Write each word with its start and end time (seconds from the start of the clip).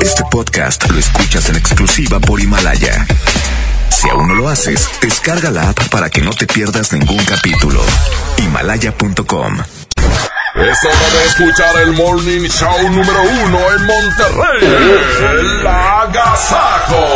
Este 0.00 0.22
podcast 0.30 0.90
lo 0.90 0.98
escuchas 0.98 1.48
en 1.48 1.56
exclusiva 1.56 2.18
por 2.20 2.40
Himalaya. 2.40 3.06
Si 3.88 4.08
aún 4.08 4.28
no 4.28 4.34
lo 4.34 4.48
haces, 4.48 4.88
descarga 5.00 5.50
la 5.50 5.70
app 5.70 5.88
para 5.88 6.10
que 6.10 6.20
no 6.20 6.30
te 6.30 6.46
pierdas 6.46 6.92
ningún 6.92 7.24
capítulo. 7.24 7.82
Himalaya.com. 8.38 9.58
Es 10.56 10.84
hora 10.84 11.08
de 11.18 11.26
escuchar 11.26 11.76
el 11.82 11.92
Morning 11.92 12.48
Show 12.48 12.90
número 12.90 13.22
uno 13.44 13.58
en 13.76 13.86
Monterrey. 13.86 14.64
El 15.40 15.66
Agasajo. 15.66 17.06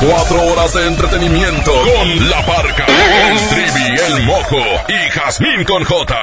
Cuatro 0.00 0.42
horas 0.42 0.74
de 0.74 0.86
entretenimiento 0.86 1.72
con 1.72 2.30
La 2.30 2.44
Parca, 2.46 2.86
el 2.86 3.48
Trivi, 3.48 4.00
el 4.06 4.22
Mojo 4.24 4.62
y 4.88 5.10
Jazmín 5.10 5.64
con 5.64 5.84
J. 5.84 6.16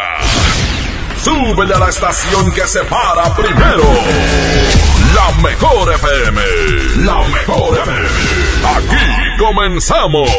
Súbele 1.27 1.73
a 1.73 1.79
la 1.79 1.89
estación 1.89 2.53
que 2.53 2.65
se 2.65 2.79
para 2.85 3.35
primero. 3.35 3.83
La 5.13 5.41
mejor 5.41 5.93
FM. 5.93 6.41
La 7.03 7.21
mejor 7.27 7.77
FM. 7.77 8.07
Aquí 8.63 9.37
comenzamos. 9.37 10.29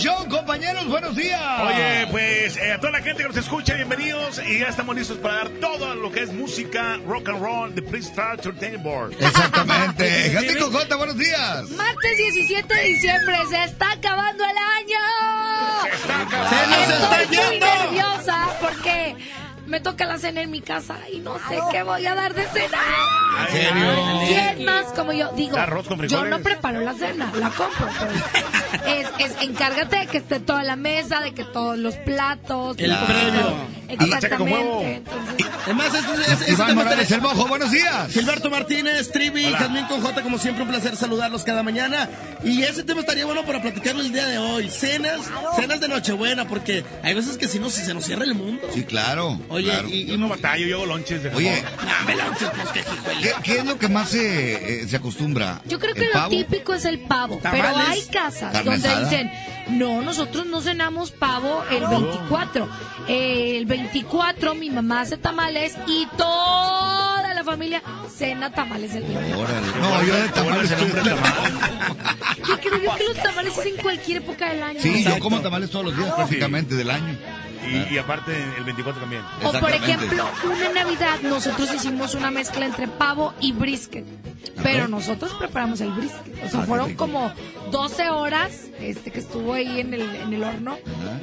Show, 0.00 0.26
compañeros, 0.30 0.86
buenos 0.88 1.14
días. 1.14 1.40
Oye, 1.60 2.06
pues 2.10 2.56
eh, 2.56 2.72
a 2.72 2.78
toda 2.80 2.92
la 2.92 3.02
gente 3.02 3.22
que 3.22 3.28
nos 3.28 3.36
escucha, 3.36 3.74
bienvenidos 3.74 4.40
y 4.48 4.60
ya 4.60 4.68
estamos 4.68 4.96
listos 4.96 5.18
para 5.18 5.34
dar 5.34 5.48
todo 5.60 5.94
lo 5.94 6.10
que 6.10 6.20
es 6.22 6.32
música, 6.32 6.98
rock 7.06 7.28
and 7.28 7.42
roll, 7.42 7.74
de 7.74 7.82
Prince 7.82 8.08
Star 8.08 8.36
Entertainment 8.36 8.82
Board. 8.82 9.12
Exactamente. 9.20 10.30
Jati 10.32 10.54
Cojota, 10.58 10.96
buenos 10.96 11.18
días. 11.18 11.68
Martes 11.70 12.16
17 12.16 12.72
de 12.74 12.82
diciembre, 12.82 13.36
se 13.50 13.64
está 13.64 13.92
acabando 13.92 14.42
el 14.42 14.56
año. 14.56 15.90
Se 16.00 16.66
nos 16.66 17.02
está 17.02 17.22
Estoy 17.22 17.36
muy 17.36 17.50
yendo. 17.50 17.66
nerviosa 17.66 18.48
porque 18.62 19.16
me 19.70 19.80
toca 19.80 20.04
la 20.04 20.18
cena 20.18 20.42
en 20.42 20.50
mi 20.50 20.60
casa 20.60 20.96
y 21.12 21.18
no 21.20 21.36
sé 21.48 21.58
qué 21.70 21.82
voy 21.84 22.04
a 22.04 22.14
dar 22.14 22.34
de 22.34 22.44
cena. 22.48 22.78
¿En 23.46 23.52
serio? 23.52 23.86
¿Quién 24.26 24.64
más 24.64 24.86
como 24.86 25.12
yo? 25.12 25.30
Digo, 25.32 25.56
Arroz 25.56 25.86
con 25.86 26.06
yo 26.08 26.24
no 26.24 26.40
preparo 26.40 26.80
la 26.80 26.92
cena, 26.94 27.32
la 27.34 27.50
compro. 27.50 27.86
pues. 27.98 28.86
Es, 28.86 29.08
es 29.18 29.42
encárgate 29.42 29.96
de 30.00 30.06
que 30.08 30.18
esté 30.18 30.40
toda 30.40 30.62
la 30.64 30.76
mesa, 30.76 31.20
de 31.20 31.32
que 31.32 31.44
todos 31.44 31.78
los 31.78 31.94
platos. 31.96 32.76
El 32.78 32.90
con 32.96 33.08
huevo. 33.10 33.64
Exactamente. 33.88 34.94
Entonces, 34.96 35.46
Además, 35.64 35.86
este, 35.94 36.12
este- 36.20 36.32
este 36.32 36.52
Iván 36.52 36.74
Morales, 36.74 37.00
está- 37.02 37.14
el 37.16 37.20
mojo, 37.22 37.46
buenos 37.46 37.70
días. 37.70 38.12
Gilberto 38.12 38.50
Martínez, 38.50 39.10
Trivi, 39.10 39.52
Jazmín 39.52 39.84
con 39.86 40.00
J, 40.00 40.22
como 40.22 40.38
siempre, 40.38 40.62
un 40.64 40.68
placer 40.70 40.96
saludarlos 40.96 41.42
cada 41.44 41.62
mañana. 41.62 42.08
Y 42.42 42.62
ese 42.62 42.82
tema 42.82 43.00
estaría 43.00 43.24
bueno 43.26 43.44
para 43.44 43.60
platicarlo 43.60 44.00
el 44.02 44.12
día 44.12 44.26
de 44.26 44.38
hoy. 44.38 44.70
Cenas, 44.70 45.20
cenas 45.56 45.80
de 45.80 45.88
Nochebuena, 45.88 46.46
porque 46.46 46.84
hay 47.02 47.14
veces 47.14 47.36
que 47.36 47.46
si 47.48 47.58
no, 47.58 47.68
si 47.70 47.82
se 47.82 47.94
nos 47.94 48.04
cierra 48.04 48.24
el 48.24 48.34
mundo. 48.34 48.66
Sí, 48.72 48.84
claro. 48.84 49.38
Oye, 49.60 49.70
claro. 49.72 49.88
y, 49.88 50.12
y 50.12 50.18
no 50.18 50.28
batallo, 50.28 50.66
yo 50.66 50.76
hago 50.76 50.86
lonches 50.86 51.22
de 51.22 51.30
Oye, 51.34 51.62
Ah, 51.86 52.04
me 52.06 52.16
lanzo, 52.16 52.50
pues, 52.54 52.68
que 52.70 52.80
hijuele. 52.80 53.20
¿qué, 53.22 53.32
qué 53.42 53.58
es 53.58 53.64
lo 53.64 53.78
que 53.78 53.88
más 53.88 54.08
se, 54.10 54.82
eh, 54.82 54.88
se 54.88 54.96
acostumbra? 54.96 55.60
Yo 55.66 55.78
creo 55.78 55.94
que 55.94 56.00
¿El 56.02 56.06
lo 56.08 56.12
pavo? 56.14 56.30
típico 56.30 56.74
es 56.74 56.84
el 56.84 56.98
pavo, 57.00 57.38
pero 57.42 57.62
Tamales. 57.68 57.88
hay 57.88 58.02
casas 58.12 58.64
donde 58.64 58.88
dicen, 59.04 59.30
no, 59.68 60.02
nosotros 60.02 60.46
no 60.46 60.60
cenamos 60.60 61.10
pavo 61.10 61.62
el 61.70 61.86
24. 61.86 62.68
Eh, 63.08 63.56
el 63.56 63.66
24 63.66 64.54
mi 64.54 64.70
mamá 64.70 65.00
hace 65.02 65.16
tamales 65.16 65.74
y 65.86 66.06
toda 66.16 67.09
familia 67.44 67.82
cena 68.14 68.50
tamales 68.50 68.94
el 68.94 69.04
24. 69.04 69.38
Órale. 69.38 69.66
No, 69.80 70.02
yo 70.04 70.14
de 70.14 70.28
tamales 70.28 70.70
el 70.70 70.82
hombre 70.82 71.00
tamal. 71.00 71.52
Yo 72.46 72.60
creo 72.60 72.82
yo 72.82 72.96
que 72.96 73.04
los 73.04 73.22
tamales 73.22 73.58
es 73.58 73.66
en 73.66 73.76
cualquier 73.76 74.18
época 74.18 74.50
del 74.50 74.62
año. 74.62 74.80
Sí, 74.80 75.04
yo 75.04 75.18
como 75.18 75.40
tamales 75.40 75.70
todos 75.70 75.86
los 75.86 75.96
días 75.96 76.12
prácticamente 76.14 76.74
del 76.74 76.90
año. 76.90 77.16
Y, 77.68 77.94
y 77.94 77.98
aparte 77.98 78.32
el 78.56 78.64
24 78.64 79.00
también. 79.00 79.22
O 79.44 79.52
por 79.52 79.70
ejemplo, 79.70 80.24
una 80.44 80.68
Navidad 80.70 81.20
nosotros 81.22 81.72
hicimos 81.74 82.14
una 82.14 82.30
mezcla 82.30 82.64
entre 82.64 82.88
pavo 82.88 83.34
y 83.40 83.52
brisket. 83.52 84.04
Pero 84.62 84.88
nosotros 84.88 85.32
preparamos 85.38 85.80
el 85.80 85.90
brisket. 85.92 86.44
O 86.44 86.48
sea, 86.48 86.62
fueron 86.62 86.94
como 86.94 87.32
12 87.70 88.10
horas 88.10 88.52
este 88.80 89.10
que 89.10 89.20
estuvo 89.20 89.52
ahí 89.54 89.80
en 89.80 89.94
el, 89.94 90.02
en 90.02 90.32
el 90.32 90.42
horno. 90.42 90.78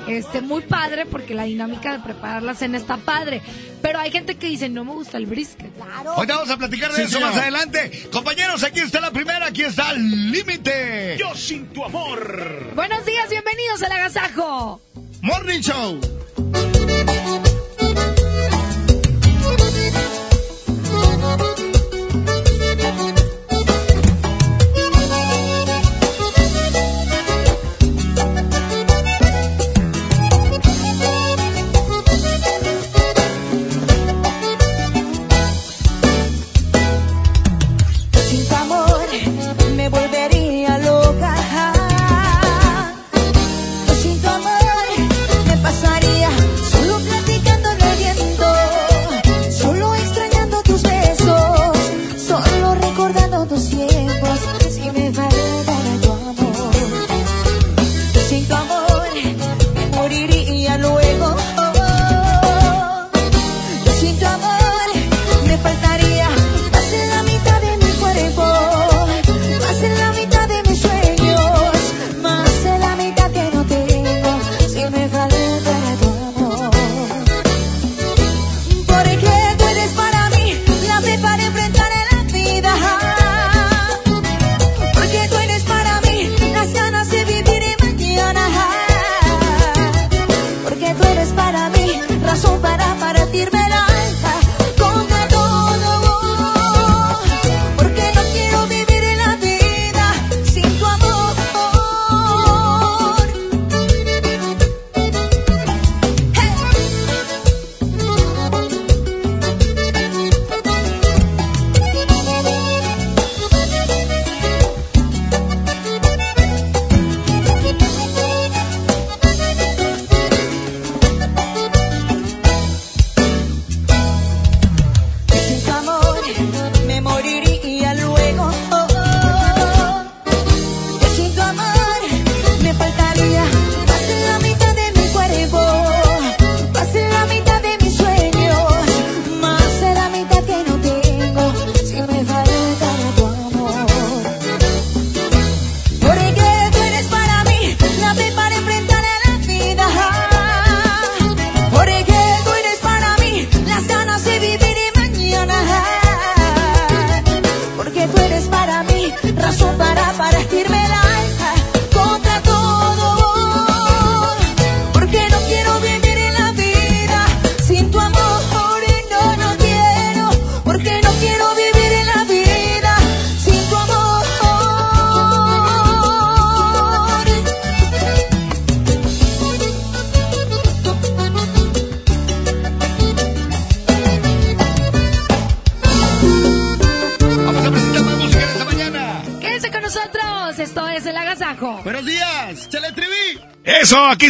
Este, 0.07 0.41
muy 0.41 0.61
padre 0.63 1.05
porque 1.05 1.33
la 1.33 1.43
dinámica 1.43 1.91
de 1.91 1.99
preparar 1.99 2.43
la 2.43 2.53
cena 2.55 2.77
está 2.77 2.97
padre. 2.97 3.41
Pero 3.81 3.99
hay 3.99 4.11
gente 4.11 4.35
que 4.35 4.47
dice, 4.47 4.69
no 4.69 4.85
me 4.85 4.93
gusta 4.93 5.17
el 5.17 5.25
brisket. 5.25 5.71
Hoy 6.15 6.25
vamos 6.27 6.49
a 6.49 6.57
platicar 6.57 6.89
de 6.91 6.97
Sí, 6.97 7.01
eso 7.03 7.11
señor. 7.13 7.29
más 7.31 7.37
adelante. 7.41 8.07
Compañeros, 8.11 8.63
aquí 8.63 8.79
está 8.79 8.99
la 9.01 9.11
primera, 9.11 9.47
aquí 9.47 9.63
está 9.63 9.91
el 9.91 10.31
límite. 10.31 11.17
Yo 11.19 11.35
sin 11.35 11.67
tu 11.67 11.83
amor. 11.83 12.71
Buenos 12.75 13.05
días, 13.05 13.29
bienvenidos 13.29 13.83
al 13.83 13.91
agasajo. 13.91 14.81
Morning 15.21 15.59
Show. 15.61 15.99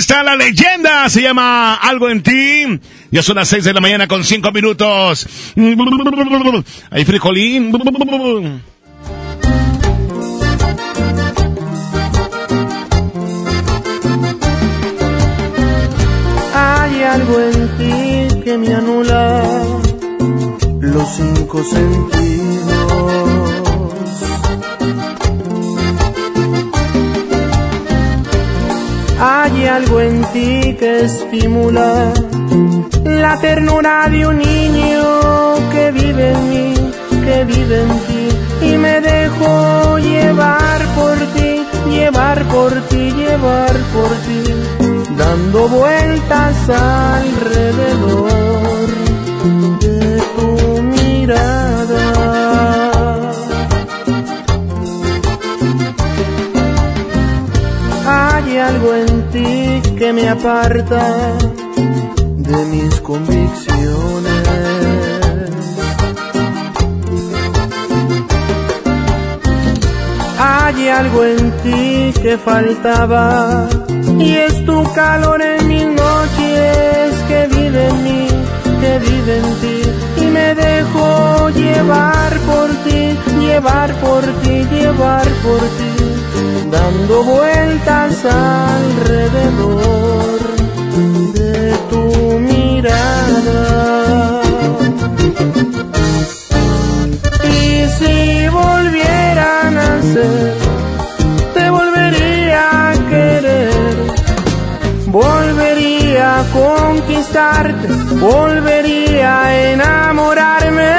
Está 0.08 0.24
la 0.24 0.38
leyenda. 0.38 1.10
Se 1.10 1.22
llama 1.22 1.76
Algo 1.76 2.10
en 2.10 2.24
ti. 2.24 2.80
Ya 3.12 3.22
son 3.22 3.36
las 3.36 3.50
6 3.50 3.66
de 3.66 3.74
la 3.74 3.82
mañana 3.82 4.08
con 4.08 4.24
5 4.24 4.52
minutos. 4.54 5.28
Hay 6.90 7.04
frijolín. 7.04 7.74
Me 60.68 60.74
aparta 60.82 61.38
de 62.38 62.66
mis 62.66 63.00
convicciones. 63.02 64.48
Hay 70.40 70.88
algo 70.90 71.24
en 71.24 71.52
ti 71.64 72.14
que 72.22 72.38
faltaba 72.38 73.68
y 74.20 74.36
es 74.36 74.64
tu 74.66 74.84
calor 74.94 75.42
en 75.42 75.68
mis 75.68 75.86
noches 75.86 77.16
que 77.28 77.48
vive 77.48 77.88
en 77.88 78.04
mí, 78.04 78.28
que 78.82 79.00
vive 79.00 79.38
en 79.38 79.56
ti 79.62 79.82
y 80.22 80.26
me 80.26 80.54
dejo 80.56 81.50
llevar 81.50 82.38
por 82.40 82.70
ti, 82.86 83.18
llevar 83.40 83.94
por 84.02 84.24
ti, 84.42 84.68
llevar 84.72 85.28
por 85.46 85.62
ti, 85.78 85.94
dando 86.72 87.24
vueltas 87.24 88.26
alrededor 88.26 90.37
Y 97.44 97.88
si 97.98 98.48
volviera 98.50 99.62
a 99.62 99.72
nacer, 99.72 100.54
te 101.54 101.70
volvería 101.70 102.90
a 102.90 102.94
querer, 103.10 103.96
volvería 105.08 106.40
a 106.40 106.44
conquistarte, 106.52 107.88
volvería 108.16 109.44
a 109.44 109.72
enamorarme. 109.72 110.96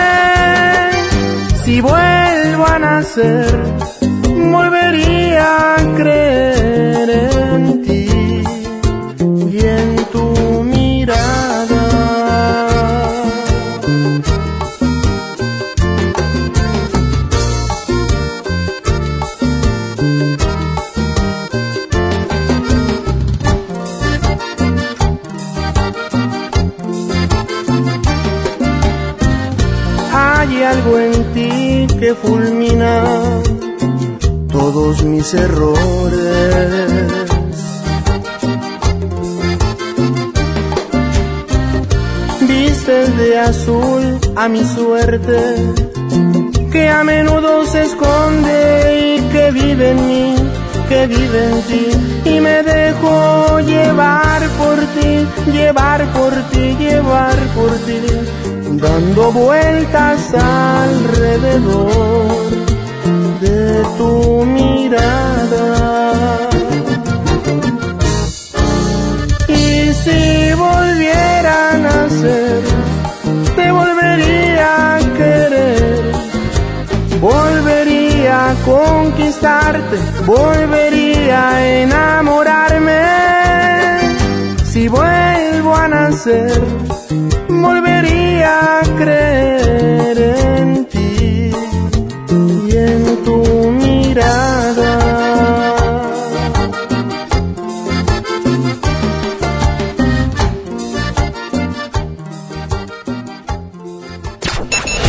Si 1.64 1.80
vuelvo 1.80 2.66
a 2.66 2.78
nacer, 2.78 3.67
dando 59.18 59.32
vueltas 59.32 60.32
alrededor 60.34 62.28
de 63.40 63.82
tu 63.96 64.44
mirada. 64.44 66.48
Y 69.48 69.92
si 69.92 70.52
volviera 70.54 71.72
a 71.72 71.78
nacer, 71.78 72.62
te 73.56 73.72
volvería 73.72 74.96
a 74.96 74.98
querer, 75.16 76.12
volvería 77.20 78.50
a 78.50 78.54
conquistarte, 78.64 79.96
volvería 80.26 81.50
a 81.50 81.66
enamorarme. 81.82 83.02
Si 84.64 84.88
vuelvo 84.88 85.74
a 85.74 85.88
nacer, 85.88 86.62
volvería 87.48 87.97
a 88.48 88.80
creer 88.96 90.18
en 90.58 90.86
ti 90.86 91.50
y 92.66 92.76
en 92.76 93.24
tu 93.24 93.38
mirada. 93.82 94.94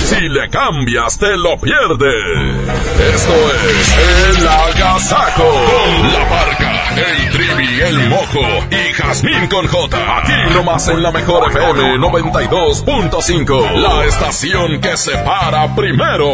Si 0.10 0.22
le 0.28 0.50
cambias, 0.50 1.18
te 1.18 1.38
lo 1.38 1.58
pierdes. 1.62 2.70
Esto 3.16 3.36
es 3.70 4.38
El 4.38 4.48
Agasajo. 4.48 5.50
Con 5.72 6.14
la 6.14 6.24
barca, 6.26 6.72
el 6.98 7.30
trivi, 7.32 7.82
el 7.82 8.10
mojo 8.10 8.46
y 8.70 8.89
Jazmín 9.10 9.48
con 9.50 9.66
J. 9.66 10.18
Aquí 10.20 10.54
nomás 10.54 10.88
en 10.88 11.02
la 11.02 11.12
mejor 11.12 11.50
FM 11.50 11.98
92.5. 11.98 13.72
La 13.82 14.06
estación 14.06 14.80
que 14.80 14.96
se 14.98 15.18
para 15.26 15.74
primero. 15.74 16.28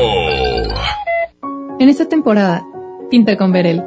En 1.80 1.88
esta 1.88 2.10
temporada, 2.10 2.66
pinta 3.10 3.38
con 3.38 3.54
Verel. 3.54 3.82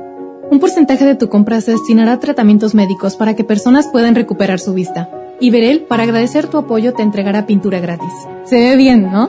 Un 0.50 0.59
porcentaje 0.59 1.04
de 1.04 1.16
tu 1.16 1.28
compra 1.28 1.61
se 1.61 1.73
destinará 1.73 2.14
a 2.14 2.18
tratamientos 2.18 2.75
médicos 2.75 3.16
para 3.16 3.37
que 3.37 3.45
personas 3.45 3.88
puedan 3.88 4.14
recuperar 4.14 4.59
su 4.59 4.73
vista. 4.73 5.11
Y 5.38 5.50
Verel, 5.50 5.83
para 5.83 6.04
agradecer 6.04 6.47
tu 6.47 6.57
apoyo, 6.57 6.95
te 6.95 7.02
entregará 7.02 7.45
pintura 7.45 7.80
gratis. 7.80 8.14
Se 8.45 8.57
ve 8.57 8.76
bien, 8.76 9.12
¿no? 9.12 9.28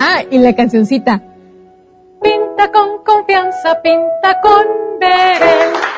Ah, 0.00 0.20
y 0.30 0.36
la 0.36 0.54
cancioncita. 0.54 1.22
Pinta 2.22 2.70
con 2.72 3.02
confianza, 3.06 3.80
pinta 3.82 4.38
con 4.42 4.66
Verel. 5.00 5.91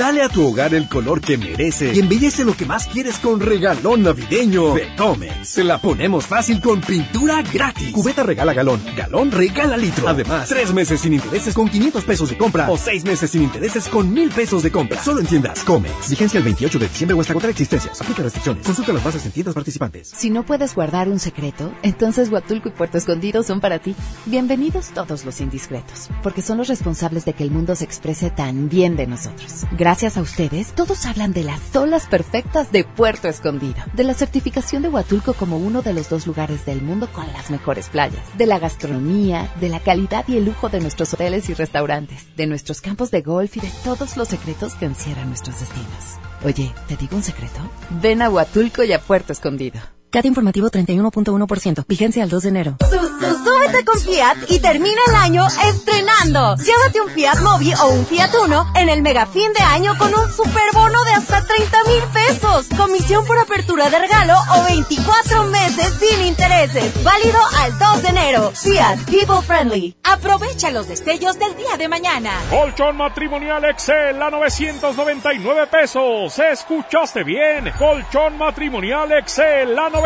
Dale 0.00 0.22
a 0.22 0.30
tu 0.30 0.46
hogar 0.46 0.72
el 0.72 0.88
color 0.88 1.20
que 1.20 1.36
merece 1.36 1.92
y 1.92 1.98
embellece 1.98 2.42
lo 2.42 2.56
que 2.56 2.64
más 2.64 2.86
quieres 2.86 3.18
con 3.18 3.38
regalón 3.38 4.02
navideño 4.02 4.72
de 4.72 4.96
Comex. 4.96 5.46
Se 5.46 5.62
la 5.62 5.76
ponemos 5.76 6.26
fácil 6.26 6.58
con 6.62 6.80
pintura 6.80 7.42
gratis. 7.42 7.92
Cubeta 7.92 8.22
regala 8.22 8.54
galón, 8.54 8.80
galón 8.96 9.30
regala 9.30 9.76
litro. 9.76 10.08
Además, 10.08 10.48
tres 10.48 10.72
meses 10.72 11.00
sin 11.02 11.12
intereses 11.12 11.52
con 11.52 11.68
500 11.68 12.02
pesos 12.04 12.30
de 12.30 12.38
compra 12.38 12.70
o 12.70 12.78
seis 12.78 13.04
meses 13.04 13.30
sin 13.30 13.42
intereses 13.42 13.88
con 13.88 14.10
mil 14.10 14.30
pesos 14.30 14.62
de 14.62 14.72
compra. 14.72 15.02
Solo 15.02 15.20
entiendas 15.20 15.62
Comex. 15.64 16.08
Vigencia 16.08 16.38
el 16.38 16.44
28 16.44 16.78
de 16.78 16.88
diciembre 16.88 17.14
o 17.18 17.20
hasta 17.20 17.34
contra 17.34 17.50
existencias. 17.50 18.00
Aplica 18.00 18.22
restricciones. 18.22 18.64
Consulta 18.64 18.94
las 18.94 19.04
bases 19.04 19.26
en 19.26 19.32
tiendas 19.32 19.54
participantes. 19.54 20.14
Si 20.16 20.30
no 20.30 20.46
puedes 20.46 20.74
guardar 20.74 21.10
un 21.10 21.18
secreto, 21.18 21.74
entonces 21.82 22.30
Huatulco 22.30 22.70
y 22.70 22.72
Puerto 22.72 22.96
Escondido 22.96 23.42
son 23.42 23.60
para 23.60 23.80
ti. 23.80 23.94
Bienvenidos 24.24 24.92
todos 24.94 25.26
los 25.26 25.42
indiscretos, 25.42 26.08
porque 26.22 26.40
son 26.40 26.56
los 26.56 26.68
responsables 26.68 27.26
de 27.26 27.34
que 27.34 27.44
el 27.44 27.50
mundo 27.50 27.76
se 27.76 27.84
exprese 27.84 28.30
tan 28.30 28.70
bien 28.70 28.96
de 28.96 29.06
nosotros. 29.06 29.66
A 29.90 30.20
ustedes, 30.20 30.72
todos 30.72 31.04
hablan 31.04 31.32
de 31.32 31.42
las 31.42 31.74
olas 31.74 32.06
perfectas 32.06 32.70
de 32.70 32.84
Puerto 32.84 33.26
Escondido, 33.26 33.82
de 33.92 34.04
la 34.04 34.14
certificación 34.14 34.82
de 34.82 34.88
Huatulco 34.88 35.34
como 35.34 35.56
uno 35.56 35.82
de 35.82 35.92
los 35.92 36.08
dos 36.08 36.28
lugares 36.28 36.64
del 36.64 36.80
mundo 36.80 37.08
con 37.12 37.26
las 37.32 37.50
mejores 37.50 37.88
playas, 37.88 38.22
de 38.38 38.46
la 38.46 38.60
gastronomía, 38.60 39.52
de 39.60 39.68
la 39.68 39.80
calidad 39.80 40.24
y 40.28 40.36
el 40.36 40.44
lujo 40.44 40.68
de 40.68 40.78
nuestros 40.78 41.12
hoteles 41.12 41.50
y 41.50 41.54
restaurantes, 41.54 42.24
de 42.36 42.46
nuestros 42.46 42.80
campos 42.80 43.10
de 43.10 43.22
golf 43.22 43.56
y 43.56 43.60
de 43.60 43.72
todos 43.82 44.16
los 44.16 44.28
secretos 44.28 44.74
que 44.74 44.86
encierran 44.86 45.28
nuestros 45.28 45.58
destinos. 45.58 46.18
Oye, 46.44 46.72
¿te 46.86 46.96
digo 46.96 47.16
un 47.16 47.24
secreto? 47.24 47.58
Ven 48.00 48.22
a 48.22 48.30
Huatulco 48.30 48.84
y 48.84 48.92
a 48.92 49.00
Puerto 49.00 49.32
Escondido. 49.32 49.80
CAT 50.10 50.24
informativo 50.26 50.70
31.1%. 50.70 51.84
Vigencia 51.86 52.24
al 52.24 52.28
2 52.28 52.42
de 52.42 52.48
enero. 52.48 52.76
Súbete 52.80 53.84
con 53.84 53.98
Fiat 54.00 54.36
y 54.48 54.58
termina 54.58 55.00
el 55.08 55.14
año 55.14 55.46
estrenando. 55.46 56.56
Llévate 56.56 57.00
un 57.00 57.10
Fiat 57.10 57.40
Mobi 57.40 57.72
o 57.74 57.88
un 57.90 58.04
Fiat 58.06 58.30
Uno 58.44 58.66
en 58.74 58.88
el 58.88 59.02
mega 59.02 59.26
fin 59.26 59.52
de 59.52 59.62
año 59.62 59.96
con 59.98 60.12
un 60.12 60.32
superbono 60.32 61.04
de 61.04 61.12
hasta 61.12 61.44
30 61.44 61.84
mil 61.84 62.02
pesos. 62.12 62.66
Comisión 62.76 63.24
por 63.24 63.38
apertura 63.38 63.88
de 63.88 63.98
regalo 64.00 64.34
o 64.56 64.64
24 64.64 65.44
meses 65.44 65.94
sin 66.00 66.26
intereses. 66.26 67.04
Válido 67.04 67.38
al 67.58 67.78
2 67.78 68.02
de 68.02 68.08
enero. 68.08 68.52
Fiat 68.52 68.98
People 69.04 69.42
Friendly. 69.46 69.96
Aprovecha 70.02 70.70
los 70.70 70.88
destellos 70.88 71.38
del 71.38 71.56
día 71.56 71.76
de 71.78 71.88
mañana. 71.88 72.32
Colchón 72.50 72.96
matrimonial 72.96 73.64
Excel 73.64 74.20
a 74.20 74.30
999 74.30 75.66
pesos. 75.68 76.36
¿Escuchaste 76.38 77.22
bien? 77.22 77.72
Colchón 77.78 78.36
matrimonial 78.36 79.12
Excel 79.12 79.78
a 79.78 79.88
999 79.88 79.99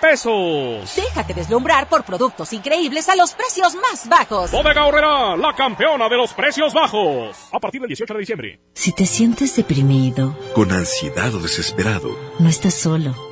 pesos. 0.00 0.94
Déjate 0.96 1.34
deslumbrar 1.34 1.88
por 1.88 2.04
productos 2.04 2.52
increíbles 2.52 3.08
a 3.08 3.16
los 3.16 3.32
precios 3.32 3.74
más 3.74 4.08
bajos. 4.08 4.50
Bodega 4.50 4.86
Horrera, 4.86 5.36
la 5.36 5.54
campeona 5.54 6.08
de 6.08 6.16
los 6.16 6.32
precios 6.32 6.74
bajos. 6.74 7.36
A 7.52 7.58
partir 7.58 7.80
del 7.80 7.88
18 7.88 8.14
de 8.14 8.20
diciembre. 8.20 8.60
Si 8.74 8.92
te 8.92 9.06
sientes 9.06 9.56
deprimido, 9.56 10.36
con 10.54 10.70
ansiedad 10.72 11.34
o 11.34 11.40
desesperado, 11.40 12.16
no 12.38 12.48
estás 12.48 12.74
solo. 12.74 13.31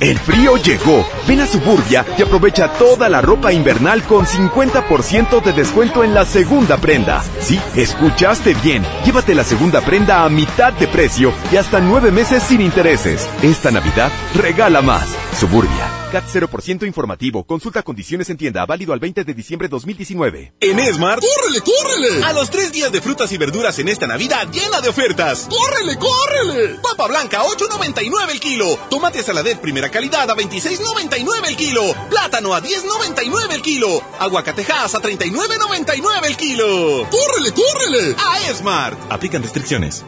El 0.00 0.18
frío 0.18 0.56
llegó. 0.56 1.06
Ven 1.28 1.40
a 1.40 1.46
Suburbia 1.46 2.06
y 2.16 2.22
aprovecha 2.22 2.72
toda 2.72 3.08
la 3.10 3.20
ropa 3.20 3.52
invernal 3.52 4.02
con 4.04 4.24
50% 4.24 5.42
de 5.42 5.52
descuento 5.52 6.02
en 6.02 6.14
la 6.14 6.24
segunda 6.24 6.78
prenda. 6.78 7.22
Sí, 7.40 7.60
escuchaste 7.76 8.54
bien. 8.62 8.82
Llévate 9.04 9.34
la 9.34 9.44
segunda 9.44 9.82
prenda 9.82 10.24
a 10.24 10.30
mitad 10.30 10.72
de 10.72 10.88
precio 10.88 11.34
y 11.52 11.56
hasta 11.56 11.80
nueve 11.80 12.10
meses 12.10 12.42
sin 12.42 12.62
intereses. 12.62 13.28
Esta 13.42 13.70
Navidad 13.70 14.10
regala 14.34 14.80
más. 14.80 15.14
Suburbia. 15.38 15.99
CAT 16.10 16.24
0% 16.26 16.86
informativo. 16.86 17.44
Consulta 17.44 17.82
condiciones 17.82 18.28
en 18.30 18.36
tienda. 18.36 18.66
Válido 18.66 18.92
al 18.92 19.00
20 19.00 19.24
de 19.24 19.34
diciembre 19.34 19.68
2019. 19.68 20.54
En 20.60 20.94
Smart, 20.94 21.22
¡córrele, 21.22 21.60
córrele! 21.60 22.24
A 22.24 22.32
los 22.32 22.50
tres 22.50 22.72
días 22.72 22.92
de 22.92 23.00
frutas 23.00 23.30
y 23.32 23.38
verduras 23.38 23.78
en 23.78 23.88
esta 23.88 24.06
Navidad 24.06 24.48
llena 24.52 24.80
de 24.80 24.88
ofertas. 24.88 25.48
¡Córrele, 25.48 25.96
córrele! 25.96 26.80
Papa 26.82 27.06
blanca, 27.06 27.42
8.99 27.44 28.30
el 28.30 28.40
kilo. 28.40 28.76
Tomate 28.90 29.22
saladet 29.22 29.60
primera 29.60 29.90
calidad 29.90 30.30
a 30.30 30.36
26.99 30.36 31.48
el 31.48 31.56
kilo. 31.56 31.82
Plátano 32.10 32.54
a 32.54 32.62
10.99 32.62 33.52
el 33.52 33.62
kilo. 33.62 34.02
Aguacatejas 34.18 34.94
a 34.94 35.00
39.99 35.00 36.26
el 36.26 36.36
kilo. 36.36 37.08
¡Córrele, 37.08 37.54
córrele! 37.54 38.16
A 38.18 38.54
Smart. 38.54 38.98
Aplican 39.10 39.42
restricciones. 39.42 40.04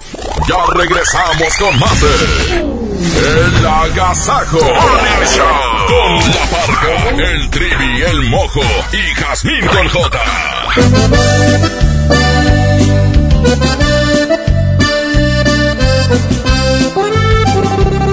Ya 0.48 0.56
regresamos 0.74 1.56
con 1.58 1.78
más 1.78 2.91
El 3.02 3.66
Agasajo 3.66 4.58
con 4.58 4.70
la 6.30 6.46
parca, 6.52 7.08
el 7.16 7.50
trivi, 7.50 8.02
el 8.02 8.22
mojo 8.30 8.60
y 8.92 9.14
Jazmín 9.14 9.66
con 9.66 9.88
J. 9.88 10.20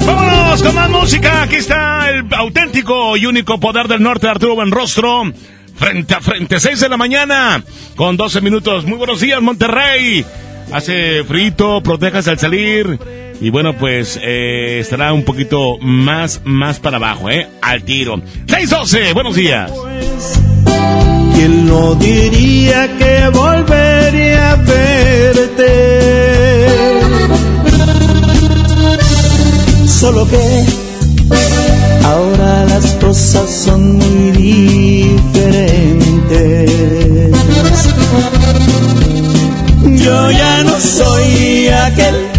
Vámonos 0.08 0.64
con 0.64 0.74
más 0.76 0.90
música. 0.90 1.44
Aquí 1.44 1.58
está 1.58 2.10
el 2.10 2.26
auténtico 2.34 3.16
y 3.16 3.28
único 3.28 3.60
poder 3.60 3.88
del 3.88 4.02
norte, 4.02 4.28
Arturo 4.28 4.56
Buenrostro. 4.56 5.32
Frente 5.76 6.16
a 6.16 6.20
frente, 6.20 6.60
6 6.60 6.80
de 6.80 6.90
la 6.90 6.98
mañana, 6.98 7.64
con 7.96 8.18
12 8.18 8.42
minutos. 8.42 8.86
Muy 8.86 8.98
buenos 8.98 9.22
días, 9.22 9.40
Monterrey. 9.40 10.26
Hace 10.74 11.24
frito, 11.26 11.82
protéjase 11.82 12.32
al 12.32 12.40
salir. 12.40 13.29
Y 13.42 13.50
bueno, 13.52 13.78
pues 13.78 14.20
eh, 14.22 14.80
estará 14.82 15.14
un 15.14 15.24
poquito 15.24 15.78
más, 15.80 16.42
más 16.44 16.80
para 16.80 16.98
abajo, 16.98 17.30
¿eh? 17.30 17.48
Al 17.62 17.84
tiro. 17.84 18.22
612, 18.48 19.14
buenos 19.14 19.36
días. 19.36 19.72
¿Quién 21.36 21.66
no 21.66 21.96
diría 21.96 22.98
que 22.98 23.30
volvería 23.30 24.52
a 24.52 24.56
verte? 24.56 25.70
Solo 29.88 30.28
que 30.28 30.66
ahora 32.04 32.66
las 32.66 32.94
cosas 32.96 33.50
son 33.50 33.94
muy 33.94 34.32
diferentes. 34.32 35.32
Yo 40.04 40.32
ya 40.32 40.64
no 40.66 40.78
soy 40.80 41.68
aquel 41.70 42.39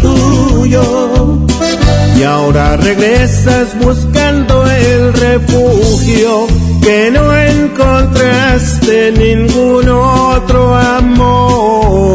tuyo. 0.00 1.46
Y 2.18 2.22
ahora 2.22 2.76
regresas 2.76 3.78
buscando 3.78 4.66
el 4.66 5.12
refugio 5.14 6.46
que 6.82 7.10
no 7.10 7.34
encontraste 7.36 9.12
ningún 9.12 9.88
otro 9.88 10.74
amor. 10.76 12.10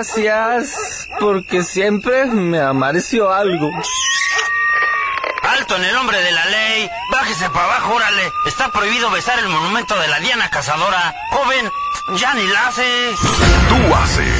Gracias 0.00 1.08
porque 1.18 1.62
siempre 1.62 2.24
me 2.24 2.58
amareció 2.58 3.30
algo. 3.32 3.70
Alto 5.42 5.76
en 5.76 5.84
el 5.84 5.92
nombre 5.92 6.18
de 6.22 6.32
la 6.32 6.44
ley. 6.46 6.90
Bájese 7.12 7.50
para 7.50 7.66
abajo, 7.66 7.94
órale. 7.94 8.32
Está 8.46 8.70
prohibido 8.70 9.10
besar 9.10 9.38
el 9.40 9.48
monumento 9.48 9.98
de 9.98 10.08
la 10.08 10.18
Diana 10.20 10.48
Cazadora. 10.48 11.14
Joven, 11.32 11.70
ya 12.16 12.32
ni 12.34 12.46
la 12.46 12.68
hace. 12.68 13.10
Tú 13.68 13.94
haces. 13.94 14.39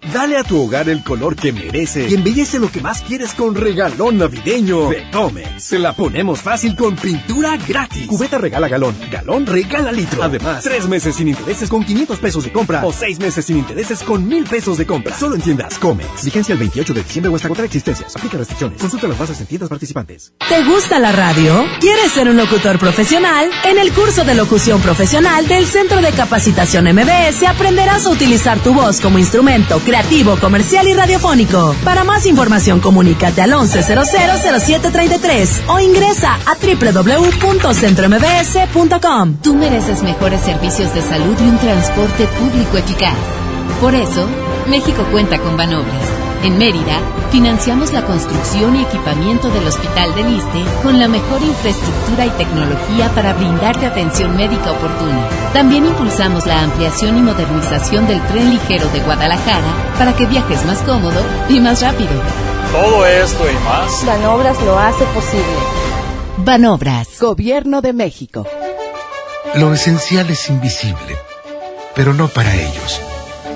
Dale 0.00 0.38
a 0.38 0.44
tu 0.44 0.62
hogar 0.62 0.88
el 0.88 1.02
color 1.02 1.34
que 1.34 1.52
merece 1.52 2.08
y 2.08 2.14
embellece 2.14 2.58
lo 2.58 2.70
que 2.70 2.80
más 2.80 3.02
quieres 3.02 3.34
con 3.34 3.54
regalón 3.54 4.18
navideño 4.18 4.88
de 4.88 5.10
Comex. 5.10 5.62
Se 5.62 5.78
la 5.78 5.92
ponemos 5.92 6.40
fácil 6.40 6.76
con 6.76 6.94
pintura 6.96 7.56
gratis. 7.56 8.06
Cubeta 8.06 8.38
regala 8.38 8.68
galón, 8.68 8.94
galón 9.10 9.44
regala 9.44 9.90
litro. 9.90 10.22
Además, 10.22 10.62
tres 10.62 10.86
meses 10.86 11.16
sin 11.16 11.28
intereses 11.28 11.68
con 11.68 11.84
500 11.84 12.18
pesos 12.20 12.44
de 12.44 12.52
compra 12.52 12.86
o 12.86 12.92
seis 12.92 13.18
meses 13.18 13.44
sin 13.44 13.58
intereses 13.58 14.02
con 14.02 14.26
mil 14.26 14.44
pesos 14.44 14.78
de 14.78 14.86
compra. 14.86 15.16
Solo 15.16 15.34
en 15.34 15.42
tiendas 15.42 15.78
Comex. 15.78 16.24
Vigencia 16.24 16.52
el 16.52 16.58
28 16.60 16.94
de 16.94 17.02
diciembre 17.02 17.32
o 17.32 17.36
hasta 17.36 17.64
existencias. 17.64 18.16
Aplica 18.16 18.38
restricciones. 18.38 18.80
Consulta 18.80 19.08
las 19.08 19.18
bases 19.18 19.40
en 19.40 19.46
tiendas 19.46 19.68
participantes. 19.68 20.32
¿Te 20.48 20.64
gusta 20.64 21.00
la 21.00 21.12
radio? 21.12 21.66
¿Quieres 21.80 22.12
ser 22.12 22.28
un 22.28 22.36
locutor 22.36 22.78
profesional? 22.78 23.50
En 23.64 23.78
el 23.78 23.92
curso 23.92 24.24
de 24.24 24.36
locución 24.36 24.80
profesional 24.80 25.46
del 25.48 25.66
Centro 25.66 26.00
de 26.00 26.12
Capacitación 26.12 26.84
MBS 26.84 27.42
aprenderás 27.48 28.06
a 28.06 28.10
utilizar 28.10 28.58
tu 28.60 28.72
voz 28.72 29.00
como 29.00 29.18
instrumento 29.18 29.80
creativo, 29.88 30.36
comercial 30.36 30.86
y 30.86 30.92
radiofónico. 30.92 31.74
Para 31.82 32.04
más 32.04 32.26
información, 32.26 32.80
comunícate 32.80 33.40
al 33.40 33.52
11000733 33.52 35.62
o 35.68 35.80
ingresa 35.80 36.34
a 36.34 36.54
www.centrombs.com. 36.54 39.36
Tú 39.42 39.54
mereces 39.54 40.02
mejores 40.02 40.42
servicios 40.42 40.92
de 40.94 41.00
salud 41.00 41.34
y 41.40 41.44
un 41.44 41.56
transporte 41.58 42.26
público 42.26 42.76
eficaz. 42.76 43.16
Por 43.80 43.94
eso, 43.94 44.28
México 44.68 45.06
cuenta 45.10 45.38
con 45.38 45.56
Banobras. 45.56 46.17
En 46.44 46.56
Mérida, 46.56 47.00
financiamos 47.32 47.92
la 47.92 48.04
construcción 48.04 48.76
y 48.76 48.82
equipamiento 48.82 49.50
del 49.50 49.66
Hospital 49.66 50.14
del 50.14 50.36
Iste 50.36 50.64
con 50.82 50.98
la 50.98 51.08
mejor 51.08 51.42
infraestructura 51.42 52.26
y 52.26 52.30
tecnología 52.30 53.10
para 53.14 53.32
brindarte 53.34 53.86
atención 53.86 54.36
médica 54.36 54.70
oportuna. 54.70 55.28
También 55.52 55.86
impulsamos 55.86 56.46
la 56.46 56.62
ampliación 56.62 57.18
y 57.18 57.22
modernización 57.22 58.06
del 58.06 58.22
tren 58.28 58.50
ligero 58.50 58.88
de 58.90 59.00
Guadalajara 59.00 59.94
para 59.98 60.14
que 60.14 60.26
viajes 60.26 60.64
más 60.64 60.78
cómodo 60.82 61.20
y 61.48 61.58
más 61.58 61.82
rápido. 61.82 62.12
Todo 62.72 63.04
esto 63.04 63.44
y 63.50 63.54
más. 63.64 64.06
Banobras 64.06 64.62
lo 64.62 64.78
hace 64.78 65.04
posible. 65.06 65.44
Banobras, 66.38 67.08
Gobierno 67.18 67.80
de 67.80 67.92
México. 67.92 68.46
Lo 69.54 69.74
esencial 69.74 70.30
es 70.30 70.48
invisible, 70.50 71.16
pero 71.94 72.14
no 72.14 72.28
para 72.28 72.54
ellos. 72.54 73.00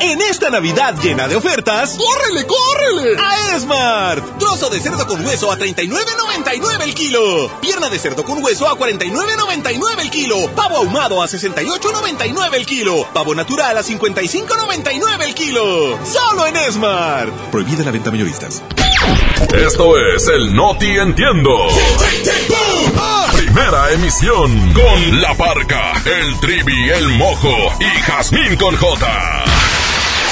En 0.00 0.20
esta 0.22 0.48
Navidad 0.48 0.94
llena 1.02 1.26
de 1.26 1.34
ofertas, 1.34 1.96
¡córrele, 1.96 2.46
córrele! 2.46 3.16
A 3.20 3.56
Esmart. 3.56 4.38
Trozo 4.38 4.70
de 4.70 4.80
cerdo 4.80 5.06
con 5.06 5.24
hueso 5.26 5.50
a 5.50 5.58
39.99 5.58 6.82
el 6.82 6.94
kilo. 6.94 7.50
Pierna 7.60 7.88
de 7.88 7.98
cerdo 7.98 8.24
con 8.24 8.42
hueso 8.42 8.68
a 8.68 8.78
49.99 8.78 10.00
el 10.00 10.10
kilo. 10.10 10.48
Pavo 10.54 10.78
ahumado 10.78 11.20
a 11.20 11.26
68.99 11.26 12.54
el 12.54 12.66
kilo. 12.66 13.08
Pavo 13.12 13.34
natural 13.34 13.76
a 13.76 13.82
55.99 13.82 15.22
el 15.24 15.34
kilo. 15.34 15.98
Solo 16.06 16.46
en 16.46 16.56
Esmart. 16.56 17.32
Prohibida 17.50 17.84
la 17.84 17.90
venta 17.90 18.10
mayoristas. 18.10 18.62
Esto 19.52 19.98
es 20.14 20.28
el 20.28 20.54
Noti 20.54 20.96
Entiendo. 20.96 21.68
Primera 23.32 23.90
emisión 23.92 24.72
con 24.72 25.20
La 25.20 25.34
Parca, 25.34 25.92
el 26.04 26.38
Trivi, 26.40 26.90
el 26.90 27.08
Mojo 27.10 27.72
y 27.80 28.02
Jazmín 28.02 28.56
con 28.56 28.76
J. 28.76 29.57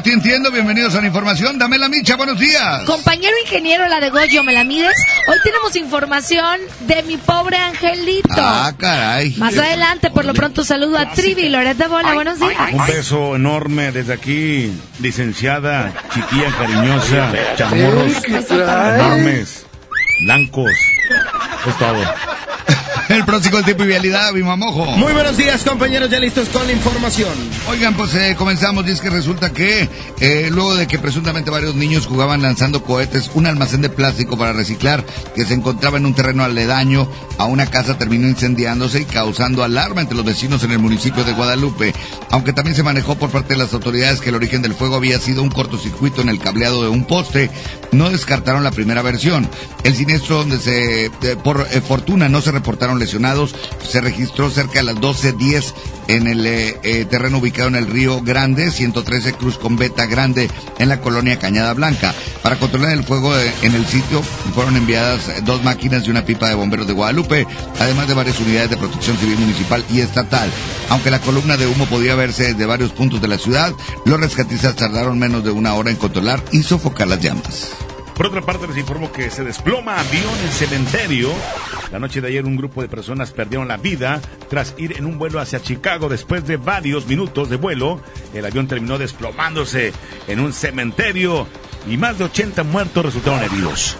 No 0.00 0.04
Te 0.04 0.12
Entiendo, 0.14 0.50
bienvenidos 0.50 0.94
a 0.94 1.02
la 1.02 1.08
información. 1.08 1.58
Dame 1.58 1.76
la 1.76 1.90
micha, 1.90 2.16
buenos 2.16 2.38
días. 2.38 2.84
Compañero 2.86 3.36
ingeniero, 3.44 3.86
la 3.86 4.00
de 4.00 4.08
Goyo, 4.08 4.42
¿me 4.42 4.54
la 4.54 4.64
mides? 4.64 4.94
Hoy 5.28 5.36
tenemos 5.44 5.76
información 5.76 6.58
de 6.80 7.02
mi 7.02 7.18
pobre 7.18 7.58
angelito. 7.58 8.30
Ah, 8.30 8.72
caray. 8.78 9.34
Más 9.36 9.58
adelante, 9.58 10.10
por 10.10 10.24
lo 10.24 10.32
pronto, 10.32 10.64
saludo 10.64 10.96
a 10.96 11.10
Trivi 11.10 11.42
y 11.42 11.48
Loretta 11.50 11.86
Bola. 11.88 12.14
Buenos 12.14 12.38
días. 12.38 12.72
Un 12.72 12.86
beso 12.86 13.36
enorme 13.36 13.92
desde 13.92 14.14
aquí, 14.14 14.72
licenciada, 15.00 15.92
chiquilla 16.14 16.50
cariñosa, 16.56 17.32
chamorros 17.56 18.24
enormes, 18.24 19.66
blancos. 20.24 20.72
Es 21.66 21.76
todo. 21.76 22.39
El 23.10 23.24
próximo 23.24 23.56
del 23.56 23.64
tiempo 23.64 23.82
y 23.82 23.88
vialidad, 23.88 24.32
mi 24.32 24.44
mamojo. 24.44 24.84
Muy 24.96 25.12
buenos 25.12 25.36
días, 25.36 25.64
compañeros, 25.64 26.08
ya 26.10 26.20
listos 26.20 26.48
con 26.48 26.64
la 26.64 26.72
información. 26.72 27.32
Oigan, 27.68 27.94
pues 27.94 28.14
eh, 28.14 28.36
comenzamos 28.38 28.86
y 28.86 28.92
es 28.92 29.00
que 29.00 29.10
resulta 29.10 29.52
que 29.52 29.88
eh, 30.20 30.48
luego 30.52 30.76
de 30.76 30.86
que 30.86 30.96
presuntamente 31.00 31.50
varios 31.50 31.74
niños 31.74 32.06
jugaban 32.06 32.40
lanzando 32.40 32.84
cohetes, 32.84 33.32
un 33.34 33.46
almacén 33.46 33.82
de 33.82 33.88
plástico 33.88 34.38
para 34.38 34.52
reciclar 34.52 35.04
que 35.34 35.44
se 35.44 35.54
encontraba 35.54 35.98
en 35.98 36.06
un 36.06 36.14
terreno 36.14 36.44
aledaño 36.44 37.08
a 37.36 37.46
una 37.46 37.66
casa 37.66 37.98
terminó 37.98 38.28
incendiándose 38.28 39.00
y 39.00 39.04
causando 39.06 39.64
alarma 39.64 40.02
entre 40.02 40.16
los 40.16 40.24
vecinos 40.24 40.62
en 40.62 40.70
el 40.70 40.78
municipio 40.78 41.24
de 41.24 41.32
Guadalupe, 41.32 41.92
aunque 42.30 42.52
también 42.52 42.76
se 42.76 42.84
manejó 42.84 43.16
por 43.16 43.30
parte 43.30 43.54
de 43.54 43.58
las 43.58 43.74
autoridades 43.74 44.20
que 44.20 44.28
el 44.28 44.36
origen 44.36 44.62
del 44.62 44.74
fuego 44.74 44.94
había 44.94 45.18
sido 45.18 45.42
un 45.42 45.50
cortocircuito 45.50 46.20
en 46.20 46.28
el 46.28 46.38
cableado 46.38 46.80
de 46.82 46.88
un 46.88 47.04
poste, 47.06 47.50
no 47.90 48.08
descartaron 48.08 48.62
la 48.62 48.70
primera 48.70 49.02
versión. 49.02 49.48
El 49.82 49.96
siniestro 49.96 50.36
donde 50.36 50.58
se, 50.58 51.06
eh, 51.06 51.10
por 51.42 51.66
fortuna 51.66 52.28
no 52.28 52.40
se 52.40 52.52
reportaron 52.52 52.99
lesionados, 53.00 53.54
se 53.82 54.00
registró 54.00 54.50
cerca 54.50 54.74
de 54.74 54.84
las 54.84 54.96
12.10 54.96 55.74
en 56.08 56.26
el 56.26 56.46
eh, 56.46 56.78
eh, 56.82 57.04
terreno 57.04 57.38
ubicado 57.38 57.68
en 57.68 57.76
el 57.76 57.86
Río 57.86 58.20
Grande, 58.20 58.70
113 58.70 59.34
Cruz 59.34 59.58
con 59.58 59.76
Beta 59.76 60.06
Grande, 60.06 60.50
en 60.78 60.88
la 60.88 61.00
colonia 61.00 61.38
Cañada 61.38 61.72
Blanca. 61.74 62.14
Para 62.42 62.56
controlar 62.56 62.92
el 62.92 63.04
fuego 63.04 63.36
eh, 63.36 63.52
en 63.62 63.74
el 63.74 63.86
sitio 63.86 64.22
fueron 64.54 64.76
enviadas 64.76 65.44
dos 65.44 65.62
máquinas 65.62 66.06
y 66.06 66.10
una 66.10 66.24
pipa 66.24 66.48
de 66.48 66.54
bomberos 66.54 66.86
de 66.86 66.94
Guadalupe, 66.94 67.46
además 67.78 68.08
de 68.08 68.14
varias 68.14 68.40
unidades 68.40 68.70
de 68.70 68.76
protección 68.76 69.16
civil 69.18 69.38
municipal 69.38 69.84
y 69.90 70.00
estatal. 70.00 70.50
Aunque 70.88 71.10
la 71.10 71.20
columna 71.20 71.56
de 71.56 71.66
humo 71.66 71.86
podía 71.86 72.14
verse 72.14 72.52
desde 72.52 72.66
varios 72.66 72.92
puntos 72.92 73.20
de 73.20 73.28
la 73.28 73.38
ciudad, 73.38 73.72
los 74.04 74.20
rescatistas 74.20 74.76
tardaron 74.76 75.18
menos 75.18 75.44
de 75.44 75.50
una 75.50 75.74
hora 75.74 75.90
en 75.90 75.96
controlar 75.96 76.42
y 76.52 76.62
sofocar 76.62 77.08
las 77.08 77.20
llamas. 77.20 77.89
Por 78.20 78.26
otra 78.26 78.42
parte, 78.42 78.66
les 78.66 78.76
informo 78.76 79.10
que 79.10 79.30
se 79.30 79.42
desploma 79.42 79.98
avión 79.98 80.38
en 80.44 80.52
cementerio. 80.52 81.30
La 81.90 81.98
noche 81.98 82.20
de 82.20 82.28
ayer 82.28 82.44
un 82.44 82.54
grupo 82.54 82.82
de 82.82 82.88
personas 82.88 83.30
perdieron 83.30 83.66
la 83.66 83.78
vida 83.78 84.20
tras 84.50 84.74
ir 84.76 84.98
en 84.98 85.06
un 85.06 85.18
vuelo 85.18 85.40
hacia 85.40 85.62
Chicago. 85.62 86.10
Después 86.10 86.46
de 86.46 86.58
varios 86.58 87.06
minutos 87.06 87.48
de 87.48 87.56
vuelo, 87.56 88.02
el 88.34 88.44
avión 88.44 88.68
terminó 88.68 88.98
desplomándose 88.98 89.94
en 90.28 90.38
un 90.38 90.52
cementerio 90.52 91.46
y 91.88 91.96
más 91.96 92.18
de 92.18 92.24
80 92.24 92.62
muertos 92.64 93.06
resultaron 93.06 93.42
heridos. 93.42 93.96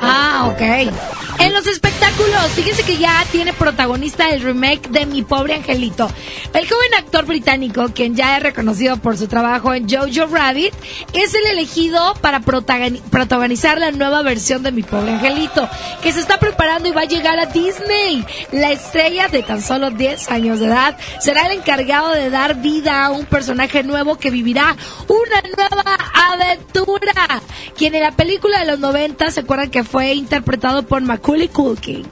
Ah, 0.00 0.48
ok. 0.52 0.92
En 1.38 1.52
los 1.52 1.66
espectáculos, 1.66 2.46
fíjense 2.54 2.82
que 2.84 2.98
ya 2.98 3.24
tiene 3.32 3.52
protagonista 3.52 4.30
el 4.30 4.42
remake 4.42 4.88
de 4.90 5.06
Mi 5.06 5.22
Pobre 5.22 5.54
Angelito. 5.54 6.08
El 6.54 6.68
joven 6.68 6.94
actor 6.98 7.24
británico, 7.26 7.86
quien 7.94 8.14
ya 8.14 8.36
es 8.36 8.42
reconocido 8.42 8.98
por 8.98 9.16
su 9.16 9.26
trabajo 9.26 9.72
en 9.74 9.88
Jojo 9.88 10.26
Rabbit, 10.32 10.72
es 11.14 11.34
el 11.34 11.46
elegido 11.46 12.14
para 12.20 12.40
protagoni- 12.40 13.00
protagonizar 13.10 13.78
la 13.78 13.90
nueva 13.90 14.22
versión 14.22 14.62
de 14.62 14.72
Mi 14.72 14.82
Pobre 14.82 15.12
Angelito, 15.12 15.68
que 16.02 16.12
se 16.12 16.20
está 16.20 16.38
preparando 16.38 16.88
y 16.88 16.92
va 16.92 17.02
a 17.02 17.06
llegar 17.06 17.38
a 17.38 17.46
Disney. 17.46 18.24
La 18.52 18.70
estrella 18.70 19.28
de 19.28 19.42
tan 19.42 19.62
solo 19.62 19.90
10 19.90 20.30
años 20.30 20.60
de 20.60 20.66
edad 20.66 20.96
será 21.20 21.46
el 21.46 21.58
encargado 21.58 22.10
de 22.12 22.30
dar 22.30 22.56
vida 22.56 23.06
a 23.06 23.10
un 23.10 23.24
personaje 23.26 23.82
nuevo 23.82 24.16
que 24.18 24.30
vivirá 24.30 24.76
una 25.08 25.42
nueva 25.56 25.96
aventura. 26.30 27.42
Quien 27.76 27.94
en 27.94 28.02
la 28.02 28.12
película 28.12 28.60
de 28.60 28.66
los 28.66 28.78
90 28.78 29.01
se 29.30 29.40
acuerdan 29.40 29.70
que 29.70 29.84
fue 29.84 30.14
interpretado 30.14 30.82
por 30.84 31.02
Macaulay 31.02 31.48
Culkin. 31.48 32.06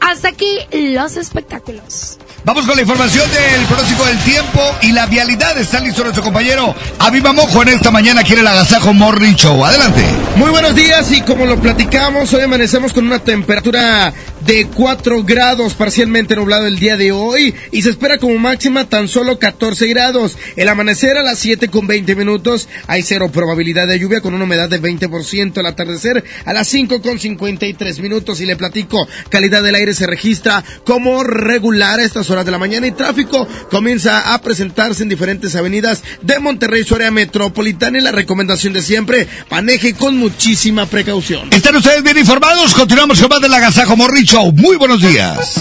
Hasta 0.00 0.28
aquí 0.28 0.58
los 0.72 1.16
espectáculos. 1.16 2.18
Vamos 2.44 2.66
con 2.66 2.74
la 2.74 2.82
información 2.82 3.30
del 3.30 3.64
pronóstico 3.66 4.04
del 4.04 4.18
tiempo 4.18 4.60
y 4.82 4.90
la 4.90 5.06
vialidad. 5.06 5.56
Está 5.58 5.78
listo 5.78 6.02
nuestro 6.02 6.24
compañero 6.24 6.74
Aviva 6.98 7.32
Mojo 7.32 7.62
en 7.62 7.68
esta 7.68 7.92
mañana. 7.92 8.24
Quiere 8.24 8.40
el 8.40 8.48
agasajo 8.48 8.92
Morning 8.92 9.34
Show. 9.34 9.64
Adelante. 9.64 10.04
Muy 10.36 10.50
buenos 10.50 10.74
días 10.74 11.12
y 11.12 11.20
como 11.20 11.46
lo 11.46 11.60
platicamos, 11.60 12.32
hoy 12.34 12.42
amanecemos 12.42 12.92
con 12.92 13.06
una 13.06 13.20
temperatura 13.20 14.12
de 14.46 14.66
4 14.66 15.22
grados, 15.24 15.74
parcialmente 15.74 16.36
nublado 16.36 16.66
el 16.66 16.78
día 16.78 16.96
de 16.96 17.12
hoy 17.12 17.54
y 17.70 17.82
se 17.82 17.90
espera 17.90 18.18
como 18.18 18.38
máxima 18.38 18.88
tan 18.88 19.08
solo 19.08 19.38
14 19.38 19.86
grados. 19.88 20.36
El 20.56 20.68
amanecer 20.68 21.16
a 21.16 21.22
las 21.22 21.38
7 21.38 21.68
con 21.68 21.86
20 21.86 22.14
minutos, 22.16 22.68
hay 22.86 23.02
cero 23.02 23.30
probabilidad 23.32 23.86
de 23.86 23.98
lluvia 23.98 24.20
con 24.20 24.34
una 24.34 24.44
humedad 24.44 24.68
de 24.68 24.80
20%. 24.80 25.58
El 25.58 25.66
atardecer 25.66 26.24
a 26.44 26.52
las 26.52 26.68
5 26.68 27.02
con 27.02 27.18
53 27.18 28.00
minutos 28.00 28.40
y 28.40 28.46
le 28.46 28.56
platico, 28.56 29.06
calidad 29.28 29.62
del 29.62 29.74
aire 29.74 29.94
se 29.94 30.06
registra 30.06 30.64
como 30.84 31.22
regular 31.22 32.00
a 32.00 32.04
estas 32.04 32.30
horas 32.30 32.44
de 32.44 32.50
la 32.50 32.58
mañana 32.58 32.86
y 32.86 32.92
tráfico 32.92 33.46
comienza 33.70 34.34
a 34.34 34.40
presentarse 34.40 35.02
en 35.02 35.08
diferentes 35.08 35.54
avenidas 35.54 36.02
de 36.22 36.38
Monterrey, 36.38 36.84
su 36.84 36.94
área 36.94 37.10
metropolitana 37.10 37.98
y 37.98 38.02
la 38.02 38.12
recomendación 38.12 38.72
de 38.72 38.82
siempre, 38.82 39.28
maneje 39.50 39.94
con 39.94 40.16
muchísima 40.16 40.86
precaución. 40.86 41.48
¿Están 41.52 41.76
ustedes 41.76 42.02
bien 42.02 42.18
informados? 42.18 42.74
Continuamos 42.74 43.20
con 43.20 43.28
más 43.28 43.40
del 43.40 43.54
agasajo 43.54 43.96
Morning 43.96 44.24
Show. 44.32 44.50
Muy 44.50 44.78
buenos 44.78 45.02
días. 45.02 45.60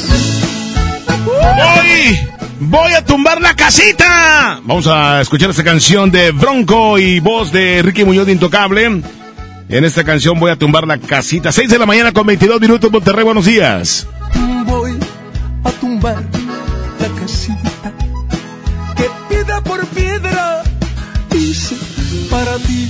Voy, 1.25 2.19
voy 2.61 2.93
a 2.93 3.03
tumbar 3.03 3.41
la 3.41 3.53
casita. 3.53 4.61
Vamos 4.63 4.87
a 4.87 5.19
escuchar 5.19 5.49
esta 5.49 5.65
canción 5.65 6.09
de 6.09 6.31
Bronco 6.31 6.97
y 6.97 7.19
voz 7.19 7.51
de 7.51 7.81
Ricky 7.81 8.05
Muñoz 8.05 8.27
de 8.27 8.31
Intocable. 8.31 8.85
En 8.85 9.83
esta 9.83 10.05
canción 10.05 10.39
voy 10.39 10.51
a 10.51 10.55
tumbar 10.55 10.87
la 10.87 10.97
casita. 10.97 11.51
6 11.51 11.69
de 11.69 11.79
la 11.79 11.85
mañana 11.85 12.13
con 12.13 12.25
22 12.25 12.61
minutos, 12.61 12.89
Monterrey, 12.89 13.25
buenos 13.25 13.43
días. 13.43 14.07
Voy 14.65 14.97
a 15.65 15.71
tumbar 15.71 16.23
la 17.01 17.07
casita 17.19 17.91
que 18.95 19.09
piedra 19.27 19.59
por 19.59 19.85
piedra 19.87 20.63
hice 21.35 21.75
para 22.29 22.55
ti. 22.59 22.89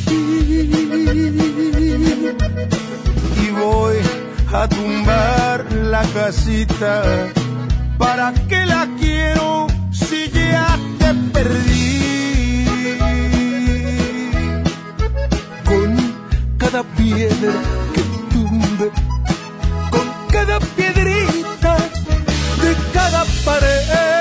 Y 3.44 3.50
voy 3.50 4.11
a 4.54 4.68
tumbar 4.68 5.66
la 5.72 6.02
casita. 6.14 7.04
¿Para 7.98 8.34
qué 8.50 8.66
la 8.66 8.88
quiero 9.00 9.68
si 9.92 10.30
ya 10.30 10.78
te 11.00 11.14
perdí? 11.34 12.66
Con 15.66 15.96
cada 16.58 16.84
piedra 16.84 17.54
que 17.94 18.02
tumbe, 18.32 18.92
con 19.90 20.08
cada 20.32 20.60
piedrita 20.60 21.78
de 22.62 22.76
cada 22.94 23.24
pared. 23.46 24.21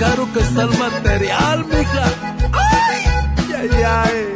Caro 0.00 0.26
que 0.32 0.40
está 0.40 0.62
el 0.62 0.78
material, 0.78 1.66
mija. 1.66 2.04
Ay, 2.54 3.04
ay, 3.54 3.70
ay. 3.84 4.34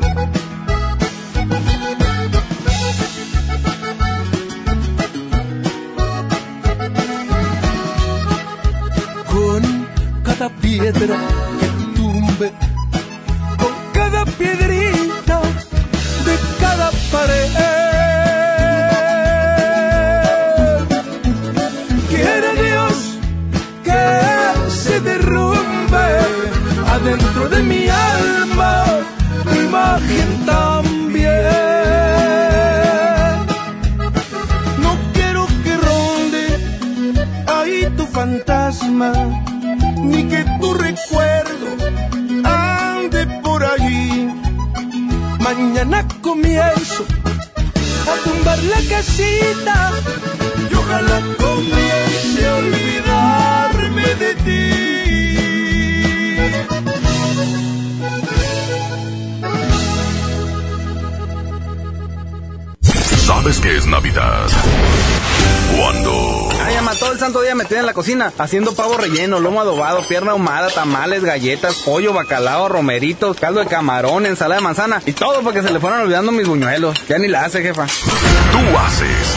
Con 9.33 9.87
cada 10.23 10.51
piedra 10.51 11.17
que 11.59 11.69
tumbe, 11.97 12.53
con 13.57 13.75
cada 13.95 14.27
piedrita 14.27 15.41
de 16.27 16.39
cada 16.61 16.91
pared. 17.11 17.84
dentro 27.05 27.49
de 27.49 27.63
mi 27.63 27.89
alma 27.89 28.85
tu 29.45 29.55
imagen 29.55 30.47
también. 30.47 31.45
No 34.79 34.97
quiero 35.13 35.47
que 35.63 35.77
ronde 35.77 36.45
ahí 37.47 37.93
tu 37.97 38.07
fantasma, 38.07 39.13
ni 39.97 40.25
que 40.25 40.45
tu 40.61 40.75
recuerdo 40.75 41.69
ande 42.45 43.27
por 43.43 43.63
allí. 43.65 44.31
Mañana 45.41 46.07
comienzo 46.23 47.05
a 48.13 48.15
tumbar 48.25 48.59
la 48.63 48.81
casita 48.89 49.93
y 50.71 50.75
ojalá 50.75 51.21
conmigo. 51.39 51.84
¿Sabes 63.45 63.61
qué 63.61 63.77
es 63.77 63.87
Navidad? 63.87 64.47
Cuando 65.77 66.49
Ay, 66.65 66.77
ama, 66.77 66.95
todo 66.95 67.13
el 67.13 67.19
santo 67.19 67.43
día 67.43 67.55
metida 67.55 67.79
en 67.79 67.85
la 67.85 67.93
cocina, 67.93 68.33
haciendo 68.39 68.75
pavo 68.75 68.97
relleno, 68.97 69.39
lomo 69.39 69.61
adobado, 69.61 70.01
pierna 70.01 70.31
ahumada, 70.31 70.71
tamales, 70.71 71.23
galletas, 71.23 71.75
pollo, 71.85 72.15
bacalao, 72.15 72.71
romeritos, 72.71 73.37
caldo 73.39 73.61
de 73.61 73.67
camarón, 73.67 74.25
ensalada 74.25 74.63
de 74.63 74.65
manzana 74.65 75.03
y 75.05 75.13
todo 75.13 75.43
porque 75.43 75.61
se 75.61 75.71
le 75.71 75.79
fueron 75.79 76.01
olvidando 76.01 76.33
mis 76.33 76.49
buñuelos. 76.49 77.07
Ya 77.07 77.19
ni 77.19 77.29
la 77.29 77.45
hace, 77.45 77.61
jefa. 77.61 77.85
tú 77.85 78.79
haces 78.79 79.37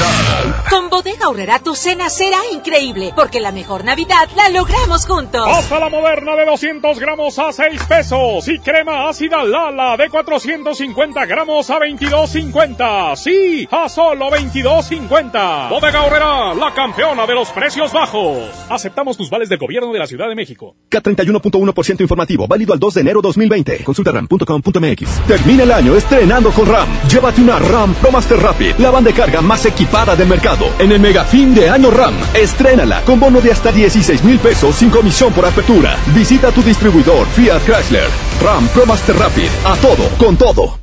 Navidad. 0.00 0.64
Con 0.70 0.88
Bodega 0.88 1.26
Aurrera 1.26 1.58
tu 1.58 1.74
cena 1.74 2.08
será 2.08 2.38
increíble, 2.52 3.12
porque 3.14 3.40
la 3.40 3.52
mejor 3.52 3.84
Navidad 3.84 4.28
la 4.36 4.48
logramos 4.48 5.06
juntos. 5.06 5.44
Pasta 5.44 5.78
la 5.78 5.88
moderna 5.88 6.34
de 6.36 6.46
200 6.46 6.98
gramos 6.98 7.38
a 7.38 7.52
6 7.52 7.82
pesos 7.84 8.48
y 8.48 8.58
crema 8.58 9.08
ácida 9.08 9.44
Lala 9.44 9.96
de 9.96 10.08
450 10.08 11.26
gramos 11.26 11.68
a 11.70 11.78
22.50. 11.78 13.16
Sí, 13.16 13.68
a 13.70 13.88
solo 13.88 14.30
22.50. 14.30 15.68
Bodega 15.68 16.00
Aurrera, 16.00 16.54
la 16.54 16.72
campeona 16.74 17.26
de 17.26 17.34
los 17.34 17.50
precios 17.50 17.92
bajos. 17.92 18.38
Aceptamos 18.68 19.16
tus 19.16 19.28
vales 19.28 19.48
del 19.48 19.58
gobierno 19.58 19.92
de 19.92 19.98
la 19.98 20.06
Ciudad 20.06 20.28
de 20.28 20.34
México. 20.34 20.76
K31.1% 20.90 22.00
informativo, 22.00 22.46
válido 22.48 22.72
al 22.72 22.78
2 22.78 22.94
de 22.94 23.00
enero 23.02 23.20
2020. 23.20 23.84
Consulta 23.84 24.12
ram.com.mx. 24.12 25.26
Termina 25.26 25.62
el 25.64 25.72
año 25.72 25.94
estrenando 25.94 26.50
con 26.52 26.66
RAM. 26.66 26.88
Llévate 27.08 27.42
una 27.42 27.58
RAM 27.58 27.94
Pro 27.94 28.10
Master 28.10 28.38
Rapid, 28.38 28.76
la 28.78 28.90
banda 28.90 29.10
de 29.10 29.16
carga 29.16 29.40
más 29.40 29.66
equipada 29.66 29.89
del 29.90 30.28
mercado. 30.28 30.66
En 30.78 30.92
el 30.92 31.00
mega 31.00 31.24
fin 31.24 31.52
de 31.52 31.68
año 31.68 31.90
RAM, 31.90 32.14
estrénala 32.32 33.02
con 33.02 33.18
bono 33.18 33.40
de 33.40 33.50
hasta 33.50 33.72
16 33.72 34.22
mil 34.22 34.38
pesos 34.38 34.76
sin 34.76 34.88
comisión 34.88 35.32
por 35.32 35.44
apertura. 35.44 35.96
Visita 36.14 36.52
tu 36.52 36.62
distribuidor 36.62 37.26
Fiat 37.28 37.60
Chrysler. 37.64 38.08
RAM 38.40 38.68
Pro 38.68 38.86
Master 38.86 39.16
Rapid, 39.16 39.48
a 39.64 39.76
todo, 39.76 40.08
con 40.16 40.36
todo. 40.36 40.78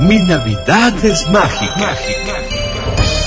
Mi 0.00 0.18
Navidad 0.18 0.92
es 1.04 1.28
mágica. 1.28 1.94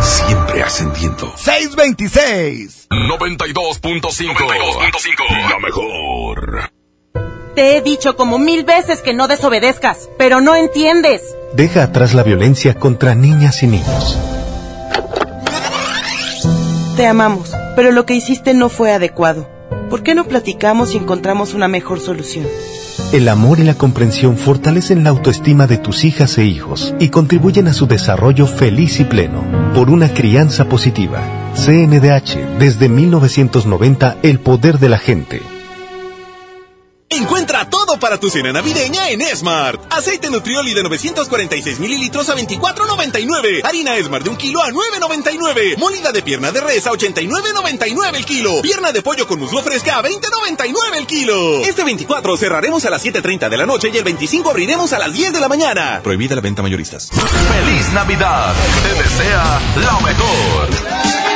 Siempre 0.00 0.62
ascendiendo. 0.62 1.32
626 1.36 2.88
92.5 2.90 5.50
La 5.50 5.58
mejor. 5.58 6.70
Te 7.54 7.76
he 7.76 7.82
dicho 7.82 8.16
como 8.16 8.38
mil 8.38 8.64
veces 8.64 9.00
que 9.00 9.14
no 9.14 9.28
desobedezcas, 9.28 10.08
pero 10.18 10.40
no 10.40 10.56
entiendes. 10.56 11.22
Deja 11.52 11.84
atrás 11.84 12.14
la 12.14 12.22
violencia 12.22 12.74
contra 12.74 13.14
niñas 13.14 13.62
y 13.62 13.68
niños. 13.68 14.18
Te 16.96 17.06
amamos, 17.06 17.52
pero 17.76 17.92
lo 17.92 18.06
que 18.06 18.14
hiciste 18.14 18.54
no 18.54 18.68
fue 18.68 18.92
adecuado. 18.92 19.48
¿Por 19.90 20.02
qué 20.02 20.14
no 20.14 20.24
platicamos 20.24 20.94
y 20.94 20.96
encontramos 20.96 21.54
una 21.54 21.68
mejor 21.68 22.00
solución? 22.00 22.46
El 23.14 23.28
amor 23.28 23.60
y 23.60 23.62
la 23.62 23.74
comprensión 23.74 24.36
fortalecen 24.36 25.04
la 25.04 25.10
autoestima 25.10 25.68
de 25.68 25.76
tus 25.76 26.02
hijas 26.02 26.36
e 26.36 26.46
hijos 26.46 26.96
y 26.98 27.10
contribuyen 27.10 27.68
a 27.68 27.72
su 27.72 27.86
desarrollo 27.86 28.48
feliz 28.48 28.98
y 28.98 29.04
pleno. 29.04 29.44
Por 29.72 29.88
una 29.88 30.12
crianza 30.12 30.64
positiva. 30.68 31.22
CNDH, 31.54 32.58
desde 32.58 32.88
1990, 32.88 34.16
el 34.24 34.40
poder 34.40 34.80
de 34.80 34.88
la 34.88 34.98
gente. 34.98 35.40
Encuentra 37.08 37.53
para 38.04 38.20
tu 38.20 38.28
cena 38.28 38.52
navideña 38.52 39.08
en 39.08 39.22
Esmart. 39.22 39.80
Aceite 39.90 40.28
Nutrioli 40.28 40.74
de 40.74 40.82
946 40.82 41.80
mililitros 41.80 42.28
a 42.28 42.36
24.99. 42.36 43.62
Harina 43.64 43.96
Esmart 43.96 44.24
de 44.24 44.28
un 44.28 44.36
kilo 44.36 44.62
a 44.62 44.68
9.99. 44.68 45.78
Molida 45.78 46.12
de 46.12 46.20
pierna 46.20 46.52
de 46.52 46.60
res 46.60 46.86
a 46.86 46.90
89.99 46.90 48.14
el 48.14 48.26
kilo. 48.26 48.60
Pierna 48.60 48.92
de 48.92 49.00
pollo 49.00 49.26
con 49.26 49.40
muslo 49.40 49.62
fresca 49.62 49.96
a 49.96 50.02
20.99 50.02 50.98
el 50.98 51.06
kilo. 51.06 51.60
Este 51.60 51.82
24 51.82 52.36
cerraremos 52.36 52.84
a 52.84 52.90
las 52.90 53.02
7.30 53.02 53.48
de 53.48 53.56
la 53.56 53.64
noche 53.64 53.90
y 53.90 53.96
el 53.96 54.04
25 54.04 54.50
abriremos 54.50 54.92
a 54.92 54.98
las 54.98 55.14
10 55.14 55.32
de 55.32 55.40
la 55.40 55.48
mañana. 55.48 56.00
Prohibida 56.02 56.34
la 56.34 56.42
venta 56.42 56.60
mayoristas. 56.60 57.08
¡Feliz 57.08 57.90
Navidad! 57.94 58.52
Te 58.82 59.02
desea 59.02 59.62
la 59.76 60.00
mejor. 60.00 61.33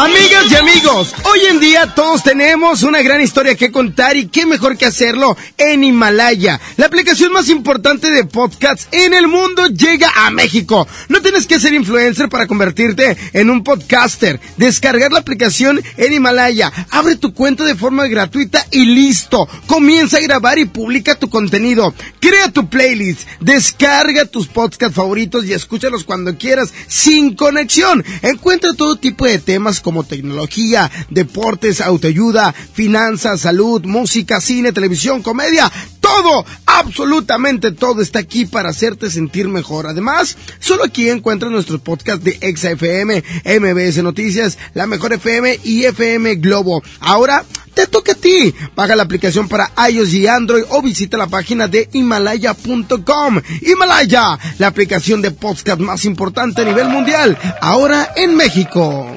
Amigas 0.00 0.50
y 0.50 0.54
amigos, 0.54 1.14
hoy 1.24 1.40
en 1.50 1.60
día 1.60 1.94
todos 1.94 2.22
tenemos 2.22 2.84
una 2.84 3.02
gran 3.02 3.20
historia 3.20 3.54
que 3.54 3.70
contar 3.70 4.16
y 4.16 4.28
qué 4.28 4.46
mejor 4.46 4.78
que 4.78 4.86
hacerlo 4.86 5.36
en 5.58 5.84
Himalaya. 5.84 6.58
La 6.78 6.86
aplicación 6.86 7.30
más 7.32 7.50
importante 7.50 8.10
de 8.10 8.24
podcasts 8.24 8.88
en 8.92 9.12
el 9.12 9.28
mundo 9.28 9.66
llega 9.66 10.10
a 10.24 10.30
México. 10.30 10.88
No 11.10 11.20
tienes 11.20 11.46
que 11.46 11.60
ser 11.60 11.74
influencer 11.74 12.30
para 12.30 12.46
convertirte 12.46 13.14
en 13.34 13.50
un 13.50 13.62
podcaster. 13.62 14.40
Descargar 14.56 15.12
la 15.12 15.18
aplicación 15.18 15.82
en 15.98 16.12
Himalaya. 16.14 16.72
Abre 16.88 17.16
tu 17.16 17.34
cuenta 17.34 17.64
de 17.64 17.74
forma 17.74 18.06
gratuita 18.06 18.66
y 18.70 18.86
listo. 18.86 19.46
Comienza 19.66 20.16
a 20.16 20.20
grabar 20.20 20.58
y 20.58 20.64
publica 20.64 21.16
tu 21.16 21.28
contenido. 21.28 21.94
Crea 22.20 22.50
tu 22.50 22.70
playlist. 22.70 23.28
Descarga 23.40 24.24
tus 24.24 24.46
podcasts 24.46 24.96
favoritos 24.96 25.44
y 25.44 25.52
escúchalos 25.52 26.04
cuando 26.04 26.38
quieras 26.38 26.72
sin 26.86 27.36
conexión. 27.36 28.02
Encuentra 28.22 28.72
todo 28.72 28.96
tipo 28.96 29.26
de 29.26 29.38
temas 29.38 29.82
tecnología, 30.04 30.90
deportes, 31.10 31.80
autoayuda, 31.80 32.52
finanzas, 32.52 33.40
salud, 33.40 33.84
música, 33.84 34.40
cine, 34.40 34.72
televisión, 34.72 35.22
comedia. 35.22 35.70
Todo, 36.16 36.44
absolutamente 36.66 37.70
todo 37.70 38.02
está 38.02 38.18
aquí 38.18 38.44
para 38.44 38.70
hacerte 38.70 39.10
sentir 39.10 39.48
mejor. 39.48 39.86
Además, 39.86 40.36
solo 40.58 40.84
aquí 40.84 41.08
encuentras 41.08 41.52
nuestros 41.52 41.80
podcasts 41.80 42.24
de 42.24 42.36
ExaFM, 42.40 43.22
MBS 43.44 44.02
Noticias, 44.02 44.58
La 44.74 44.86
Mejor 44.86 45.12
FM 45.12 45.60
y 45.62 45.84
FM 45.84 46.34
Globo. 46.36 46.82
Ahora, 46.98 47.44
te 47.74 47.86
toca 47.86 48.12
a 48.12 48.16
ti. 48.16 48.52
Baja 48.74 48.96
la 48.96 49.04
aplicación 49.04 49.48
para 49.48 49.70
iOS 49.88 50.12
y 50.14 50.26
Android 50.26 50.64
o 50.70 50.82
visita 50.82 51.16
la 51.16 51.28
página 51.28 51.68
de 51.68 51.88
Himalaya.com. 51.92 53.40
Himalaya, 53.62 54.38
la 54.58 54.66
aplicación 54.66 55.22
de 55.22 55.30
podcast 55.30 55.80
más 55.80 56.04
importante 56.04 56.62
a 56.62 56.64
nivel 56.64 56.88
mundial, 56.88 57.38
ahora 57.60 58.12
en 58.16 58.34
México. 58.34 59.16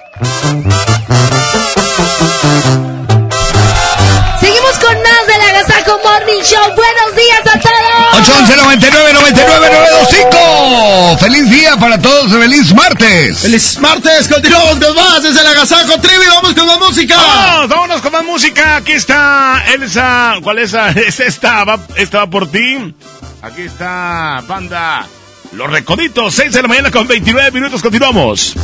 Seguimos 4.43 4.77
con 4.77 4.93
más 5.01 5.25
del 5.25 5.41
Agasajo 5.41 6.01
Morning 6.03 6.41
Show. 6.43 6.75
Buenos 6.75 7.15
días 7.15 7.39
a 7.45 7.59
todos. 7.61 8.19
811 8.19 8.57
99 8.57 9.13
99 9.13 9.69
925. 9.71 11.17
Feliz 11.17 11.49
día 11.49 11.77
para 11.77 11.97
todos, 11.97 12.29
feliz 12.29 12.73
martes. 12.73 13.39
Feliz 13.39 13.79
martes, 13.79 14.27
continuamos 14.27 14.79
con 14.79 14.95
más 14.97 15.23
desde 15.23 15.39
el 15.39 15.47
Agasajo 15.47 15.97
Trivi, 16.01 16.25
vamos 16.27 16.53
con 16.55 16.67
más 16.67 16.77
música. 16.77 17.15
Vamos, 17.15 17.69
vámonos 17.69 18.01
con 18.01 18.11
más 18.11 18.25
música. 18.25 18.75
Aquí 18.75 18.91
está 18.91 19.63
Elsa. 19.73 20.33
¿Cuál 20.43 20.59
es 20.59 20.71
esa? 20.71 20.89
Es 21.07 21.21
esta, 21.21 21.63
va, 21.63 21.79
esta 21.95 22.17
va 22.19 22.27
por 22.27 22.51
ti. 22.51 22.93
Aquí 23.41 23.61
está, 23.61 24.43
banda. 24.45 25.07
Los 25.53 25.71
Recoditos, 25.71 26.35
6 26.35 26.51
de 26.51 26.61
la 26.63 26.67
mañana 26.67 26.91
con 26.91 27.07
29 27.07 27.51
minutos. 27.51 27.81
Continuamos. 27.81 28.55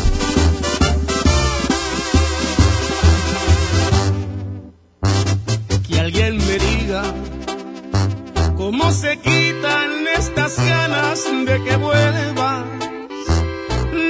Cómo 8.70 8.92
se 8.92 9.18
quitan 9.18 10.06
estas 10.16 10.56
ganas 10.58 11.24
de 11.48 11.64
que 11.64 11.76
vuelvas. 11.78 12.66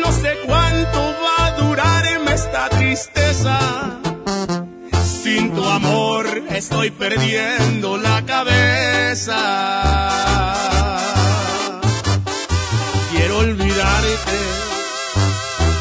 No 0.01 0.11
sé 0.11 0.31
cuánto 0.45 0.99
va 1.23 1.45
a 1.47 1.51
durarme 1.51 2.33
esta 2.33 2.67
tristeza. 2.67 3.57
Sin 5.23 5.53
tu 5.55 5.63
amor 5.63 6.25
estoy 6.49 6.91
perdiendo 6.91 7.95
la 7.95 8.25
cabeza. 8.25 9.37
Quiero 13.11 13.37
olvidarte, 13.37 14.39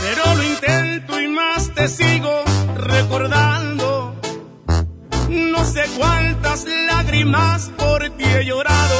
pero 0.02 0.34
lo 0.36 0.44
intento 0.44 1.20
y 1.20 1.26
más 1.26 1.74
te 1.74 1.88
sigo 1.88 2.44
recordando. 2.76 4.14
No 5.28 5.64
sé 5.64 5.82
lágrimas 6.66 7.70
por 7.76 8.08
ti 8.10 8.24
he 8.24 8.44
llorado. 8.44 8.98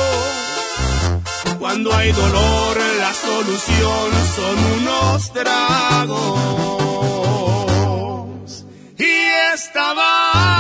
Cuando 1.59 1.95
hay 1.95 2.13
dolor, 2.13 2.77
la 2.99 3.13
solución 3.15 4.13
son 4.37 4.59
unos 4.81 5.33
tragos. 5.33 6.39
Y 8.99 9.13
estaba 9.55 10.58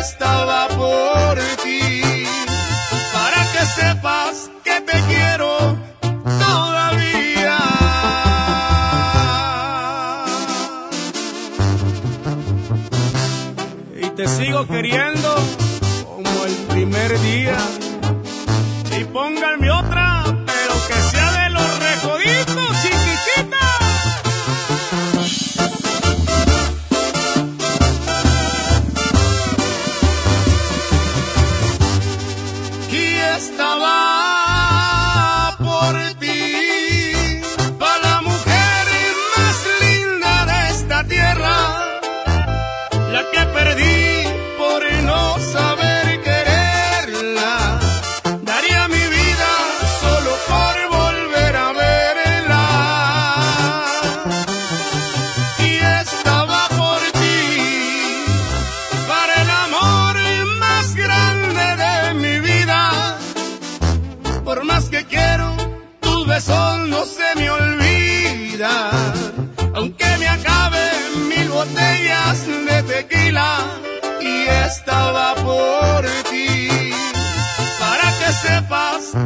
estaba 0.00 0.68
por 0.68 1.38
ti. 1.62 2.02
Para 3.12 3.40
que 3.52 3.62
sepas 3.80 4.50
que 4.62 4.80
te 4.80 5.00
quiero 5.08 5.76
todavía. 6.44 7.58
Y 14.02 14.06
te 14.16 14.28
sigo 14.28 14.66
queriendo 14.66 15.34
como 16.06 16.44
el 16.44 16.54
primer 16.68 17.20
día. 17.20 17.58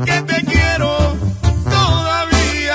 Que 0.04 0.22
te 0.22 0.44
quiero 0.44 1.16
todavía. 1.64 2.74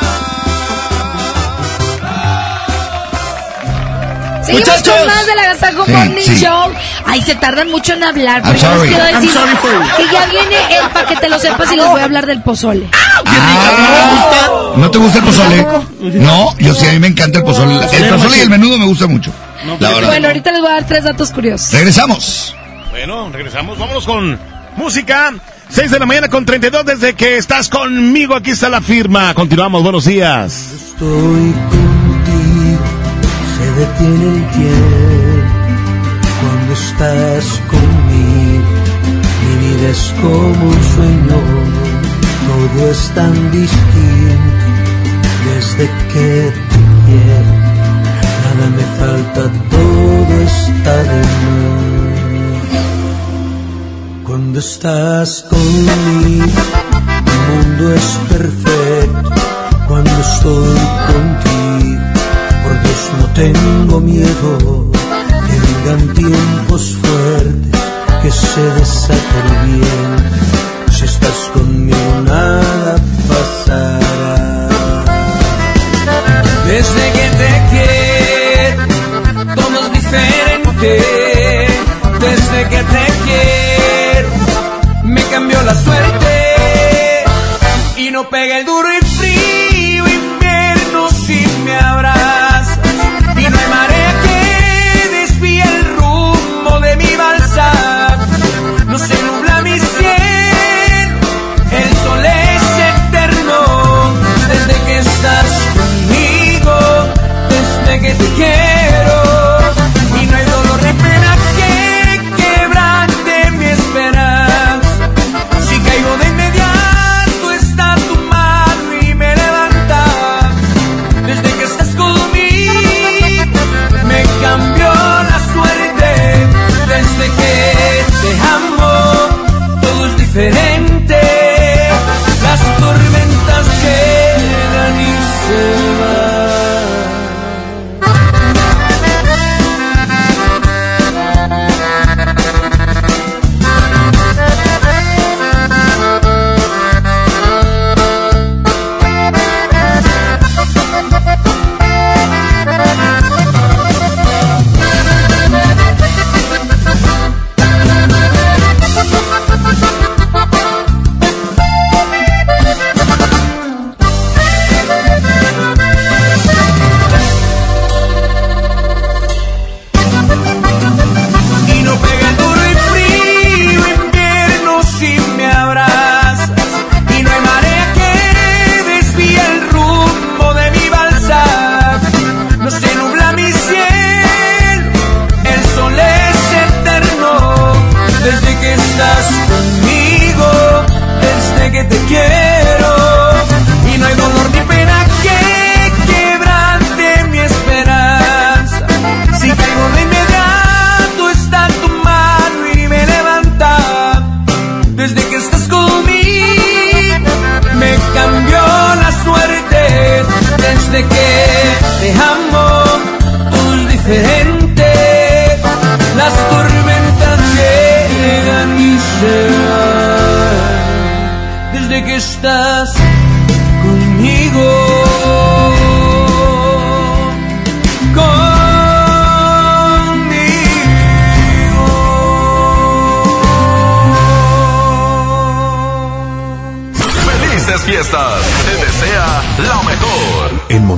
Seguimos 4.43 4.67
Muchachos. 4.67 4.93
con 4.97 5.07
más 5.07 5.25
del 5.25 5.39
Agasajo 5.39 5.85
Sí, 5.85 5.91
Morning 5.91 6.21
sí. 6.25 6.35
Show. 6.39 6.71
Ay, 7.05 7.21
se 7.21 7.35
tardan 7.35 7.69
mucho 7.69 7.93
en 7.93 8.03
hablar. 8.03 8.41
I'm 8.43 8.53
Pero 8.55 8.57
yo 8.57 8.83
les 8.83 8.89
quiero 8.89 9.03
decir 9.05 9.29
que 9.97 10.03
ya 10.11 10.25
viene 10.27 10.77
el 10.79 10.89
para 10.89 11.07
que 11.07 11.15
te 11.17 11.29
lo 11.29 11.39
sepas 11.39 11.71
y 11.71 11.75
les 11.75 11.85
voy 11.87 12.01
a 12.01 12.03
hablar 12.05 12.25
del 12.25 12.41
pozole. 12.41 12.89
Ah, 13.25 14.73
¿No 14.75 14.89
te 14.89 14.97
gusta 14.97 15.19
el 15.19 15.23
pozole? 15.25 15.67
No, 16.01 16.57
yo 16.57 16.73
sí, 16.73 16.87
a 16.87 16.91
mí 16.93 16.99
me 16.99 17.07
encanta 17.07 17.37
el 17.39 17.43
pozole. 17.45 17.75
El 17.75 18.09
pozole 18.09 18.37
y 18.37 18.41
el 18.41 18.49
menudo 18.49 18.77
me 18.79 18.85
gusta 18.85 19.07
mucho. 19.07 19.31
La 19.79 19.89
verdad. 19.91 20.07
Bueno, 20.09 20.27
ahorita 20.27 20.51
les 20.51 20.61
voy 20.61 20.71
a 20.71 20.73
dar 20.73 20.85
tres 20.87 21.03
datos 21.03 21.31
curiosos. 21.31 21.71
Regresamos. 21.71 22.55
Bueno, 22.89 23.29
regresamos. 23.31 23.77
Vámonos 23.77 24.05
con 24.05 24.39
música. 24.75 25.31
6 25.73 25.89
de 25.89 25.97
la 25.97 26.05
mañana 26.05 26.29
con 26.29 26.45
32 26.45 26.85
desde 26.85 27.15
que 27.15 27.35
estás 27.35 27.67
conmigo. 27.67 28.35
Aquí 28.35 28.51
está 28.51 28.69
la 28.69 28.79
firma. 28.79 29.33
Continuamos. 29.33 29.81
Buenos 29.81 30.05
días. 30.05 30.71
Estoy 30.71 31.51
contigo, 31.71 32.85
se 33.57 33.71
detiene 33.79 34.27
el 34.35 34.49
tiempo 34.51 35.63
cuando 36.41 36.73
estás 36.73 37.59
conmigo. 37.71 38.69
Mi 39.41 39.53
vida 39.65 39.89
es 39.89 40.13
como 40.21 40.63
un 40.63 40.83
sueño, 40.95 41.41
todo 42.45 42.91
es 42.91 43.09
tan 43.15 43.51
distinto 43.51 44.73
desde 45.55 45.89
que 46.13 46.53
te 46.69 46.81
quiero. 47.07 47.53
Nada 48.43 48.69
me 48.77 48.85
falta, 48.99 49.41
todo 49.71 50.41
está 50.43 51.03
de 51.03 51.17
más. 51.17 52.02
Cuando 54.33 54.57
estás 54.57 55.45
conmigo, 55.47 56.61
el 57.27 57.41
mundo 57.53 57.93
es 57.93 58.19
perfecto 58.29 59.29
cuando 59.87 60.09
estoy 60.09 60.79
contigo. 61.11 62.01
Por 62.63 62.73
Dios 62.81 63.01
no 63.19 63.25
tengo 63.35 63.99
miedo, 63.99 64.91
que 65.45 65.55
vengan 65.67 66.15
tiempos 66.15 66.97
fuertes, 66.99 67.79
que 68.23 68.31
se 68.31 68.61
desate 68.79 69.39
bien. 69.67 70.15
Si 70.91 71.05
estás 71.05 71.51
conmigo 71.53 72.21
nada 72.25 72.95
pasará. 73.29 74.67
Desde 76.65 77.03
que 77.17 77.27
te 77.39 77.51
quiero, 77.69 79.53
todo 79.53 79.77
es 79.85 79.93
diferente. 79.93 80.91
Desde 82.19 82.69
que 82.69 82.83
te 82.83 83.02
suerte. 85.75 87.23
Y 87.97 88.11
no 88.11 88.29
pega 88.29 88.57
el 88.59 88.65
duro 88.65 88.87
y 88.91 89.02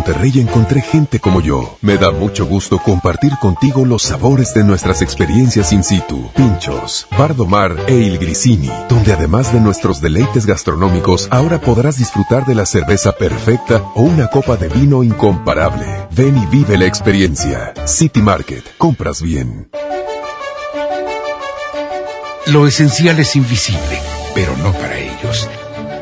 Monterrey 0.06 0.40
encontré 0.40 0.82
gente 0.82 1.20
como 1.20 1.42
yo. 1.42 1.80
Me 1.82 1.98
da 1.98 2.12
mucho 2.12 2.46
gusto 2.46 2.78
compartir 2.78 3.32
contigo 3.42 3.86
los 3.86 4.04
sabores 4.04 4.54
de 4.54 4.64
nuestras 4.64 5.02
experiencias 5.02 5.74
in 5.74 5.84
situ. 5.84 6.30
Pinchos, 6.36 7.08
Bardomar 7.18 7.76
e 7.88 7.96
Il 7.96 8.20
Grisini, 8.20 8.70
donde 8.88 9.14
además 9.14 9.52
de 9.52 9.60
nuestros 9.60 10.02
deleites 10.02 10.46
gastronómicos, 10.46 11.28
ahora 11.32 11.60
podrás 11.60 11.98
disfrutar 11.98 12.46
de 12.46 12.54
la 12.54 12.68
cerveza 12.68 13.14
perfecta 13.14 13.82
o 13.96 14.04
una 14.04 14.28
copa 14.28 14.58
de 14.58 14.70
vino 14.70 15.02
incomparable. 15.02 15.88
Ven 16.12 16.38
y 16.38 16.46
vive 16.46 16.78
la 16.78 16.86
experiencia. 16.86 17.74
City 17.86 18.22
Market, 18.22 18.64
compras 18.78 19.24
bien. 19.24 19.72
Lo 22.46 22.68
esencial 22.68 23.18
es 23.18 23.36
invisible, 23.36 24.00
pero 24.36 24.56
no 24.58 24.72
para. 24.74 25.05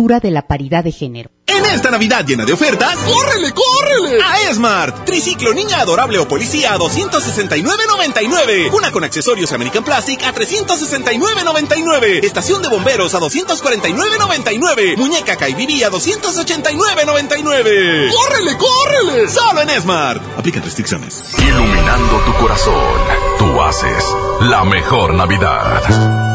de 0.00 0.30
la 0.30 0.46
Paridad 0.46 0.82
de 0.82 0.92
Género. 0.92 1.30
En 1.46 1.62
esta 1.66 1.90
Navidad 1.90 2.24
llena 2.24 2.46
de 2.46 2.54
ofertas, 2.54 2.96
¡córrele, 2.96 3.52
córrele! 3.52 4.18
A 4.24 4.40
Esmart. 4.48 5.04
Triciclo 5.04 5.52
niña 5.52 5.80
adorable 5.80 6.18
o 6.18 6.26
policía 6.26 6.72
a 6.72 6.78
269.99. 6.78 8.72
Una 8.72 8.90
con 8.90 9.04
accesorios 9.04 9.52
American 9.52 9.84
Plastic 9.84 10.22
a 10.22 10.32
369.99. 10.32 12.24
Estación 12.24 12.62
de 12.62 12.68
bomberos 12.68 13.14
a 13.14 13.20
249.99. 13.20 14.96
Muñeca 14.96 15.36
Kaibibi 15.36 15.82
a 15.82 15.90
289.99. 15.90 18.10
¡Córrele, 18.10 18.56
córrele! 18.56 19.28
Solo 19.28 19.60
en 19.60 19.68
Esmart. 19.70 20.22
Aplican 20.38 20.62
restricciones. 20.62 21.22
Iluminando 21.38 22.20
tu 22.24 22.32
corazón. 22.40 22.94
Tú 23.38 23.60
haces 23.60 24.02
la 24.40 24.64
mejor 24.64 25.12
Navidad. 25.14 26.29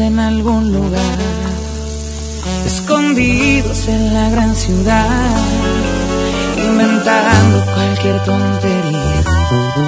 En 0.00 0.18
algún 0.20 0.72
lugar, 0.72 1.18
escondidos 2.66 3.88
en 3.88 4.14
la 4.14 4.30
gran 4.30 4.54
ciudad, 4.54 5.36
inventando 6.56 7.64
cualquier 7.74 8.24
tontería 8.24 9.87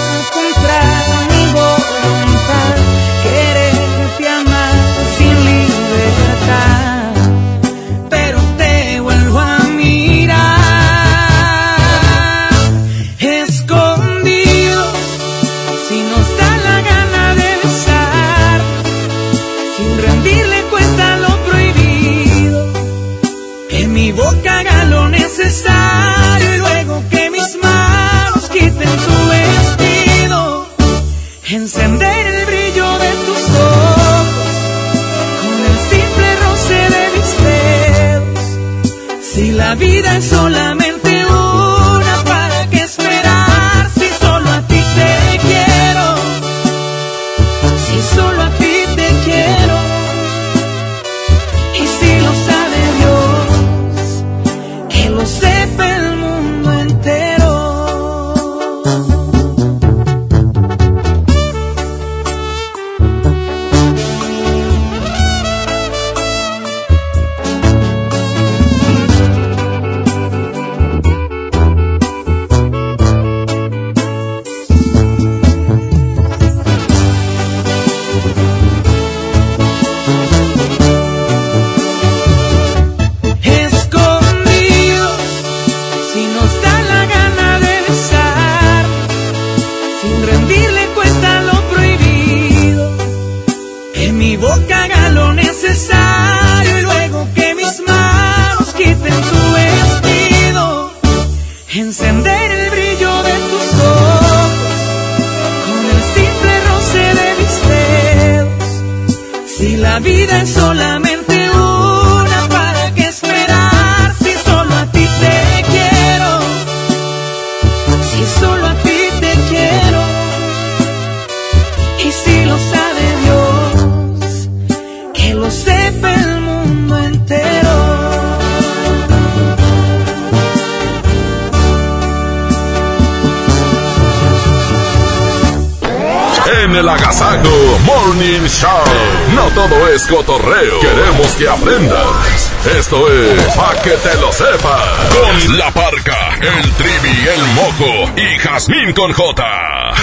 que 143.83 143.89
te 143.91 144.15
lo 144.15 144.31
sepas. 144.31 144.81
Con 145.09 145.57
la 145.57 145.71
parca, 145.71 146.37
el 146.39 146.71
trivi, 146.73 147.27
el 147.27 147.43
mojo 147.55 148.11
y 148.15 148.37
Jazmín 148.37 148.93
con 148.93 149.11
J. 149.11 149.93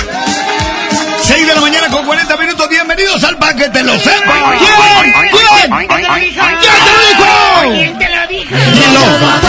6 1.22 1.46
de 1.46 1.54
la 1.54 1.60
mañana 1.60 1.88
con 1.88 2.04
40 2.04 2.36
minutos. 2.38 2.68
Bienvenidos 2.68 3.22
al 3.22 3.38
Pa' 3.38 3.54
que 3.54 3.68
te 3.68 3.84
lo 3.84 3.92
sepas. 3.98 4.58
¿Quién? 4.58 5.12
¿Quién? 5.30 5.70
¿Quién 5.70 5.88
te 5.88 6.02
lo 6.02 6.14
dijo? 6.16 7.24
¿Quién 7.62 7.98
te 7.98 8.08
lo 8.08 8.26
dijo? 8.26 8.54
¿Quién 8.74 8.88
te 8.88 9.06
lo 9.06 9.06
dijo? 9.06 9.48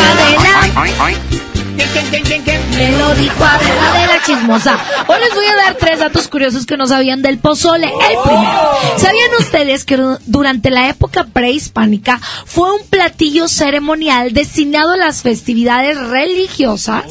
Me 2.75 2.91
lo 2.97 3.13
dijo 3.15 3.43
Adela 3.43 3.93
de 3.93 4.07
la 4.07 4.21
chismosa. 4.23 4.77
Hoy 5.07 5.19
les 5.19 5.33
voy 5.33 5.45
a 5.45 5.55
dar 5.55 5.75
tres 5.75 5.99
datos 5.99 6.27
curiosos 6.27 6.65
que 6.65 6.77
no 6.77 6.87
sabían 6.87 7.21
del 7.21 7.39
pozole. 7.39 7.87
El 7.87 8.17
primero, 8.23 8.71
¿sabían 8.97 9.31
ustedes 9.39 9.85
que 9.85 9.97
durante 10.25 10.69
la 10.69 10.89
época 10.89 10.98
prehispánica 11.33 12.19
fue 12.45 12.73
un 12.73 12.85
platillo 12.87 13.47
ceremonial 13.47 14.33
destinado 14.33 14.93
a 14.93 14.97
las 14.97 15.21
festividades 15.21 15.97
religiosas? 15.97 17.05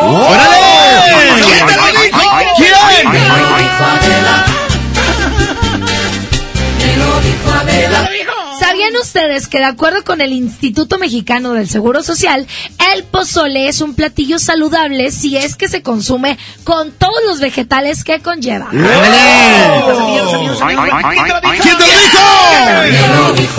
¡Órale! 0.00 0.56
¿Quién 1.46 1.66
te 1.66 1.76
lo 1.76 1.86
dijo? 2.02 2.20
¿Quién? 2.56 2.68
¿Sabían 8.58 8.96
ustedes 9.00 9.27
que 9.48 9.58
de 9.58 9.64
acuerdo 9.64 10.04
con 10.04 10.20
el 10.20 10.32
Instituto 10.32 10.98
Mexicano 10.98 11.52
del 11.52 11.68
Seguro 11.68 12.02
Social, 12.02 12.46
el 12.94 13.04
pozole 13.04 13.68
es 13.68 13.80
un 13.80 13.94
platillo 13.94 14.38
saludable 14.38 15.10
si 15.10 15.36
es 15.36 15.56
que 15.56 15.68
se 15.68 15.82
consume 15.82 16.38
con 16.64 16.92
todos 16.92 17.16
los 17.26 17.40
vegetales 17.40 18.04
que 18.04 18.20
conlleva? 18.20 18.68
¿Quién 18.70 18.80
te 21.78 21.86
lo 21.86 23.32
dijo? 23.34 23.58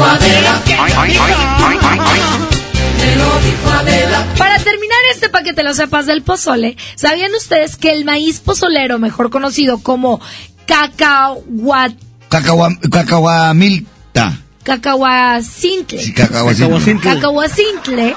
Para 4.38 4.58
terminar 4.60 4.98
este 5.14 5.30
paquete 5.30 5.64
lo 5.64 5.74
sepas 5.74 6.06
del 6.06 6.22
pozole, 6.22 6.78
¿sabían 6.96 7.32
ustedes 7.36 7.76
que 7.76 7.92
el 7.92 8.06
maíz 8.06 8.40
pozolero, 8.40 9.00
mejor 9.00 9.30
conocido 9.30 9.80
como 9.80 10.20
cacahuat 10.66 11.94
Cacahua- 12.30 12.78
Cacahuamilta. 12.92 14.38
Cacahuacintle. 14.70 16.00
Sí, 16.00 16.14
cacahuacintle. 16.14 17.00
Cacahuacintle 17.02 18.16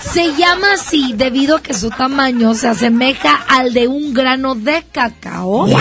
se 0.00 0.34
llama 0.34 0.72
así 0.74 1.12
debido 1.14 1.56
a 1.56 1.62
que 1.62 1.74
su 1.74 1.90
tamaño 1.90 2.54
se 2.54 2.66
asemeja 2.68 3.34
al 3.48 3.72
de 3.72 3.86
un 3.86 4.12
grano 4.12 4.56
de 4.56 4.84
cacao. 4.90 5.68
¡Eso 5.68 5.78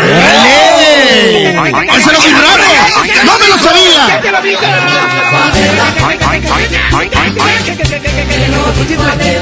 era 2.10 2.20
muy 2.20 2.32
raro! 2.32 2.64
¡No 3.26 3.40
me 3.40 3.48
lo 3.48 3.58
sabía! 3.58 4.22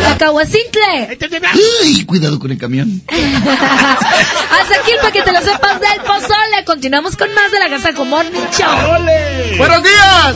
Cacahuacintle. 0.04 1.18
¡Uy! 1.84 2.06
Cuidado 2.06 2.40
con 2.40 2.52
el 2.52 2.58
camión. 2.58 3.02
Hasta 3.10 4.76
aquí 4.82 4.92
el 4.92 5.00
paquete 5.02 5.32
lo 5.32 5.42
sepas 5.42 5.80
del 5.82 6.02
pozole. 6.06 6.64
Continuamos 6.66 7.18
con 7.18 7.34
más 7.34 7.52
de 7.52 7.60
la 7.60 7.70
Casa 7.70 7.92
Morning 8.04 8.48
Show. 8.58 9.58
¡Buenos 9.58 9.84
días! 9.84 10.36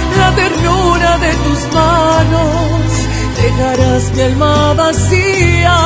la 0.17 0.31
ternura 0.35 1.17
de 1.17 1.31
tus 1.43 1.73
manos. 1.73 2.81
Dejarás 3.41 4.11
mi 4.15 4.21
alma 4.21 4.73
vacía 4.73 5.77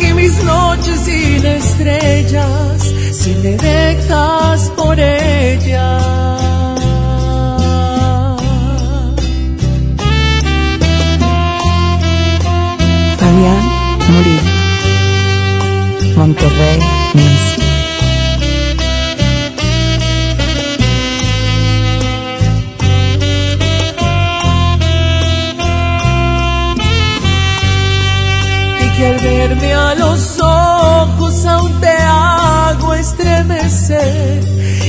y 0.00 0.12
mis 0.14 0.42
noches 0.44 1.00
sin 1.00 1.44
estrellas 1.46 2.94
si 3.12 3.34
me 3.42 3.56
dejas 3.56 4.70
por 4.76 4.98
ella. 4.98 5.98
Fabián 13.18 13.64
Murillo. 14.08 14.56
Monterrey 16.16 16.80
Music. 17.14 17.65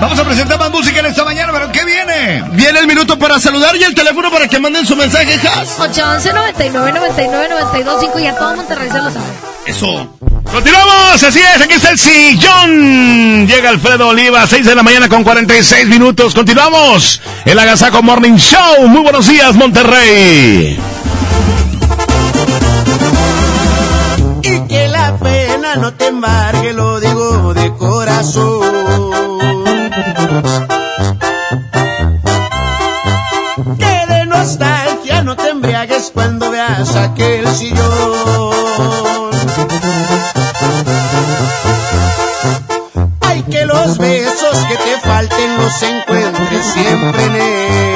Vamos 0.00 0.18
a 0.18 0.24
presentar 0.24 0.58
más 0.58 0.70
música 0.70 1.00
en 1.00 1.06
esta 1.06 1.24
mañana, 1.24 1.52
pero 1.52 1.70
¿qué 1.70 1.84
viene? 1.84 2.42
Viene 2.52 2.78
el 2.78 2.86
minuto 2.86 3.18
para 3.18 3.38
saludar 3.38 3.76
y 3.76 3.82
el 3.82 3.94
teléfono 3.94 4.30
para 4.30 4.48
que 4.48 4.58
manden 4.58 4.86
su 4.86 4.96
mensaje, 4.96 5.34
Has. 5.34 5.78
811 5.78 6.32
99 6.32 6.92
99 6.92 7.48
92 7.50 8.00
5 8.00 8.18
y 8.18 8.26
a 8.26 8.34
todo 8.34 8.56
Monterrey 8.56 8.88
se 8.90 8.98
lo 8.98 9.10
sabe. 9.10 9.26
Eso. 9.66 10.16
Continuamos, 10.50 11.22
así 11.22 11.38
es, 11.38 11.62
aquí 11.62 11.74
está 11.74 11.90
el 11.90 11.98
sillón. 11.98 13.46
Llega 13.46 13.68
Alfredo 13.68 14.08
Oliva, 14.08 14.46
6 14.46 14.64
de 14.64 14.74
la 14.74 14.82
mañana 14.82 15.08
con 15.08 15.22
46 15.22 15.86
minutos. 15.86 16.34
Continuamos. 16.34 17.20
El 17.44 17.58
Agasaco 17.58 18.02
Morning 18.02 18.36
Show. 18.36 18.88
Muy 18.88 19.02
buenos 19.02 19.28
días, 19.28 19.54
Monterrey. 19.54 20.78
Y 24.42 24.60
que 24.66 24.88
la 24.88 25.14
pena 25.18 25.76
no 25.76 25.92
te 25.92 26.06
embargue, 26.06 26.72
lo 26.72 26.98
digo 26.98 27.52
de 27.52 27.70
corazón. 27.74 28.69
Que 33.78 34.06
de 34.08 34.26
nostalgia 34.26 35.22
no 35.22 35.36
te 35.36 35.50
embriagues 35.50 36.10
cuando 36.14 36.50
veas 36.50 36.96
aquel 36.96 37.46
sillón. 37.48 39.30
Ay, 43.20 43.42
que 43.50 43.66
los 43.66 43.98
besos 43.98 44.56
que 44.68 44.76
te 44.76 44.98
falten 45.02 45.56
los 45.58 45.82
encuentres 45.82 46.66
siempre 46.66 47.24
en 47.24 47.34
él. 47.36 47.89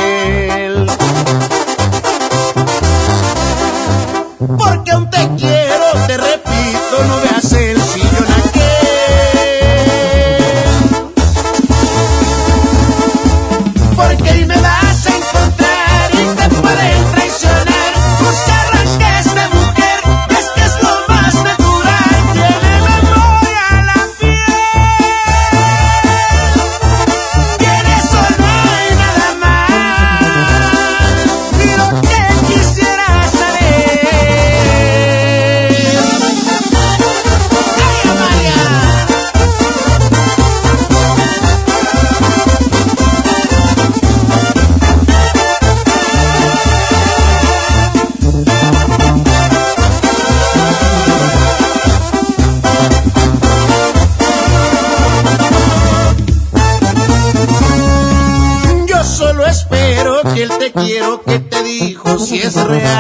Quiero 60.75 61.23
que 61.23 61.39
te 61.39 61.63
dijo 61.63 62.19
si 62.19 62.39
es 62.39 62.55
real. 62.55 62.94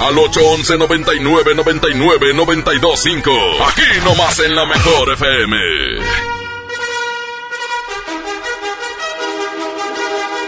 Al 0.00 0.16
811 0.18 0.78
99 0.78 1.54
99 1.54 2.34
925. 2.34 3.30
Aquí 3.68 3.82
nomás 4.04 4.38
en 4.40 4.54
la 4.54 4.64
mejor 4.66 5.12
FM. 5.12 5.56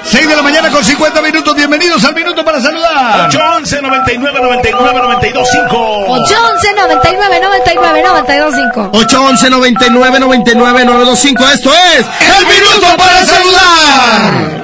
6 0.05 0.29
de 0.29 0.37
la 0.37 0.43
mañana 0.43 0.71
con 0.71 0.85
50 0.85 1.23
minutos. 1.23 1.55
Bienvenidos 1.55 2.05
al 2.05 2.15
minuto 2.15 2.45
para 2.45 2.61
saludar. 2.61 3.29
811 3.29 3.83
99 3.83 4.41
99 4.41 5.01
925. 5.03 5.77
811 6.09 6.75
99 6.75 7.41
99 7.41 8.03
92 8.03 8.55
5. 8.73 8.91
811 8.93 9.51
99 9.51 10.21
99 10.21 10.85
925. 10.85 11.49
Esto 11.55 11.71
es 11.97 12.07
El 12.39 12.47
minuto 12.47 12.97
para 12.97 13.25
saludar. 13.25 14.61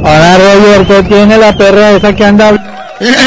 Hola 0.00 0.38
Roger, 0.38 0.86
¿qué 0.86 1.02
tiene 1.02 1.36
la 1.36 1.54
perra 1.54 1.90
esa 1.90 2.14
que 2.14 2.24
anda? 2.24 2.57
¿Qué 2.98 3.06
tienes, 3.06 3.18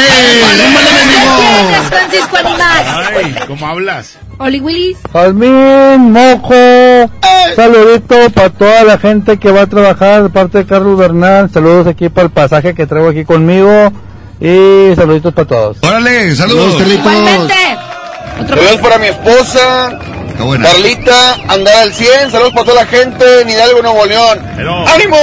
Francisco 1.88 2.36
Animal? 2.36 2.84
Ay, 3.16 3.34
¿cómo 3.46 3.66
hablas? 3.66 4.18
Oli 4.38 4.60
Willis. 4.60 4.98
Jazmín, 5.12 6.12
mojo. 6.12 7.10
Saludito 7.56 8.30
para 8.30 8.50
toda 8.50 8.84
la 8.84 8.98
gente 8.98 9.38
que 9.38 9.50
va 9.50 9.62
a 9.62 9.66
trabajar 9.66 10.24
de 10.24 10.30
parte 10.30 10.58
de 10.58 10.66
Carlos 10.66 10.98
Bernal. 10.98 11.50
Saludos 11.52 11.86
aquí 11.86 12.08
para 12.08 12.26
el 12.26 12.32
pasaje 12.32 12.74
que 12.74 12.86
traigo 12.86 13.08
aquí 13.08 13.24
conmigo. 13.24 13.92
Y 14.40 14.94
saluditos 14.96 15.32
para 15.32 15.46
todos. 15.46 15.78
Órale, 15.82 16.34
saludos. 16.34 16.80
Igualmente. 16.80 17.54
Saludos 18.48 18.80
para 18.80 18.98
mi 18.98 19.06
esposa, 19.06 19.98
Carlita, 20.62 21.34
andar 21.48 21.76
al 21.76 21.92
100. 21.92 22.30
Saludos 22.30 22.52
para 22.52 22.64
toda 22.64 22.82
la 22.82 22.86
gente 22.86 23.42
en 23.42 23.50
Hidalgo, 23.50 23.82
Nuevo 23.82 24.06
León. 24.06 24.38
¡Ánimo! 24.88 25.16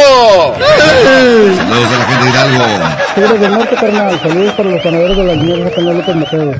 Saludos 1.58 1.91
a 1.91 1.97
la 1.97 2.06
gente 2.06 2.24
de 2.24 2.30
Hidalgo. 2.30 2.64
Tigres 3.20 3.41
del 3.41 3.51
Norte, 3.51 3.76
carnal. 3.76 4.20
Saludos 4.22 4.53
para 4.53 4.70
los 4.70 4.84
ganadores 4.84 5.17
de 5.17 5.24
las 5.24 5.38
mierdas 5.38 5.65
de 5.65 5.72
Canal 5.74 5.97
López 5.97 6.15
Mateo. 6.15 6.55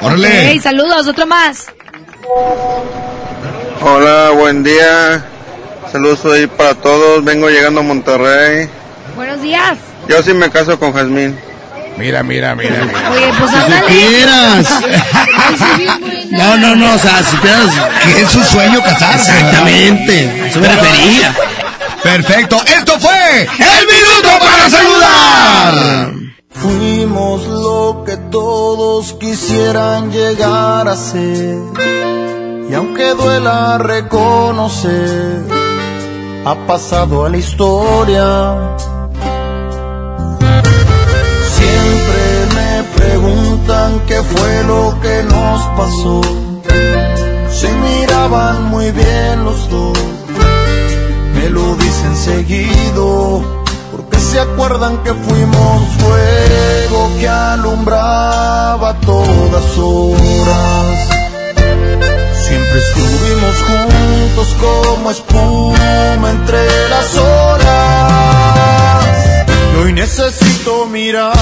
¡Órale! 0.00 0.56
Ok, 0.56 0.62
saludos, 0.62 1.08
otro 1.08 1.26
más. 1.26 1.66
Hola, 3.82 4.30
buen 4.30 4.64
día. 4.64 5.24
Saludos 5.92 6.24
ahí 6.24 6.46
para 6.46 6.74
todos. 6.74 7.22
Vengo 7.22 7.50
llegando 7.50 7.80
a 7.80 7.82
Monterrey. 7.82 8.66
Buenos 9.14 9.42
días. 9.42 9.76
Yo 10.08 10.22
sí 10.22 10.32
me 10.32 10.50
caso 10.50 10.78
con 10.78 10.94
Jazmín. 10.94 11.38
Mira, 11.98 12.22
mira, 12.22 12.54
mira, 12.54 12.84
mira. 12.84 13.10
Oye, 13.10 13.32
pues 13.38 13.52
ándale. 13.52 13.80
supieras. 13.82 14.68
No, 16.30 16.56
no, 16.56 16.76
no, 16.76 16.94
o 16.94 16.98
sea, 16.98 17.18
si 17.18 17.36
supieras 17.36 17.70
que 18.02 18.22
es 18.22 18.28
su 18.30 18.42
sueño 18.42 18.80
casarse. 18.82 19.32
Exactamente, 19.32 20.30
a 20.42 20.46
eso 20.46 20.60
me 20.60 20.68
refería. 20.68 21.34
Perfecto, 22.04 22.58
esto 22.66 23.00
fue 23.00 23.42
El 23.44 23.86
Minuto 23.86 24.28
para 24.38 24.68
Saludar. 24.68 26.12
Fuimos 26.50 27.46
lo 27.46 28.04
que 28.04 28.18
todos 28.30 29.14
quisieran 29.14 30.12
llegar 30.12 30.86
a 30.86 30.96
ser. 30.96 31.56
Y 32.68 32.74
aunque 32.74 33.14
duela 33.14 33.78
reconocer, 33.78 35.44
ha 36.44 36.54
pasado 36.66 37.24
a 37.24 37.30
la 37.30 37.38
historia. 37.38 38.76
Siempre 41.56 42.24
me 42.54 42.82
preguntan 42.96 44.00
qué 44.06 44.22
fue 44.22 44.64
lo 44.64 44.94
que 45.00 45.22
nos 45.22 45.62
pasó. 45.78 46.20
Se 47.50 47.72
miraban 47.72 48.64
muy 48.64 48.90
bien 48.92 49.42
los 49.42 49.70
dos, 49.70 49.93
me 51.44 51.50
lo 51.50 51.76
dicen 51.76 52.16
seguido 52.16 53.42
porque 53.92 54.18
se 54.18 54.40
acuerdan 54.40 54.96
que 55.02 55.12
fuimos 55.12 55.82
fuego 55.98 57.10
que 57.18 57.28
alumbraba 57.28 58.94
todas 59.00 59.78
horas. 59.78 61.08
Siempre 62.46 62.78
estuvimos 62.78 63.56
juntos 63.68 64.56
como 64.60 65.10
espuma 65.10 66.30
entre 66.30 66.88
las 66.88 67.16
horas. 67.16 67.84
Y 69.74 69.76
hoy 69.82 69.92
necesito 69.92 70.86
mirarte, 70.86 71.38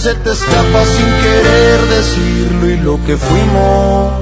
se 0.00 0.14
te 0.14 0.32
escapa 0.32 0.84
sin 0.86 1.06
querer 1.22 1.80
decirlo 1.88 2.70
y 2.70 2.76
lo 2.78 3.04
que 3.04 3.18
fuimos 3.18 4.14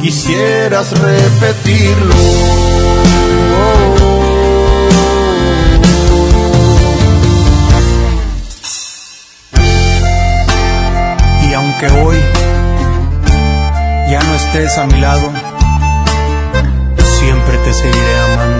quisieras 0.00 0.92
repetirlo. 0.92 2.14
Y 11.42 11.54
aunque 11.54 11.86
hoy 11.88 12.16
ya 14.10 14.22
no 14.22 14.34
estés 14.36 14.78
a 14.78 14.86
mi 14.86 15.00
lado, 15.00 15.28
siempre 17.18 17.58
te 17.64 17.74
seguiré 17.74 18.20
amando. 18.32 18.59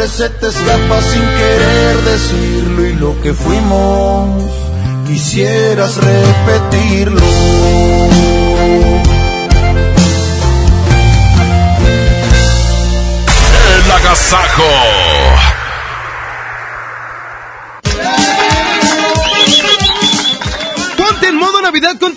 nombre 0.00 0.16
se 0.16 0.30
te 0.30 0.48
escapa 0.48 1.02
sin 1.02 1.20
querer 1.20 1.96
decirlo 2.04 2.86
y 2.86 2.94
lo 2.94 3.20
que 3.20 3.34
fuimos 3.34 4.42
quisieras 5.06 5.96
repetirlo. 5.96 7.20
El 13.76 13.92
agasajo. 13.92 14.89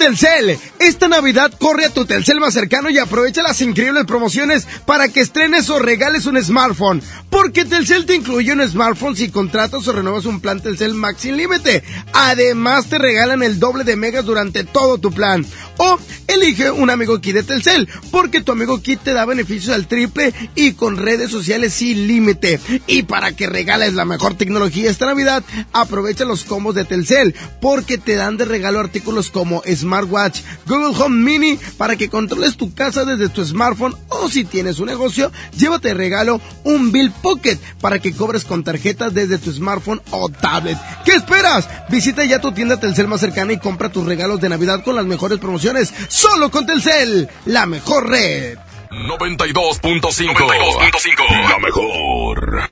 Telcel. 0.04 0.60
Esta 0.80 1.08
Navidad 1.08 1.54
corre 1.58 1.86
a 1.86 1.89
tu 1.89 2.04
Telcel 2.04 2.41
más 2.41 2.54
cercano 2.54 2.89
y 2.89 2.97
aprovecha 2.97 3.41
las 3.41 3.62
increíbles 3.62 4.04
promociones 4.04 4.68
para 4.86 5.08
que 5.08 5.22
estrenes 5.22 5.70
o 5.70 5.80
regales 5.80 6.26
un 6.26 6.43
smartphone. 6.43 7.01
Porque 7.30 7.64
Telcel 7.64 8.06
te 8.06 8.16
incluye 8.16 8.51
un 8.51 8.68
smartphone 8.68 9.16
si 9.16 9.30
contratas 9.30 9.88
o 9.88 9.93
renuevas 9.93 10.26
un 10.26 10.41
plan 10.41 10.60
Telcel 10.60 10.93
Max 10.93 11.22
sin 11.22 11.38
límite. 11.38 11.86
Además 12.12 12.89
te 12.89 12.97
regalan 12.97 13.43
el 13.43 13.62
doble 13.62 13.86
de 13.86 13.95
megas 13.95 14.26
durante 14.26 14.66
todo 14.66 14.97
tu 14.97 15.10
plan. 15.14 15.45
O 15.78 15.97
elige 16.34 16.72
un 16.72 16.90
amigo 16.90 17.20
kit 17.20 17.36
de 17.36 17.44
Telcel, 17.44 17.88
porque 18.12 18.42
tu 18.42 18.52
amigo 18.52 18.82
kit 18.82 19.00
te 19.02 19.14
da 19.14 19.26
beneficios 19.26 19.74
al 19.74 19.88
triple 19.88 20.34
y 20.56 20.74
con 20.74 20.98
redes 20.98 21.32
sociales 21.32 21.74
sin 21.74 22.08
límite. 22.08 22.60
Y 22.88 23.04
para 23.04 23.36
que 23.36 23.48
regales 23.48 23.94
la 23.94 24.06
mejor 24.06 24.36
tecnología 24.36 24.90
esta 24.90 25.06
Navidad, 25.06 25.44
aprovecha 25.72 26.26
los 26.26 26.44
combos 26.44 26.76
de 26.76 26.86
Telcel, 26.86 27.36
porque 27.62 27.98
te 27.98 28.16
dan 28.16 28.38
de 28.38 28.46
regalo 28.46 28.80
artículos 28.80 29.32
como 29.32 29.62
Smartwatch, 29.66 30.42
Google 30.68 30.98
Home 31.04 31.24
Mini, 31.24 31.60
para 31.78 31.96
que 31.96 32.10
controles 32.10 32.58
tu 32.58 32.74
casa 32.74 33.06
desde 33.06 33.30
tu 33.30 33.46
smartphone 33.46 33.96
o 34.10 34.30
si 34.30 34.44
tienes 34.46 34.80
un 34.80 34.88
negocio, 34.88 35.32
llévate 35.58 35.90
de 35.90 35.94
regalo 35.94 36.42
un 36.64 36.92
Bill 36.92 37.12
Pocket 37.12 37.58
para 37.82 38.00
que 38.00 38.14
cobres 38.14 38.46
con 38.46 38.64
tarjetas 38.64 39.14
desde 39.14 39.38
tu 39.38 39.52
smartphone 39.52 40.02
o 40.12 40.30
tablet. 40.30 40.78
¿Qué 41.06 41.14
esperas? 41.14 41.68
Visita 41.90 42.24
ya 42.24 42.40
tu 42.40 42.52
tienda 42.52 42.80
Telcel 42.80 43.08
más 43.08 43.20
cercana 43.20 43.54
y 43.54 43.60
compra 43.60 43.92
tus 43.92 44.06
regalos 44.06 44.40
de 44.42 44.50
Navidad 44.50 44.84
con 44.84 44.96
las 44.96 45.06
mejores 45.06 45.40
promociones. 45.40 45.94
Solo 46.24 46.49
con 46.49 46.65
Telcel, 46.65 47.28
la 47.47 47.65
mejor 47.65 48.09
red. 48.09 48.57
92.5. 48.91 49.82
92.5. 49.82 51.49
La 51.49 51.59
mejor. 51.59 52.71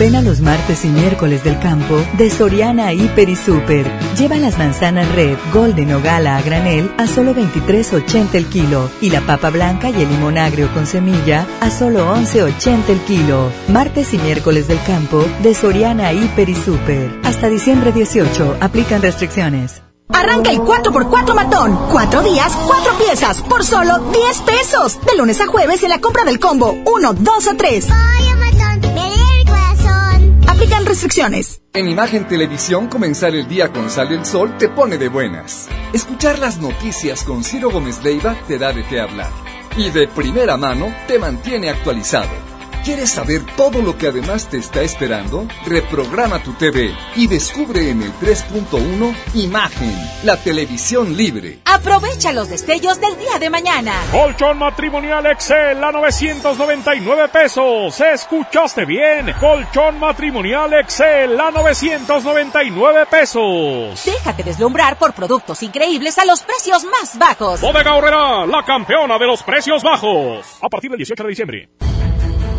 Ven 0.00 0.16
a 0.16 0.22
los 0.22 0.40
martes 0.40 0.86
y 0.86 0.88
miércoles 0.88 1.44
del 1.44 1.58
campo 1.58 1.94
de 2.16 2.30
Soriana 2.30 2.90
Hiper 2.94 3.28
y 3.28 3.36
Super. 3.36 3.86
Lleva 4.16 4.36
las 4.36 4.56
manzanas 4.56 5.14
red, 5.14 5.36
golden 5.52 5.92
o 5.92 6.00
gala 6.00 6.38
a 6.38 6.42
granel 6.42 6.90
a 6.96 7.06
solo 7.06 7.34
23.80 7.34 8.28
el 8.32 8.46
kilo 8.46 8.90
y 9.02 9.10
la 9.10 9.20
papa 9.20 9.50
blanca 9.50 9.90
y 9.90 10.00
el 10.00 10.08
limón 10.08 10.38
agrio 10.38 10.72
con 10.72 10.86
semilla 10.86 11.46
a 11.60 11.70
solo 11.70 12.16
11.80 12.16 12.88
el 12.88 13.00
kilo. 13.00 13.52
Martes 13.68 14.14
y 14.14 14.18
miércoles 14.18 14.68
del 14.68 14.82
campo 14.84 15.22
de 15.42 15.54
Soriana 15.54 16.14
Hiper 16.14 16.48
y 16.48 16.54
Super. 16.54 17.20
Hasta 17.22 17.50
diciembre 17.50 17.92
18 17.92 18.56
aplican 18.58 19.02
restricciones. 19.02 19.82
Arranca 20.08 20.50
el 20.50 20.60
4x4 20.60 21.34
matón. 21.34 21.78
Cuatro 21.92 22.22
días, 22.22 22.50
cuatro 22.66 22.94
piezas, 22.96 23.42
por 23.42 23.62
solo 23.64 23.98
10 23.98 24.40
pesos. 24.40 24.98
De 25.04 25.18
lunes 25.18 25.42
a 25.42 25.46
jueves 25.46 25.82
en 25.82 25.90
la 25.90 26.00
compra 26.00 26.24
del 26.24 26.40
combo 26.40 26.74
1, 26.86 27.12
2 27.12 27.46
o 27.48 27.54
3. 27.54 27.86
En 31.72 31.88
Imagen 31.88 32.28
Televisión, 32.28 32.86
comenzar 32.86 33.34
el 33.34 33.48
día 33.48 33.72
con 33.72 33.90
Sale 33.90 34.14
el 34.14 34.24
Sol 34.24 34.56
te 34.56 34.68
pone 34.68 34.98
de 34.98 35.08
buenas. 35.08 35.68
Escuchar 35.92 36.38
las 36.38 36.58
noticias 36.58 37.24
con 37.24 37.42
Ciro 37.42 37.72
Gómez 37.72 38.04
Leiva 38.04 38.36
te 38.46 38.56
da 38.56 38.72
de 38.72 38.84
qué 38.84 39.00
hablar. 39.00 39.32
Y 39.76 39.90
de 39.90 40.06
primera 40.06 40.56
mano 40.56 40.94
te 41.08 41.18
mantiene 41.18 41.70
actualizado. 41.70 42.49
¿Quieres 42.84 43.10
saber 43.10 43.42
todo 43.58 43.82
lo 43.82 43.98
que 43.98 44.06
además 44.06 44.48
te 44.48 44.56
está 44.56 44.80
esperando? 44.80 45.46
Reprograma 45.66 46.42
tu 46.42 46.54
TV 46.54 46.94
y 47.14 47.26
descubre 47.26 47.90
en 47.90 48.02
el 48.02 48.10
3.1 48.14 49.14
Imagen, 49.34 49.94
la 50.24 50.38
televisión 50.38 51.14
libre. 51.14 51.58
Aprovecha 51.66 52.32
los 52.32 52.48
destellos 52.48 52.98
del 52.98 53.18
día 53.18 53.38
de 53.38 53.50
mañana. 53.50 53.92
Colchón 54.10 54.58
matrimonial 54.58 55.26
Excel 55.26 55.84
a 55.84 55.92
999 55.92 57.28
pesos. 57.28 58.00
¿Escuchaste 58.00 58.86
bien? 58.86 59.30
Colchón 59.38 60.00
matrimonial 60.00 60.72
Excel 60.72 61.38
a 61.38 61.50
999 61.50 63.06
pesos. 63.10 64.02
Déjate 64.06 64.42
deslumbrar 64.42 64.96
por 64.96 65.12
productos 65.12 65.62
increíbles 65.62 66.16
a 66.18 66.24
los 66.24 66.40
precios 66.40 66.84
más 66.84 67.18
bajos. 67.18 67.60
Bodega 67.60 67.94
Horrera, 67.94 68.46
la 68.46 68.64
campeona 68.64 69.18
de 69.18 69.26
los 69.26 69.42
precios 69.42 69.82
bajos. 69.82 70.46
A 70.62 70.68
partir 70.70 70.90
del 70.90 70.96
18 70.96 71.22
de 71.24 71.28
diciembre. 71.28 71.68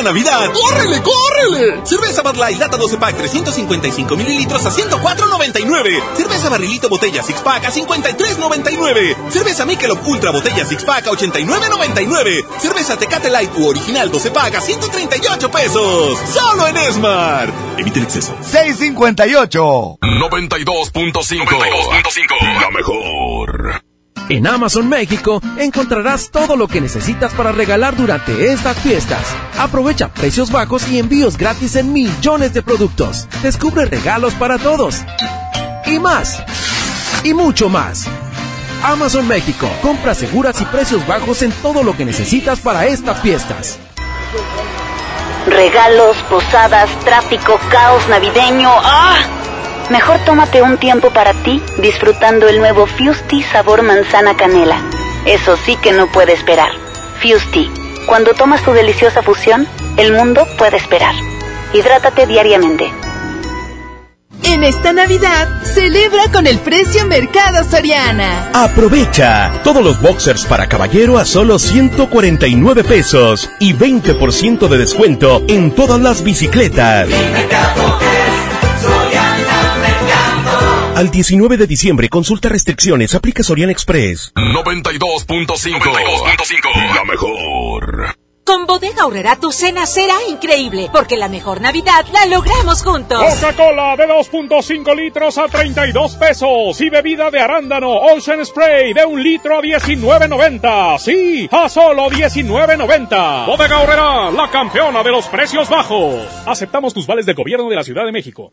Esta 0.00 0.12
Navidad, 0.12 0.50
¡córrele, 0.54 1.02
córrele! 1.02 1.82
Cerveza 1.84 2.22
Bud 2.22 2.36
Light 2.36 2.58
Lata 2.58 2.78
12 2.78 2.96
Pack 2.96 3.18
355 3.18 4.16
mililitros 4.16 4.64
a 4.64 4.70
104.99. 4.70 6.16
Cerveza 6.16 6.48
Barrilito 6.48 6.88
Botella 6.88 7.22
Six 7.22 7.42
Pack 7.42 7.66
a 7.66 7.70
53.99. 7.70 9.30
Cerveza 9.30 9.66
Michelob 9.66 9.98
Ultra 10.06 10.30
Botella 10.30 10.64
Six 10.64 10.84
Pack 10.84 11.08
a 11.08 11.10
89.99. 11.10 12.46
Cerveza 12.58 12.96
Tecate 12.96 13.28
Light 13.28 13.50
u 13.58 13.68
Original 13.68 14.10
12 14.10 14.30
Pack 14.30 14.54
a 14.54 14.62
138 14.62 15.50
pesos. 15.50 16.18
Solo 16.32 16.66
en 16.66 16.78
Esmar. 16.78 17.52
Evite 17.76 17.98
el 17.98 18.06
exceso. 18.06 18.34
658. 18.40 19.98
92.5. 20.00 22.58
La 22.58 22.70
mejor. 22.70 23.89
En 24.30 24.46
Amazon 24.46 24.88
México 24.88 25.42
encontrarás 25.58 26.30
todo 26.30 26.54
lo 26.54 26.68
que 26.68 26.80
necesitas 26.80 27.32
para 27.34 27.50
regalar 27.50 27.96
durante 27.96 28.52
estas 28.52 28.76
fiestas. 28.78 29.34
Aprovecha 29.58 30.06
precios 30.06 30.52
bajos 30.52 30.88
y 30.88 31.00
envíos 31.00 31.36
gratis 31.36 31.74
en 31.74 31.92
millones 31.92 32.54
de 32.54 32.62
productos. 32.62 33.26
Descubre 33.42 33.86
regalos 33.86 34.32
para 34.34 34.56
todos. 34.58 35.00
Y 35.84 35.98
más. 35.98 36.44
Y 37.24 37.34
mucho 37.34 37.68
más. 37.68 38.06
Amazon 38.84 39.26
México. 39.26 39.68
Compras 39.82 40.18
seguras 40.18 40.60
y 40.60 40.64
precios 40.66 41.04
bajos 41.08 41.42
en 41.42 41.50
todo 41.50 41.82
lo 41.82 41.96
que 41.96 42.04
necesitas 42.04 42.60
para 42.60 42.86
estas 42.86 43.20
fiestas. 43.20 43.80
Regalos, 45.48 46.16
posadas, 46.30 46.88
tráfico, 47.04 47.58
caos 47.68 48.08
navideño. 48.08 48.70
¡Ah! 48.76 49.39
Mejor 49.90 50.20
tómate 50.24 50.62
un 50.62 50.78
tiempo 50.78 51.10
para 51.10 51.34
ti 51.34 51.60
disfrutando 51.78 52.48
el 52.48 52.58
nuevo 52.58 52.86
Fusti 52.86 53.42
sabor 53.42 53.82
manzana 53.82 54.36
canela. 54.36 54.80
Eso 55.26 55.56
sí 55.66 55.76
que 55.82 55.90
no 55.92 56.06
puede 56.06 56.32
esperar. 56.32 56.70
Fusti, 57.20 57.68
cuando 58.06 58.32
tomas 58.32 58.62
tu 58.62 58.72
deliciosa 58.72 59.22
fusión, 59.22 59.66
el 59.96 60.12
mundo 60.12 60.46
puede 60.56 60.76
esperar. 60.76 61.14
Hidrátate 61.72 62.26
diariamente. 62.28 62.90
En 64.44 64.62
esta 64.62 64.92
Navidad, 64.92 65.48
celebra 65.64 66.30
con 66.32 66.46
el 66.46 66.58
precio 66.60 67.04
Mercado 67.06 67.64
Soriana. 67.68 68.50
Aprovecha 68.54 69.60
todos 69.64 69.82
los 69.82 70.00
boxers 70.00 70.44
para 70.44 70.68
caballero 70.68 71.18
a 71.18 71.24
solo 71.24 71.58
149 71.58 72.84
pesos 72.84 73.50
y 73.58 73.74
20% 73.74 74.68
de 74.68 74.78
descuento 74.78 75.42
en 75.48 75.72
todas 75.72 76.00
las 76.00 76.22
bicicletas. 76.22 77.08
Al 81.00 81.10
19 81.10 81.56
de 81.56 81.66
diciembre, 81.66 82.08
consulta 82.10 82.50
restricciones, 82.50 83.14
aplica 83.14 83.42
Sorian 83.42 83.70
Express. 83.70 84.34
92.5. 84.34 86.94
La 86.94 87.04
mejor. 87.04 88.14
Con 88.44 88.66
Bodega 88.66 89.04
Aurrera 89.04 89.36
tu 89.36 89.50
cena 89.50 89.86
será 89.86 90.16
increíble, 90.28 90.90
porque 90.92 91.16
la 91.16 91.30
mejor 91.30 91.62
Navidad 91.62 92.04
la 92.12 92.26
logramos 92.26 92.82
juntos. 92.82 93.18
Coca-Cola 93.18 93.96
de 93.96 94.08
2.5 94.08 94.94
litros 94.94 95.38
a 95.38 95.48
32 95.48 96.16
pesos 96.16 96.78
y 96.82 96.90
bebida 96.90 97.30
de 97.30 97.40
arándano 97.40 97.90
Ocean 97.90 98.44
Spray 98.44 98.92
de 98.92 99.06
un 99.06 99.22
litro 99.22 99.60
a 99.60 99.62
19.90. 99.62 100.98
Sí, 100.98 101.48
a 101.50 101.66
solo 101.70 102.10
19.90. 102.10 103.46
Bodega 103.46 103.76
Aurrera, 103.76 104.30
la 104.30 104.50
campeona 104.50 105.02
de 105.02 105.12
los 105.12 105.24
precios 105.28 105.70
bajos. 105.70 106.26
Aceptamos 106.44 106.92
tus 106.92 107.06
vales 107.06 107.24
del 107.24 107.36
gobierno 107.36 107.70
de 107.70 107.76
la 107.76 107.84
Ciudad 107.84 108.04
de 108.04 108.12
México. 108.12 108.52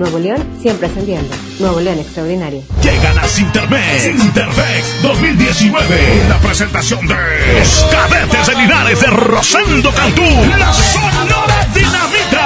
Nuevo 0.00 0.18
León 0.18 0.42
siempre 0.62 0.86
ascendiendo. 0.86 1.28
Nuevo 1.58 1.78
León 1.78 1.98
Extraordinario. 1.98 2.62
Llegan 2.82 3.18
a 3.18 3.28
Sintermex. 3.28 4.02
Sintermex 4.02 5.02
2019. 5.02 6.24
La 6.26 6.38
presentación 6.38 7.06
de 7.06 7.14
los 7.58 7.86
cadetes 7.90 8.46
de 8.46 8.54
Linares 8.54 8.98
de 8.98 9.06
Rosendo 9.08 9.92
Cantú. 9.92 10.22
La 10.58 10.72
Sonora 10.72 11.68
Dinamita. 11.74 12.39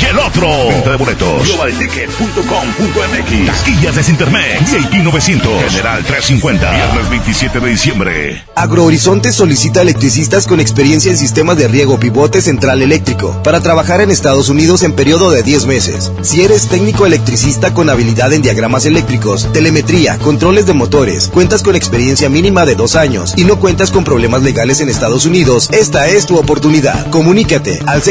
Y 0.00 0.04
el 0.06 0.18
otro. 0.18 0.48
Venta 0.68 0.90
de 0.90 0.96
boletos. 0.96 1.46
Globalticket.com.mx. 1.46 3.46
Taquillas 3.46 3.94
de 3.94 4.02
Sintermex. 4.02 4.72
VIP 4.72 5.04
900. 5.04 5.70
General 5.70 6.04
350. 6.04 6.70
Viernes 6.70 7.10
27 7.10 7.60
de 7.60 7.68
diciembre. 7.68 8.42
Agrohorizonte 8.56 9.32
solicita 9.32 9.82
electricistas 9.82 10.46
con 10.46 10.60
experiencia 10.60 11.10
en 11.10 11.18
sistemas 11.18 11.58
de 11.58 11.68
riego 11.68 12.00
pivote 12.00 12.40
central 12.40 12.82
eléctrico 12.82 13.40
para 13.44 13.60
trabajar 13.60 14.00
en 14.00 14.10
Estados 14.10 14.48
Unidos 14.48 14.82
en 14.82 14.94
periodo 14.94 15.30
de 15.30 15.42
10 15.42 15.66
meses. 15.66 16.10
Si 16.22 16.42
eres 16.42 16.68
técnico 16.68 17.06
electricista 17.06 17.72
con 17.72 17.88
habilidad 17.88 18.32
en 18.32 18.42
diagramas 18.42 18.86
eléctricos, 18.86 19.52
telemetría, 19.52 20.18
controles 20.18 20.66
de 20.66 20.72
motores, 20.72 21.28
cuentas 21.28 21.62
con 21.62 21.76
experiencia 21.76 22.28
mínima 22.28 22.64
de 22.64 22.74
dos 22.74 22.96
años 22.96 23.34
y 23.36 23.44
no 23.44 23.60
cuentas 23.60 23.90
con 23.90 24.04
problemas 24.04 24.42
legales 24.42 24.80
en 24.80 24.88
Estados 24.88 25.24
Unidos, 25.24 25.68
esta 25.72 26.08
es 26.08 26.26
tu 26.26 26.36
oportunidad. 26.36 27.10
Comunícate 27.10 27.80
al 27.86 28.02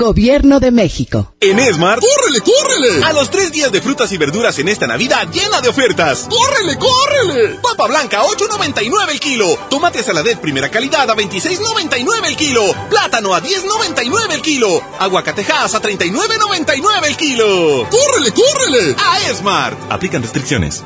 Gobierno 0.01 0.59
de 0.59 0.71
México. 0.71 1.35
En 1.39 1.59
Esmar, 1.59 1.99
¡córrele, 1.99 2.39
córrele! 2.41 3.05
A 3.05 3.13
los 3.13 3.29
tres 3.29 3.51
días 3.51 3.71
de 3.71 3.81
frutas 3.81 4.11
y 4.11 4.17
verduras 4.17 4.57
en 4.57 4.67
esta 4.67 4.87
Navidad 4.87 5.27
llena 5.31 5.61
de 5.61 5.69
ofertas. 5.69 6.27
¡Córrele, 6.27 6.75
córrele! 6.79 7.59
Papa 7.61 7.85
blanca, 7.85 8.23
8.99 8.23 9.11
el 9.11 9.19
kilo. 9.19 9.45
Tomate 9.69 10.01
saladet 10.01 10.39
primera 10.39 10.69
calidad 10.71 11.07
a 11.07 11.15
26.99 11.15 12.25
el 12.25 12.35
kilo. 12.35 12.63
Plátano 12.89 13.35
a 13.35 13.43
10.99 13.43 14.33
el 14.33 14.41
kilo. 14.41 14.81
Aguacatejas 14.97 15.75
a 15.75 15.81
39.99 15.83 17.05
el 17.05 17.15
kilo. 17.15 17.87
¡Córrele, 17.87 18.31
córrele! 18.33 18.95
A 18.97 19.29
Esmar. 19.29 19.77
Aplican 19.91 20.23
restricciones. 20.23 20.83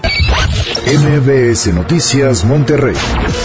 MBS 0.86 1.68
Noticias 1.68 2.44
Monterrey 2.44 2.98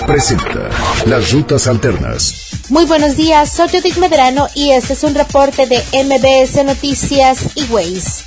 presenta 0.05 0.69
Las 1.07 1.31
Rutas 1.31 1.69
Alternas. 1.69 2.51
Muy 2.71 2.85
buenos 2.85 3.17
días, 3.17 3.51
soy 3.51 3.69
Judith 3.69 3.97
Medrano 3.97 4.47
y 4.55 4.71
este 4.71 4.93
es 4.93 5.03
un 5.03 5.13
reporte 5.13 5.60
de 5.67 5.83
MBS 6.05 6.65
Noticias 6.65 7.41
y 7.55 7.65
Ways. 7.65 8.25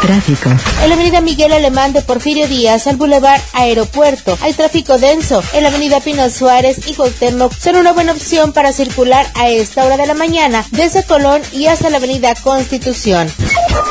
Tráfico. 0.00 0.50
En 0.82 0.88
la 0.88 0.94
avenida 0.94 1.20
Miguel 1.20 1.52
Alemán 1.52 1.92
de 1.92 2.02
Porfirio 2.02 2.48
Díaz 2.48 2.86
al 2.86 2.96
Boulevard 2.96 3.40
Aeropuerto 3.52 4.36
hay 4.40 4.52
tráfico 4.52 4.98
denso. 4.98 5.42
En 5.52 5.62
la 5.62 5.68
avenida 5.68 6.00
Pino 6.00 6.28
Suárez 6.30 6.86
y 6.86 6.94
Cuauhtémoc 6.94 7.56
son 7.58 7.76
una 7.76 7.92
buena 7.92 8.12
opción 8.12 8.52
para 8.52 8.72
circular 8.72 9.26
a 9.34 9.48
esta 9.48 9.84
hora 9.84 9.96
de 9.96 10.06
la 10.06 10.14
mañana 10.14 10.64
desde 10.70 11.04
Colón 11.04 11.42
y 11.52 11.66
hasta 11.66 11.90
la 11.90 11.98
avenida 11.98 12.34
Constitución. 12.34 13.30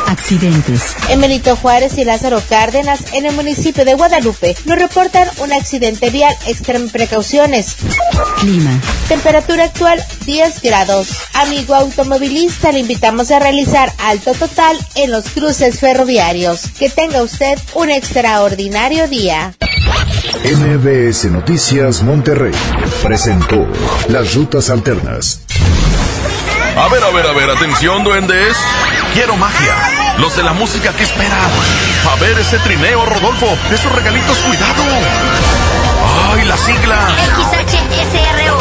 Accidentes. 0.08 0.96
En 1.10 1.22
Benito 1.22 1.56
Juárez 1.56 1.98
y 1.98 2.04
Lázaro 2.04 2.42
Cárdenas, 2.48 3.00
en 3.14 3.26
el 3.26 3.36
municipio 3.36 3.86
de 3.86 3.96
Guadalupe, 3.96 4.56
nos 4.66 4.78
reportan 4.78 5.28
un 5.38 5.54
accidente 5.54 6.10
vial. 6.10 6.36
Extremen 6.46 6.90
precauciones. 6.90 7.76
Clima. 8.40 8.80
Temperatura 9.08 9.66
actual 9.66 10.04
10 10.26 10.62
grados. 10.62 11.10
Amigo 11.34 11.76
automovilista, 11.76 12.72
le 12.74 12.80
invitamos 12.80 13.32
a 13.32 13.40
realizar 13.40 13.92
alto 14.00 14.34
total 14.34 14.78
en 14.96 15.12
los 15.12 15.26
cruces 15.30 15.80
ferroviarios. 15.80 16.62
Que 16.80 16.90
tenga 16.90 17.22
usted 17.22 17.58
un 17.76 17.92
extraordinario 17.92 19.08
día. 19.08 19.54
MBS 20.44 21.26
Noticias 21.26 22.02
Monterrey 22.02 22.54
presentó 23.04 23.68
Las 24.10 24.34
Rutas 24.34 24.70
Alternas. 24.70 25.42
A 26.76 26.88
ver, 26.90 27.04
a 27.04 27.12
ver, 27.12 27.28
a 27.28 27.34
ver, 27.34 27.50
atención, 27.52 28.04
duendes. 28.04 28.58
Quiero 29.14 29.38
magia. 29.38 29.76
Los 30.18 30.36
de 30.36 30.44
la 30.44 30.54
música 30.54 30.92
que 30.94 31.04
esperan. 31.04 31.52
A 32.12 32.16
ver 32.16 32.38
ese 32.40 32.58
trineo, 32.60 33.06
Rodolfo. 33.06 33.48
Esos 33.72 33.92
regalitos, 33.92 34.38
cuidado. 34.40 34.84
¡Ay, 36.34 36.46
la 36.46 36.58
sigla! 36.58 37.16
XHSRO. 37.38 38.23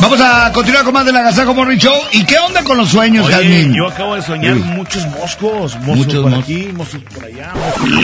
Vamos 0.00 0.20
a 0.20 0.50
continuar 0.52 0.84
con 0.84 0.94
más 0.94 1.04
del 1.04 1.16
Agasajo 1.16 1.52
Morning 1.54 1.76
Show. 1.76 1.94
¿Y 2.12 2.24
qué 2.24 2.38
onda 2.38 2.64
con 2.64 2.76
los 2.78 2.88
sueños, 2.88 3.26
Oye, 3.26 3.70
yo 3.74 3.86
acabo 3.88 4.14
de 4.14 4.22
soñar 4.22 4.54
muchos 4.54 5.06
moscos. 5.08 5.76
Moscos 5.76 5.96
Muchos 5.96 6.22
por 6.22 6.30
mos- 6.30 6.42
aquí, 6.44 6.68
moscos 6.74 7.00
por 7.14 7.24
allá. 7.24 7.52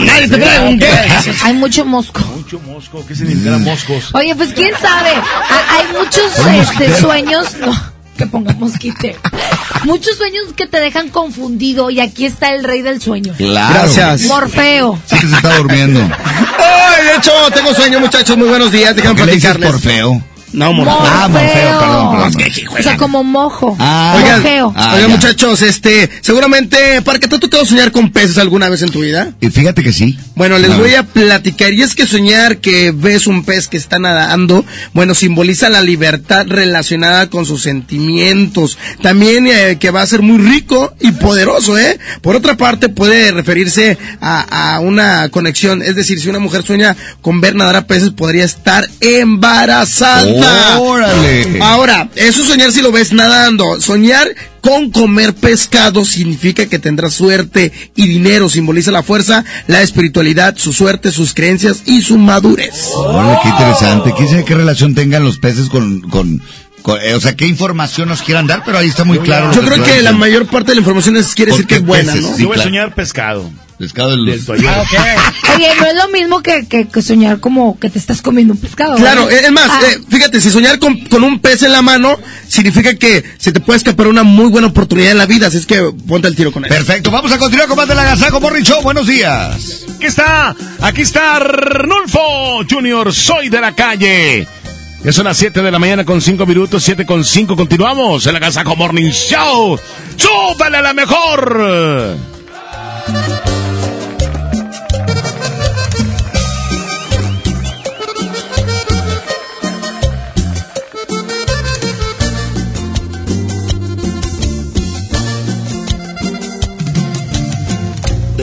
Nadie 0.05 0.27
te 0.27 0.37
preguntó. 0.37 0.85
Hay 1.43 1.53
mucho 1.55 1.85
mosco. 1.85 2.19
Mucho 2.35 2.59
mosco. 2.59 3.03
¿Qué 3.07 3.15
significa 3.15 3.57
moscos? 3.57 4.09
Oye, 4.13 4.35
pues 4.35 4.53
quién 4.53 4.71
sabe. 4.79 5.09
Ha- 5.11 5.75
Hay 5.77 5.85
muchos 5.97 6.69
este, 6.69 6.95
sueños. 7.01 7.57
No, 7.59 7.75
que 8.15 8.27
pongamos 8.27 8.73
quite. 8.77 9.17
Muchos 9.83 10.17
sueños 10.17 10.43
que 10.55 10.67
te 10.67 10.79
dejan 10.79 11.09
confundido. 11.09 11.89
Y 11.89 11.99
aquí 11.99 12.25
está 12.25 12.53
el 12.53 12.63
rey 12.63 12.83
del 12.83 13.01
sueño. 13.01 13.33
Claro. 13.37 13.73
Gracias. 13.73 14.21
Morfeo. 14.23 14.99
Sí 15.07 15.15
que 15.19 15.27
se 15.27 15.35
está 15.35 15.57
durmiendo. 15.57 15.99
Ay, 16.59 17.05
de 17.07 17.15
hecho, 17.17 17.31
tengo 17.55 17.73
sueño, 17.73 17.99
muchachos. 17.99 18.37
Muy 18.37 18.47
buenos 18.49 18.71
días. 18.71 18.95
Déjenme 18.95 19.15
¿Por 19.15 19.25
qué 19.25 19.31
le 19.31 19.35
dices 19.35 19.49
platicarles. 19.57 19.81
por 19.81 19.91
feo? 19.91 20.23
No, 20.53 20.73
Morfeo. 20.73 20.97
Ah, 20.99 21.27
Morfeo, 21.27 21.79
perdón, 21.79 22.11
perdón. 22.11 22.77
O 22.79 22.83
sea, 22.83 22.97
como 22.97 23.23
mojo. 23.23 23.75
Ah, 23.79 24.15
Oigan, 24.17 24.41
Mojeo. 24.41 24.73
Ah, 24.75 24.93
oigan, 24.95 25.11
muchachos, 25.11 25.61
este, 25.61 26.09
seguramente, 26.21 27.01
¿para 27.01 27.19
qué 27.19 27.27
te 27.27 27.35
ha 27.35 27.39
tocado 27.39 27.65
soñar 27.65 27.91
con 27.91 28.11
peces 28.11 28.37
alguna 28.37 28.69
vez 28.69 28.81
en 28.81 28.89
tu 28.89 29.01
vida? 29.01 29.33
Y 29.41 29.49
fíjate 29.49 29.83
que 29.83 29.91
sí. 29.91 30.17
Bueno, 30.35 30.57
les 30.57 30.75
voy 30.77 30.95
a 30.95 31.03
platicar. 31.03 31.73
Y 31.73 31.81
es 31.81 31.95
que 31.95 32.05
soñar 32.07 32.57
que 32.59 32.91
ves 32.91 33.27
un 33.27 33.43
pez 33.43 33.67
que 33.67 33.77
está 33.77 33.99
nadando, 33.99 34.63
bueno, 34.93 35.13
simboliza 35.15 35.69
la 35.69 35.81
libertad 35.81 36.45
relacionada 36.47 37.29
con 37.29 37.45
sus 37.45 37.63
sentimientos. 37.63 38.77
También 39.01 39.47
eh, 39.47 39.77
que 39.79 39.91
va 39.91 40.01
a 40.01 40.07
ser 40.07 40.21
muy 40.21 40.37
rico 40.37 40.93
y 40.99 41.11
poderoso, 41.11 41.77
¿eh? 41.77 41.99
Por 42.21 42.35
otra 42.35 42.55
parte, 42.55 42.89
puede 42.89 43.31
referirse 43.31 43.97
a, 44.21 44.75
a 44.75 44.79
una 44.79 45.29
conexión. 45.29 45.81
Es 45.81 45.95
decir, 45.95 46.19
si 46.19 46.29
una 46.29 46.39
mujer 46.39 46.63
sueña 46.63 46.95
con 47.21 47.41
ver 47.41 47.55
nadar 47.55 47.75
a 47.75 47.87
peces, 47.87 48.11
podría 48.11 48.45
estar 48.45 48.87
embarazada. 49.01 50.36
¡Órale! 50.79 51.59
Ahora, 51.61 52.09
eso 52.15 52.43
soñar 52.43 52.71
si 52.71 52.81
lo 52.81 52.91
ves 52.91 53.13
nadando. 53.13 53.79
Soñar 53.79 54.27
con 54.61 54.91
comer 54.91 55.33
pescado 55.33 56.03
significa 56.05 56.65
que 56.65 56.79
tendrás 56.79 57.13
suerte 57.13 57.71
y 57.95 58.07
dinero. 58.07 58.49
Simboliza 58.49 58.91
la 58.91 59.03
fuerza, 59.03 59.43
la 59.67 59.81
espiritualidad, 59.81 60.57
su 60.57 60.73
suerte, 60.73 61.11
sus 61.11 61.33
creencias 61.33 61.83
y 61.85 62.01
su 62.01 62.17
madurez. 62.17 62.89
Órale, 62.95 63.39
qué 63.43 63.49
interesante. 63.49 64.13
¿Quién 64.15 64.29
sabe 64.29 64.45
qué 64.45 64.55
relación 64.55 64.95
tengan 64.95 65.23
los 65.23 65.37
peces 65.39 65.69
con... 65.69 66.01
con, 66.01 66.41
eh, 67.03 67.15
o 67.15 67.19
sea, 67.19 67.35
qué 67.35 67.45
información 67.45 68.07
nos 68.09 68.21
quieran 68.21 68.47
dar? 68.47 68.63
Pero 68.65 68.77
ahí 68.77 68.87
está 68.87 69.03
muy 69.03 69.19
claro. 69.19 69.51
Yo 69.51 69.61
creo 69.61 69.83
que 69.83 70.01
la 70.01 70.13
mayor 70.13 70.47
parte 70.47 70.71
de 70.71 70.75
la 70.75 70.79
información 70.81 71.17
es, 71.17 71.33
quiere 71.35 71.51
¿Por 71.51 71.59
decir 71.59 71.67
que 71.67 71.75
es 71.75 71.85
buena, 71.85 72.13
peces? 72.13 72.29
¿no? 72.29 72.35
Sí, 72.35 72.43
Yo 72.43 72.47
voy 72.49 72.59
a 72.59 72.63
soñar 72.63 72.95
pescado. 72.95 73.51
Pescado 73.77 74.09
del... 74.09 74.25
Del 74.25 74.43
toallero. 74.43 74.71
Oye, 75.55 75.67
no 75.79 75.85
es 75.85 75.95
lo 75.95 76.09
mismo 76.09 76.41
que, 76.41 76.65
que, 76.67 76.87
que 76.87 77.01
soñar 77.03 77.39
como 77.39 77.79
que 77.79 77.89
te 77.91 77.99
estás 77.99 78.21
comiendo 78.23 78.53
un 78.53 78.59
pescado. 78.59 78.95
Claro, 78.95 79.27
¿verdad? 79.27 79.45
es 79.45 79.51
más, 79.51 79.69
Ah, 79.69 79.81
eh, 79.91 79.99
fíjate, 80.09 80.41
si 80.41 80.49
soñar 80.49 80.79
con, 80.79 80.97
con 81.05 81.23
un 81.23 81.39
pez 81.39 81.61
en 81.61 81.71
la 81.71 81.81
mano 81.83 82.17
significa 82.47 82.95
que 82.95 83.23
se 83.37 83.51
te 83.51 83.59
puede 83.59 83.77
escapar 83.77 84.07
una 84.07 84.23
muy 84.23 84.49
buena 84.49 84.67
oportunidad 84.67 85.11
en 85.11 85.17
la 85.19 85.27
vida, 85.27 85.47
así 85.47 85.57
es 85.57 85.65
que 85.67 85.93
ponte 86.07 86.27
el 86.27 86.35
tiro 86.35 86.51
con 86.51 86.63
él. 86.65 86.69
Perfecto, 86.69 87.11
vamos 87.11 87.31
a 87.31 87.37
continuar 87.37 87.67
con 87.67 87.77
más 87.77 87.87
del 87.87 87.99
Agasajo 87.99 88.39
Morning 88.39 88.63
Show. 88.63 88.81
Buenos 88.81 89.05
días. 89.05 89.83
Aquí 89.95 90.05
está, 90.07 90.55
aquí 90.81 91.01
está 91.03 91.35
Arnulfo 91.35 92.63
Junior, 92.69 93.13
soy 93.13 93.49
de 93.49 93.61
la 93.61 93.73
calle. 93.75 94.47
Ya 95.03 95.13
son 95.13 95.25
las 95.25 95.37
7 95.37 95.61
de 95.61 95.71
la 95.71 95.77
mañana 95.77 96.03
con 96.03 96.19
5 96.19 96.45
minutos, 96.47 96.83
7 96.83 97.05
con 97.05 97.23
5, 97.23 97.55
continuamos 97.55 98.25
en 98.25 98.33
la 98.33 98.39
Gazaco 98.39 98.75
Morning 98.75 99.11
Show. 99.11 99.79
¡Súbele 100.17 100.77
a 100.77 100.81
la 100.81 100.93
mejor! 100.93 102.17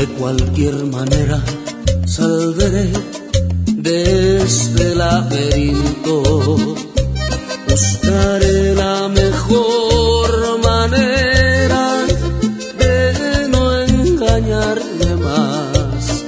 Cualquier 0.06 0.74
manera 0.84 1.42
saldré 2.06 2.90
de 3.66 4.42
este 4.42 4.94
laberinto. 4.94 6.56
Buscaré 7.68 8.74
la 8.74 9.08
mejor 9.08 10.58
manera 10.62 12.06
de 12.78 13.48
no 13.48 13.80
engañarme 13.82 15.16
más. 15.16 16.24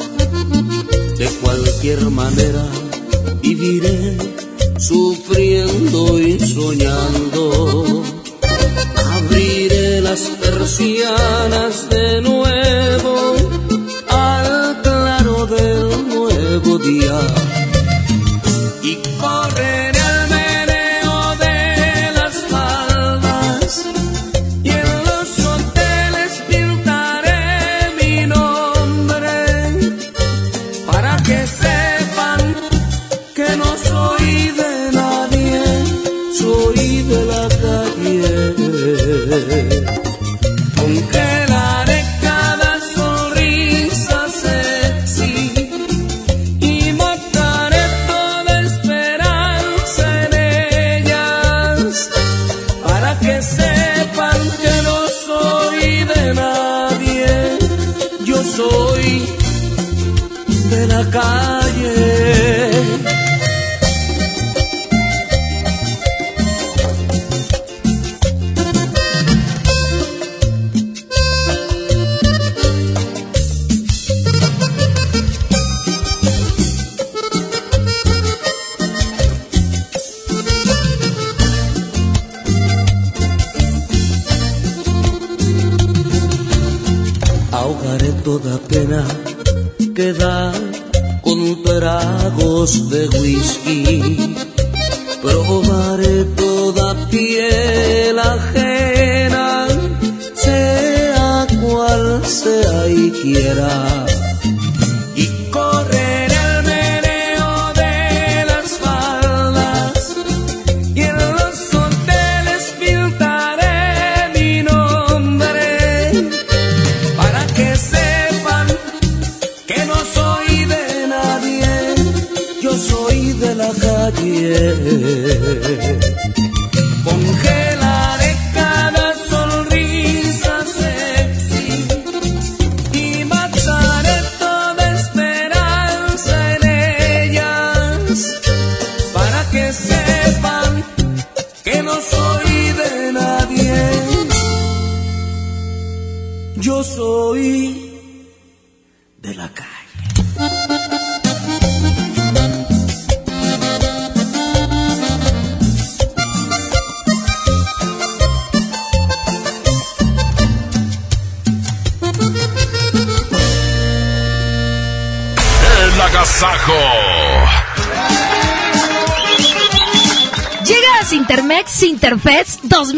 De 1.18 1.26
cualquier 1.42 2.10
manera 2.10 2.64
viviré 3.42 4.16
sufriendo 4.78 6.18
y 6.18 6.38
soñando. 6.38 8.02
Abriré 9.12 10.00
las 10.00 10.20
persianas 10.40 11.88
de 11.90 12.22
nuevo 12.22 13.45
nuevo 16.58 16.78
día 16.78 17.45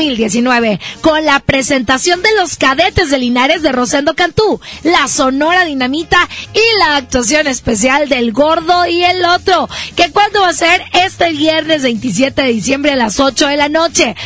2019 0.09 0.81
con 1.03 1.25
la 1.25 1.41
presentación 1.41 2.23
de 2.23 2.35
los 2.39 2.57
cadetes 2.57 3.11
de 3.11 3.19
Linares 3.19 3.63
de 3.63 3.73
Rosendo 3.73 4.15
Cantú, 4.15 4.61
la 4.83 5.07
Sonora 5.07 5.65
Dinamita 5.65 6.29
y 6.55 6.79
la 6.79 6.97
actuación 6.97 7.47
especial 7.47 8.09
del 8.09 8.33
Gordo 8.33 8.87
y 8.87 9.05
el 9.05 9.25
Otro, 9.25 9.69
que 9.97 10.11
cuando 10.11 10.41
va 10.41 10.49
a 10.49 10.55
ser 10.55 10.83
este 10.93 11.33
viernes 11.33 11.83
27 11.83 12.43
de 12.43 12.49
diciembre 12.49 12.93
a 12.93 12.97
las 12.97 13.21
8 13.21 13.49
de 13.49 13.57
la 13.57 13.69
noche. 13.69 14.17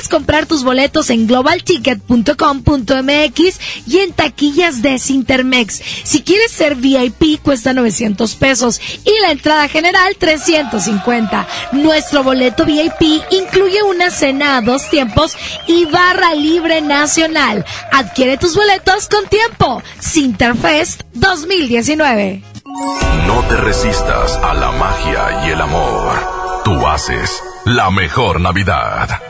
Puedes 0.00 0.08
comprar 0.08 0.46
tus 0.46 0.64
boletos 0.64 1.10
en 1.10 1.26
globalticket.com.mx 1.26 3.60
y 3.86 3.98
en 3.98 4.14
taquillas 4.14 4.80
de 4.80 4.98
Sintermex. 4.98 5.82
Si 6.04 6.22
quieres 6.22 6.52
ser 6.52 6.76
VIP 6.76 7.42
cuesta 7.42 7.74
900 7.74 8.34
pesos 8.36 8.80
y 9.04 9.12
la 9.20 9.30
entrada 9.30 9.68
general 9.68 10.16
350. 10.18 11.46
Nuestro 11.72 12.24
boleto 12.24 12.64
VIP 12.64 13.20
incluye 13.30 13.82
una 13.82 14.10
cena 14.10 14.56
a 14.56 14.62
dos 14.62 14.88
tiempos 14.88 15.36
y 15.66 15.84
barra 15.84 16.34
libre 16.34 16.80
nacional. 16.80 17.66
Adquiere 17.92 18.38
tus 18.38 18.56
boletos 18.56 19.06
con 19.06 19.26
tiempo. 19.26 19.82
Sinterfest 19.98 21.02
2019. 21.12 22.42
No 23.26 23.42
te 23.50 23.56
resistas 23.58 24.32
a 24.42 24.54
la 24.54 24.72
magia 24.72 25.46
y 25.46 25.50
el 25.50 25.60
amor. 25.60 26.62
Tú 26.64 26.86
haces 26.86 27.42
la 27.66 27.90
mejor 27.90 28.40
Navidad. 28.40 29.29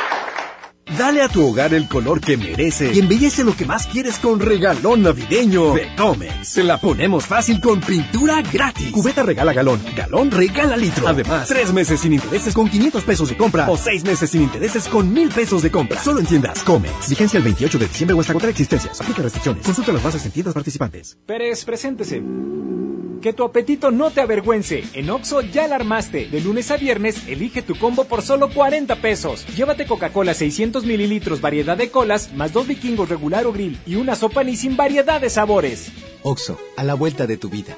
Dale 0.97 1.21
a 1.21 1.29
tu 1.29 1.47
hogar 1.47 1.73
el 1.73 1.87
color 1.87 2.19
que 2.19 2.35
merece 2.35 2.91
y 2.93 2.99
embellece 2.99 3.43
lo 3.43 3.55
que 3.55 3.65
más 3.65 3.87
quieres 3.87 4.17
con 4.19 4.39
regalón 4.39 5.03
navideño 5.03 5.73
de 5.73 5.95
Comex. 5.95 6.47
Se 6.47 6.63
la 6.63 6.79
ponemos 6.79 7.25
fácil 7.25 7.61
con 7.61 7.79
pintura 7.79 8.41
gratis. 8.41 8.91
Cubeta 8.91 9.23
regala 9.23 9.53
galón, 9.53 9.81
galón 9.95 10.31
regala 10.31 10.75
litro. 10.75 11.07
Además, 11.07 11.47
tres 11.47 11.71
meses 11.71 12.01
sin 12.01 12.13
intereses 12.13 12.53
con 12.53 12.69
500 12.69 13.03
pesos 13.03 13.29
de 13.29 13.37
compra 13.37 13.69
o 13.69 13.77
seis 13.77 14.03
meses 14.03 14.29
sin 14.29 14.41
intereses 14.41 14.87
con 14.87 15.13
mil 15.13 15.29
pesos 15.29 15.61
de 15.61 15.71
compra. 15.71 16.01
Solo 16.01 16.19
en 16.19 16.25
tiendas 16.25 16.61
Comex. 16.63 17.09
Vigencia 17.09 17.37
el 17.37 17.43
28 17.43 17.79
de 17.79 17.87
diciembre 17.87 18.17
o 18.17 18.19
hasta 18.19 18.33
contra 18.33 18.49
existencias. 18.49 18.99
Aplica 18.99 19.21
restricciones. 19.21 19.65
Consulta 19.65 19.93
las 19.93 20.03
bases 20.03 20.25
en 20.25 20.31
tiendas 20.31 20.53
participantes. 20.53 21.17
Pérez, 21.25 21.63
preséntese. 21.63 22.21
Que 23.21 23.33
tu 23.33 23.43
apetito 23.43 23.91
no 23.91 24.09
te 24.09 24.19
avergüence. 24.21 24.83
En 24.93 25.11
Oxo 25.11 25.41
ya 25.41 25.67
la 25.67 25.75
armaste. 25.75 26.27
De 26.27 26.41
lunes 26.41 26.71
a 26.71 26.77
viernes, 26.77 27.27
elige 27.27 27.61
tu 27.61 27.77
combo 27.77 28.05
por 28.05 28.23
solo 28.23 28.49
40 28.49 28.95
pesos. 28.95 29.45
Llévate 29.55 29.85
Coca-Cola 29.85 30.33
600 30.33 30.80
mililitros, 30.85 31.41
variedad 31.41 31.77
de 31.77 31.89
colas, 31.89 32.33
más 32.33 32.53
dos 32.53 32.67
vikingos 32.67 33.09
regular 33.09 33.45
o 33.45 33.53
grill 33.53 33.77
y 33.85 33.95
una 33.95 34.15
sopa 34.15 34.43
ni 34.43 34.55
sin 34.55 34.77
variedad 34.77 35.21
de 35.21 35.29
sabores. 35.29 35.91
Oxo, 36.23 36.59
a 36.77 36.83
la 36.83 36.93
vuelta 36.93 37.27
de 37.27 37.37
tu 37.37 37.49
vida. 37.49 37.77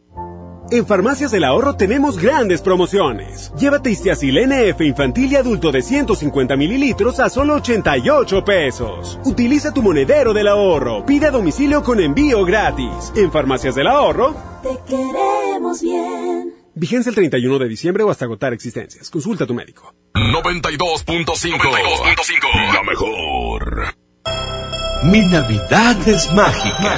En 0.71 0.87
Farmacias 0.87 1.31
del 1.31 1.43
Ahorro 1.43 1.75
tenemos 1.75 2.17
grandes 2.17 2.61
promociones. 2.61 3.51
Llévate 3.57 3.91
Istiazil 3.91 4.37
NF 4.47 4.79
infantil 4.79 5.29
y 5.29 5.35
adulto 5.35 5.69
de 5.69 5.81
150 5.81 6.55
mililitros 6.55 7.19
a 7.19 7.29
solo 7.29 7.55
88 7.55 8.45
pesos. 8.45 9.19
Utiliza 9.25 9.73
tu 9.73 9.81
monedero 9.81 10.33
del 10.33 10.47
ahorro. 10.47 11.05
Pide 11.05 11.27
a 11.27 11.31
domicilio 11.31 11.83
con 11.83 11.99
envío 11.99 12.45
gratis. 12.45 13.11
En 13.17 13.33
Farmacias 13.33 13.75
del 13.75 13.87
Ahorro. 13.87 14.33
Te 14.63 14.69
queremos 14.87 15.81
bien. 15.81 16.53
Vigencia 16.73 17.09
el 17.09 17.15
31 17.15 17.59
de 17.59 17.67
diciembre 17.67 18.03
o 18.03 18.09
hasta 18.09 18.23
agotar 18.23 18.53
existencias. 18.53 19.09
Consulta 19.09 19.43
a 19.43 19.47
tu 19.47 19.53
médico. 19.53 19.93
92.5. 20.13 22.73
La 22.73 22.83
mejor. 22.83 23.93
Mi 25.03 25.19
Navidad 25.19 26.07
es 26.07 26.31
mágica. 26.31 26.97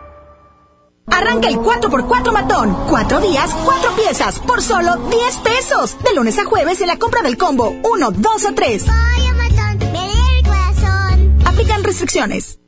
Arranca 1.11 1.47
el 1.47 1.57
4x4 1.57 2.31
matón. 2.31 2.75
Cuatro 2.89 3.19
días, 3.19 3.51
cuatro 3.63 3.91
piezas, 3.95 4.39
por 4.39 4.61
solo 4.61 4.95
10 5.09 5.37
pesos. 5.37 5.97
De 6.03 6.13
lunes 6.15 6.37
a 6.39 6.45
jueves 6.45 6.81
en 6.81 6.87
la 6.87 6.97
compra 6.97 7.21
del 7.21 7.37
combo 7.37 7.75
1, 7.83 8.11
2 8.11 8.45
o 8.45 8.53
3. 8.53 8.85
Aplican 11.45 11.83
restricciones. 11.83 12.59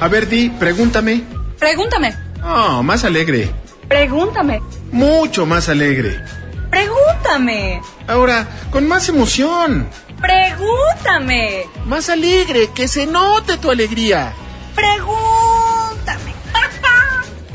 A 0.00 0.08
ver, 0.08 0.28
Di, 0.28 0.48
pregúntame. 0.48 1.22
Pregúntame. 1.58 2.16
Oh, 2.42 2.82
más 2.82 3.04
alegre. 3.04 3.50
Pregúntame. 3.86 4.62
Mucho 4.92 5.44
más 5.44 5.68
alegre. 5.68 6.24
Pregúntame. 6.70 7.82
Ahora, 8.08 8.48
con 8.70 8.88
más 8.88 9.08
emoción. 9.08 9.88
Pregúntame. 10.20 11.64
Más 11.86 12.08
alegre, 12.08 12.70
que 12.74 12.88
se 12.88 13.06
note 13.06 13.58
tu 13.58 13.70
alegría. 13.70 14.32
Pregúntame. 14.74 15.19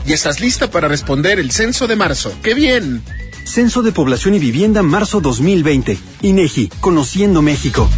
Y 0.05 0.13
estás 0.13 0.39
lista 0.39 0.69
para 0.69 0.87
responder 0.87 1.39
el 1.39 1.51
censo 1.51 1.87
de 1.87 1.95
marzo. 1.95 2.31
¡Qué 2.43 2.53
bien! 2.53 3.03
Censo 3.43 3.81
de 3.81 3.91
Población 3.91 4.35
y 4.35 4.39
Vivienda 4.39 4.83
marzo 4.83 5.21
2020. 5.21 5.97
INEGI, 6.21 6.69
Conociendo 6.79 7.41
México. 7.41 7.89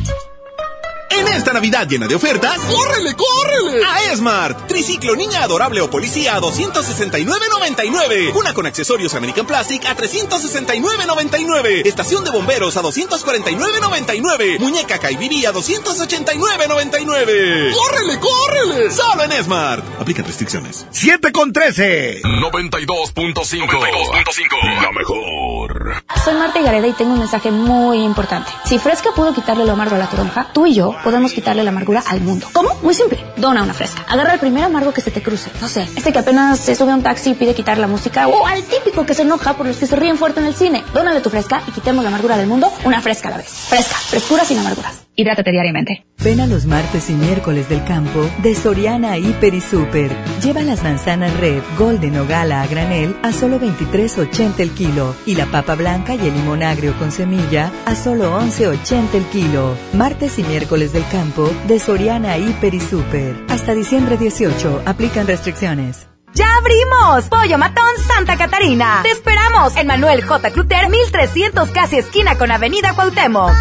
En 1.09 1.27
esta 1.29 1.53
Navidad 1.53 1.87
llena 1.87 2.05
de 2.07 2.15
ofertas, 2.15 2.57
¡córrele, 2.59 3.13
córrele! 3.15 3.83
A 3.85 4.11
Esmart. 4.11 4.67
Triciclo 4.67 5.15
niña 5.15 5.43
adorable 5.43 5.79
o 5.81 5.89
policía 5.89 6.35
a 6.35 6.41
269.99. 6.41 8.33
Una 8.35 8.53
con 8.53 8.65
accesorios 8.65 9.13
American 9.15 9.45
Plastic 9.45 9.85
a 9.85 9.95
369.99. 9.95 11.85
Estación 11.85 12.23
de 12.23 12.31
bomberos 12.31 12.75
a 12.77 12.81
249.99. 12.83 14.59
Muñeca 14.59 14.99
Kaibibi 14.99 15.45
a 15.45 15.53
289.99. 15.53 17.73
¡Córrele, 17.73 18.19
córrele! 18.19 18.91
Solo 18.91 19.23
en 19.23 19.31
Esmart. 19.31 19.83
Aplica 19.99 20.23
restricciones. 20.23 20.85
7 20.91 21.31
con 21.31 21.53
13. 21.53 22.21
92.5. 22.23 24.81
La 24.81 24.91
mejor. 24.91 26.03
Soy 26.23 26.33
Marta 26.35 26.61
Gareda 26.61 26.87
y 26.87 26.93
tengo 26.93 27.13
un 27.13 27.19
mensaje 27.19 27.51
muy 27.51 28.03
importante. 28.03 28.49
Si 28.65 28.77
Fresca 28.79 29.11
pudo 29.15 29.33
quitarle 29.33 29.65
lo 29.65 29.73
amargo 29.73 29.95
a 29.95 29.99
la 29.99 30.09
toronja, 30.09 30.47
tú 30.53 30.65
y 30.65 30.75
yo 30.75 30.95
podemos 31.03 31.33
quitarle 31.33 31.63
la 31.63 31.69
amargura 31.69 32.03
al 32.05 32.21
mundo. 32.21 32.47
¿Cómo? 32.53 32.69
Muy 32.81 32.93
simple. 32.93 33.19
Dona 33.37 33.63
una 33.63 33.73
Fresca. 33.73 34.05
Agarra 34.07 34.33
el 34.33 34.39
primer 34.39 34.63
amargo 34.63 34.93
que 34.93 35.01
se 35.01 35.11
te 35.11 35.21
cruce. 35.21 35.49
No 35.61 35.67
sé, 35.67 35.87
este 35.95 36.11
que 36.11 36.19
apenas 36.19 36.59
se 36.59 36.75
sube 36.75 36.91
a 36.91 36.95
un 36.95 37.03
taxi 37.03 37.31
y 37.31 37.33
pide 37.33 37.53
quitar 37.53 37.77
la 37.77 37.87
música. 37.87 38.27
O 38.27 38.45
al 38.45 38.63
típico 38.63 39.05
que 39.05 39.13
se 39.13 39.23
enoja 39.23 39.53
por 39.53 39.65
los 39.65 39.77
que 39.77 39.87
se 39.87 39.95
ríen 39.95 40.17
fuerte 40.17 40.39
en 40.39 40.45
el 40.47 40.55
cine. 40.55 40.83
Dónale 40.93 41.21
tu 41.21 41.29
Fresca 41.29 41.61
y 41.67 41.71
quitemos 41.71 42.03
la 42.03 42.09
amargura 42.09 42.37
del 42.37 42.47
mundo 42.47 42.71
una 42.83 43.01
Fresca 43.01 43.29
a 43.29 43.31
la 43.31 43.37
vez. 43.37 43.49
Fresca. 43.49 43.95
Frescura 43.95 44.43
sin 44.43 44.59
amarguras. 44.59 45.07
Hidrátate 45.19 45.51
diariamente. 45.51 46.05
Ven 46.23 46.39
a 46.41 46.45
los 46.45 46.65
martes 46.67 47.09
y 47.09 47.13
miércoles 47.13 47.69
del 47.69 47.83
campo 47.85 48.29
de 48.43 48.53
Soriana 48.53 49.17
Hiper 49.17 49.55
y 49.55 49.61
Super. 49.61 50.11
Lleva 50.43 50.61
las 50.61 50.83
manzanas 50.83 51.35
red, 51.39 51.63
golden 51.77 52.19
o 52.19 52.27
gala 52.27 52.61
a 52.61 52.67
granel 52.67 53.15
a 53.23 53.31
solo 53.31 53.59
23.80 53.59 54.59
el 54.59 54.71
kilo 54.71 55.15
y 55.25 55.33
la 55.33 55.47
papa 55.47 55.73
blanca 55.73 56.13
y 56.13 56.19
el 56.19 56.35
limón 56.35 56.61
agrio 56.61 56.95
con 56.99 57.11
semilla 57.11 57.71
a 57.85 57.95
solo 57.95 58.39
11.80 58.39 59.13
el 59.15 59.25
kilo. 59.25 59.75
Martes 59.93 60.37
y 60.37 60.43
miércoles 60.43 60.86
del 60.93 61.07
campo 61.09 61.49
de 61.67 61.79
Soriana 61.79 62.37
Hiper 62.37 62.73
y 62.73 62.79
Super. 62.79 63.35
Hasta 63.49 63.73
diciembre 63.73 64.17
18 64.17 64.83
aplican 64.85 65.27
restricciones. 65.27 66.07
¡Ya 66.33 66.45
abrimos! 66.57 67.25
Pollo 67.29 67.57
Matón 67.57 67.97
Santa 68.07 68.37
Catarina. 68.37 68.99
Te 69.03 69.11
esperamos 69.11 69.75
en 69.75 69.87
Manuel 69.87 70.23
J. 70.23 70.51
Cluter, 70.51 70.89
1300 70.89 71.69
casi 71.71 71.97
esquina 71.97 72.37
con 72.37 72.51
Avenida 72.51 72.93
Cuauhtémoc. 72.93 73.51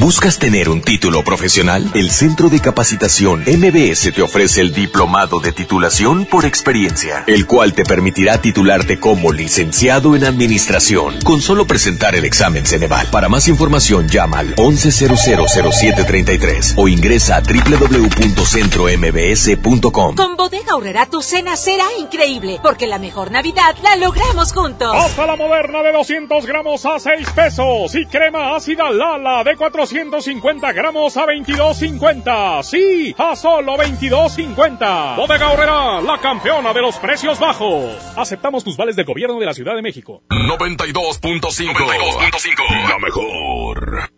¿Buscas 0.00 0.38
tener 0.38 0.70
un 0.70 0.80
título 0.80 1.22
profesional? 1.22 1.90
El 1.92 2.10
Centro 2.10 2.48
de 2.48 2.58
Capacitación 2.58 3.42
MBS 3.42 4.10
te 4.14 4.22
ofrece 4.22 4.62
el 4.62 4.72
Diplomado 4.72 5.40
de 5.40 5.52
Titulación 5.52 6.24
por 6.24 6.46
Experiencia, 6.46 7.22
el 7.26 7.46
cual 7.46 7.74
te 7.74 7.84
permitirá 7.84 8.40
titularte 8.40 8.98
como 8.98 9.30
licenciado 9.30 10.16
en 10.16 10.24
Administración 10.24 11.18
con 11.22 11.42
solo 11.42 11.66
presentar 11.66 12.14
el 12.14 12.24
examen 12.24 12.64
Ceneval. 12.64 13.08
Para 13.08 13.28
más 13.28 13.46
información 13.46 14.08
llama 14.08 14.38
al 14.38 14.54
11000733 14.54 16.72
o 16.78 16.88
ingresa 16.88 17.36
a 17.36 17.42
www.centrombs.com. 17.42 20.16
Con 20.16 20.36
Bodega 20.36 20.72
Aurrera 20.72 21.04
tu 21.04 21.20
cena 21.20 21.56
será 21.56 21.84
increíble, 21.98 22.58
porque 22.62 22.86
la 22.86 22.98
mejor 22.98 23.30
Navidad 23.30 23.76
la 23.82 23.96
logramos 23.96 24.54
juntos. 24.54 24.94
Hasta 24.94 25.26
la 25.26 25.36
moderna 25.36 25.82
de 25.82 25.92
200 25.92 26.46
gramos 26.46 26.86
a 26.86 26.98
6 26.98 27.28
pesos 27.34 27.94
y 27.94 28.06
crema 28.06 28.56
ácida 28.56 28.90
Lala 28.90 29.44
de 29.44 29.56
450 29.90 30.72
gramos 30.72 31.16
a 31.16 31.26
22.50. 31.26 32.62
Sí, 32.62 33.14
a 33.18 33.34
solo 33.34 33.76
22.50. 33.76 35.16
Bodega 35.16 35.46
Aurrera, 35.46 36.00
la 36.00 36.18
campeona 36.18 36.72
de 36.72 36.80
los 36.80 36.96
precios 36.96 37.40
bajos. 37.40 37.96
Aceptamos 38.16 38.62
tus 38.62 38.76
vales 38.76 38.94
del 38.94 39.04
gobierno 39.04 39.38
de 39.40 39.46
la 39.46 39.54
Ciudad 39.54 39.74
de 39.74 39.82
México. 39.82 40.22
92.5. 40.30 41.74
92.5. 41.74 42.88
La 42.88 42.98
mejor. 42.98 44.10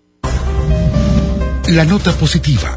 La 1.68 1.84
nota 1.86 2.12
positiva. 2.12 2.76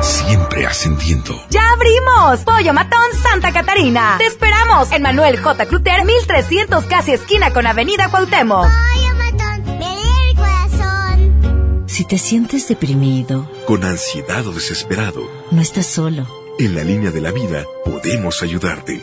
Siempre 0.00 0.66
ascendiendo. 0.66 1.38
¡Ya 1.50 1.60
abrimos! 1.72 2.40
Pollo 2.44 2.72
Matón 2.72 3.00
Santa 3.22 3.52
Catarina. 3.52 4.16
Te 4.18 4.26
esperamos 4.26 4.90
en 4.92 5.02
Manuel 5.02 5.40
J. 5.40 5.66
Cluter, 5.66 6.04
1300 6.04 6.84
casi 6.86 7.12
esquina 7.12 7.52
con 7.52 7.66
Avenida 7.66 8.08
Cuauhtémoc. 8.08 8.66
Pollo 8.66 9.14
Matón, 9.16 9.78
me 9.78 10.30
el 10.30 10.36
corazón. 10.36 11.84
Si 11.86 12.04
te 12.04 12.18
sientes 12.18 12.68
deprimido, 12.68 13.50
con 13.66 13.84
ansiedad 13.84 14.46
o 14.46 14.52
desesperado, 14.52 15.30
no 15.50 15.60
estás 15.60 15.86
solo. 15.86 16.26
En 16.58 16.74
la 16.74 16.84
línea 16.84 17.10
de 17.10 17.20
la 17.20 17.30
vida 17.32 17.64
podemos 17.84 18.42
ayudarte. 18.42 19.02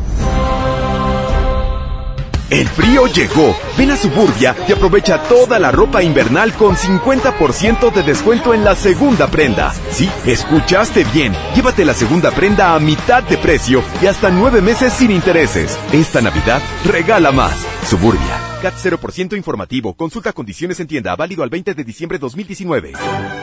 El 2.51 2.67
frío 2.67 3.07
llegó. 3.07 3.55
Ven 3.77 3.91
a 3.91 3.95
Suburbia 3.95 4.55
y 4.67 4.73
aprovecha 4.73 5.23
toda 5.23 5.57
la 5.57 5.71
ropa 5.71 6.03
invernal 6.03 6.53
con 6.53 6.75
50% 6.75 7.93
de 7.93 8.03
descuento 8.03 8.53
en 8.53 8.65
la 8.65 8.75
segunda 8.75 9.27
prenda. 9.27 9.73
Sí, 9.89 10.11
escuchaste 10.25 11.05
bien. 11.13 11.33
Llévate 11.55 11.85
la 11.85 11.93
segunda 11.93 12.29
prenda 12.31 12.75
a 12.75 12.79
mitad 12.79 13.23
de 13.23 13.37
precio 13.37 13.81
y 14.01 14.07
hasta 14.07 14.29
nueve 14.29 14.61
meses 14.61 14.91
sin 14.91 15.11
intereses. 15.11 15.79
Esta 15.93 16.21
Navidad 16.21 16.61
regala 16.83 17.31
más. 17.31 17.55
Suburbia. 17.87 18.50
CAT 18.61 18.75
0% 18.75 19.35
informativo. 19.35 19.95
Consulta 19.95 20.33
condiciones 20.33 20.79
en 20.79 20.87
tienda. 20.87 21.15
Válido 21.15 21.41
al 21.43 21.49
20 21.49 21.73
de 21.73 21.83
diciembre 21.83 22.19
2019. 22.19 22.93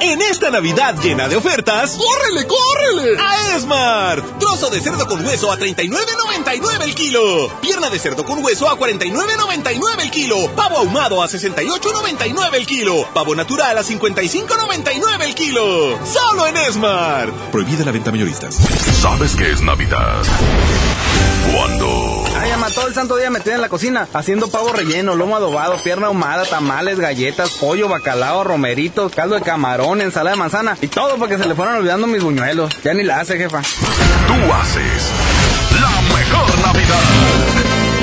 En 0.01 0.23
esta 0.23 0.51
Navidad 0.51 0.95
llena 1.03 1.28
de 1.28 1.35
ofertas, 1.35 1.99
¡córrele, 1.99 2.47
córrele! 2.47 3.20
A 3.20 3.57
Esmart. 3.57 4.39
Trozo 4.39 4.70
de 4.70 4.81
cerdo 4.81 5.07
con 5.09 5.24
hueso 5.27 5.51
a 5.51 5.59
39.99 5.59 6.82
el 6.85 6.95
kilo. 6.95 7.51
Pierna 7.61 7.90
de 7.90 7.99
cerdo 7.99 8.24
con 8.24 8.45
hueso 8.45 8.70
a 8.70 8.78
49.99 8.78 10.03
el 10.03 10.11
kilo. 10.11 10.55
Pavo 10.55 10.78
ahumado 10.78 11.20
a 11.20 11.27
68.99 11.27 12.55
el 12.55 12.66
kilo. 12.66 13.09
Pavo 13.12 13.35
natural 13.35 13.77
a 13.77 13.82
55.99 13.82 15.23
el 15.24 15.35
kilo. 15.35 15.99
Solo 16.07 16.47
en 16.47 16.57
Esmart. 16.59 17.35
Prohibida 17.51 17.85
la 17.85 17.90
venta 17.90 18.12
mayoristas. 18.12 18.55
¿Sabes 18.55 19.35
qué 19.35 19.51
es 19.51 19.62
Navidad? 19.62 20.23
Cuando 21.53 22.19
Ay, 22.40 22.53
ama, 22.53 22.70
todo 22.70 22.86
el 22.86 22.95
santo 22.95 23.16
día 23.16 23.31
metida 23.31 23.57
en 23.57 23.61
la 23.61 23.69
cocina, 23.69 24.07
haciendo 24.12 24.49
pavo 24.49 24.73
relleno, 24.73 25.08
lomo 25.15 25.37
adobado, 25.37 25.77
pierna 25.77 26.09
ahumada, 26.09 26.45
tamales, 26.45 26.99
galletas, 26.99 27.51
pollo, 27.51 27.89
bacalao, 27.89 28.45
romeritos, 28.45 29.13
caldo 29.15 29.35
de 29.37 29.43
camarón, 29.43 30.01
ensalada 30.01 30.37
de 30.37 30.41
manzana 30.41 30.77
y 30.81 30.89
todo 30.89 31.17
porque 31.17 31.39
se 31.39 31.47
le 31.47 31.55
fueron 31.55 31.77
olvidando 31.77 32.07
mis 32.07 32.23
buñuelos. 32.23 32.73
Ya 32.83 32.95
ni 32.95 33.03
la 33.03 33.21
hace, 33.21 33.37
jefa. 33.37 33.63
Tú 33.63 34.53
haces 34.53 35.11
la 35.81 36.01
mejor 36.17 36.59
Navidad. 36.67 37.01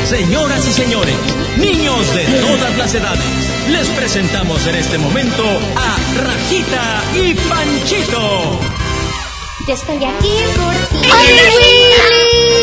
Señoras 0.06 0.68
y 0.68 0.72
señores, 0.72 1.16
niños 1.58 2.14
de 2.14 2.24
todas 2.42 2.78
las 2.78 2.94
edades, 2.94 3.26
les 3.70 3.88
presentamos 3.90 4.66
en 4.68 4.76
este 4.76 4.98
momento 5.00 5.44
a 5.44 6.22
Rajita 6.24 7.04
y 7.16 7.34
Panchito. 7.34 8.60
Yo 9.68 9.74
estoy 9.74 9.96
aquí 9.96 10.38
por 10.56 11.02
ti. 11.02 11.10
Hoy 11.12 11.28
en 11.40 12.55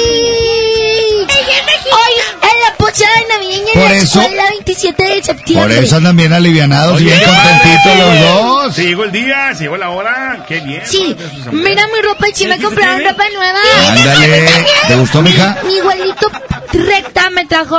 la 2.68 2.76
posada 2.76 3.10
navideña 3.28 3.72
Por 3.74 3.82
en 3.84 3.88
la 3.90 3.96
eso- 3.96 4.20
escuela 4.20 4.44
27 4.50 5.02
de 5.04 5.22
septiembre. 5.22 5.74
Por 5.76 5.84
eso 5.84 5.96
andan 5.96 6.16
bien 6.16 6.32
alivianados 6.32 7.00
y 7.00 7.04
bien 7.04 7.18
contentitos 7.20 7.98
los 7.98 8.20
dos. 8.20 8.74
Se 8.74 8.84
llegó 8.84 9.04
el 9.04 9.12
día, 9.12 9.54
se 9.54 9.64
llegó 9.64 9.76
la 9.76 9.90
hora. 9.90 10.44
Qué 10.48 10.60
bien. 10.60 10.82
Sí, 10.84 11.16
mira 11.50 11.86
mi 11.88 12.00
ropa 12.02 12.28
y 12.28 12.32
sí 12.34 12.46
me 12.46 12.58
compraron 12.60 13.02
ropa 13.04 13.24
nueva. 13.34 13.58
Ándale. 13.90 14.48
¿Te 14.88 14.94
gustó, 14.96 15.22
mija? 15.22 15.58
Mi 15.66 15.74
igualito 15.74 16.30
recta 16.72 17.30
me 17.30 17.44
trajo 17.46 17.76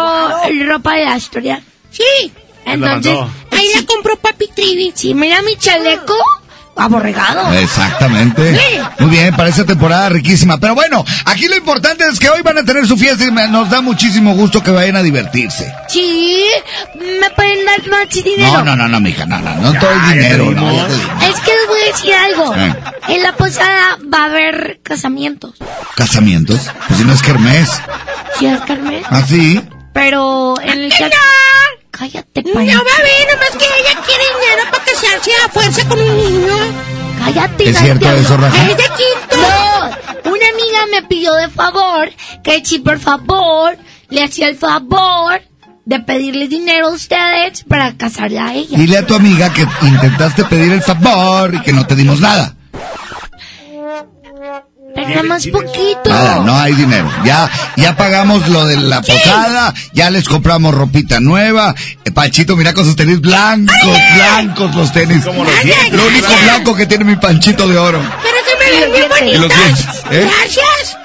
ropa 0.68 0.94
de 0.96 1.06
Astoria. 1.08 1.62
Sí. 1.92 2.32
Entonces, 2.66 3.14
ahí 3.52 3.68
la 3.76 3.86
compró 3.86 4.18
Papi 4.18 4.48
Trivi. 4.48 4.94
Sí, 4.96 5.14
mira 5.14 5.42
mi 5.42 5.56
chaleco 5.58 6.16
aborregado. 6.76 7.52
Exactamente. 7.54 8.56
Sí. 8.58 8.80
Muy 9.00 9.10
bien, 9.10 9.36
para 9.36 9.50
esta 9.50 9.66
temporada 9.66 10.10
riquísima. 10.10 10.58
Pero 10.58 10.76
bueno, 10.76 11.06
aquí 11.26 11.48
lo 11.48 11.56
importante 11.56 12.04
es 12.08 12.20
que 12.20 12.30
hoy 12.30 12.42
van 12.42 12.58
a 12.58 12.64
tener 12.64 12.88
su 12.88 12.98
fiesta 12.98 13.24
y 13.26 13.32
me- 13.32 13.48
nos 13.48 13.70
da 13.70 13.82
muchísimo 13.82 14.34
gusto 14.36 14.62
que 14.64 14.72
vayan 14.72 14.96
a 14.96 15.04
divertirse. 15.04 15.72
Sí, 15.90 16.46
me 17.00 17.30
pueden 17.32 17.66
dar 17.66 17.88
más 17.90 18.10
dinero. 18.10 18.52
No, 18.54 18.64
no, 18.64 18.76
no, 18.76 18.88
no, 18.88 19.00
mija, 19.00 19.26
no, 19.26 19.40
no, 19.40 19.56
no 19.56 19.74
todo 19.80 19.92
es 19.92 20.10
dinero, 20.14 20.52
no. 20.52 20.72
Es 20.72 21.40
que 21.42 21.52
les 21.52 21.68
voy 21.68 21.80
a 21.82 21.86
decir 21.94 22.14
algo. 22.14 22.56
Eh. 22.56 22.76
En 23.10 23.24
la 23.24 23.34
posada 23.34 23.98
va 24.14 24.24
a 24.24 24.26
haber 24.26 24.80
casamientos. 24.84 25.56
¿Casamientos? 25.96 26.60
Pues 26.88 27.00
si 27.00 27.06
no 27.06 27.14
es 27.14 27.22
kermés. 27.22 27.70
¿Sí 28.40 28.48
es 28.48 28.60
Carmen? 28.62 29.04
¿Ah, 29.12 29.22
sí? 29.28 29.62
Pero 29.94 30.56
en 30.62 30.70
el 30.86 30.92
Cállate, 31.98 32.42
No, 32.44 32.54
Pancho. 32.54 32.80
bebé, 32.84 33.28
nomás 33.32 33.52
que 33.52 33.66
ella 33.66 34.02
quiere 34.06 34.24
dinero 34.34 34.64
para 34.72 34.84
casarse 34.84 35.32
a 35.46 35.50
fuerza 35.50 35.88
con 35.88 36.00
un 36.02 36.18
niño. 36.18 36.54
Cállate, 37.20 37.70
¿Es 37.70 37.78
cierto 37.78 38.10
eso, 38.12 38.36
Rafa? 38.36 38.62
Es 38.64 38.78
de 38.78 38.84
quinto. 38.84 39.38
No, 39.38 40.32
una 40.32 40.48
amiga 40.50 40.86
me 40.92 41.04
pidió 41.08 41.34
de 41.34 41.50
favor 41.50 42.10
que 42.44 42.66
si 42.66 42.80
por 42.80 43.00
favor 43.00 43.78
le 44.10 44.24
hacía 44.24 44.48
el 44.48 44.58
favor 44.58 45.42
de 45.86 46.00
pedirle 46.00 46.48
dinero 46.48 46.88
a 46.88 46.92
ustedes 46.94 47.64
para 47.64 47.96
casarla 47.96 48.48
a 48.48 48.54
ella. 48.56 48.76
Dile 48.78 48.98
a 48.98 49.06
tu 49.06 49.14
amiga 49.16 49.54
que 49.54 49.68
intentaste 49.84 50.46
pedir 50.46 50.72
el 50.72 50.82
favor 50.82 51.54
y 51.54 51.62
que 51.62 51.74
no 51.74 51.86
te 51.86 51.96
dimos 51.96 52.20
nada. 52.20 52.56
Pero 54.96 55.10
nada 55.10 55.24
más 55.24 55.48
poquito. 55.48 56.02
Nada, 56.10 56.40
no 56.46 56.56
hay 56.56 56.74
dinero. 56.74 57.10
Ya, 57.26 57.50
ya 57.78 57.96
pagamos 57.96 58.48
lo 58.50 58.66
de 58.66 58.78
la 58.78 59.02
posada, 59.02 59.74
ya 59.94 60.10
les 60.10 60.28
compramos 60.28 60.74
ropita 60.74 61.20
nueva. 61.20 61.74
Eh, 62.06 62.12
Panchito, 62.12 62.56
mira 62.56 62.74
con 62.74 62.86
sus 62.86 62.96
tenis 62.96 63.20
blancos, 63.20 63.76
blancos 64.16 64.76
los 64.76 64.94
tenis. 64.94 65.26
Lo 65.26 66.06
único 66.08 66.28
blanco 66.44 66.76
que 66.76 66.86
tiene 66.86 67.06
mi 67.06 67.16
Panchito 67.16 67.68
de 67.68 67.78
oro. 67.78 68.02
Pero 68.22 68.36
que 68.46 68.64
me 68.64 68.80
ven 68.80 68.92
bien 68.92 69.28
Y 69.36 69.38
los 69.40 69.50
bonitas. 69.50 70.04
dientes, 70.04 70.04
¿eh? 70.12 70.30
Gracias. 70.40 70.98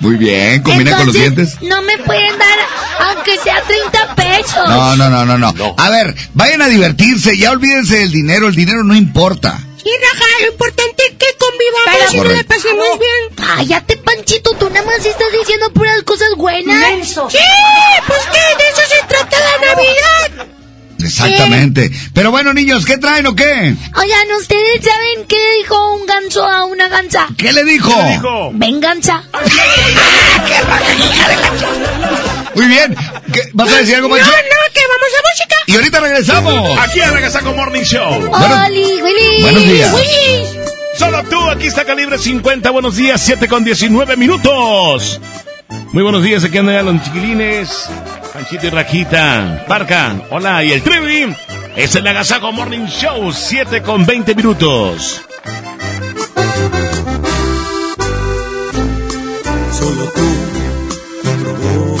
Muy 0.00 0.16
bien, 0.16 0.60
combina 0.62 0.96
con 0.96 1.06
los 1.06 1.14
Entonces, 1.16 1.58
dientes. 1.60 1.68
No 1.70 1.80
me 1.82 1.96
pueden 1.98 2.36
dar, 2.38 3.08
aunque 3.14 3.38
sea 3.38 3.62
30 3.62 4.14
pesos. 4.16 4.68
No, 4.68 4.96
no, 4.96 5.08
no, 5.08 5.24
no, 5.24 5.38
no. 5.38 5.74
A 5.78 5.88
ver, 5.90 6.14
vayan 6.34 6.60
a 6.62 6.66
divertirse, 6.68 7.38
ya 7.38 7.52
olvídense 7.52 7.98
del 7.98 8.10
dinero, 8.10 8.48
el 8.48 8.54
dinero 8.54 8.82
no 8.84 8.94
importa. 8.94 9.60
Sí, 9.84 9.90
Raja, 10.00 10.24
lo 10.40 10.46
importante 10.52 11.02
es 11.10 11.14
que 11.18 11.26
convivamos 11.38 12.14
y 12.14 12.16
nos 12.16 12.32
la 12.36 12.42
pasemos 12.44 12.98
bien. 12.98 13.34
Cállate, 13.36 13.96
Panchito, 13.98 14.56
tú 14.56 14.70
nada 14.70 14.86
más 14.86 15.04
estás 15.04 15.30
diciendo 15.38 15.70
puras 15.74 16.02
cosas 16.04 16.30
buenas. 16.38 17.06
Sí, 17.08 17.14
pues 18.06 18.20
que 18.32 18.40
de 18.62 18.68
eso 18.70 18.80
se 18.88 19.02
trata 19.06 19.36
la 19.38 19.58
Navidad. 19.66 20.46
Exactamente. 20.98 21.90
Pero 22.14 22.30
bueno, 22.30 22.54
niños, 22.54 22.86
¿qué 22.86 22.96
traen 22.96 23.26
o 23.26 23.36
qué? 23.36 23.44
Oigan, 23.44 24.32
¿ustedes 24.40 24.82
saben 24.82 25.26
qué 25.28 25.36
le 25.36 25.56
dijo 25.58 25.92
un 25.92 26.06
ganso 26.06 26.46
a 26.46 26.64
una 26.64 26.88
gansa? 26.88 27.28
¿Qué 27.36 27.52
le 27.52 27.64
dijo? 27.64 27.92
Venganza. 28.54 29.22
Muy 32.54 32.66
bien. 32.66 32.94
¿Qué- 33.32 33.48
¿Vas 33.52 33.72
a 33.72 33.76
decir 33.78 33.96
algo, 33.96 34.08
No, 34.08 34.14
Pancho? 34.16 34.30
no, 34.30 34.72
que 34.72 34.80
vamos 34.88 35.08
a 35.18 35.22
música. 35.30 35.56
Y 35.66 35.74
ahorita 35.74 36.00
regresamos. 36.00 36.78
Aquí 36.78 37.00
en 37.00 37.14
la 37.14 37.20
Casaco 37.20 37.52
Morning 37.54 37.82
Show. 37.82 38.30
Oli, 38.32 38.84
Willy. 39.02 39.42
Buenos 39.42 39.62
días. 39.62 39.92
Willy. 39.94 40.60
Solo 40.98 41.22
tú, 41.24 41.50
aquí 41.50 41.66
está 41.66 41.84
Calibre 41.84 42.18
50. 42.18 42.70
Buenos 42.70 42.96
días, 42.96 43.20
7 43.20 43.48
con 43.48 43.64
19 43.64 44.16
minutos. 44.16 45.20
Muy 45.92 46.02
buenos 46.02 46.22
días, 46.22 46.44
aquí 46.44 46.58
andan 46.58 46.84
los 46.86 47.02
chiquilines. 47.02 47.88
Panchito 48.32 48.66
y 48.66 48.70
Rajita. 48.70 49.64
Barca, 49.66 50.14
hola, 50.30 50.62
y 50.64 50.72
el 50.72 50.82
Trivi. 50.82 51.34
Es 51.76 51.94
el 51.96 52.06
Agasago 52.06 52.52
Morning 52.52 52.86
Show, 52.86 53.32
7 53.32 53.82
con 53.82 54.06
20 54.06 54.34
minutos. 54.36 55.20
Solo 59.72 60.04
tú 60.14 60.22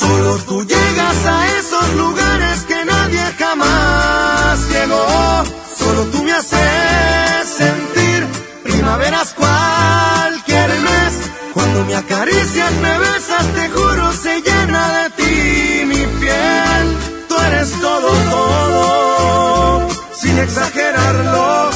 Solo 0.00 0.36
tú 0.48 0.64
llegas 0.64 1.18
a 1.26 1.58
esos 1.58 1.94
lugares 1.94 2.60
que 2.68 2.84
nadie 2.84 3.22
jamás 3.38 4.68
llegó. 4.72 5.44
Solo 5.78 6.04
tú 6.12 6.22
me 6.22 6.32
haces 6.32 7.48
sentir 7.62 8.26
primaveras 8.62 9.34
cualquier 9.34 10.70
mes. 10.88 11.12
Cuando 11.52 11.84
me 11.84 11.96
acaricias, 11.96 12.72
me 12.84 12.98
besas, 12.98 13.46
te 13.56 13.68
juro, 13.68 14.12
se 14.12 14.40
llena 14.40 14.82
de 14.98 15.10
ti 15.18 15.84
mi 15.92 16.02
piel. 16.20 16.86
Tú 17.28 17.34
eres 17.48 17.70
todo, 17.80 18.08
todo, 18.30 19.88
sin 20.14 20.38
exagerarlo, 20.38 21.69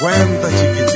50, 0.00 0.48
chiquitita. 0.50 0.87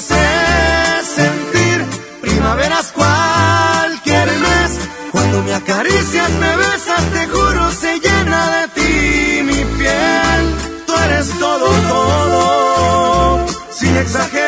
Sentir 0.00 1.84
primaveras 2.20 2.92
cualquier 2.92 4.26
mes. 4.26 4.78
Cuando 5.12 5.42
me 5.42 5.54
acaricias, 5.54 6.30
me 6.32 6.56
besas, 6.56 7.02
te 7.12 7.26
juro, 7.28 7.70
se 7.70 8.00
llena 8.00 8.60
de 8.60 8.68
ti 8.68 9.42
mi 9.44 9.64
piel. 9.78 10.54
Tú 10.86 10.92
eres 10.96 11.28
todo, 11.38 11.68
todo, 11.88 13.46
sin 13.70 13.96
exagerarlo, 13.96 14.43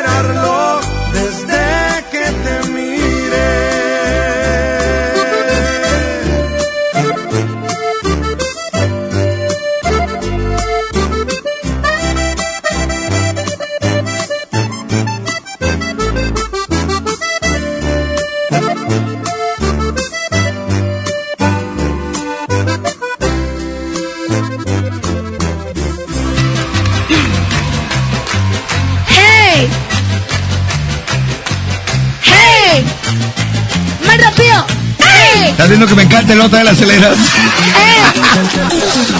la 36.86 37.10
aceleras? 37.10 37.18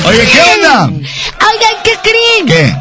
Oye, 0.06 0.28
¿qué 0.32 0.40
onda? 0.55 0.84
Oigan, 0.86 1.76
¿qué 1.84 1.93
creen? 2.02 2.47
¿Qué? 2.47 2.76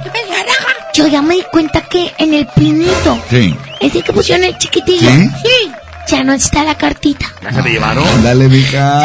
Yo 0.94 1.08
ya 1.08 1.22
me 1.22 1.36
di 1.36 1.44
cuenta 1.52 1.82
que 1.82 2.14
en 2.18 2.34
el 2.34 2.48
pinito, 2.48 3.20
Sí. 3.30 3.56
ese 3.82 4.02
que 4.02 4.14
pusieron 4.14 4.46
el 4.46 4.58
chiquitillo, 4.58 5.10
¿Sí? 5.10 5.72
ya 6.08 6.24
no 6.24 6.34
está 6.34 6.64
la 6.64 6.76
cartita. 6.78 7.26
¿Se 7.54 7.62
le 7.62 7.72
llevaron? 7.72 8.24
Dale, 8.24 8.48
mija. 8.48 9.02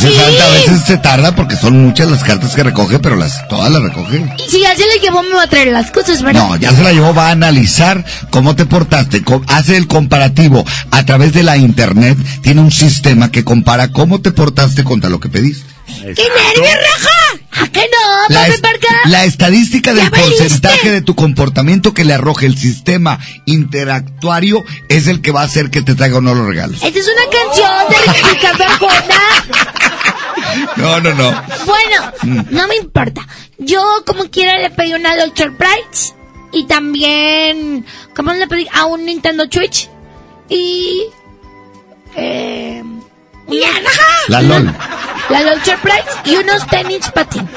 Salta 0.00 0.46
a 0.46 0.50
veces 0.50 0.82
se 0.86 0.96
tarda 0.96 1.34
porque 1.36 1.56
son 1.56 1.86
muchas 1.86 2.10
las 2.10 2.24
cartas 2.24 2.54
que 2.54 2.62
recoge, 2.62 2.98
pero 2.98 3.16
las 3.16 3.46
todas 3.48 3.70
las 3.70 3.82
recoge. 3.82 4.24
Y 4.38 4.50
si 4.50 4.60
ya 4.60 4.74
se 4.74 4.86
le 4.86 4.98
llevó, 4.98 5.22
me 5.22 5.34
va 5.34 5.42
a 5.42 5.46
traer 5.46 5.68
las 5.68 5.90
cosas, 5.90 6.22
¿verdad? 6.22 6.48
No, 6.48 6.56
ya 6.56 6.72
se 6.72 6.82
la 6.82 6.92
llevó, 6.92 7.12
va 7.12 7.28
a 7.28 7.32
analizar 7.32 8.04
cómo 8.30 8.56
te 8.56 8.64
portaste, 8.64 9.22
hace 9.48 9.76
el 9.76 9.86
comparativo 9.86 10.64
a 10.90 11.04
través 11.04 11.32
de 11.34 11.42
la 11.42 11.56
internet, 11.58 12.16
tiene 12.42 12.62
un 12.62 12.72
sistema 12.72 13.30
que 13.30 13.44
compara 13.44 13.92
cómo 13.92 14.20
te 14.20 14.32
portaste 14.32 14.84
contra 14.84 15.10
lo 15.10 15.20
que 15.20 15.28
pediste. 15.28 15.68
¡Qué 15.86 16.06
nervio, 16.06 16.64
raja! 16.64 17.39
¿A 17.62 17.68
qué 17.68 17.80
no, 17.80 18.34
La, 18.34 18.46
es- 18.48 18.60
la 19.06 19.24
estadística 19.24 19.92
del 19.94 20.10
porcentaje 20.10 20.90
de 20.90 21.02
tu 21.02 21.14
comportamiento 21.14 21.92
que 21.94 22.04
le 22.04 22.14
arroje 22.14 22.46
el 22.46 22.56
sistema 22.56 23.18
interactuario 23.46 24.64
es 24.88 25.06
el 25.06 25.20
que 25.20 25.30
va 25.30 25.42
a 25.42 25.44
hacer 25.44 25.70
que 25.70 25.82
te 25.82 25.94
traiga 25.94 26.18
o 26.18 26.20
no 26.20 26.34
los 26.34 26.46
regalos. 26.46 26.82
Esta 26.82 26.98
es 26.98 27.06
una 27.06 27.30
canción 27.30 27.70
de 27.90 28.30
Ricardo 28.32 28.64
Arjona. 28.64 29.20
No, 30.76 31.00
no, 31.00 31.14
no. 31.14 31.30
Bueno, 31.66 32.12
Mm. 32.22 32.40
no 32.50 32.66
me 32.66 32.76
importa. 32.76 33.26
Yo, 33.58 33.82
como 34.06 34.24
quiera, 34.30 34.58
le 34.58 34.70
pedí 34.70 34.92
una 34.94 35.14
Dolce 35.16 35.50
Price. 35.50 36.14
Y 36.52 36.64
también, 36.66 37.84
¿cómo 38.16 38.32
le 38.32 38.46
pedí? 38.48 38.66
A 38.72 38.86
un 38.86 39.04
Nintendo 39.04 39.44
Switch. 39.50 39.88
Y... 40.48 41.04
Eh... 42.16 42.82
La 44.28 44.40
LOL. 44.42 44.74
La 45.28 45.42
Dolce 45.42 45.76
Price 45.82 46.04
y 46.24 46.36
unos 46.36 46.66
tenis 46.66 47.08
patín. 47.14 47.48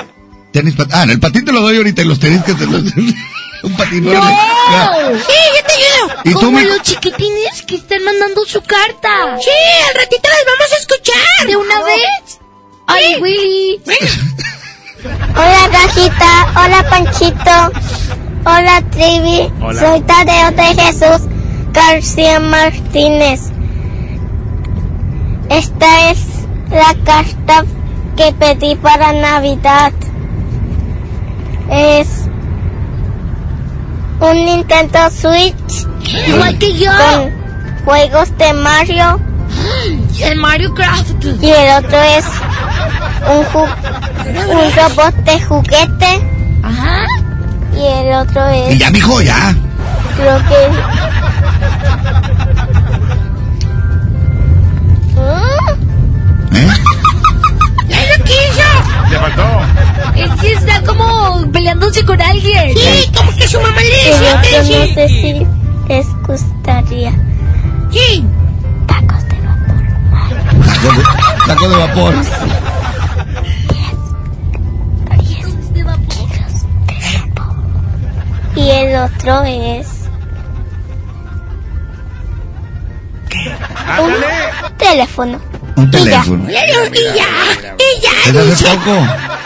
Tenis 0.52 0.76
pat- 0.76 0.90
ah, 0.94 1.04
en 1.04 1.12
el 1.12 1.20
patín 1.20 1.46
te 1.46 1.52
lo 1.52 1.62
doy 1.62 1.78
ahorita 1.78 2.02
y 2.02 2.06
los 2.06 2.20
tenis 2.20 2.44
que 2.44 2.54
te 2.54 2.66
los... 2.66 2.84
un 3.64 3.74
patín 3.78 4.06
¡No! 4.06 4.12
¡Sí, 4.22 5.34
yo 5.56 5.64
te 5.66 5.74
ayudo! 5.74 6.22
¿Y 6.26 6.32
tú, 6.34 6.40
Como 6.40 6.60
mi- 6.60 6.66
los 6.66 6.82
chiquitines 6.84 7.62
que 7.68 7.76
están 7.76 8.04
mandando 8.04 8.46
su 8.46 8.62
carta. 8.62 9.38
¡Sí, 9.42 9.50
al 9.90 9.96
ratito 10.00 10.30
las 10.30 10.46
vamos 10.46 10.72
a 10.74 10.78
escuchar! 10.80 11.48
¿De 11.48 11.56
una 11.56 11.82
vez? 11.84 12.40
¡Ay, 12.88 13.16
Willy! 13.22 13.82
Hola 15.36 15.68
Rajita, 15.72 16.54
hola 16.56 16.90
Panchito, 16.90 17.72
hola 18.46 18.82
Trivi, 18.92 19.52
Hola. 19.62 19.80
soy 19.82 20.02
Tadeo 20.02 20.52
de 20.52 20.82
Jesús 20.82 21.28
García 21.74 22.40
Martínez. 22.40 23.42
Esta 25.50 26.10
es 26.12 26.20
la 26.70 26.96
carta 27.04 27.64
que 28.18 28.32
pedí 28.34 28.76
para 28.76 29.12
Navidad. 29.14 29.92
Es 31.70 32.08
un 34.20 34.46
Nintendo 34.46 35.10
Switch. 35.10 35.88
Igual 36.28 36.58
que 36.60 36.78
yo. 36.78 36.92
Con 36.92 37.32
juegos 37.86 38.38
de 38.38 38.54
Mario. 38.54 39.20
El 40.22 40.38
Mario 40.38 40.74
Craft. 40.74 41.24
Y 41.42 41.50
el 41.52 41.84
otro 41.86 41.98
es 42.02 42.26
un, 43.30 43.44
ju- 43.46 43.76
un 44.50 44.72
robot 44.76 45.16
de 45.24 45.42
juguete. 45.42 46.28
Ajá. 46.64 47.06
Y 47.76 47.86
el 47.86 48.14
otro 48.16 48.48
es... 48.50 48.76
Y 48.76 48.78
ya, 48.78 48.90
mijo, 48.92 49.22
ya. 49.22 49.56
Creo 50.16 50.38
que... 50.48 50.70
¿Eh? 56.56 56.68
¡Ya 57.88 58.18
lo 58.18 58.24
quiso! 58.24 58.70
Le 59.10 59.18
faltó. 59.18 59.48
Es 60.16 60.42
que 60.42 60.54
está 60.54 60.82
como 60.84 61.52
peleándose 61.52 62.06
con 62.06 62.22
alguien. 62.22 62.78
Sí, 62.78 63.12
como 63.16 63.36
que 63.36 63.48
su 63.48 63.60
mamá 63.60 63.82
le 63.82 64.10
decía 64.12 64.42
que 64.42 64.58
no 64.58 64.94
sé 64.94 65.08
si 65.10 65.48
les 65.88 66.08
gustaría. 66.28 67.12
Sí. 67.92 68.26
Taco 68.88 69.16
de, 69.16 69.38
taco 71.48 71.70
de 71.70 71.78
vapor. 71.78 72.14
Y 78.56 78.70
el 78.70 78.96
otro 78.96 79.44
es... 79.44 79.88
Un 84.00 84.78
teléfono. 84.78 85.40
Un 85.76 85.88
Y 85.88 85.92
ya. 85.92 86.00
teléfono. 86.00 86.50
Y 86.50 86.54
ya, 86.54 86.64
y 87.78 88.02
ya. 88.02 88.32
Desde 88.32 88.54
hace 88.54 88.66
poco. 88.78 88.92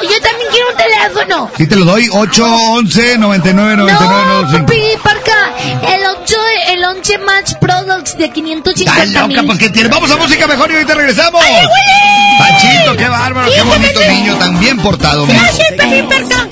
Y 0.01 0.05
yo 0.05 0.21
también 0.21 0.49
quiero 0.51 0.67
un 0.69 0.77
teléfono. 0.77 1.51
Sí, 1.57 1.67
te 1.67 1.75
lo 1.75 1.85
doy. 1.85 2.07
811 2.11 3.17
99 3.17 3.75
No, 3.77 3.87
papi, 3.87 4.81
parca. 5.03 5.51
El 5.93 6.01
8, 6.21 6.35
el 6.69 6.83
11 6.85 7.17
Match 7.19 7.53
Products 7.59 8.17
de 8.17 8.29
550 8.29 9.03
Está 9.03 9.27
mil. 9.27 9.35
loca, 9.37 9.47
pues 9.47 9.59
que 9.59 9.69
tiene. 9.69 9.89
Vamos 9.89 10.11
a 10.11 10.17
música 10.17 10.45
mejor 10.47 10.69
y 10.71 10.75
ahorita 10.75 10.93
regresamos. 10.95 11.43
¡Ay, 11.43 11.53
Willy! 11.65 12.37
Panchito, 12.39 12.95
qué 12.97 13.07
bárbaro, 13.07 13.51
qué 13.51 13.61
bonito 13.63 13.99
niño, 14.09 14.35
tan 14.35 14.59
bien 14.59 14.77
portado. 14.77 15.25
Gracias, 15.25 15.71
papi, 15.77 16.01
parca. 16.03 16.47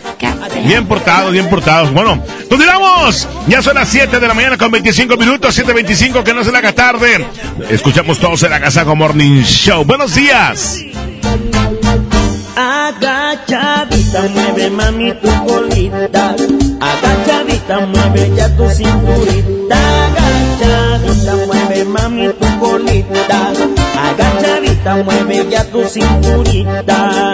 Bien 0.63 0.87
portados, 0.87 1.31
bien 1.31 1.47
portados. 1.47 1.91
Bueno, 1.93 2.23
continuamos. 2.49 3.27
Ya 3.47 3.61
son 3.61 3.75
las 3.75 3.87
7 3.89 4.19
de 4.19 4.27
la 4.27 4.33
mañana 4.33 4.57
con 4.57 4.71
25 4.71 5.15
minutos, 5.17 5.55
7.25, 5.59 6.23
que 6.23 6.33
no 6.33 6.43
se 6.43 6.51
le 6.51 6.57
haga 6.57 6.71
tarde. 6.73 7.27
Escuchamos 7.69 8.17
todos 8.19 8.41
el 8.43 8.51
Agasajo 8.53 8.95
Morning 8.95 9.43
Show. 9.43 9.64
Buenos 9.65 10.13
días. 10.13 10.77
Agachadita, 12.55 14.21
mueve 14.29 14.69
mami 14.69 15.11
tu 15.13 15.27
colita. 15.43 16.35
Agachadita, 16.79 17.79
mueve 17.87 18.31
ya 18.37 18.55
tu 18.55 18.69
cinturita. 18.69 19.79
Agachadita, 20.05 21.35
mueve 21.47 21.83
mami 21.85 22.29
tu 22.29 22.59
colita. 22.59 23.53
Agachadita, 24.05 24.97
mueve 25.03 25.49
ya 25.49 25.63
tu 25.71 25.83
cinturita. 25.89 27.33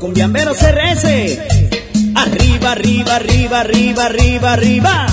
Cumbiamberos 0.00 0.56
RS. 0.62 1.38
Arriba, 2.16 2.72
arriba, 2.72 3.16
arriba, 3.16 3.60
arriba, 3.60 4.06
arriba, 4.06 4.52
arriba. 4.54 5.06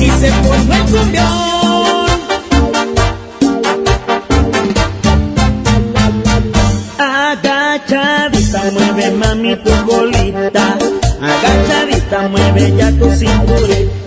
Y 0.00 0.10
se 0.10 0.30
formó 0.42 0.74
el 0.74 0.82
cumbión. 0.90 1.44
Mueve 8.72 9.10
mami 9.10 9.56
tu 9.56 9.70
colita. 9.86 10.78
Agachadita, 11.20 12.28
mueve 12.28 12.74
ya 12.76 12.90
tu 12.92 13.10
cinturita. 13.10 14.03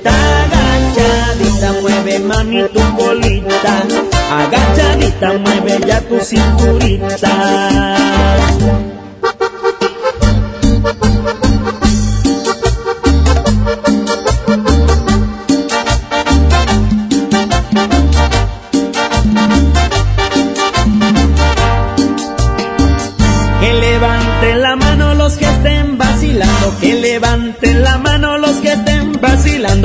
Mami 2.57 2.73
tu 2.73 2.81
colita. 2.97 3.85
Agachadita, 4.33 5.37
mueve 5.37 5.77
ya 5.85 6.01
tu 6.01 6.17
cinturita. 6.17 7.29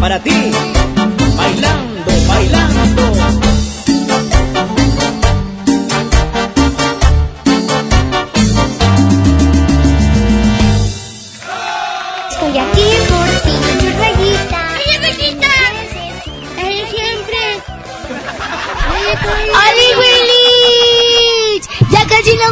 para 0.00 0.18
ti, 0.20 0.50
bailando, 1.36 2.12
bailando. 2.28 2.93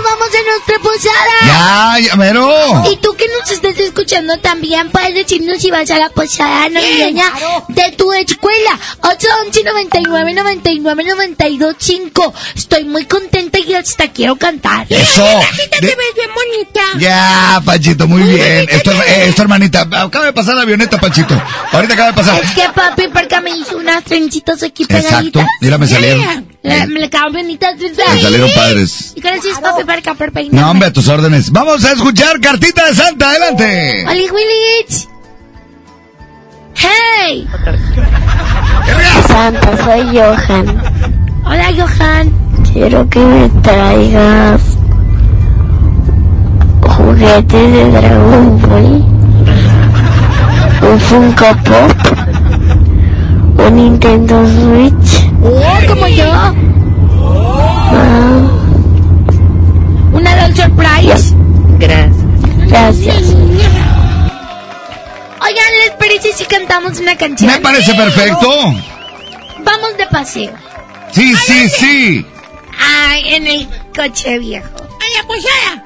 Nos 0.03 0.11
vamos 0.13 0.33
de 0.33 0.39
nuestra 0.45 0.79
posada. 0.79 1.33
Ya, 1.47 1.99
ya, 2.09 2.17
mero. 2.17 2.85
Y 2.91 2.97
tú 2.97 3.15
que 3.15 3.27
nos 3.29 3.51
estás 3.51 3.79
escuchando 3.79 4.39
también 4.39 4.91
puedes 4.91 5.15
decirnos 5.15 5.59
si 5.61 5.71
vas 5.71 5.91
a 5.91 5.99
la 5.99 6.09
posada 6.11 6.69
navideña 6.69 7.27
de 7.69 7.93
tu 7.93 8.13
escuela. 8.13 8.79
811 9.03 9.65
99 9.65 10.35
99 10.35 11.05
92 11.05 11.75
5. 11.79 12.35
Estoy 12.55 12.85
muy 12.85 13.05
contenta 13.07 13.59
y 13.59 13.75
hasta 13.75 14.09
quiero 14.13 14.37
cantar. 14.37 14.87
Eso. 14.91 15.25
Te 15.71 15.81
De- 15.81 15.87
ves 15.95 15.97
bien 16.15 16.31
bonita. 16.35 16.81
Ya, 16.99 17.61
Panchito, 17.65 18.07
muy 18.07 18.23
bien. 18.23 18.67
Esto, 18.71 18.93
eh, 18.93 19.27
esto, 19.29 19.43
hermanita, 19.43 19.83
acaba 19.83 20.27
de 20.27 20.33
pasar 20.33 20.55
la 20.55 20.63
avioneta, 20.63 20.99
Panchito. 20.99 21.41
Ahorita 21.73 21.95
acaba 21.95 22.09
de 22.11 22.15
pasar. 22.15 22.43
Es 22.43 22.51
que 22.53 22.69
papi 22.75 23.09
porque 23.13 23.41
me 23.41 23.51
hizo 23.57 23.77
unas 23.77 24.03
trencitas 24.05 24.63
aquí 24.63 24.85
Exacto. 24.85 25.07
pegaditas. 25.09 25.47
Mira, 25.61 25.79
me 25.79 25.87
salieron. 25.89 26.52
Me 26.63 28.21
salieron 28.21 28.51
padres. 28.55 29.13
Y 29.17 29.21
gracias 29.21 29.59
papi 29.59 29.85
para 29.85 30.15
por 30.15 30.33
peinarme. 30.33 30.61
No, 30.61 30.71
hombre, 30.71 30.89
a 30.89 30.93
tus 30.93 31.09
órdenes. 31.09 31.51
Vamos 31.51 31.85
a 31.85 31.93
escuchar 31.93 32.41
Cartita 32.41 32.87
de 32.87 32.95
Santa. 32.95 33.31
Adelante. 33.31 34.05
Oli 34.09 34.31
Willich. 34.31 35.09
Hey. 36.75 37.49
Santa, 39.27 39.85
soy 39.85 40.17
Johan. 40.17 40.83
Hola 41.45 41.73
Johan. 41.77 42.33
Quiero 42.73 43.09
que 43.11 43.19
me 43.19 43.49
traigas 43.63 44.63
juguetes 46.97 47.73
de 47.73 47.91
Dragon 47.91 48.61
Ball, 48.63 49.05
un 50.91 51.01
Funko 51.01 51.57
Pop, 51.65 51.99
un 53.67 53.77
Nintendo 53.77 54.47
Switch, 54.47 55.12
Oh, 55.45 55.79
como 55.89 56.07
yo. 56.09 56.25
ah, 56.33 56.53
Una 60.13 60.37
Doll 60.37 60.55
Surprise. 60.57 61.35
Gracias. 61.79 62.17
Gracias. 62.69 63.17
Oigan, 65.45 65.73
¿les 65.85 65.91
parece 65.99 66.33
si 66.33 66.45
cantamos 66.45 66.99
una 67.01 67.17
canción? 67.17 67.51
Me 67.51 67.59
parece 67.61 67.93
perfecto. 67.95 68.49
Vamos 69.65 69.97
de 69.99 70.07
paseo. 70.11 70.53
Sí, 71.13 71.35
sí, 71.37 71.69
sí. 71.69 72.27
Ay, 72.79 73.35
en 73.35 73.47
el 73.47 73.69
coche 73.97 74.39
viejo. 74.39 74.69
¡A 74.69 75.21
la 75.21 75.27
posada! 75.27 75.85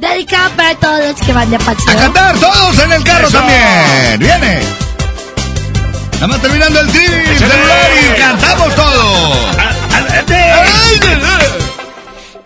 Dedicado 0.00 0.50
para 0.56 0.74
todos 0.76 1.00
los 1.00 1.20
que 1.20 1.32
van 1.32 1.50
de 1.50 1.58
paseo. 1.58 1.92
A 1.92 1.96
cantar 1.96 2.36
todos 2.38 2.78
en 2.78 2.92
el 2.92 3.04
carro 3.04 3.28
Eso. 3.28 3.38
también. 3.38 4.18
Viene. 4.18 4.58
Nada 6.16 6.28
más 6.28 6.40
terminando 6.40 6.80
el 6.80 6.88
trivi 6.88 7.38
celular 7.38 7.90
y 8.00 8.18
cantamos 8.18 8.74
todo. 8.74 9.34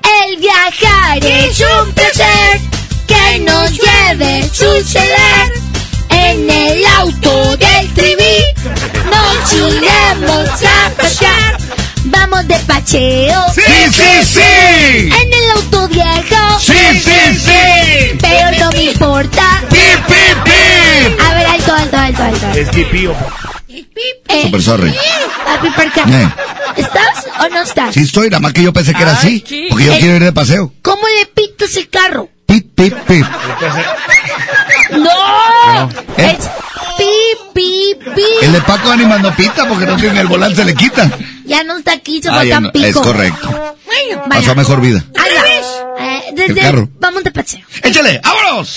El 0.02 0.36
viajar 0.38 1.18
es 1.24 1.60
un 1.60 1.92
placer 1.92 2.60
que 3.06 3.38
nos 3.40 3.70
lleve 3.70 4.48
suceder. 4.52 5.52
En 6.10 6.50
el 6.50 6.84
auto 6.98 7.56
del 7.56 7.94
trivi 7.94 8.42
nos 9.08 9.52
iremos 9.52 10.50
a 10.64 10.90
pasear. 10.96 11.56
Vamos 12.06 12.48
de 12.48 12.56
paseo. 12.66 13.46
¡Sí, 13.54 13.62
sí, 13.92 14.24
sí! 14.24 15.10
En 15.12 15.32
el 15.32 15.50
auto 15.54 15.86
viejo. 15.88 16.58
¡Sí, 16.58 16.74
sí, 17.04 17.38
sí! 17.38 18.18
Pero 18.20 18.50
no 18.58 18.72
me 18.72 18.82
importa. 18.82 19.62
¡Pip, 19.70 20.06
pip, 20.06 20.44
pip! 20.44 21.20
A 21.20 21.34
ver, 21.34 21.46
alto, 21.46 21.72
alto, 21.72 21.96
alto, 21.96 22.22
alto. 22.24 22.58
Es 22.58 22.68
pipío. 22.70 23.14
Eh, 24.28 24.42
Super 24.42 24.62
sorry. 24.62 24.94
Papi, 25.44 25.70
¿por 25.70 25.92
qué? 25.92 26.00
Eh. 26.00 26.28
¿Estás 26.76 27.26
o 27.44 27.48
no 27.48 27.62
estás? 27.62 27.94
Sí 27.94 28.00
estoy, 28.00 28.28
nada 28.30 28.40
más 28.40 28.52
que 28.52 28.62
yo 28.62 28.72
pensé 28.72 28.94
que 28.94 29.02
era 29.02 29.12
así. 29.12 29.44
sí. 29.46 29.66
Porque 29.70 29.86
yo 29.86 29.92
Eh. 29.94 29.98
quiero 29.98 30.16
ir 30.16 30.24
de 30.24 30.32
paseo. 30.32 30.72
¿Cómo 30.82 31.02
le 31.18 31.26
pitas 31.26 31.76
el 31.76 31.88
carro? 31.88 32.28
Pip, 32.46 32.74
pip, 32.74 32.94
pip. 33.06 33.26
¡No! 34.90 35.88
¿Eh? 36.16 36.36
Es 36.38 36.46
pi, 36.98 37.10
pi, 37.54 37.94
pi. 38.14 38.22
El 38.42 38.52
de 38.52 38.60
Paco 38.62 38.90
Ánimas 38.90 39.20
no 39.20 39.34
pita 39.34 39.66
porque 39.68 39.86
no 39.86 39.96
tiene 39.96 40.20
el 40.20 40.26
volante, 40.26 40.56
se 40.56 40.64
le 40.64 40.74
quita. 40.74 41.10
Ya 41.44 41.62
no 41.64 41.78
está 41.78 41.92
aquí, 41.92 42.20
se 42.22 42.28
Ah, 42.28 42.44
ya 42.44 42.60
no, 42.60 42.70
Tampico. 42.70 42.86
es 42.86 43.06
correcto. 43.06 43.48
Bueno, 43.86 44.22
Pasó 44.28 44.34
a 44.34 44.38
vaya. 44.40 44.54
mejor 44.54 44.80
vida. 44.80 45.04
Ahí 45.18 45.30
va. 45.36 46.04
Eh, 46.04 46.22
desde, 46.32 46.52
El 46.52 46.58
carro. 46.60 46.88
Vamos 46.98 47.24
de 47.24 47.30
paseo. 47.30 47.60
¡Échale! 47.82 48.20
¡Vámonos! 48.22 48.74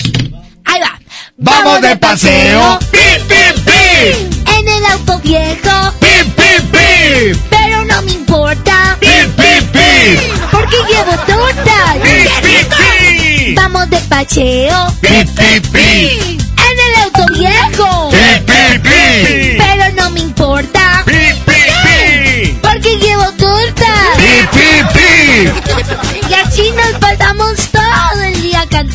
Ahí 0.64 0.80
va. 0.80 0.98
¡Vamos 1.36 1.80
de 1.80 1.96
paseo! 1.96 2.78
¡Pip, 2.90 3.28
pip, 3.28 3.64
pip! 3.64 4.33
El 4.76 4.84
auto 4.86 5.18
viejo. 5.20 5.92
¡Pip, 6.00 6.34
pip, 6.34 6.62
pip! 6.72 7.36
Pero 7.50 7.84
no 7.84 8.02
me 8.02 8.12
importa. 8.12 8.96
¡Pip, 8.98 9.28
pip, 9.36 9.70
pip! 9.72 10.20
Porque 10.50 10.76
llevo 10.88 11.16
tortas. 11.26 11.96
¡Pip, 12.02 12.28
pip, 12.42 12.74
pip! 12.74 13.56
Vamos 13.56 13.88
de 13.90 13.98
paseo. 14.00 14.92
¡Pip, 15.00 15.28
pip, 15.36 15.66
pip! 15.72 16.40
En 16.40 16.76
el 16.86 17.02
auto 17.04 17.26
viejo. 17.34 18.10
¡Pip, 18.10 18.50
pip, 18.50 18.82
pip! 18.82 19.58
Pero 19.58 20.02
no 20.02 20.10
me 20.10 20.20
importa. 20.20 21.04
¡Pip, 21.06 21.36
pip, 21.46 21.72
pip! 21.84 22.60
Porque 22.60 22.98
llevo 22.98 23.30
tortas. 23.32 24.16
¡Pip, 24.16 24.50
pip, 24.50 24.86
pip! 24.92 26.30
Y 26.30 26.34
así 26.34 26.72
nos 26.72 26.98
pasamos 26.98 27.58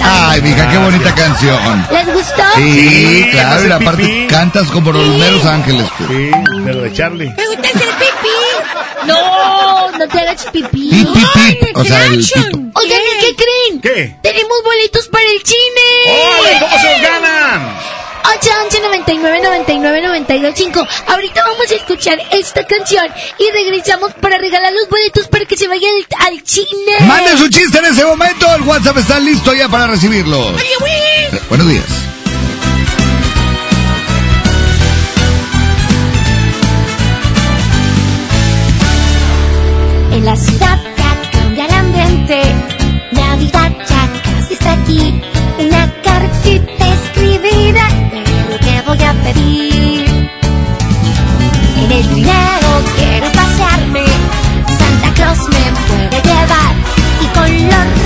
Ay, 0.02 0.42
mija, 0.42 0.70
qué 0.70 0.78
bonita 0.78 1.14
canción. 1.16 1.88
¿Les 1.92 2.06
gustó? 2.14 2.44
Sí, 2.56 3.28
claro, 3.32 3.68
y 3.68 3.72
aparte 3.72 4.28
cantas 4.30 4.68
como 4.68 4.92
los 4.92 5.08
meros 5.18 5.46
ángeles. 5.46 5.86
tú. 5.98 6.06
Sí, 6.08 6.32
pero 6.66 6.82
de 6.82 6.94
Charlie. 6.94 7.34
¿Me 7.36 7.48
gusta 7.48 7.68
hacer 7.68 7.90
pipí? 8.00 9.06
No, 9.06 9.92
no 9.92 10.08
te 10.08 10.20
hagas 10.20 10.46
pipí. 10.52 10.90
Pip, 10.90 11.08
pip, 11.14 11.60
pip. 11.66 11.78
O 11.78 11.84
sea, 11.84 12.06
el 12.06 12.18
pito. 12.18 12.60
Oigan, 12.74 13.00
¿y 13.00 13.26
qué 13.26 13.36
creen? 13.36 13.82
¿Qué? 13.82 14.16
Tenemos 14.22 14.58
boletos 14.64 15.08
para 15.08 15.26
el 15.26 15.42
cine. 15.44 16.14
¡Órale! 16.40 16.60
¿Cómo 16.60 16.78
se 16.80 16.92
los 16.92 17.02
ganan? 17.02 17.80
811 18.24 18.82
99 18.82 19.42
99 19.42 20.02
92 20.02 20.54
5. 20.56 20.88
Ahorita 21.08 21.44
vamos 21.44 21.72
a 21.72 21.76
escuchar 21.76 22.20
esta 22.32 22.66
canción 22.66 23.06
y 23.38 23.50
regresamos 23.52 24.14
para 24.16 24.38
regalar 24.38 24.72
los 24.74 24.88
boletos 24.90 25.28
para 25.28 25.46
que 25.46 25.58
se 25.58 25.68
vayan 25.68 25.92
al, 26.20 26.28
al 26.28 26.42
cine. 26.46 27.00
Mande 27.08 27.38
su 27.38 27.50
chiste 27.50 27.78
en 27.80 27.86
ese 27.86 28.06
momento. 28.06 28.54
El 28.56 28.62
WhatsApp 28.64 28.98
está 28.98 29.20
listo 29.20 29.54
ya 29.54 29.68
para 29.70 29.88
recibirlo. 29.88 30.38
Eh, 30.58 31.40
Buenos 31.50 31.68
días. 31.68 31.86
En 40.12 40.26
la 40.26 40.36
ciudad 40.36 40.80
ya 40.98 41.32
cambia 41.32 41.66
el 41.66 41.74
ambiente. 41.74 42.42
Navidad 43.12 43.72
ya 43.88 44.10
casi 44.24 44.54
está 44.54 44.74
aquí. 44.74 45.22
Una 45.60 45.94
cartita 46.04 46.79
En 51.78 51.92
el 51.92 52.08
dinero 52.16 52.70
quiero 52.96 53.32
pasearme. 53.32 54.06
Santa 54.78 55.14
Claus 55.14 55.40
me 55.50 55.72
puede 55.88 56.22
llevar. 56.22 56.74
Y 57.22 57.26
con 57.28 57.68
los 57.68 57.99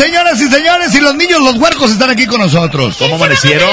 señoras 0.00 0.40
y 0.40 0.48
señores, 0.48 0.94
y 0.94 1.00
los 1.00 1.14
niños, 1.14 1.40
los 1.42 1.56
huercos 1.56 1.90
están 1.90 2.10
aquí 2.10 2.26
con 2.26 2.40
nosotros. 2.40 2.96
¿Cómo 2.98 3.16
amanecieron? 3.16 3.68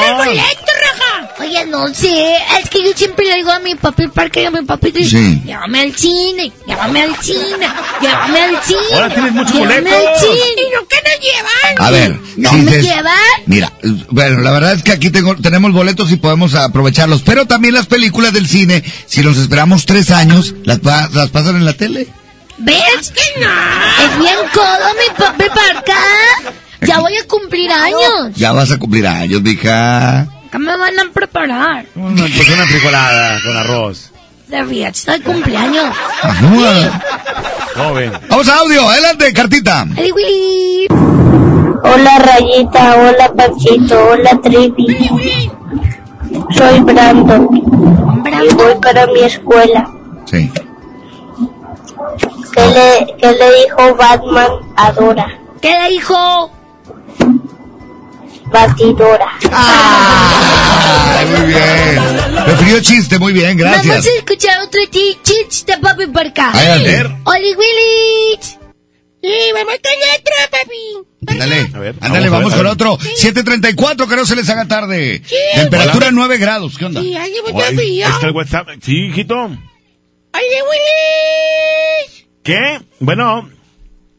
Oye, 1.39 1.65
no 1.67 1.87
sé, 1.93 2.35
es 2.61 2.69
que 2.69 2.83
yo 2.83 2.91
siempre 2.95 3.23
le 3.25 3.35
digo 3.35 3.51
a 3.51 3.59
mi 3.59 3.75
papi 3.75 4.07
Parque 4.07 4.41
y 4.41 4.45
a 4.45 4.51
mi 4.51 4.63
papi, 4.65 4.91
Sí. 5.05 5.41
llévame 5.45 5.81
al 5.81 5.95
cine, 5.95 6.51
llévame 6.67 7.01
al 7.03 7.15
cine, 7.21 7.67
llévame 8.01 8.41
al 8.41 8.63
cine. 8.63 8.79
Ahora 8.93 9.13
tienes 9.13 9.31
muchos 9.33 9.53
llévame 9.53 9.81
boletos. 9.81 10.07
al 10.07 10.19
cine. 10.19 10.61
¿Y 10.67 10.75
no 10.75 10.87
qué 10.89 10.97
nos 11.05 11.19
llevan? 11.21 11.87
A 11.87 11.91
ver, 11.91 12.19
¿No 12.37 12.49
si 12.49 12.55
me 12.57 12.81
llevan? 12.81 13.13
Mira, 13.45 13.71
bueno, 14.09 14.39
la 14.41 14.51
verdad 14.51 14.73
es 14.73 14.83
que 14.83 14.91
aquí 14.91 15.09
tengo, 15.11 15.35
tenemos 15.35 15.71
boletos 15.71 16.11
y 16.11 16.17
podemos 16.17 16.55
aprovecharlos, 16.55 17.21
pero 17.21 17.45
también 17.45 17.75
las 17.75 17.85
películas 17.85 18.33
del 18.33 18.47
cine, 18.47 18.83
si 19.05 19.21
los 19.21 19.37
esperamos 19.37 19.85
tres 19.85 20.09
años, 20.09 20.55
las, 20.63 20.79
pa- 20.79 21.07
las 21.13 21.29
pasan 21.29 21.55
en 21.57 21.65
la 21.65 21.73
tele. 21.73 22.07
¿Ves? 22.57 23.11
que 23.11 23.39
no? 23.39 24.03
Es 24.03 24.19
bien 24.19 24.35
codo 24.53 24.93
mi 24.95 25.15
papi 25.15 25.45
Parca. 25.49 25.93
Ya 26.81 26.99
voy 26.99 27.15
a 27.15 27.27
cumplir 27.27 27.71
años. 27.71 28.35
Ya 28.35 28.51
vas 28.51 28.71
a 28.71 28.79
cumplir 28.79 29.07
años, 29.07 29.41
mija. 29.41 30.27
¿Qué 30.51 30.57
me 30.57 30.75
van 30.77 30.99
a 30.99 31.11
preparar? 31.13 31.85
Una, 31.95 32.21
pues 32.21 32.49
una 32.49 32.65
frijolada 32.65 33.41
con 33.43 33.57
arroz. 33.57 34.11
De 34.47 34.65
fiesta 34.65 35.13
de 35.13 35.21
cumpleaños. 35.21 35.93
Ajá. 36.21 37.01
Joven. 37.75 38.11
Vamos 38.29 38.47
a 38.47 38.55
audio, 38.59 38.89
adelante, 38.89 39.33
cartita. 39.33 39.85
Ay, 39.97 40.11
Willy. 40.11 40.87
Hola 41.83 42.19
Rayita, 42.19 42.95
hola 42.95 43.33
Panchito, 43.35 44.07
hola 44.09 44.39
Trivi. 44.41 45.09
Soy 46.55 46.79
Brandon. 46.79 47.47
Y 47.53 48.53
voy 48.53 48.75
para 48.81 49.05
mi 49.07 49.21
escuela. 49.21 49.89
Sí. 50.25 50.49
¿Qué 52.53 52.61
le, 52.67 53.15
qué 53.17 53.31
le 53.31 53.55
dijo 53.63 53.95
Batman 53.95 54.51
a 54.75 54.91
Dora? 54.91 55.39
¿Qué 55.61 55.69
le 55.83 55.89
dijo? 55.89 56.51
Batidora. 58.51 59.27
Ay, 59.51 61.25
muy 61.25 61.47
bien. 61.47 62.45
Prefirió 62.45 62.79
chiste, 62.81 63.19
muy 63.19 63.33
bien, 63.33 63.57
Vamos 63.57 63.73
gracias. 63.85 64.05
a 64.07 64.17
escuchar 64.19 64.61
otro 64.63 64.79
chi- 64.89 65.17
chich 65.23 65.65
de 65.65 65.77
papi 65.79 66.05
por 66.07 66.25
acá. 66.27 66.51
Adelante. 66.51 67.15
Oli 67.25 67.55
Willy. 67.55 68.39
Sí, 69.21 69.33
vamos 69.53 69.73
con 69.83 69.91
otro, 70.15 70.33
papi. 70.51 71.31
Ándale, 71.33 71.69
A 71.73 71.79
ver, 71.79 71.95
ándale, 71.99 72.29
vamos 72.29 72.53
vamos, 72.53 72.53
a 72.53 72.55
ver, 72.55 72.65
con 72.77 72.87
a 72.87 72.89
ver. 72.93 72.97
otro. 72.97 72.97
734, 73.17 74.07
que 74.07 74.15
no 74.15 74.25
se 74.25 74.35
les 74.37 74.47
haga 74.49 74.65
tarde. 74.65 75.21
Sí. 75.25 75.35
Temperatura 75.55 76.11
9 76.11 76.37
grados, 76.37 76.77
¿qué 76.77 76.85
onda? 76.85 77.01
Sí, 77.01 77.15
ahí- 77.17 77.33
frío. 77.75 78.05
ahí 78.05 78.11
está 78.13 78.27
el 78.27 78.31
WhatsApp. 78.33 78.67
Sí, 78.81 79.07
hijito. 79.09 79.49
Oye, 80.37 80.61
Willy. 80.69 82.27
¿Qué? 82.43 82.81
Bueno. 82.99 83.49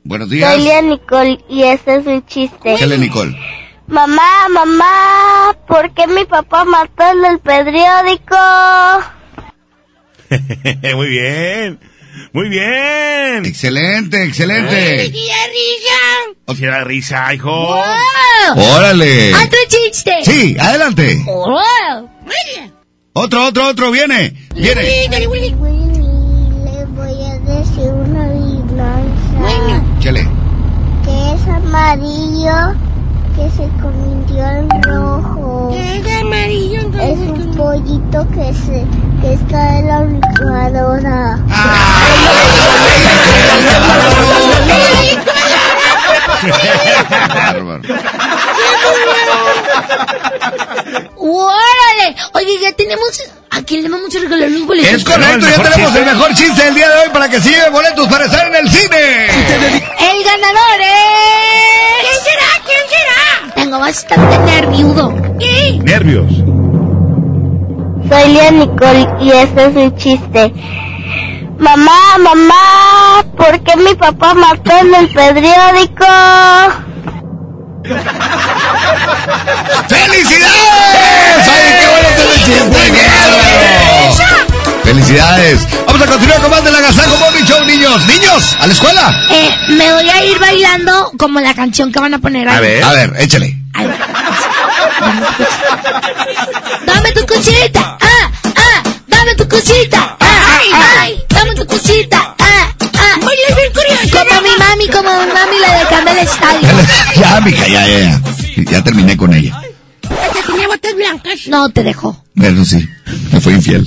Buenos 0.04 0.28
Soy 0.28 0.38
días. 0.38 0.58
Lía 0.58 0.82
Nicole 0.82 1.38
y 1.48 1.62
este 1.62 1.96
es 1.96 2.06
un 2.06 2.24
chiste. 2.26 2.74
Échale, 2.74 2.98
Nicole. 2.98 3.38
Mamá, 3.86 4.48
mamá, 4.50 5.56
¿por 5.66 5.94
qué 5.94 6.06
mi 6.06 6.24
papá 6.24 6.64
mató 6.64 7.10
el 7.10 7.22
del 7.22 7.38
periódico? 7.38 8.36
muy 10.96 11.08
bien. 11.08 11.80
Muy 12.32 12.48
bien. 12.48 13.46
Excelente, 13.46 14.24
excelente. 14.24 15.08
¡Tía 15.10 15.36
risa! 15.46 16.38
O 16.46 16.54
sea, 16.54 16.70
la 16.70 16.84
risa, 16.84 17.32
hijo. 17.32 17.50
¡Wow! 17.50 18.76
Órale. 18.76 19.34
Otro 19.34 19.58
chiste. 19.68 20.18
Sí, 20.24 20.56
adelante. 20.58 21.22
¡Wow! 21.24 22.10
Otro, 23.14 23.46
otro, 23.46 23.68
otro, 23.68 23.90
viene. 23.90 24.32
Viene. 24.54 25.08
Dale, 25.10 25.26
Willy. 25.26 25.50
Le 25.50 25.56
voy 26.84 27.24
a 27.24 27.38
decir 27.38 27.90
una 27.90 28.24
adivinanza. 28.24 29.98
Échale. 29.98 30.28
Que 31.04 31.34
es 31.34 31.48
amarillo, 31.78 32.74
que 33.36 33.48
se 33.50 33.68
convirtió 33.80 34.44
en 34.44 34.68
rojo. 34.82 35.70
Es 35.72 36.20
amarillo, 36.20 36.80
Es 37.00 37.18
un 37.18 37.54
pollito 37.56 38.26
que 38.28 38.52
se 38.52 38.84
que 39.20 39.32
está 39.34 39.78
en 39.78 39.86
la 39.86 40.04
licuadora. 40.04 41.38
Bárbaro. 47.34 47.82
¡Órale! 51.16 52.16
Oye, 52.34 52.58
ya 52.62 52.72
tenemos... 52.72 53.22
¿A 53.50 53.62
quién 53.62 53.82
le 53.82 53.88
vamos 53.88 54.14
a 54.14 54.18
regalar 54.20 54.50
los 54.50 54.66
boletos? 54.66 54.92
Es 54.92 55.04
correcto, 55.04 55.46
ya 55.48 55.62
tenemos 55.62 55.96
el 55.96 56.04
mejor 56.04 56.34
chiste 56.34 56.64
del 56.64 56.74
día 56.74 56.88
de 56.88 56.96
hoy 56.96 57.08
para 57.12 57.28
que 57.28 57.40
se 57.40 57.50
lleven 57.50 57.72
boletos 57.72 58.08
para 58.08 58.26
estar 58.26 58.46
en 58.46 58.54
el 58.54 58.68
cine. 58.70 59.26
El 59.26 60.24
ganador 60.24 60.80
es... 60.80 61.98
¿Quién 62.00 62.18
será? 62.24 62.50
¿Quién 62.64 62.78
será? 62.88 63.54
Tengo 63.54 63.78
bastante 63.78 64.38
nerviudo. 64.38 65.12
Nervios. 65.82 66.30
Soy 68.08 68.32
Lía 68.32 68.50
Nicole 68.50 69.06
y 69.20 69.30
este 69.30 69.66
es 69.66 69.76
un 69.76 69.96
chiste. 69.96 70.52
Mamá, 71.58 72.18
mamá, 72.20 73.24
¿por 73.36 73.60
qué 73.64 73.76
mi 73.76 73.94
papá 73.94 74.34
mató 74.34 74.70
en 74.80 74.94
el 74.94 75.08
periódico? 75.12 76.06
¡Felicidades! 79.88 81.48
¡Ay, 81.48 81.76
qué 81.80 81.86
bueno 81.88 82.08
que 82.16 82.24
me 82.24 82.34
chiste! 82.44 82.64
¡Muy 82.64 82.90
bien! 82.90 83.08
¡Felicidades! 84.84 85.60
Vamos 85.86 86.02
a 86.02 86.06
continuar 86.06 86.40
con 86.40 86.50
más 86.50 86.64
de 86.64 86.72
la 86.72 86.80
Gazajo 86.80 87.16
Morning 87.18 87.44
Show, 87.44 87.64
niños. 87.64 88.04
¡Niños! 88.06 88.56
¡A 88.58 88.66
la 88.66 88.72
escuela! 88.72 89.14
Eh, 89.30 89.54
me 89.68 89.92
voy 89.92 90.08
a 90.08 90.24
ir 90.24 90.38
bailando 90.38 91.12
como 91.18 91.40
la 91.40 91.54
canción 91.54 91.92
que 91.92 92.00
van 92.00 92.14
a 92.14 92.18
poner 92.18 92.48
ahí. 92.48 92.56
A 92.56 92.60
ver. 92.60 92.82
A 92.84 92.92
ver, 92.92 93.12
échale. 93.18 93.56
Dame 96.84 97.12
tu 97.12 97.24
cosita, 97.26 97.98
ah, 98.00 98.30
ah, 98.56 98.82
dame 99.06 99.34
tu 99.36 99.46
cosita, 99.48 100.16
ah, 100.18 100.60
ay, 101.00 101.22
dame 101.28 101.54
tu 101.54 101.64
cosita, 101.66 102.27
mami, 104.78 104.88
como 104.90 105.10
mi 105.10 105.32
mami, 105.32 105.58
la 105.60 105.78
de 105.78 105.84
Candela 105.86 106.22
Estadio. 106.22 106.68
ya, 107.16 107.40
mija, 107.40 107.66
ya, 107.68 107.86
ya, 107.86 107.98
ya. 107.98 108.20
Ya 108.70 108.82
terminé 108.84 109.16
con 109.16 109.32
ella. 109.34 109.60
Hasta 110.02 110.42
tenía 110.46 110.68
botas 110.68 110.94
blancas. 110.94 111.40
No, 111.48 111.68
te 111.68 111.82
dejó. 111.82 112.24
Bueno, 112.34 112.64
sí, 112.64 112.88
me 113.32 113.40
fue 113.40 113.54
infiel. 113.54 113.84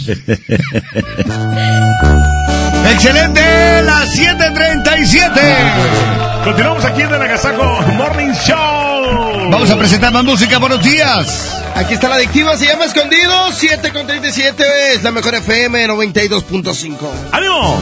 ¡Excelente! 2.91 3.81
¡Las 3.84 4.09
7.37! 4.18 6.43
Continuamos 6.43 6.84
aquí 6.85 7.01
en 7.01 7.13
el 7.13 7.22
Agasajo 7.22 7.81
Morning 7.93 8.34
Show. 8.45 9.49
Vamos 9.51 9.69
a 9.69 9.77
presentar 9.77 10.11
más 10.11 10.23
música. 10.23 10.57
Buenos 10.59 10.84
días. 10.84 11.57
Aquí 11.76 11.93
está 11.93 12.09
la 12.09 12.15
adictiva, 12.15 12.57
se 12.57 12.65
llama 12.68 12.85
Escondido, 12.85 13.51
7 13.53 13.93
con 13.93 14.05
37, 14.05 14.93
es 14.93 15.03
la 15.03 15.11
mejor 15.11 15.35
FM 15.35 15.88
92.5. 15.88 16.97
¡Ánimo! 17.31 17.81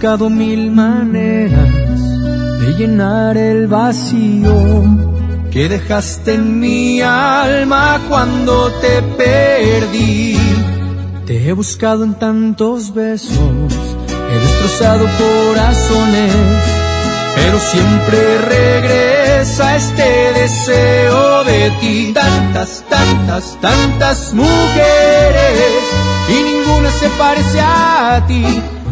buscado 0.00 0.30
mil 0.30 0.70
maneras 0.70 1.68
de 2.60 2.72
llenar 2.78 3.36
el 3.36 3.66
vacío 3.66 4.82
que 5.50 5.68
dejaste 5.68 6.36
en 6.36 6.58
mi 6.58 7.02
alma 7.02 8.00
cuando 8.08 8.72
te 8.80 9.02
perdí. 9.02 10.38
Te 11.26 11.46
he 11.46 11.52
buscado 11.52 12.02
en 12.04 12.14
tantos 12.14 12.94
besos, 12.94 13.74
he 14.32 14.38
destrozado 14.38 15.04
corazones, 15.18 16.32
pero 17.34 17.60
siempre 17.60 18.38
regresa 18.38 19.76
este 19.76 20.32
deseo 20.40 21.44
de 21.44 21.72
ti. 21.78 22.12
Tantas, 22.14 22.84
tantas, 22.88 23.58
tantas 23.60 24.32
mujeres 24.32 25.82
y 26.30 26.42
ninguna 26.42 26.90
se 26.90 27.10
parece 27.18 27.60
a 27.60 28.24
ti. 28.26 28.79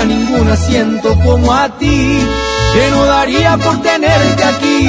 A 0.00 0.04
ninguna 0.04 0.54
siento 0.54 1.18
como 1.20 1.52
a 1.52 1.68
ti, 1.78 2.20
que 2.74 2.90
no 2.90 3.04
daría 3.06 3.56
por 3.56 3.80
tenerte 3.82 4.44
aquí. 4.44 4.88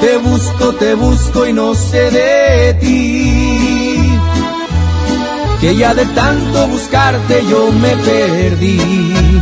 Te 0.00 0.16
busco, 0.18 0.74
te 0.74 0.94
busco 0.94 1.46
y 1.46 1.52
no 1.52 1.74
sé 1.74 2.10
de 2.10 2.74
ti. 2.74 4.18
Que 5.60 5.74
ya 5.74 5.94
de 5.94 6.04
tanto 6.06 6.68
buscarte 6.68 7.44
yo 7.50 7.72
me 7.72 7.96
perdí. 7.96 9.40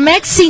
Llega 0.00 0.49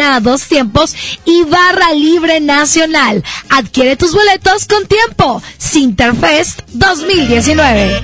a 0.00 0.20
dos 0.20 0.44
tiempos 0.44 0.94
y 1.24 1.44
barra 1.44 1.92
libre 1.92 2.40
nacional. 2.40 3.22
Adquiere 3.48 3.96
tus 3.96 4.12
boletos 4.12 4.66
con 4.66 4.86
tiempo. 4.86 5.42
Sinterfest 5.58 6.60
2019. 6.72 8.00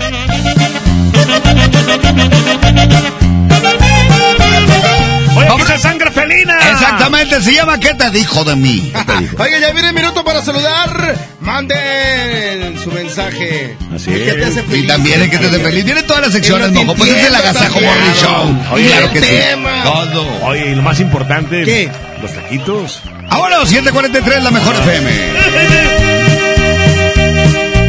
Oye, 5.37 5.49
Vamos 5.49 5.71
a 5.71 5.79
sangre 5.79 6.11
felina. 6.11 6.59
Exactamente, 6.71 7.41
se 7.41 7.55
llama 7.55 7.79
¿Qué 7.81 7.95
te 7.95 8.11
dijo 8.11 8.45
de 8.45 8.55
mí? 8.57 8.93
Oiga, 9.39 9.59
ya 9.59 9.73
viene 9.73 9.89
el 9.89 9.95
minuto 9.95 10.23
para 10.25 10.43
saludar. 10.43 11.17
Manden 11.41 12.79
su 12.79 12.91
mensaje. 12.93 13.77
Así 13.95 14.11
¿Qué 14.11 14.33
te 14.35 14.45
hace 14.45 14.61
Y 14.61 14.65
feliz? 14.65 14.87
también 14.89 15.23
el 15.23 15.31
que 15.31 15.39
te 15.39 15.47
hace 15.47 15.59
feliz. 15.61 15.85
Tiene 15.85 16.03
todas 16.03 16.23
las 16.23 16.33
secciones, 16.33 16.71
mojo. 16.73 16.95
Pues 16.95 17.11
es 17.11 17.27
el 17.27 17.35
agasajo 17.35 17.81
morning 17.81 18.15
show. 18.21 18.59
Oye, 18.73 18.87
claro 18.89 19.11
que 19.13 19.21
sí. 19.21 19.27
tema. 19.27 19.83
Todo. 19.85 20.27
Oye, 20.45 20.71
y 20.71 20.75
lo 20.75 20.83
más 20.83 21.01
importante. 21.01 21.65
¿Qué? 21.65 21.91
Los 22.21 22.35
taquitos. 22.35 23.01
Ahora, 23.31 23.57
743, 23.65 24.43
la 24.43 24.51
mejor 24.51 24.75
FM. 24.77 25.11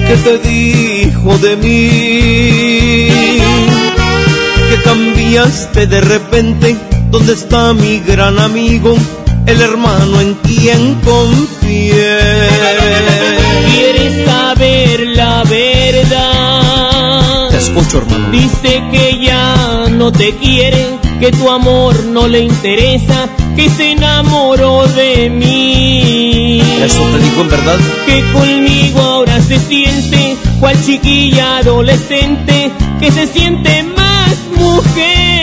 ¿Qué 0.07 0.15
te 0.23 0.37
dijo 0.49 1.37
de 1.39 1.55
mí? 1.57 3.09
Que 4.69 4.81
cambiaste 4.83 5.87
de 5.87 6.01
repente. 6.01 6.75
¿Dónde 7.13 7.33
está 7.33 7.73
mi 7.73 7.99
gran 7.99 8.39
amigo? 8.39 8.95
El 9.45 9.61
hermano 9.61 10.19
en 10.19 10.33
quien 10.33 10.95
confié. 11.01 12.17
¿Quieres 13.71 14.25
saber 14.25 14.99
la 15.09 15.43
verdad? 15.43 17.49
Te 17.51 17.57
escucho, 17.57 17.99
hermano. 17.99 18.31
Dice 18.31 18.81
que 18.91 19.19
ya 19.21 19.85
no 19.91 20.11
te 20.11 20.33
quiere, 20.37 20.97
que 21.19 21.31
tu 21.31 21.51
amor 21.51 22.03
no 22.05 22.27
le 22.27 22.39
interesa, 22.39 23.29
que 23.55 23.69
se 23.69 23.91
enamoró 23.91 24.87
de 24.87 25.29
mí. 25.29 26.61
¿Eso 26.83 26.97
te 26.97 27.19
dijo 27.19 27.41
en 27.41 27.49
verdad? 27.49 27.77
Que 28.07 28.23
conmigo 28.33 28.99
ahora 28.99 29.39
se 29.39 29.59
siente, 29.59 30.35
cual 30.59 30.75
chiquilla 30.83 31.57
adolescente, 31.57 32.71
que 32.99 33.11
se 33.11 33.27
siente 33.27 33.83
más 33.83 34.35
mujer. 34.57 35.42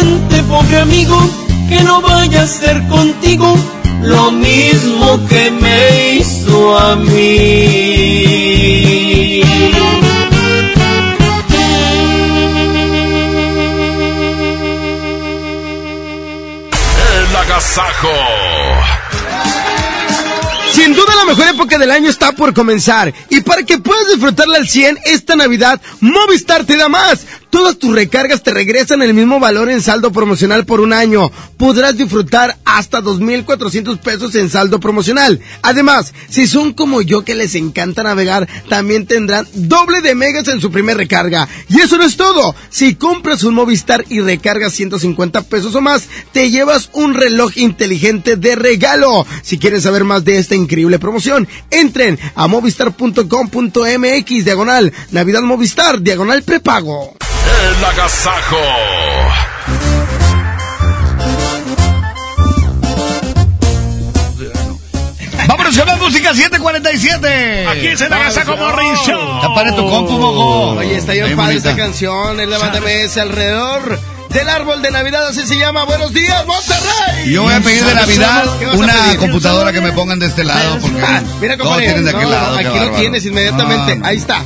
pobre 0.51 0.79
amigo, 0.79 1.17
que 1.69 1.81
no 1.81 2.01
vaya 2.01 2.43
a 2.43 2.47
ser 2.47 2.85
contigo 2.89 3.55
lo 4.03 4.31
mismo 4.31 5.25
que 5.29 5.49
me 5.49 6.15
hizo 6.15 6.77
a 6.77 6.97
mí. 6.97 8.21
El 17.15 17.35
agasajo. 17.37 18.09
Sin 20.73 20.93
duda 20.93 21.15
la 21.15 21.25
mejor 21.25 21.47
época 21.47 21.77
del 21.77 21.91
año 21.91 22.09
está 22.09 22.33
por 22.33 22.53
comenzar 22.53 23.13
y 23.29 23.39
para 23.41 23.63
que 23.63 23.77
puedas 23.77 24.07
disfrutarla 24.07 24.57
al 24.57 24.67
100 24.67 24.99
esta 25.05 25.35
Navidad, 25.35 25.79
Movistar 26.01 26.65
te 26.65 26.75
da 26.75 26.89
más. 26.89 27.25
Todas 27.51 27.77
tus 27.77 27.93
recargas 27.93 28.43
te 28.43 28.53
regresan 28.53 29.01
el 29.01 29.13
mismo 29.13 29.37
valor 29.37 29.69
en 29.69 29.81
saldo 29.81 30.13
promocional 30.13 30.65
por 30.65 30.79
un 30.79 30.93
año. 30.93 31.29
Podrás 31.57 31.97
disfrutar 31.97 32.57
hasta 32.63 33.01
2.400 33.01 33.99
pesos 33.99 34.33
en 34.35 34.49
saldo 34.49 34.79
promocional. 34.79 35.41
Además, 35.61 36.13
si 36.29 36.47
son 36.47 36.71
como 36.71 37.01
yo 37.01 37.25
que 37.25 37.35
les 37.35 37.55
encanta 37.55 38.03
navegar, 38.03 38.47
también 38.69 39.05
tendrán 39.05 39.45
doble 39.53 39.99
de 39.99 40.15
megas 40.15 40.47
en 40.47 40.61
su 40.61 40.71
primer 40.71 40.95
recarga. 40.95 41.49
Y 41.67 41.81
eso 41.81 41.97
no 41.97 42.05
es 42.05 42.15
todo. 42.15 42.55
Si 42.69 42.95
compras 42.95 43.43
un 43.43 43.53
Movistar 43.53 44.05
y 44.07 44.21
recargas 44.21 44.71
150 44.71 45.41
pesos 45.41 45.75
o 45.75 45.81
más, 45.81 46.07
te 46.31 46.51
llevas 46.51 46.89
un 46.93 47.13
reloj 47.13 47.57
inteligente 47.57 48.37
de 48.37 48.55
regalo. 48.55 49.25
Si 49.43 49.59
quieres 49.59 49.83
saber 49.83 50.05
más 50.05 50.23
de 50.23 50.37
esta 50.37 50.55
increíble 50.55 50.99
promoción, 50.99 51.49
entren 51.69 52.17
a 52.33 52.47
movistar.com.mx 52.47 54.45
diagonal 54.45 54.93
Navidad 55.11 55.41
Movistar 55.41 56.01
diagonal 56.01 56.43
prepago. 56.43 57.13
El 57.61 57.85
agasajo. 57.85 58.57
Vámonos 65.47 65.77
con 65.77 65.87
la 65.87 65.95
música 65.97 66.33
747. 66.33 67.67
Aquí 67.67 67.87
es 67.87 68.01
el 68.01 68.13
Agasajo 68.13 68.55
Morning 68.57 68.93
Show. 69.05 69.41
Tapare 69.41 69.71
tu 69.73 69.89
compu, 69.89 70.11
mojo. 70.13 70.69
Oye, 70.77 70.97
está 70.97 71.13
bien 71.13 71.25
Ahí, 71.25 71.35
padre 71.35 71.53
bonita. 71.55 71.69
esta 71.71 71.81
canción, 71.81 72.39
el 72.39 72.49
Levántame 72.49 73.03
ese 73.03 73.21
alrededor 73.21 73.99
del 74.29 74.49
árbol 74.49 74.81
de 74.81 74.91
Navidad, 74.91 75.27
así 75.27 75.45
se 75.45 75.57
llama. 75.57 75.83
Buenos 75.83 76.13
días, 76.13 76.45
Monterrey. 76.45 77.31
Yo 77.33 77.43
voy 77.43 77.53
a 77.53 77.59
pedir 77.59 77.83
de 77.83 77.93
Navidad 77.95 78.45
¿Qué 78.59 78.65
vas 78.65 78.75
a 78.75 78.77
una 78.77 79.17
computadora 79.17 79.71
que 79.73 79.81
me 79.81 79.91
pongan 79.91 80.19
de 80.19 80.27
este 80.27 80.43
lado 80.43 80.79
porque 80.79 81.01
Ah, 81.05 81.21
mira, 81.41 81.57
todos 81.57 81.67
compadre. 81.69 81.85
tienen 81.85 82.03
de 82.05 82.09
aquel 82.11 82.23
No, 82.23 82.29
lado. 82.29 82.57
qué 82.57 82.59
Aquí 82.67 82.67
lo 82.77 82.79
bárbaro. 82.85 82.97
tienes 82.99 83.25
inmediatamente. 83.25 83.95
No, 83.97 84.05
Ahí 84.05 84.17
está. 84.17 84.43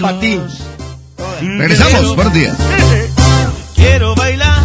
Para 0.00 0.20
ti. 0.20 0.40
Regresamos, 1.40 2.16
buenos 2.16 2.32
días. 2.32 2.56
Quiero 3.74 4.14
bailar 4.14 4.62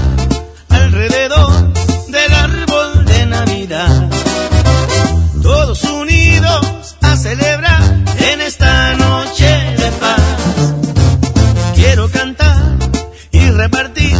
alrededor 0.69 1.73
del 2.07 2.33
árbol 2.33 3.05
de 3.05 3.25
Navidad. 3.25 4.09
Todos 5.41 5.83
unidos 5.83 6.95
a 7.01 7.17
celebrar 7.17 7.83
en 8.19 8.41
esta 8.41 8.93
noche 8.93 9.47
de 9.77 9.91
paz. 9.99 10.21
Quiero 11.75 12.09
cantar 12.09 12.77
y 13.31 13.49
repartir 13.49 14.15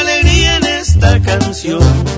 alegría 0.00 0.56
en 0.56 0.66
esta 0.66 1.20
canción. 1.20 2.11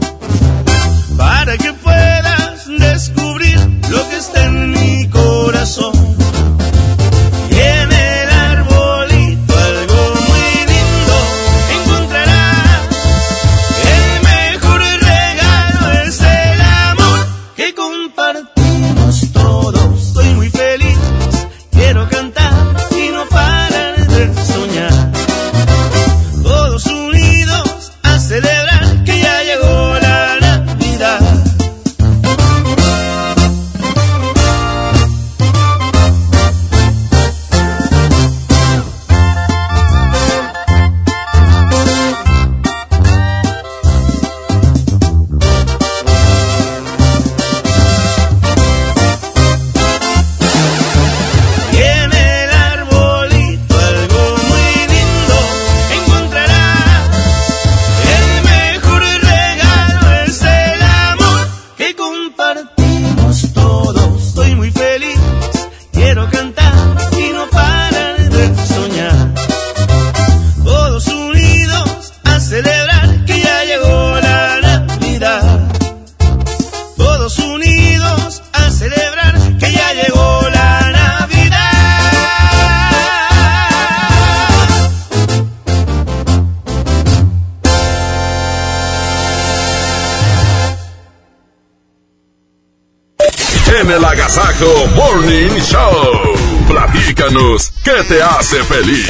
Qué 97.96 98.02
te 98.04 98.22
hace 98.22 98.62
feliz. 98.64 99.08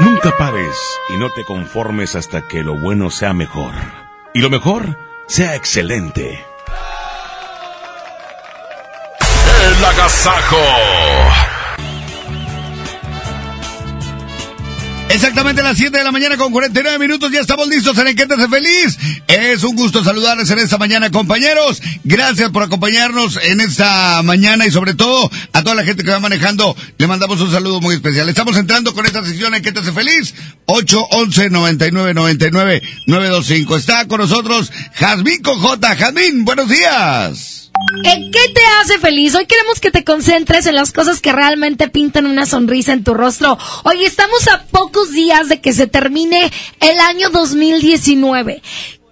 Nunca 0.00 0.36
pares 0.36 0.76
y 1.08 1.16
no 1.16 1.30
te 1.30 1.44
conformes 1.44 2.14
hasta 2.14 2.46
que 2.46 2.62
lo 2.62 2.78
bueno 2.78 3.10
sea 3.10 3.32
mejor. 3.32 3.72
Y 4.34 4.40
lo 4.40 4.50
mejor 4.50 4.98
sea 5.26 5.56
excelente. 5.56 6.44
agasajo. 9.84 10.97
Exactamente 15.10 15.62
las 15.62 15.78
7 15.78 15.96
de 15.96 16.04
la 16.04 16.12
mañana 16.12 16.36
con 16.36 16.52
49 16.52 16.98
minutos, 16.98 17.32
ya 17.32 17.40
estamos 17.40 17.66
listos 17.66 17.96
en 17.96 18.08
Enquéntese 18.08 18.46
Feliz. 18.46 18.98
Es 19.26 19.64
un 19.64 19.74
gusto 19.74 20.04
saludarles 20.04 20.50
en 20.50 20.58
esta 20.58 20.76
mañana, 20.76 21.10
compañeros. 21.10 21.80
Gracias 22.04 22.50
por 22.50 22.62
acompañarnos 22.62 23.38
en 23.42 23.60
esta 23.60 24.22
mañana 24.22 24.66
y 24.66 24.70
sobre 24.70 24.94
todo 24.94 25.30
a 25.52 25.62
toda 25.62 25.74
la 25.74 25.84
gente 25.84 26.04
que 26.04 26.10
va 26.10 26.20
manejando, 26.20 26.76
le 26.98 27.06
mandamos 27.06 27.40
un 27.40 27.50
saludo 27.50 27.80
muy 27.80 27.94
especial. 27.94 28.28
Estamos 28.28 28.56
entrando 28.58 28.92
con 28.92 29.06
esta 29.06 29.24
sección 29.24 29.54
Enquéntese 29.54 29.92
Feliz, 29.92 30.34
811 30.66 31.50
99 31.50 32.12
99 32.14 32.82
925. 33.06 33.76
Está 33.76 34.06
con 34.06 34.20
nosotros 34.20 34.70
Jazmín 34.94 35.40
Cojota. 35.42 35.96
Jazmín, 35.96 36.44
buenos 36.44 36.68
días. 36.68 37.67
¿En 38.04 38.30
qué 38.30 38.40
te 38.54 38.60
hace 38.80 38.98
feliz? 38.98 39.34
Hoy 39.34 39.46
queremos 39.46 39.80
que 39.80 39.90
te 39.90 40.04
concentres 40.04 40.66
en 40.66 40.74
las 40.74 40.92
cosas 40.92 41.20
que 41.20 41.32
realmente 41.32 41.88
pintan 41.88 42.26
una 42.26 42.46
sonrisa 42.46 42.92
en 42.92 43.04
tu 43.04 43.14
rostro. 43.14 43.58
Hoy 43.84 44.04
estamos 44.04 44.48
a 44.48 44.64
pocos 44.64 45.10
días 45.12 45.48
de 45.48 45.60
que 45.60 45.72
se 45.72 45.86
termine 45.86 46.50
el 46.80 46.98
año 47.00 47.30
2019. 47.30 48.62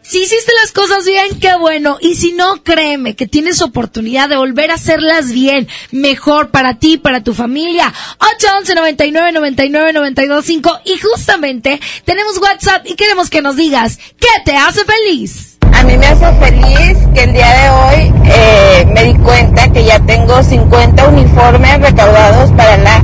Si 0.02 0.20
hiciste 0.20 0.52
las 0.62 0.70
cosas 0.70 1.04
bien, 1.04 1.40
qué 1.40 1.56
bueno. 1.56 1.98
Y 2.00 2.14
si 2.14 2.32
no, 2.32 2.62
créeme 2.62 3.16
que 3.16 3.26
tienes 3.26 3.60
oportunidad 3.60 4.28
de 4.28 4.36
volver 4.36 4.70
a 4.70 4.74
hacerlas 4.74 5.32
bien, 5.32 5.68
mejor 5.90 6.50
para 6.50 6.78
ti, 6.78 6.96
para 6.96 7.24
tu 7.24 7.34
familia. 7.34 7.92
811 8.20 8.74
99 8.76 9.32
99 9.32 9.92
92 9.92 10.44
5 10.44 10.80
y 10.84 10.98
justamente 10.98 11.80
tenemos 12.04 12.38
WhatsApp 12.38 12.86
y 12.86 12.94
queremos 12.94 13.30
que 13.30 13.42
nos 13.42 13.56
digas 13.56 13.98
qué 14.18 14.28
te 14.44 14.56
hace 14.56 14.84
feliz. 14.84 15.55
A 15.76 15.82
mí 15.82 15.96
me 15.98 16.06
hace 16.06 16.32
feliz 16.40 16.96
que 17.14 17.24
el 17.24 17.34
día 17.34 17.48
de 17.48 17.70
hoy 17.70 18.14
eh, 18.24 18.86
me 18.94 19.04
di 19.04 19.14
cuenta 19.16 19.68
que 19.68 19.84
ya 19.84 19.98
tengo 20.00 20.42
50 20.42 21.06
uniformes 21.06 21.80
recaudados 21.82 22.50
para 22.52 22.78
la 22.78 23.02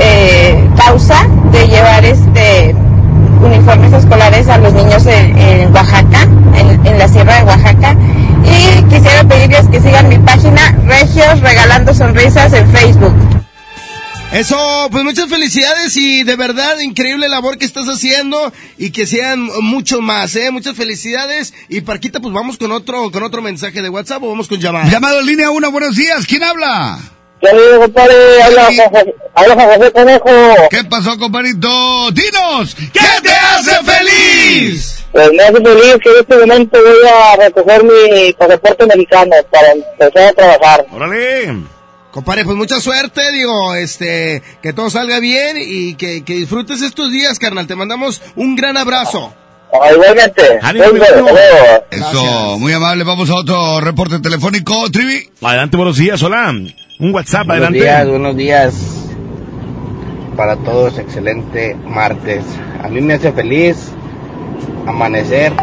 eh, 0.00 0.68
causa 0.76 1.28
de 1.52 1.68
llevar 1.68 2.04
este 2.04 2.74
uniformes 3.40 3.92
escolares 3.92 4.48
a 4.48 4.58
los 4.58 4.72
niños 4.72 5.06
en, 5.06 5.72
Oaxaca, 5.72 6.26
en 6.84 6.98
la 6.98 7.06
Sierra 7.06 7.36
de 7.36 7.44
Oaxaca. 7.44 7.96
Y 8.44 8.82
quisiera 8.84 9.22
pedirles 9.22 9.68
que 9.68 9.80
sigan 9.80 10.08
mi 10.08 10.18
página 10.18 10.76
Regios 10.84 11.40
Regalando 11.40 11.94
Sonrisas 11.94 12.52
en 12.52 12.66
Facebook. 12.68 13.41
Eso, 14.32 14.88
pues 14.90 15.04
muchas 15.04 15.28
felicidades 15.28 15.94
y 15.98 16.24
de 16.24 16.36
verdad 16.36 16.78
increíble 16.80 17.28
labor 17.28 17.58
que 17.58 17.66
estás 17.66 17.86
haciendo 17.86 18.50
y 18.78 18.90
que 18.90 19.06
sean 19.06 19.50
mucho 19.60 20.00
más, 20.00 20.34
eh, 20.36 20.50
muchas 20.50 20.74
felicidades 20.74 21.52
y 21.68 21.82
Parquita, 21.82 22.18
pues 22.18 22.32
vamos 22.32 22.56
con 22.56 22.72
otro 22.72 23.10
con 23.10 23.22
otro 23.24 23.42
mensaje 23.42 23.82
de 23.82 23.90
WhatsApp 23.90 24.22
o 24.22 24.28
vamos 24.28 24.48
con 24.48 24.58
llamada. 24.58 24.90
Llamado 24.90 25.20
en 25.20 25.26
línea 25.26 25.50
1, 25.50 25.70
buenos 25.70 25.96
días, 25.96 26.26
¿quién 26.26 26.42
habla? 26.44 26.98
¿Qué 27.42 27.48
digo, 27.52 27.80
compadre? 27.80 28.42
Habla, 28.42 28.70
habla 29.34 29.76
José 29.76 29.92
Conejo. 29.92 30.30
¿Qué 30.70 30.84
pasó, 30.84 31.18
compadrito? 31.18 32.10
Dinos, 32.12 32.74
¿qué 32.74 33.00
te 33.22 33.32
hace 33.32 33.84
feliz? 33.84 35.04
Pues 35.12 35.30
me 35.30 35.42
hace 35.42 35.60
feliz 35.60 35.96
que 36.02 36.08
en 36.08 36.16
este 36.20 36.38
momento 36.38 36.78
voy 36.80 37.08
a 37.08 37.36
recoger 37.36 37.84
mi 37.84 38.32
pasaporte 38.32 38.84
americano 38.84 39.32
para 39.50 39.72
empezar 39.72 40.28
a 40.28 40.32
trabajar. 40.32 40.86
Órale. 40.90 41.81
Compadre, 42.12 42.44
pues 42.44 42.56
mucha 42.58 42.78
suerte, 42.78 43.22
digo, 43.32 43.74
este, 43.74 44.42
que 44.62 44.74
todo 44.74 44.90
salga 44.90 45.18
bien 45.18 45.56
y 45.58 45.94
que, 45.94 46.22
que 46.24 46.34
disfrutes 46.34 46.82
estos 46.82 47.10
días, 47.10 47.38
carnal. 47.38 47.66
Te 47.66 47.74
mandamos 47.74 48.20
un 48.36 48.54
gran 48.54 48.76
abrazo. 48.76 49.32
Ah, 49.72 49.90
igualmente. 49.90 50.42
Ánimo. 50.60 50.84
Eso, 51.90 52.58
muy 52.58 52.74
amable. 52.74 53.04
Vamos 53.04 53.30
a 53.30 53.36
otro 53.36 53.80
reporte 53.80 54.18
telefónico, 54.18 54.90
Trivi. 54.90 55.30
Adelante, 55.40 55.78
buenos 55.78 55.96
días, 55.96 56.22
hola. 56.22 56.50
Un 56.98 57.14
WhatsApp, 57.14 57.46
Buenos 57.46 57.68
adelante. 57.68 57.78
días, 57.78 58.08
buenos 58.08 58.36
días 58.36 58.74
para 60.36 60.56
todos, 60.56 60.98
excelente 60.98 61.74
martes. 61.86 62.44
A 62.82 62.88
mí 62.88 63.00
me 63.00 63.14
hace 63.14 63.32
feliz 63.32 63.76
amanecer 64.86 65.54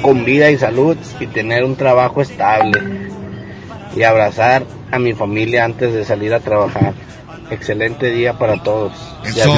con 0.00 0.24
vida 0.24 0.50
y 0.50 0.56
salud 0.56 0.96
y 1.20 1.26
tener 1.26 1.64
un 1.64 1.76
trabajo 1.76 2.22
estable 2.22 2.80
y 3.94 4.02
abrazar 4.02 4.64
a 4.92 4.98
mi 4.98 5.14
familia 5.14 5.64
antes 5.64 5.92
de 5.92 6.04
salir 6.04 6.32
a 6.34 6.40
trabajar. 6.40 6.94
Excelente 7.50 8.10
día 8.10 8.38
para 8.38 8.62
todos. 8.62 8.92
Eso. 9.24 9.52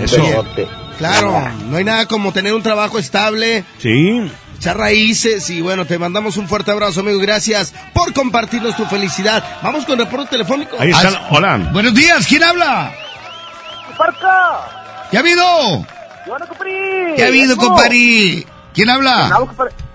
Excelente. 0.00 0.68
Claro, 0.98 1.50
no 1.66 1.76
hay 1.76 1.84
nada 1.84 2.06
como 2.06 2.32
tener 2.32 2.54
un 2.54 2.62
trabajo 2.62 2.98
estable. 2.98 3.64
Sí. 3.78 4.30
Echar 4.56 4.78
raíces 4.78 5.50
y 5.50 5.60
bueno, 5.60 5.84
te 5.84 5.98
mandamos 5.98 6.36
un 6.36 6.46
fuerte 6.46 6.70
abrazo, 6.70 7.00
amigo. 7.00 7.18
Gracias 7.18 7.74
por 7.92 8.12
compartirnos 8.12 8.76
tu 8.76 8.84
felicidad. 8.86 9.42
Vamos 9.62 9.84
con 9.84 9.98
reporte 9.98 10.30
telefónico. 10.30 10.76
Ahí 10.78 10.90
están, 10.90 11.14
hola. 11.30 11.70
Buenos 11.72 11.94
días, 11.94 12.26
¿quién 12.26 12.44
habla? 12.44 12.92
¡Parca! 13.98 15.06
¿Qué 15.10 15.16
ha 15.16 15.20
habido? 15.20 15.86
¿Qué 17.16 17.24
ha 17.24 17.26
habido, 17.26 17.56
compadre? 17.56 18.46
¿Quién 18.72 18.90
habla? 18.90 19.30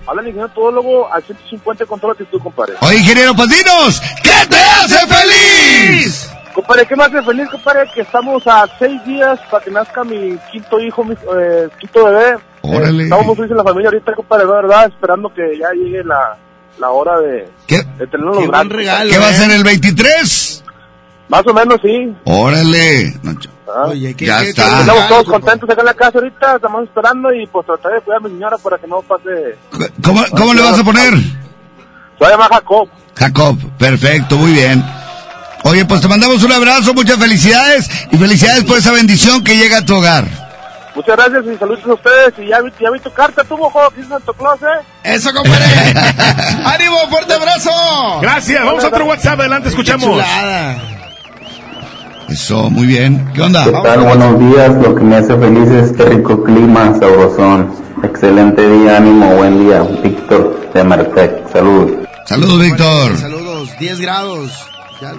Habla, 0.10 0.24
el 0.24 0.30
ingeniero 0.30 0.52
todólogo 0.54 1.14
al 1.14 1.22
150 1.22 1.86
con 1.86 2.00
toda 2.00 2.14
la 2.14 2.20
actitud, 2.20 2.42
compadre. 2.42 2.74
Oye, 2.82 2.98
ingeniero, 2.98 3.34
dinos, 3.34 4.02
¿qué 4.24 4.48
te 4.50 4.58
hace 4.58 5.06
feliz? 5.06 6.32
Compadre, 6.52 6.88
¿qué 6.88 6.96
me 6.96 7.04
hace 7.04 7.22
feliz, 7.22 7.48
compadre? 7.52 7.88
Que 7.94 8.02
estamos 8.02 8.42
a 8.48 8.66
seis 8.80 9.06
días 9.06 9.40
para 9.52 9.64
que 9.64 9.70
nazca 9.70 10.04
mi 10.04 10.36
quinto 10.52 10.80
hijo, 10.80 11.04
mi 11.04 11.14
eh, 11.14 11.68
quinto 11.80 12.06
bebé. 12.06 12.40
Órale. 12.64 13.04
Eh, 13.04 13.06
estamos 13.06 13.26
muy 13.28 13.36
felices 13.36 13.52
en 13.52 13.58
la 13.58 13.64
familia 13.64 13.90
ahorita, 13.90 14.14
compadre, 14.16 14.48
de 14.48 14.52
verdad, 14.52 14.86
esperando 14.88 15.32
que 15.32 15.60
ya 15.60 15.72
llegue 15.74 16.04
la, 16.04 16.38
la 16.80 16.90
hora 16.90 17.20
de, 17.20 17.48
¿Qué? 17.68 17.84
de 18.00 18.08
tenerlo 18.08 18.34
los 18.34 18.48
brazos. 18.48 18.68
¿Qué 18.68 19.18
va 19.20 19.28
a 19.28 19.34
ser 19.34 19.52
el 19.52 19.64
23? 19.64 20.64
Más 21.30 21.46
o 21.46 21.54
menos, 21.54 21.80
sí. 21.82 22.14
Órale. 22.26 23.14
Oye, 23.86 24.16
ya 24.18 24.42
está. 24.42 24.82
Estamos 24.82 25.08
todos 25.08 25.26
contentos 25.26 25.70
acá 25.70 25.82
en 25.82 25.86
la 25.86 25.94
casa 25.94 26.18
ahorita, 26.18 26.56
estamos 26.56 26.84
esperando 26.84 27.32
y 27.34 27.46
pues 27.48 27.66
trataré 27.68 27.96
de 27.96 28.02
cuidar 28.02 28.18
a 28.18 28.24
mi 28.24 28.30
señora 28.32 28.58
para 28.58 28.78
que 28.80 28.88
no 28.88 29.02
pase... 29.02 29.56
¿Cómo, 30.04 30.24
cómo 30.32 30.54
le 30.56 30.62
vas 30.62 30.80
a 30.80 30.84
poner? 30.84 31.14
Se 31.14 32.24
va 32.24 32.28
a 32.28 32.32
llamar 32.32 32.50
Jacob. 32.50 32.90
Jacob, 33.16 33.58
perfecto, 33.78 34.38
muy 34.38 34.54
bien. 34.54 34.84
Oye, 35.64 35.86
pues 35.86 36.02
te 36.02 36.08
mandamos 36.08 36.44
un 36.44 36.52
abrazo, 36.52 36.94
muchas 36.96 37.18
felicidades 37.18 37.88
y 38.12 38.18
felicidades 38.18 38.64
por 38.64 38.78
esa 38.78 38.92
bendición 38.92 39.44
que 39.44 39.56
llega 39.56 39.80
a 39.80 39.86
tu 39.86 39.96
hogar. 39.96 40.26
Muchas 40.96 41.16
gracias 41.16 41.44
y 41.54 41.58
saludos 41.58 41.86
a 41.86 41.94
ustedes. 41.94 42.34
Y 42.40 42.48
ya 42.48 42.62
vi, 42.62 42.72
ya 42.80 42.90
vi 42.90 43.00
tu 43.00 43.12
carta, 43.12 43.44
tú, 43.44 43.58
mojo, 43.58 43.80
Santo 44.10 44.34
Claus, 44.34 44.60
¿eh? 44.64 44.86
Eso, 45.04 45.32
compadre. 45.32 45.66
¡Ánimo, 46.66 46.98
fuerte 47.10 47.34
abrazo! 47.34 47.72
Gracias, 48.22 48.66
vamos 48.66 48.84
a 48.84 48.88
otro 48.88 49.06
WhatsApp, 49.06 49.40
adelante, 49.40 49.70
escuchamos. 49.70 50.22
Eso, 52.30 52.70
muy 52.70 52.86
bien. 52.86 53.28
¿Qué 53.34 53.42
onda? 53.42 53.66
¿Qué 53.66 53.72
tal? 53.72 54.02
Buenos 54.02 54.40
días. 54.40 54.76
Lo 54.84 54.94
que 54.94 55.04
me 55.04 55.16
hace 55.16 55.36
feliz 55.36 55.70
es 55.70 55.92
este 55.92 56.06
rico 56.06 56.44
clima, 56.44 56.94
sabrosón. 57.00 57.74
Excelente 58.04 58.70
día, 58.70 58.98
ánimo, 58.98 59.36
buen 59.36 59.66
día. 59.66 59.82
Víctor 60.04 60.72
de 60.74 60.84
Merced. 60.84 61.32
Saludos. 61.52 62.08
Saludos, 62.26 62.62
Víctor. 62.62 63.18
Saludos, 63.18 63.70
10 63.80 64.02
grados. 64.02 64.52
Ya. 65.02 65.14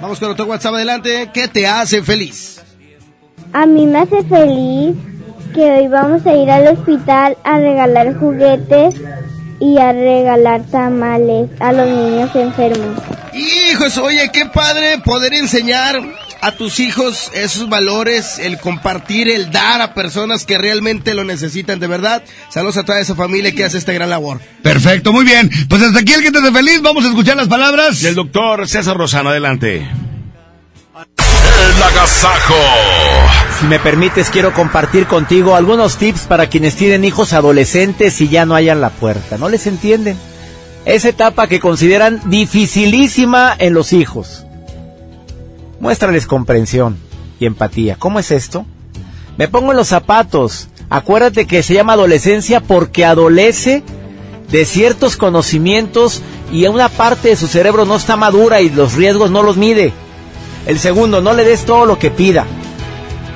Vamos 0.00 0.18
con 0.18 0.30
otro 0.30 0.46
WhatsApp 0.46 0.74
adelante. 0.74 1.28
¿Qué 1.32 1.46
te 1.46 1.66
hace 1.66 2.02
feliz? 2.02 2.62
A 3.52 3.66
mí 3.66 3.84
me 3.84 3.98
hace 3.98 4.24
feliz 4.24 4.96
que 5.54 5.60
hoy 5.60 5.88
vamos 5.88 6.24
a 6.26 6.34
ir 6.34 6.50
al 6.50 6.68
hospital 6.68 7.36
a 7.44 7.58
regalar 7.58 8.18
juguetes 8.18 8.94
y 9.58 9.76
a 9.76 9.92
regalar 9.92 10.62
tamales 10.70 11.50
a 11.60 11.72
los 11.72 11.86
niños 11.86 12.34
enfermos. 12.34 13.19
Hijos, 13.40 13.96
oye, 13.98 14.30
qué 14.32 14.46
padre 14.46 14.98
poder 14.98 15.32
enseñar 15.32 15.98
a 16.42 16.52
tus 16.52 16.80
hijos 16.80 17.30
esos 17.34 17.68
valores, 17.68 18.38
el 18.38 18.58
compartir, 18.58 19.28
el 19.28 19.50
dar 19.50 19.80
a 19.80 19.94
personas 19.94 20.44
que 20.44 20.58
realmente 20.58 21.14
lo 21.14 21.24
necesitan, 21.24 21.80
de 21.80 21.86
verdad. 21.86 22.22
Saludos 22.50 22.76
a 22.78 22.84
toda 22.84 23.00
esa 23.00 23.14
familia 23.14 23.52
que 23.52 23.64
hace 23.64 23.78
esta 23.78 23.92
gran 23.92 24.10
labor. 24.10 24.40
Perfecto, 24.62 25.12
muy 25.12 25.24
bien. 25.24 25.50
Pues 25.68 25.82
hasta 25.82 26.00
aquí 26.00 26.12
el 26.12 26.22
que 26.22 26.30
te 26.30 26.38
hace 26.38 26.52
feliz. 26.52 26.82
Vamos 26.82 27.04
a 27.04 27.08
escuchar 27.08 27.36
las 27.36 27.48
palabras. 27.48 28.00
Del 28.02 28.14
doctor 28.14 28.68
César 28.68 28.96
Rosano, 28.96 29.30
adelante. 29.30 29.88
El 30.96 31.82
agasajo. 31.82 32.54
Si 33.58 33.66
me 33.66 33.78
permites, 33.78 34.30
quiero 34.30 34.52
compartir 34.52 35.06
contigo 35.06 35.56
algunos 35.56 35.96
tips 35.96 36.22
para 36.22 36.48
quienes 36.48 36.76
tienen 36.76 37.04
hijos 37.04 37.32
adolescentes 37.32 38.20
y 38.20 38.28
ya 38.28 38.44
no 38.44 38.54
hayan 38.54 38.80
la 38.80 38.90
puerta. 38.90 39.38
No 39.38 39.48
les 39.48 39.66
entienden. 39.66 40.16
Esa 40.84 41.10
etapa 41.10 41.46
que 41.46 41.60
consideran 41.60 42.20
dificilísima 42.30 43.54
en 43.58 43.74
los 43.74 43.92
hijos. 43.92 44.44
Muéstrales 45.78 46.26
comprensión 46.26 46.98
y 47.38 47.46
empatía. 47.46 47.96
¿Cómo 47.98 48.18
es 48.18 48.30
esto? 48.30 48.66
Me 49.36 49.48
pongo 49.48 49.72
en 49.72 49.76
los 49.76 49.88
zapatos. 49.88 50.68
Acuérdate 50.88 51.46
que 51.46 51.62
se 51.62 51.74
llama 51.74 51.92
adolescencia 51.92 52.60
porque 52.60 53.04
adolece 53.04 53.82
de 54.50 54.64
ciertos 54.64 55.16
conocimientos 55.16 56.22
y 56.52 56.66
una 56.66 56.88
parte 56.88 57.28
de 57.28 57.36
su 57.36 57.46
cerebro 57.46 57.84
no 57.84 57.96
está 57.96 58.16
madura 58.16 58.60
y 58.60 58.70
los 58.70 58.94
riesgos 58.94 59.30
no 59.30 59.42
los 59.42 59.56
mide. 59.56 59.92
El 60.66 60.78
segundo, 60.78 61.20
no 61.20 61.32
le 61.32 61.44
des 61.44 61.64
todo 61.64 61.86
lo 61.86 61.98
que 61.98 62.10
pida. 62.10 62.46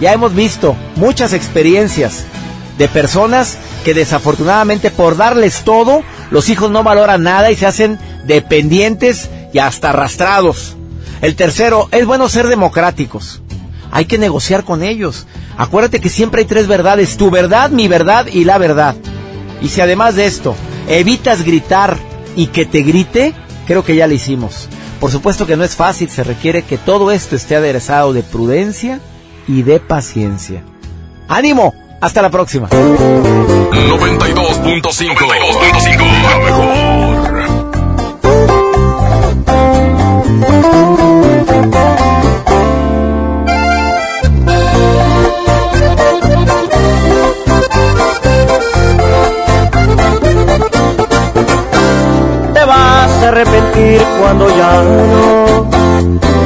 Ya 0.01 0.13
hemos 0.13 0.35
visto 0.35 0.77
muchas 0.97 1.33
experiencias 1.33 2.25
de 2.79 2.89
personas 2.89 3.57
que 3.85 3.95
desafortunadamente 3.95 4.91
por 4.91 5.17
darles 5.17 5.63
todo, 5.63 6.03
los 6.31 6.49
hijos 6.49 6.71
no 6.71 6.83
valoran 6.83 7.23
nada 7.23 7.51
y 7.51 7.57
se 7.57 7.67
hacen 7.67 7.99
dependientes 8.27 9.31
y 9.53 9.59
hasta 9.59 9.91
arrastrados. 9.91 10.77
El 11.21 11.37
tercero, 11.37 11.89
es 11.93 12.07
bueno 12.07 12.29
ser 12.29 12.49
democráticos. 12.49 13.41
Hay 13.91 14.07
que 14.07 14.19
negociar 14.19 14.65
con 14.65 14.83
ellos. 14.83 15.27
Acuérdate 15.57 16.01
que 16.01 16.09
siempre 16.09 16.41
hay 16.41 16.47
tres 16.47 16.67
verdades, 16.67 17.17
tu 17.17 17.31
verdad, 17.31 17.71
mi 17.71 17.89
verdad 17.89 18.27
y 18.27 18.45
la 18.45 18.59
verdad. 18.59 18.97
Y 19.63 19.69
si 19.69 19.81
además 19.81 20.17
de 20.17 20.27
esto 20.27 20.57
evitas 20.89 21.45
gritar 21.45 21.97
y 22.37 22.49
que 22.49 22.67
te 22.67 22.83
grite, 22.83 23.33
creo 23.67 23.85
que 23.85 23.97
ya 23.97 24.07
lo 24.07 24.15
hicimos. 24.15 24.69
Por 25.01 25.11
supuesto 25.11 25.47
que 25.47 25.57
no 25.57 25.65
es 25.65 25.77
fácil, 25.77 26.11
se 26.11 26.25
requiere 26.25 26.63
que 26.63 26.79
todo 26.79 27.11
esto 27.11 27.37
esté 27.37 27.57
aderezado 27.57 28.13
de 28.13 28.23
prudencia 28.23 29.01
y 29.47 29.63
de 29.63 29.79
paciencia. 29.79 30.63
¡Ánimo! 31.29 31.75
Hasta 32.05 32.21
la 32.21 32.29
próxima. 32.29 32.69
92.5 32.69 35.27
La 35.27 35.37
mejor. 36.39 36.75
Te 52.53 52.65
vas 52.67 53.23
a 53.23 53.29
arrepentir 53.29 54.03
cuando 54.21 54.51
ya 54.51 54.83
no, 54.83 55.71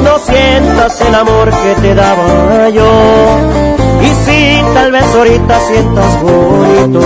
no 0.04 0.18
sientas 0.20 1.00
el 1.00 1.16
amor 1.16 1.50
que 1.50 1.74
te 1.80 1.96
daba 1.96 2.68
yo. 2.68 3.77
Y 4.02 4.06
sí, 4.24 4.62
tal 4.74 4.92
vez 4.92 5.04
ahorita 5.14 5.60
sientas 5.60 6.22
bonito, 6.22 7.00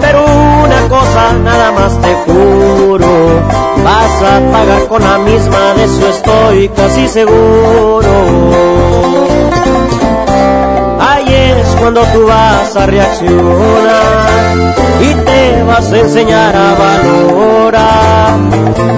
pero 0.00 0.24
una 0.64 0.88
cosa 0.88 1.32
nada 1.44 1.72
más 1.72 2.00
te 2.00 2.14
juro, 2.26 3.08
vas 3.84 4.22
a 4.22 4.40
pagar 4.52 4.86
con 4.88 5.02
la 5.02 5.18
misma, 5.18 5.74
de 5.76 5.84
eso 5.84 6.08
estoy 6.08 6.68
casi 6.68 7.08
seguro. 7.08 8.08
Ahí 11.00 11.34
es 11.34 11.66
cuando 11.80 12.02
tú 12.12 12.26
vas 12.26 12.76
a 12.76 12.86
reaccionar 12.86 14.48
y 15.00 15.14
te 15.14 15.62
vas 15.64 15.92
a 15.92 15.98
enseñar 15.98 16.56
a 16.56 16.74
valorar 16.74 18.38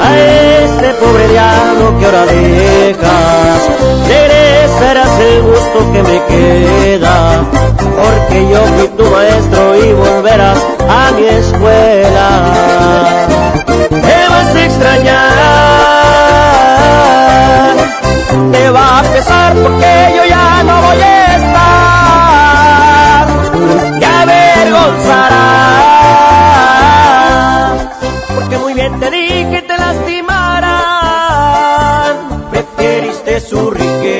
a 0.01 0.18
este 0.18 0.94
pobre 0.94 1.28
diablo 1.28 1.98
que 1.98 2.06
ahora 2.06 2.27
dejas. 2.27 3.60
Regresarás 4.70 5.18
el 5.18 5.42
gusto 5.42 5.92
que 5.92 6.02
me 6.02 6.24
queda, 6.26 7.42
porque 7.97 8.48
yo 8.51 8.60
fui 8.76 8.88
tu 8.97 9.05
maestro 9.10 9.76
y 9.76 9.92
volverás 9.92 10.59
a 10.88 11.10
mi 11.12 11.24
escuela. 11.26 12.28
Te 13.88 14.28
vas 14.28 14.55
a 14.55 14.64
extrañar, 14.64 15.16
te 18.52 18.70
va 18.70 19.01
a 19.01 19.02
pesar 19.02 19.55
porque 19.55 20.14
yo 20.16 20.24
ya 20.28 20.62
no 20.62 20.82
voy 20.82 21.01
a 21.01 21.36
estar. 21.36 23.26
Te 23.98 24.06
avergonzarás, 24.06 25.30
porque 28.34 28.59
muy 28.59 28.74
bien 28.74 29.01
te 29.01 29.10
dije 29.10 29.62
te 29.62 29.76
lastimarán. 29.78 30.70
Preferiste 32.51 33.40
su 33.40 33.70
riqueza 33.70 34.19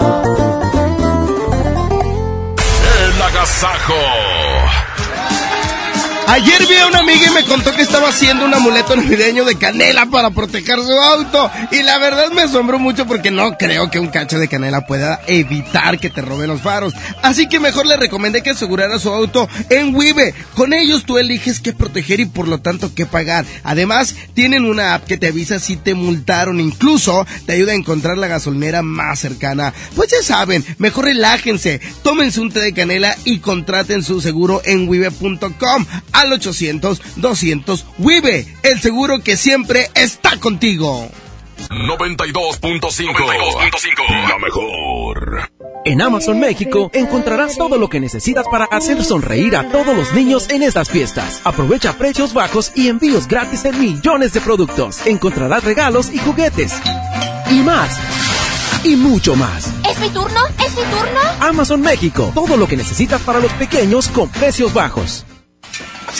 El 3.41 3.47
agasajo. 3.47 4.30
Ayer 6.31 6.65
vi 6.65 6.75
a 6.75 6.87
una 6.87 6.99
amiga 6.99 7.27
y 7.27 7.33
me 7.33 7.43
contó 7.43 7.75
que 7.75 7.81
estaba 7.81 8.07
haciendo 8.07 8.45
un 8.45 8.53
amuleto 8.53 8.95
navideño 8.95 9.43
de 9.43 9.57
canela 9.57 10.05
para 10.05 10.29
proteger 10.29 10.79
su 10.79 10.93
auto. 10.93 11.51
Y 11.71 11.83
la 11.83 11.97
verdad 11.97 12.31
me 12.31 12.43
asombró 12.43 12.79
mucho 12.79 13.05
porque 13.05 13.31
no 13.31 13.57
creo 13.57 13.91
que 13.91 13.99
un 13.99 14.07
cacho 14.07 14.39
de 14.39 14.47
canela 14.47 14.87
pueda 14.87 15.19
evitar 15.27 15.99
que 15.99 16.09
te 16.09 16.21
roben 16.21 16.47
los 16.47 16.61
faros. 16.61 16.93
Así 17.21 17.49
que 17.49 17.59
mejor 17.59 17.85
le 17.85 17.97
recomendé 17.97 18.41
que 18.41 18.51
asegurara 18.51 18.97
su 18.97 19.09
auto 19.09 19.49
en 19.69 19.93
Wibe. 19.93 20.33
Con 20.55 20.71
ellos 20.71 21.03
tú 21.03 21.17
eliges 21.17 21.59
qué 21.59 21.73
proteger 21.73 22.21
y 22.21 22.25
por 22.27 22.47
lo 22.47 22.59
tanto 22.59 22.95
qué 22.95 23.05
pagar. 23.05 23.43
Además, 23.65 24.15
tienen 24.33 24.63
una 24.63 24.93
app 24.93 25.03
que 25.03 25.17
te 25.17 25.27
avisa 25.27 25.59
si 25.59 25.75
te 25.75 25.95
multaron. 25.95 26.61
Incluso 26.61 27.27
te 27.45 27.55
ayuda 27.55 27.73
a 27.73 27.75
encontrar 27.75 28.17
la 28.17 28.27
gasolinera 28.27 28.81
más 28.83 29.19
cercana. 29.19 29.73
Pues 29.97 30.11
ya 30.11 30.23
saben, 30.23 30.63
mejor 30.77 31.05
relájense, 31.05 31.81
tómense 32.03 32.39
un 32.39 32.53
té 32.53 32.61
de 32.61 32.73
canela 32.73 33.17
y 33.25 33.39
contraten 33.39 34.01
su 34.01 34.21
seguro 34.21 34.61
en 34.63 34.87
wibe.com 34.87 35.85
al 36.21 36.39
800-200 36.39 37.83
WIBE, 37.97 38.47
el 38.63 38.79
seguro 38.79 39.19
que 39.21 39.35
siempre 39.37 39.89
está 39.95 40.37
contigo. 40.37 41.09
92.5 41.69 44.29
La 44.29 44.37
mejor. 44.39 45.51
En 45.83 45.99
Amazon 46.01 46.39
México 46.39 46.91
encontrarás 46.93 47.57
todo 47.57 47.79
lo 47.79 47.89
que 47.89 47.99
necesitas 47.99 48.45
para 48.51 48.65
hacer 48.65 49.03
sonreír 49.03 49.55
a 49.55 49.67
todos 49.69 49.95
los 49.95 50.13
niños 50.13 50.47
en 50.49 50.61
estas 50.61 50.89
fiestas. 50.89 51.41
Aprovecha 51.43 51.93
precios 51.93 52.33
bajos 52.33 52.71
y 52.75 52.87
envíos 52.87 53.27
gratis 53.27 53.65
en 53.65 53.79
millones 53.79 54.33
de 54.33 54.41
productos. 54.41 55.05
Encontrarás 55.07 55.63
regalos 55.63 56.13
y 56.13 56.19
juguetes. 56.19 56.73
Y 57.49 57.61
más. 57.61 57.97
Y 58.83 58.95
mucho 58.95 59.35
más. 59.35 59.73
¿Es 59.89 59.99
mi 59.99 60.09
turno? 60.09 60.41
¿Es 60.63 60.75
mi 60.75 60.83
turno? 60.83 61.19
Amazon 61.39 61.81
México. 61.81 62.31
Todo 62.35 62.57
lo 62.57 62.67
que 62.67 62.77
necesitas 62.77 63.21
para 63.21 63.39
los 63.39 63.51
pequeños 63.53 64.07
con 64.09 64.29
precios 64.29 64.73
bajos. 64.73 65.25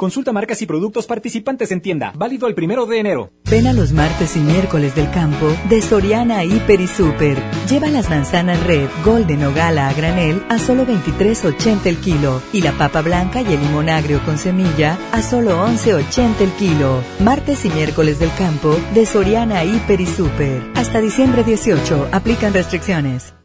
Consulta 0.00 0.32
marcas 0.32 0.62
y 0.62 0.66
productos 0.66 1.06
participantes 1.06 1.70
en 1.72 1.82
tienda. 1.82 2.14
Válido 2.16 2.48
el 2.48 2.54
primero 2.54 2.86
de 2.86 3.00
enero. 3.00 3.32
Ven 3.50 3.66
a 3.66 3.74
los 3.74 3.92
martes 3.92 4.34
y 4.34 4.40
miércoles 4.40 4.94
del 4.94 5.10
campo 5.10 5.54
de 5.68 5.82
Soriana 5.82 6.42
Hiper 6.42 6.80
y 6.80 6.86
Super. 6.86 7.36
Lleva 7.68 7.88
las 7.88 8.08
manzanas 8.08 8.64
red, 8.64 8.88
golden 9.04 9.44
o 9.44 9.52
gala 9.52 9.90
a 9.90 9.92
granel 9.92 10.42
a 10.48 10.58
solo 10.58 10.86
23.80 10.86 11.84
el 11.84 11.98
kilo 11.98 12.40
y 12.54 12.62
la 12.62 12.72
papa 12.72 13.02
blanca 13.02 13.42
y 13.42 13.52
el 13.52 13.60
limón 13.60 13.90
agrio 13.90 14.24
con 14.24 14.38
semilla 14.38 14.98
a 15.12 15.20
solo 15.20 15.66
11.80 15.66 16.40
el 16.40 16.52
kilo. 16.52 17.04
Martes 17.18 17.66
y 17.66 17.68
miércoles 17.68 18.18
del 18.18 18.32
campo 18.38 18.74
de 18.94 19.04
Soriana 19.04 19.66
Hiper 19.66 20.00
y 20.00 20.06
Super. 20.06 20.62
Hasta 20.76 21.02
diciembre 21.02 21.44
18 21.44 22.08
aplican 22.10 22.54
restricciones. 22.54 23.34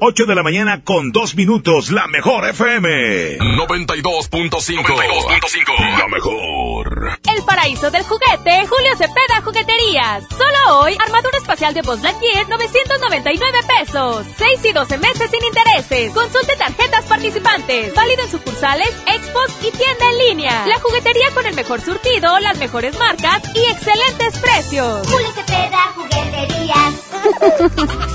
8 0.00 0.26
de 0.26 0.34
la 0.36 0.44
mañana 0.44 0.84
con 0.84 1.10
2 1.10 1.34
minutos, 1.34 1.90
la 1.90 2.06
mejor 2.06 2.48
FM. 2.48 3.38
92.5. 3.38 5.98
La 5.98 6.06
mejor. 6.06 7.18
El 7.34 7.42
paraíso 7.44 7.90
del 7.90 8.04
juguete, 8.04 8.64
Julio 8.68 8.96
Cepeda 8.96 9.42
Jugueterías. 9.42 10.22
Solo 10.30 10.78
hoy, 10.80 10.96
armadura 11.04 11.38
espacial 11.38 11.74
de 11.74 11.82
Buzz 11.82 12.00
Lightyear, 12.02 12.48
999 12.48 13.58
pesos. 13.76 14.24
6 14.36 14.64
y 14.66 14.72
12 14.72 14.98
meses 14.98 15.30
sin 15.32 15.42
intereses. 15.44 16.12
Consulte 16.12 16.54
tarjetas 16.56 17.04
participantes. 17.06 17.92
Válido 17.94 18.22
en 18.22 18.30
sucursales, 18.30 18.90
expos 19.06 19.50
y 19.62 19.72
tienda 19.72 20.10
en 20.12 20.18
línea. 20.28 20.64
La 20.66 20.78
juguetería 20.78 21.32
con 21.34 21.44
el 21.44 21.56
mejor 21.56 21.80
surtido, 21.80 22.38
las 22.38 22.56
mejores 22.58 22.96
marcas 23.00 23.42
y 23.52 23.64
excelentes 23.72 24.38
precios. 24.38 25.04
Julio 25.08 25.32
Cepeda 25.32 25.92
Jugueterías. 25.96 26.57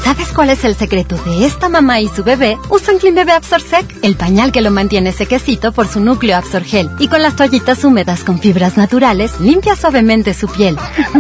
¿Sabes 0.03 0.27
cuál 0.33 0.49
es 0.49 0.63
el 0.63 0.75
secreto 0.75 1.15
de 1.15 1.45
esta 1.45 1.69
mamá 1.69 1.99
y 1.99 2.07
su 2.07 2.23
bebé? 2.23 2.57
Usan 2.69 2.97
Clean 2.97 3.15
Bebé 3.15 3.31
Absorsec, 3.31 3.85
el 4.01 4.15
pañal 4.15 4.51
que 4.51 4.61
lo 4.61 4.71
mantiene 4.71 5.11
sequecito 5.11 5.71
por 5.71 5.87
su 5.87 5.99
núcleo 5.99 6.37
Absorgel. 6.37 6.89
Y 6.99 7.07
con 7.07 7.21
las 7.21 7.35
toallitas 7.35 7.83
húmedas 7.83 8.23
con 8.23 8.39
fibras 8.39 8.77
naturales, 8.77 9.39
limpia 9.39 9.75
suavemente 9.75 10.33
su 10.33 10.47
piel. 10.47 10.77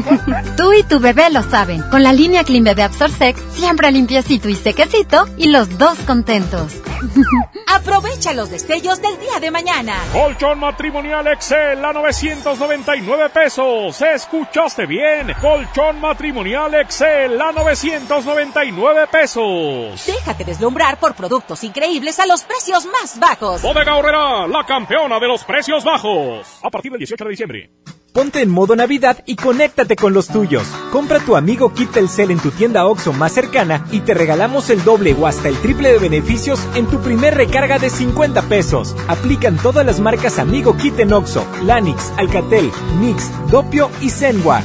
Tú 0.57 0.73
y 0.73 0.83
tu 0.83 0.99
bebé 0.99 1.29
lo 1.29 1.43
saben. 1.43 1.81
Con 1.89 2.03
la 2.03 2.13
línea 2.13 2.43
Clean 2.43 2.63
Bebé 2.63 2.83
Absorsec, 2.83 3.37
siempre 3.53 3.91
limpiecito 3.91 4.49
y 4.49 4.55
sequecito 4.55 5.27
y 5.37 5.47
los 5.47 5.77
dos 5.77 5.97
contentos. 5.99 6.73
Aprovecha 7.67 8.33
los 8.33 8.49
destellos 8.49 9.01
del 9.01 9.19
día 9.19 9.39
de 9.39 9.51
mañana. 9.51 9.95
Colchón 10.11 10.59
matrimonial 10.59 11.27
Excel 11.27 11.83
a 11.83 11.91
999 11.91 13.29
pesos. 13.29 14.01
¿Escuchaste 14.01 14.85
bien? 14.85 15.33
Colchón 15.41 15.99
matrimonial 15.99 16.73
Excel 16.75 17.22
a 17.23 17.51
999 17.51 19.07
pesos. 19.11 20.05
Déjate 20.05 20.43
deslumbrar 20.43 20.99
por 20.99 21.15
productos 21.15 21.63
increíbles 21.63 22.19
a 22.19 22.25
los 22.25 22.43
precios 22.43 22.85
más 22.85 23.19
bajos. 23.19 23.61
Bodega 23.61 23.95
Horrera, 23.95 24.47
la 24.47 24.65
campeona 24.65 25.19
de 25.19 25.27
los 25.27 25.43
precios 25.43 25.83
bajos. 25.83 26.59
A 26.61 26.69
partir 26.69 26.91
del 26.91 26.99
18 26.99 27.23
de 27.23 27.29
diciembre. 27.29 27.69
Ponte 28.13 28.41
en 28.41 28.49
modo 28.49 28.75
Navidad 28.75 29.23
y 29.25 29.35
conéctate 29.35 29.95
con 29.95 30.13
los 30.13 30.27
tuyos. 30.27 30.67
Compra 30.91 31.19
tu 31.19 31.35
amigo 31.35 31.73
Kit 31.73 31.91
Telcel 31.91 32.29
en 32.29 32.39
tu 32.39 32.51
tienda 32.51 32.85
OXO 32.85 33.11
más 33.11 33.31
cercana 33.31 33.87
y 33.89 34.01
te 34.01 34.13
regalamos 34.13 34.69
el 34.69 34.83
doble 34.83 35.15
o 35.19 35.25
hasta 35.25 35.47
el 35.47 35.57
triple 35.57 35.93
de 35.93 35.97
beneficios 35.97 36.59
en 36.75 36.85
tu 36.85 36.99
primer 37.01 37.35
recarga 37.35 37.79
de 37.79 37.89
50 37.89 38.43
pesos. 38.43 38.95
Aplican 39.07 39.57
todas 39.57 39.83
las 39.83 39.99
marcas 39.99 40.37
Amigo 40.37 40.77
Kit 40.77 40.99
en 40.99 41.11
OXO, 41.11 41.43
Lanix, 41.63 42.11
Alcatel, 42.17 42.71
Mix, 42.99 43.31
Dopio 43.49 43.89
y 43.99 44.11
Zenwa. 44.11 44.61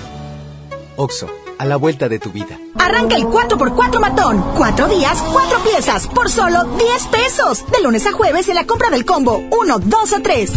Oxo, 0.97 1.31
a 1.59 1.65
la 1.65 1.77
vuelta 1.77 2.09
de 2.09 2.19
tu 2.19 2.31
vida. 2.31 2.59
Arranca 2.79 3.17
el 3.17 3.25
4x4 3.25 4.01
matón. 4.01 4.45
Cuatro 4.57 4.89
días, 4.89 5.23
cuatro 5.33 5.59
piezas, 5.63 6.07
por 6.07 6.31
solo 6.31 6.65
10 6.65 7.07
pesos. 7.07 7.65
De 7.71 7.83
lunes 7.83 8.07
a 8.07 8.13
jueves 8.13 8.49
en 8.49 8.55
la 8.55 8.65
compra 8.65 8.91
del 8.91 9.05
combo 9.05 9.43
1, 9.51 9.79
2 9.79 10.13
o 10.13 10.23
3. 10.23 10.53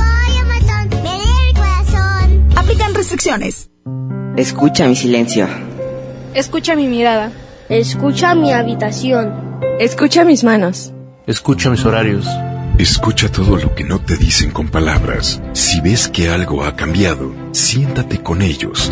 Aplican 2.55 2.93
restricciones. 2.93 3.69
Escucha 4.37 4.87
mi 4.87 4.95
silencio. 4.95 5.47
Escucha 6.33 6.75
mi 6.75 6.87
mirada. 6.87 7.31
Escucha 7.67 8.35
mi 8.35 8.53
habitación. 8.53 9.59
Escucha 9.79 10.23
mis 10.23 10.43
manos. 10.43 10.93
Escucha 11.27 11.69
mis 11.69 11.83
horarios. 11.85 12.25
Escucha 12.77 13.29
todo 13.31 13.57
lo 13.57 13.75
que 13.75 13.83
no 13.83 13.99
te 13.99 14.17
dicen 14.17 14.51
con 14.51 14.69
palabras. 14.69 15.41
Si 15.53 15.81
ves 15.81 16.07
que 16.07 16.29
algo 16.29 16.63
ha 16.63 16.75
cambiado, 16.75 17.33
siéntate 17.51 18.23
con 18.23 18.41
ellos. 18.41 18.91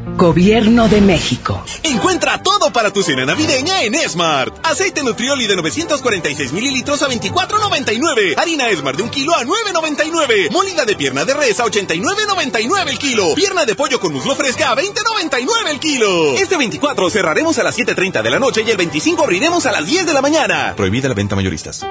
Gobierno 0.15 0.87
de 0.87 1.01
México. 1.01 1.63
Encuentra 1.83 2.41
todo 2.43 2.71
para 2.71 2.91
tu 2.91 3.01
cena 3.01 3.25
navideña 3.25 3.81
en 3.83 3.95
Smart. 4.07 4.53
Aceite 4.63 5.03
Nutrioli 5.03 5.47
de 5.47 5.55
946 5.55 6.53
mililitros 6.53 7.01
a 7.01 7.07
24.99. 7.07 8.37
Harina 8.37 8.65
Smart 8.75 8.97
de 8.97 9.03
un 9.03 9.09
kilo 9.09 9.33
a 9.33 9.43
9.99. 9.43 10.51
Molida 10.51 10.85
de 10.85 10.95
pierna 10.95 11.25
de 11.25 11.33
res 11.33 11.59
a 11.59 11.65
89.99 11.65 12.89
el 12.89 12.99
kilo. 12.99 13.33
Pierna 13.35 13.65
de 13.65 13.75
pollo 13.75 13.99
con 13.99 14.13
muslo 14.13 14.35
fresca 14.35 14.71
a 14.71 14.75
20.99 14.75 15.47
el 15.69 15.79
kilo. 15.79 16.35
Este 16.35 16.57
24 16.57 17.09
cerraremos 17.09 17.57
a 17.57 17.63
las 17.63 17.77
7.30 17.77 18.21
de 18.21 18.29
la 18.29 18.39
noche 18.39 18.63
y 18.65 18.69
el 18.69 18.77
25 18.77 19.23
abriremos 19.23 19.65
a 19.65 19.71
las 19.71 19.85
10 19.85 20.05
de 20.05 20.13
la 20.13 20.21
mañana. 20.21 20.73
Prohibida 20.75 21.07
la 21.09 21.15
venta 21.15 21.35
mayoristas. 21.35 21.85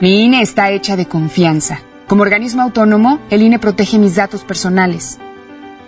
Mi 0.00 0.24
INE 0.24 0.42
está 0.42 0.70
hecha 0.70 0.96
de 0.96 1.06
confianza. 1.06 1.80
Como 2.06 2.22
organismo 2.22 2.62
autónomo, 2.62 3.20
el 3.30 3.42
INE 3.42 3.58
protege 3.58 3.98
mis 3.98 4.16
datos 4.16 4.42
personales. 4.42 5.18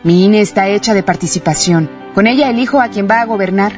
Mi 0.05 0.23
INE 0.27 0.43
está 0.43 0.69
hecha 0.69 0.93
de 0.93 1.03
participación. 1.03 1.91
Con 2.15 2.27
ella 2.27 2.51
elijo 2.51 2.79
a 2.79 2.89
quien 2.89 3.09
va 3.11 3.23
a 3.23 3.25
gobernar. 3.25 3.73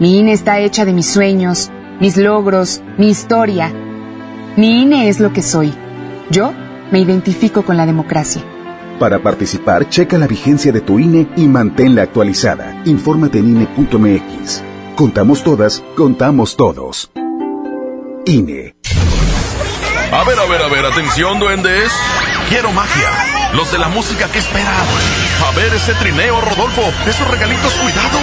Mi 0.00 0.18
INE 0.18 0.32
está 0.32 0.58
hecha 0.58 0.84
de 0.84 0.92
mis 0.92 1.06
sueños, 1.06 1.70
mis 2.00 2.16
logros, 2.16 2.82
mi 2.98 3.10
historia. 3.10 3.72
Mi 4.56 4.82
INE 4.82 5.08
es 5.08 5.20
lo 5.20 5.32
que 5.32 5.40
soy. 5.40 5.72
Yo 6.30 6.52
me 6.90 6.98
identifico 6.98 7.62
con 7.62 7.76
la 7.76 7.86
democracia. 7.86 8.42
Para 8.98 9.20
participar, 9.20 9.88
checa 9.88 10.18
la 10.18 10.26
vigencia 10.26 10.72
de 10.72 10.80
tu 10.80 10.98
INE 10.98 11.28
y 11.36 11.46
manténla 11.46 12.02
actualizada. 12.02 12.82
Infórmate 12.84 13.38
en 13.38 13.50
INE.mx. 13.50 14.64
Contamos 14.96 15.44
todas, 15.44 15.84
contamos 15.96 16.56
todos. 16.56 17.12
INE. 18.26 18.74
A 20.10 20.24
ver, 20.24 20.38
a 20.38 20.46
ver, 20.46 20.62
a 20.62 20.68
ver, 20.68 20.86
atención, 20.86 21.38
duendes. 21.38 21.92
Quiero 22.48 22.72
magia. 22.72 23.33
Los 23.54 23.70
de 23.70 23.78
la 23.78 23.88
música 23.88 24.28
que 24.30 24.38
esperan. 24.40 24.74
A 25.46 25.50
ver 25.56 25.72
ese 25.74 25.94
trineo, 25.94 26.40
Rodolfo. 26.40 26.82
Esos 27.06 27.26
regalitos, 27.28 27.72
cuidado. 27.74 28.18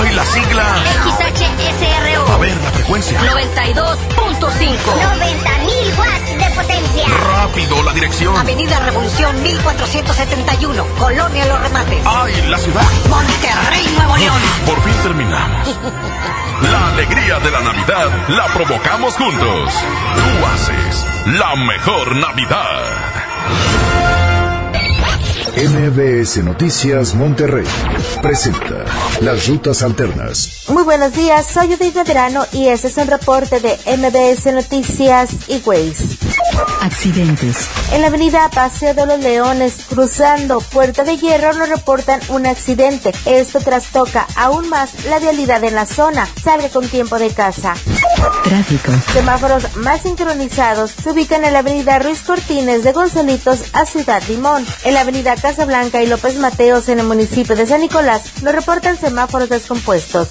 ¡Ay, 0.00 0.12
la 0.14 0.24
sigla! 0.24 0.64
XHSRO. 1.04 2.32
A 2.32 2.36
ver, 2.38 2.56
la 2.62 2.70
frecuencia. 2.72 3.20
92.5. 3.20 3.96
90.000 4.38 5.98
watts 5.98 6.38
de 6.38 6.54
potencia. 6.54 7.08
Rápido, 7.08 7.82
la 7.82 7.92
dirección. 7.92 8.34
dirección? 8.34 8.36
Avenida 8.36 8.78
Revolución 8.80 9.42
1471, 9.42 10.86
Colonia 10.98 11.46
Los 11.46 11.60
Remates. 11.60 12.02
¡Ay, 12.06 12.44
la 12.48 12.58
ciudad! 12.58 12.82
Monterrey, 13.08 13.94
Nuevo 13.96 14.16
León. 14.16 14.42
Por 14.66 14.82
fin 14.82 14.94
terminamos. 15.02 15.78
La 16.62 16.88
alegría 16.88 17.38
de 17.38 17.50
la 17.50 17.60
Navidad 17.60 18.28
la 18.28 18.46
provocamos 18.46 19.14
juntos. 19.14 19.74
Tú 20.14 20.46
haces 20.46 21.06
la 21.26 21.54
mejor 21.54 22.16
Navidad. 22.16 23.75
MBS 25.56 26.44
Noticias 26.44 27.14
Monterrey 27.14 27.64
presenta 28.20 28.84
Las 29.22 29.48
Rutas 29.48 29.82
Alternas. 29.82 30.64
Muy 30.68 30.82
buenos 30.82 31.14
días, 31.14 31.46
soy 31.46 31.68
Judith 31.68 31.96
Verano 32.06 32.44
y 32.52 32.68
este 32.68 32.88
es 32.88 32.98
el 32.98 33.08
reporte 33.08 33.58
de 33.60 33.78
MBS 33.96 34.52
Noticias 34.52 35.30
y 35.48 35.62
Waze. 35.64 36.18
Accidentes. 36.82 37.68
En 37.92 38.02
la 38.02 38.08
avenida 38.08 38.50
Paseo 38.50 38.92
de 38.92 39.06
los 39.06 39.18
Leones, 39.20 39.78
cruzando 39.88 40.60
Puerta 40.60 41.04
de 41.04 41.16
Hierro, 41.16 41.54
nos 41.54 41.70
reportan 41.70 42.20
un 42.28 42.46
accidente. 42.46 43.12
Esto 43.24 43.60
trastoca 43.60 44.26
aún 44.36 44.68
más 44.68 45.06
la 45.06 45.18
vialidad 45.18 45.64
en 45.64 45.74
la 45.74 45.86
zona. 45.86 46.28
Salga 46.42 46.68
con 46.68 46.86
tiempo 46.86 47.18
de 47.18 47.30
casa. 47.30 47.74
Tráfico. 48.44 48.92
Semáforos 49.12 49.76
más 49.76 50.02
sincronizados 50.02 50.90
se 50.90 51.10
ubican 51.10 51.44
en 51.44 51.52
la 51.54 51.60
avenida 51.60 51.98
Ruiz 51.98 52.22
Cortines 52.22 52.84
de 52.84 52.92
Gonzalitos 52.92 53.64
a 53.72 53.86
Ciudad 53.86 54.22
Limón. 54.28 54.64
En 54.84 54.94
la 54.94 55.00
avenida 55.00 55.34
Casablanca 55.46 56.02
y 56.02 56.08
López 56.08 56.38
Mateos 56.38 56.88
en 56.88 56.98
el 56.98 57.06
municipio 57.06 57.54
de 57.54 57.68
San 57.68 57.80
Nicolás 57.80 58.42
nos 58.42 58.52
reportan 58.52 58.98
semáforos 58.98 59.48
descompuestos. 59.48 60.26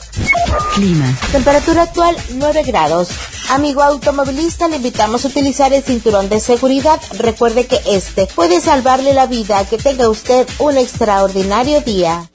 Clima. 0.74 1.06
Temperatura 1.32 1.84
actual 1.84 2.18
9 2.34 2.64
grados. 2.64 3.08
Amigo 3.50 3.82
automovilista, 3.82 4.68
le 4.68 4.76
invitamos 4.76 5.24
a 5.24 5.30
utilizar 5.30 5.72
el 5.72 5.84
cinturón 5.84 6.28
de 6.28 6.42
seguridad. 6.42 7.00
Recuerde 7.18 7.66
que 7.66 7.80
este 7.86 8.28
puede 8.36 8.60
salvarle 8.60 9.14
la 9.14 9.26
vida. 9.26 9.64
Que 9.70 9.78
tenga 9.78 10.10
usted 10.10 10.46
un 10.60 10.78
extraordinario 10.78 11.80
día. 11.80 12.30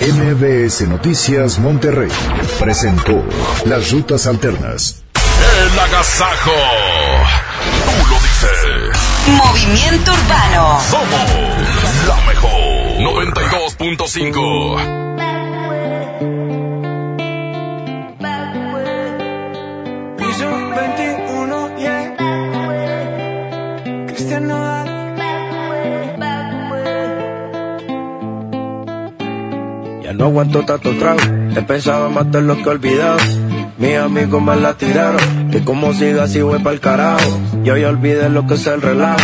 MBS 0.00 0.82
Noticias 0.82 1.58
Monterrey 1.58 2.12
presentó 2.60 3.24
Las 3.64 3.90
Rutas 3.90 4.28
Alternas. 4.28 5.02
El 5.24 5.78
agasajo. 5.80 6.52
Movimiento 9.30 10.12
Urbano. 10.12 10.80
Somos 10.80 11.30
la 12.06 12.16
mejor. 12.26 12.50
92.5. 12.98 14.98
Piso 20.16 20.50
21, 20.50 21.78
yeah. 21.78 22.16
Cristian 24.06 24.48
Nodal. 24.48 24.86
Ya 30.02 30.12
no 30.12 30.24
aguanto 30.24 30.64
tanto 30.64 30.90
trago. 30.98 31.20
He 31.54 31.62
pensado 31.62 32.10
matar 32.10 32.42
lo 32.42 32.56
que 32.56 32.62
he 32.62 32.68
olvidado. 32.68 33.18
Mis 33.78 33.96
amigos 33.96 34.42
me 34.42 34.56
la 34.56 34.74
tiraron. 34.74 35.50
Que 35.50 35.62
como 35.62 35.92
siga 35.94 36.24
así 36.24 36.42
voy 36.42 36.58
pa'l 36.58 36.80
carajo. 36.80 37.30
Yo 37.62 37.76
ya 37.76 37.88
olvidé 37.88 38.28
lo 38.28 38.46
que 38.46 38.54
es 38.54 38.66
el 38.66 38.82
relajo. 38.82 39.18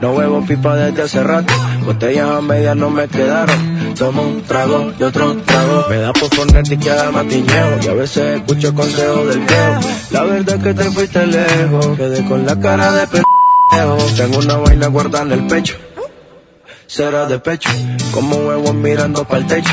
No 0.00 0.12
huevo 0.12 0.44
pipa 0.46 0.76
desde 0.76 1.02
hace 1.02 1.22
rato. 1.22 1.52
Botellas 1.84 2.28
a 2.30 2.40
medias 2.40 2.74
no 2.74 2.88
me 2.88 3.06
quedaron. 3.08 3.94
Tomo 3.98 4.22
un 4.22 4.42
trago 4.42 4.92
y 4.98 5.02
otro 5.02 5.36
trago. 5.44 5.86
Me 5.90 5.96
da 5.96 6.12
por 6.12 6.30
ponerte 6.30 6.74
y 6.74 6.78
queda 6.78 7.10
matiñeo. 7.10 7.78
Y 7.82 7.88
a 7.88 7.92
veces 7.92 8.36
escucho 8.36 8.74
consejos 8.74 9.28
del 9.28 9.40
viejo. 9.40 9.80
La 10.10 10.22
verdad 10.22 10.56
es 10.56 10.62
que 10.62 10.74
te 10.74 10.84
fuiste 10.90 11.26
lejos. 11.26 11.96
Quedé 11.96 12.24
con 12.24 12.46
la 12.46 12.58
cara 12.58 12.92
de 12.92 13.06
pendejo. 13.06 14.06
Tengo 14.16 14.38
una 14.38 14.56
vaina 14.56 14.86
guardada 14.86 15.24
en 15.26 15.32
el 15.32 15.46
pecho. 15.46 15.76
Será 16.86 17.26
de 17.26 17.38
pecho. 17.38 17.68
Como 18.12 18.36
huevo 18.36 18.72
mirando 18.72 19.24
para 19.24 19.40
el 19.40 19.46
techo. 19.46 19.72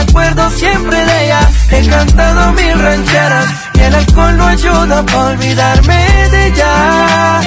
acuerdo 0.00 0.50
siempre 0.50 0.96
de 0.96 1.24
ella. 1.24 1.40
He 1.70 1.88
cantado 1.88 2.52
mil 2.52 2.78
rancheras 2.82 3.46
y 3.74 3.80
el 3.80 3.94
alcohol 3.94 4.36
no 4.36 4.46
ayuda 4.46 5.02
para 5.06 5.24
olvidarme 5.30 6.28
de 6.30 6.46
ella. 6.46 7.40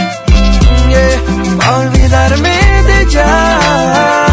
Yeah, 0.89 1.57
para 1.57 1.77
olvidarme 1.79 2.55
de 2.87 3.01
ella. 3.01 4.25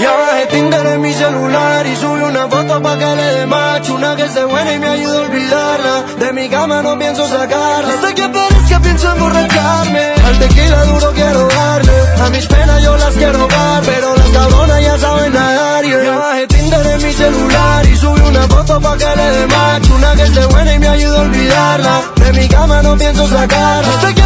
Ya 0.00 0.10
bajé 0.10 0.46
Tinder 0.46 0.86
en 0.86 1.00
mi 1.00 1.12
celular 1.12 1.86
y 1.86 1.94
subí 1.94 2.22
una 2.22 2.48
foto 2.48 2.82
pa' 2.82 2.98
que 2.98 3.16
le 3.18 3.22
dé 3.36 3.46
match 3.46 3.88
Una 3.90 4.16
que 4.16 4.24
esté 4.24 4.44
buena 4.44 4.72
y 4.72 4.78
me 4.80 4.88
ayude 4.88 5.16
a 5.16 5.20
olvidarla 5.20 6.02
De 6.18 6.32
mi 6.32 6.48
cama 6.48 6.82
no 6.82 6.98
pienso 6.98 7.24
sacarla 7.28 7.94
Hasta 7.94 8.12
que 8.12 8.28
parezca 8.28 8.80
pienso 8.80 9.12
emborracharme 9.12 10.04
Al 10.26 10.38
tequila 10.40 10.84
duro 10.86 11.12
quiero 11.14 11.46
darle 11.46 11.61
A 12.22 12.30
mis 12.30 12.46
penas 12.46 12.82
yo 12.82 12.96
las 12.96 13.14
quiero 13.14 13.48
dar 13.48 13.82
Pero 13.82 14.16
las 14.16 14.30
cabronas 14.30 14.80
ya 14.80 14.98
saben 14.98 15.32
nadar. 15.32 15.84
Yeah. 15.84 16.04
Ya 16.04 16.16
bajé 16.18 16.46
Tinder 16.46 16.86
en 16.86 17.02
mi 17.04 17.12
celular 17.12 17.86
y 17.86 17.96
subí 17.96 18.20
una 18.20 18.42
foto 18.46 18.80
pa' 18.80 18.96
que 18.96 19.10
le 19.16 19.28
dé 19.36 19.46
match. 19.48 19.90
Una 19.90 20.14
que 20.14 20.22
esté 20.22 20.46
buena 20.46 20.72
y 20.74 20.78
me 20.78 20.88
ayude 20.88 21.16
a 21.16 21.20
olvidarla. 21.20 22.00
De 22.16 22.32
mi 22.32 22.48
cama 22.48 22.82
no 22.82 22.96
pienso 22.96 23.26
sacarla. 23.26 23.88
Hasta 23.88 24.14
que 24.14 24.22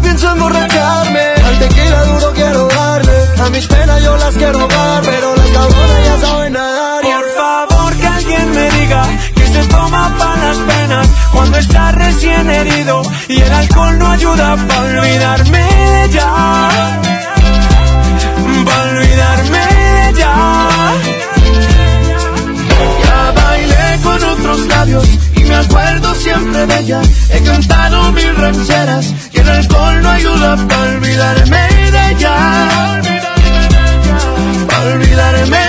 pienso 0.00 0.30
emborracharme 0.30 1.20
Al 1.46 1.58
tequila 1.58 2.04
duro 2.04 2.32
quiero 2.34 2.68
darle. 2.68 3.18
A 3.44 3.50
mis 3.50 3.66
penas 3.66 4.02
yo 4.02 4.16
las 4.16 4.34
quiero 4.36 4.68
dar 4.68 5.02
Pero 5.02 5.36
las 5.36 5.50
cabronas 5.50 6.04
ya 6.06 6.26
saben 6.26 6.52
nadar. 6.52 7.02
Por 7.02 7.28
favor 7.42 7.96
que 7.96 8.06
alguien 8.06 8.50
me 8.52 8.70
diga 8.70 9.02
que 9.34 9.46
se 9.46 9.64
toma 9.66 10.14
para 10.18 10.36
las 10.36 10.58
penas 10.58 11.08
cuando 11.32 11.58
está 11.58 11.92
recién 11.92 12.50
herido 12.50 13.02
y 13.28 13.40
el 13.40 13.52
alcohol 13.52 13.98
no 13.98 14.06
ayuda 14.10 14.56
para 14.68 15.00
olvidarme 15.00 15.58
de 15.58 16.04
ella. 16.04 17.31
Olvidarme 18.80 19.58
de 19.58 20.08
ella. 20.10 20.34
Ya 23.04 23.32
bailé 23.32 24.00
con 24.02 24.22
otros 24.24 24.60
labios 24.66 25.08
y 25.36 25.40
me 25.44 25.54
acuerdo 25.54 26.14
siempre 26.14 26.66
de 26.66 26.78
ella. 26.80 27.00
He 27.30 27.42
cantado 27.42 28.12
mil 28.12 28.36
rancheras 28.36 29.14
y 29.32 29.38
el 29.38 29.48
alcohol 29.48 30.02
no 30.02 30.08
ayuda 30.10 30.56
para 30.68 30.82
olvidarme 30.96 31.68
de 31.94 32.10
ella. 32.12 33.00
Para 34.68 34.90
olvidarme 34.94 35.61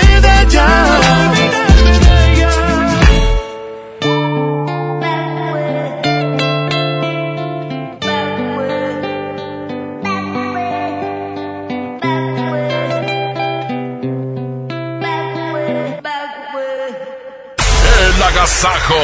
agasajo. 18.44 19.00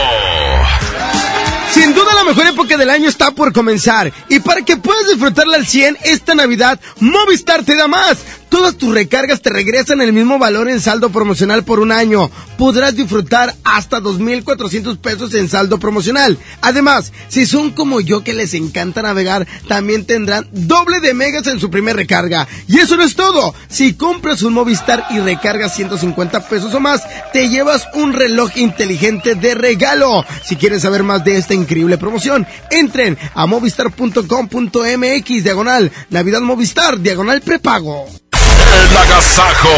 Sin 1.91 1.99
duda 1.99 2.15
la 2.15 2.23
mejor 2.23 2.47
época 2.47 2.77
del 2.77 2.89
año 2.89 3.09
está 3.09 3.33
por 3.33 3.53
comenzar 3.53 4.13
y 4.29 4.39
para 4.39 4.63
que 4.63 4.77
puedas 4.77 5.09
disfrutarla 5.09 5.57
al 5.57 5.67
100 5.67 5.99
esta 6.05 6.37
Navidad, 6.37 6.79
Movistar 7.01 7.65
te 7.65 7.75
da 7.75 7.89
más. 7.89 8.19
Todas 8.49 8.77
tus 8.77 8.93
recargas 8.93 9.43
te 9.43 9.51
regresan 9.51 10.01
el 10.01 10.13
mismo 10.13 10.37
valor 10.41 10.69
en 10.69 10.81
saldo 10.81 11.11
promocional 11.11 11.63
por 11.63 11.79
un 11.79 11.93
año. 11.93 12.31
Podrás 12.59 12.97
disfrutar 12.97 13.55
hasta 13.63 14.01
2.400 14.01 14.99
pesos 14.99 15.35
en 15.35 15.49
saldo 15.49 15.79
promocional. 15.79 16.37
Además, 16.61 17.13
si 17.29 17.47
son 17.47 17.71
como 17.71 18.01
yo 18.01 18.25
que 18.25 18.35
les 18.35 18.55
encanta 18.55 19.03
navegar, 19.03 19.47
también 19.69 20.05
tendrán 20.05 20.49
doble 20.51 20.99
de 20.99 21.15
megas 21.15 21.47
en 21.47 21.61
su 21.61 21.71
primera 21.71 21.97
recarga. 21.97 22.49
Y 22.67 22.79
eso 22.79 22.97
no 22.97 23.05
es 23.05 23.15
todo. 23.15 23.55
Si 23.69 23.95
compras 23.95 24.43
un 24.43 24.55
Movistar 24.55 25.07
y 25.11 25.21
recargas 25.21 25.77
150 25.77 26.49
pesos 26.49 26.75
o 26.75 26.81
más, 26.81 27.03
te 27.33 27.49
llevas 27.49 27.87
un 27.95 28.13
reloj 28.13 28.57
inteligente 28.57 29.37
de 29.37 29.55
regalo. 29.55 30.25
Si 30.45 30.57
quieres 30.57 30.83
saber 30.83 31.05
más 31.05 31.25
de 31.25 31.37
esta 31.37 31.55
increíble 31.55 31.80
promoción, 31.99 32.47
entren 32.71 33.19
a 33.35 33.47
movistar.com.mx 33.47 35.45
diagonal 35.45 35.91
Navidad 36.11 36.41
Movistar 36.41 36.99
diagonal 36.99 37.41
prepago. 37.41 38.07
El 38.33 38.97
agasajo. 38.97 39.69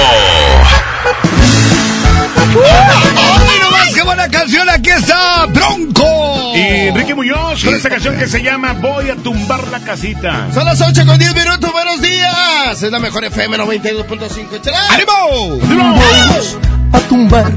¡Ay, 2.55 3.59
no 3.61 3.71
más! 3.71 3.95
¡Qué 3.95 4.03
buena 4.03 4.29
canción! 4.29 4.69
Aquí 4.69 4.91
está 4.91 5.47
Bronco. 5.47 6.53
Y 6.55 6.89
Enrique 6.89 7.15
Muñoz 7.15 7.65
con 7.65 7.75
esta 7.75 7.89
canción 7.89 8.19
que 8.19 8.29
se 8.29 8.43
llama 8.43 8.75
Voy 8.75 9.09
a 9.11 9.17
tumbar 9.17 9.67
la 9.69 9.81
casita. 9.81 10.49
Son 10.53 10.65
las 10.65 10.81
8 10.81 11.07
con 11.07 11.19
10 11.19 11.35
minutos. 11.35 11.73
Buenos 11.73 12.03
días. 12.03 12.83
Es 12.83 12.91
la 12.91 12.99
mejor 12.99 13.25
FM 13.25 13.57
92.5. 13.59 14.57
¡Échale! 14.57 14.77
¡Ánimo! 14.91 15.59
¡Vamos! 15.63 16.59
a 16.93 17.01
tumbar 17.09 17.51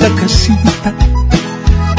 la 0.00 0.20
casita 0.20 0.94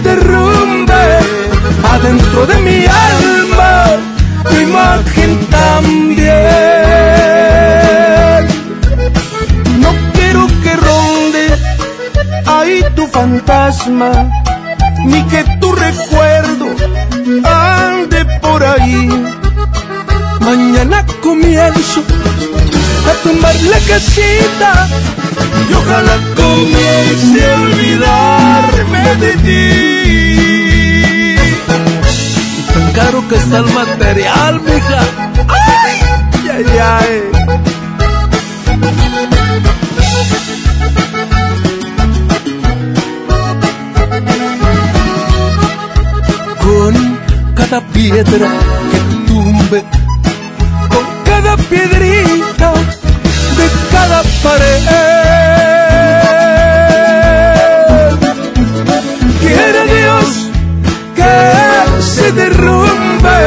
Derrumbe 0.00 1.18
adentro 1.92 2.46
de 2.46 2.58
mi 2.58 2.84
alma 2.86 3.84
tu 4.48 4.54
imagen 4.60 5.46
también. 5.50 6.28
No 9.80 9.90
quiero 10.12 10.46
que 10.62 10.76
ronde 10.76 11.44
ahí 12.46 12.84
tu 12.94 13.06
fantasma, 13.06 14.10
ni 15.04 15.22
que 15.24 15.44
tu 15.60 15.72
recuerdo 15.72 16.66
ande 17.44 18.24
por 18.40 18.64
ahí. 18.64 19.08
Mañana 20.40 21.04
comienzo 21.22 22.02
a 23.08 23.12
tumbar 23.22 23.54
la 23.62 23.78
casita 23.80 24.88
y 25.68 25.72
ojalá 25.72 26.16
comience 26.36 27.52
a 27.52 27.60
olvidarme 27.60 29.16
de 29.16 29.32
ti. 29.44 29.64
Y 32.60 32.72
tan 32.72 32.92
caro 32.92 33.26
que 33.28 33.36
está 33.36 33.58
el 33.58 33.66
material, 33.72 34.60
mija. 34.60 35.00
¡Ay! 35.48 35.96
¡Ay, 36.50 36.66
ay! 36.78 37.22
Con 46.62 46.94
cada 47.54 47.80
piedra 47.92 48.48
que 48.90 48.98
tumbe 49.26 49.84
con 50.88 51.06
cada 51.24 51.56
piedrita 51.56 52.72
pared. 54.42 54.82
Quiere 59.40 59.82
Dios 59.96 60.50
que 61.16 62.02
se 62.02 62.32
derrumbe 62.32 63.38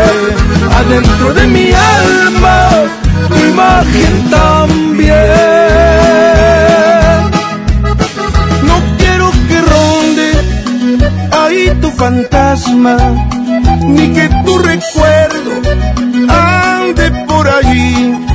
adentro 0.80 1.34
de 1.34 1.48
mi 1.48 1.72
alma 1.73 2.69
tu 3.30 3.39
imagen 3.53 4.30
también. 4.30 5.14
No 8.64 8.76
quiero 8.98 9.31
que 9.48 9.61
ronde 9.61 10.31
ahí 11.41 11.77
tu 11.81 11.89
fantasma, 11.91 12.98
ni 13.88 14.10
que 14.14 14.30
tu 14.45 14.57
recuerdo 14.57 15.52
ande 16.30 17.11
por 17.27 17.48
allí. 17.49 18.30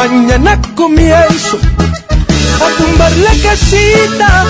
Mañana 0.00 0.58
comienzo 0.74 1.58
a 1.58 2.68
tumbar 2.78 3.12
la 3.18 3.34
casita 3.42 4.46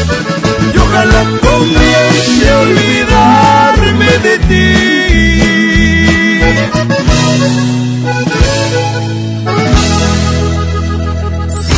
y 0.72 0.78
ojalá 0.78 1.24
comience 1.42 2.50
a 2.50 2.60
olvidarme 2.60 4.10
de 4.26 4.38
ti. 4.48 4.70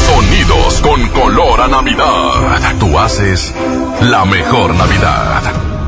Sonidos 0.04 0.72
con 0.82 1.08
color 1.08 1.62
a 1.62 1.68
Navidad. 1.68 2.74
Tú 2.78 2.98
haces 2.98 3.54
la 4.02 4.26
mejor 4.26 4.74
Navidad. 4.74 5.71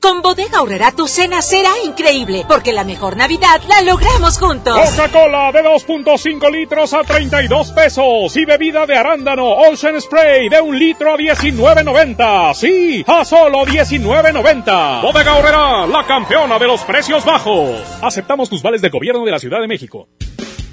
Con 0.00 0.22
Bodega 0.22 0.58
Aurrera 0.58 0.92
tu 0.92 1.06
cena 1.06 1.42
será 1.42 1.70
increíble, 1.84 2.46
porque 2.48 2.72
la 2.72 2.84
mejor 2.84 3.18
Navidad 3.18 3.60
la 3.68 3.82
logramos 3.82 4.38
juntos. 4.38 4.74
Coca-Cola 4.74 5.52
de 5.52 5.62
2.5 5.62 6.50
litros 6.50 6.94
a 6.94 7.04
32 7.04 7.72
pesos 7.72 8.34
y 8.34 8.46
bebida 8.46 8.86
de 8.86 8.96
arándano 8.96 9.46
Ocean 9.46 10.00
Spray 10.00 10.48
de 10.48 10.58
un 10.58 10.78
litro 10.78 11.12
a 11.12 11.18
19.90. 11.18 12.54
Sí, 12.54 13.04
a 13.06 13.26
solo 13.26 13.66
19.90. 13.66 15.02
Bodega 15.02 15.32
Aurrera, 15.32 15.86
la 15.86 16.06
campeona 16.06 16.58
de 16.58 16.66
los 16.66 16.80
precios 16.82 17.22
bajos. 17.24 17.82
Aceptamos 18.00 18.48
tus 18.48 18.62
vales 18.62 18.80
de 18.80 18.88
gobierno 18.88 19.24
de 19.26 19.32
la 19.32 19.38
Ciudad 19.38 19.60
de 19.60 19.68
México. 19.68 20.08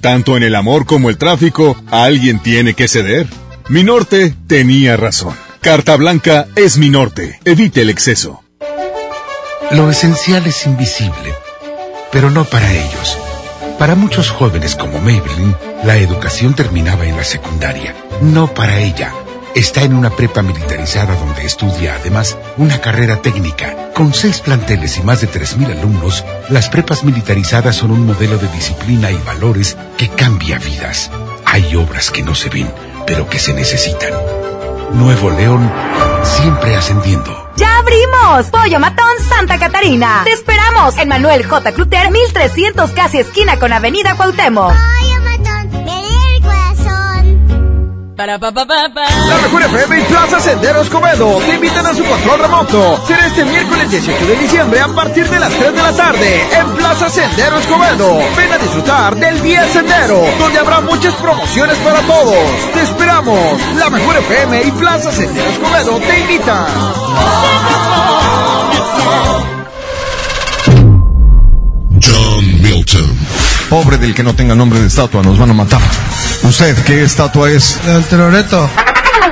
Tanto 0.00 0.36
en 0.36 0.42
el 0.42 0.54
amor 0.54 0.86
como 0.86 1.10
el 1.10 1.18
tráfico, 1.18 1.76
alguien 1.90 2.38
tiene 2.40 2.74
que 2.74 2.88
ceder. 2.88 3.26
Mi 3.68 3.84
norte 3.84 4.34
tenía 4.46 4.96
razón. 4.96 5.34
Carta 5.60 5.96
Blanca 5.96 6.46
es 6.56 6.78
mi 6.78 6.88
norte. 6.88 7.38
Evite 7.44 7.82
el 7.82 7.90
exceso. 7.90 8.42
Lo 9.70 9.90
esencial 9.90 10.46
es 10.46 10.66
invisible, 10.66 11.34
pero 12.10 12.30
no 12.30 12.44
para 12.44 12.72
ellos. 12.72 13.18
Para 13.78 13.94
muchos 13.94 14.30
jóvenes 14.30 14.74
como 14.74 14.98
Maybelline, 14.98 15.54
la 15.84 15.96
educación 15.98 16.54
terminaba 16.54 17.06
en 17.06 17.16
la 17.16 17.24
secundaria. 17.24 17.94
No 18.20 18.52
para 18.52 18.80
ella. 18.80 19.12
Está 19.54 19.82
en 19.82 19.94
una 19.94 20.10
prepa 20.10 20.42
militarizada 20.42 21.14
donde 21.16 21.44
estudia 21.44 21.96
además 21.96 22.38
una 22.56 22.80
carrera 22.80 23.20
técnica. 23.20 23.90
Con 23.94 24.14
seis 24.14 24.40
planteles 24.40 24.96
y 24.96 25.02
más 25.02 25.20
de 25.20 25.28
3.000 25.28 25.78
alumnos, 25.78 26.24
las 26.48 26.68
prepas 26.68 27.02
militarizadas 27.02 27.76
son 27.76 27.90
un 27.90 28.06
modelo 28.06 28.38
de 28.38 28.48
disciplina 28.48 29.10
y 29.10 29.16
valores 29.18 29.76
que 29.98 30.08
cambia 30.08 30.58
vidas. 30.58 31.10
Hay 31.44 31.74
obras 31.74 32.10
que 32.10 32.22
no 32.22 32.34
se 32.34 32.48
ven, 32.48 32.72
pero 33.06 33.28
que 33.28 33.40
se 33.40 33.52
necesitan. 33.52 34.12
Nuevo 34.92 35.30
León, 35.30 35.70
siempre 36.22 36.76
ascendiendo. 36.76 37.50
¡Ya 37.56 37.78
abrimos! 37.78 38.46
Pollo 38.50 38.78
Matón 38.78 39.18
Santa 39.28 39.58
Catarina. 39.58 40.22
Te 40.24 40.32
esperamos 40.32 40.96
en 40.96 41.08
Manuel 41.08 41.44
J. 41.44 41.72
Cluter, 41.72 42.10
1300 42.10 42.90
casi 42.92 43.18
esquina 43.18 43.58
con 43.58 43.72
Avenida 43.72 44.14
Cuauhtémoc. 44.14 44.72
La 49.28 49.36
mejor 49.38 49.62
FM 49.62 49.98
y 49.98 50.02
Plaza 50.02 50.40
Sendero 50.40 50.82
Escobedo 50.82 51.38
te 51.38 51.54
invitan 51.54 51.86
a 51.86 51.94
su 51.94 52.04
control 52.04 52.38
remoto. 52.40 53.02
Será 53.06 53.26
este 53.26 53.46
miércoles 53.46 53.90
18 53.90 54.26
de 54.26 54.36
diciembre 54.36 54.80
a 54.80 54.88
partir 54.88 55.26
de 55.26 55.40
las 55.40 55.50
3 55.50 55.72
de 55.72 55.82
la 55.82 55.92
tarde 55.92 56.46
en 56.52 56.70
Plaza 56.74 57.08
Sendero 57.08 57.58
Escobedo. 57.58 58.18
Ven 58.36 58.52
a 58.52 58.58
disfrutar 58.58 59.16
del 59.16 59.40
Día 59.40 59.66
Sendero, 59.68 60.22
donde 60.38 60.58
habrá 60.58 60.82
muchas 60.82 61.14
promociones 61.14 61.78
para 61.78 62.00
todos. 62.02 62.72
Te 62.74 62.82
esperamos. 62.82 63.58
La 63.76 63.88
mejor 63.88 64.16
FM 64.16 64.64
y 64.64 64.70
Plaza 64.72 65.10
Sendero 65.12 65.48
Escobedo 65.48 65.98
te 66.00 66.20
invitan. 66.20 66.66
Pobre 73.70 73.98
del 73.98 74.16
que 74.16 74.24
no 74.24 74.34
tenga 74.34 74.56
nombre 74.56 74.80
de 74.80 74.88
estatua, 74.88 75.22
nos 75.22 75.38
van 75.38 75.50
a 75.50 75.54
matar. 75.54 75.80
¿Usted 76.42 76.76
qué 76.82 77.04
estatua 77.04 77.52
es? 77.52 77.78
El 77.86 78.04
teroreto. 78.04 78.68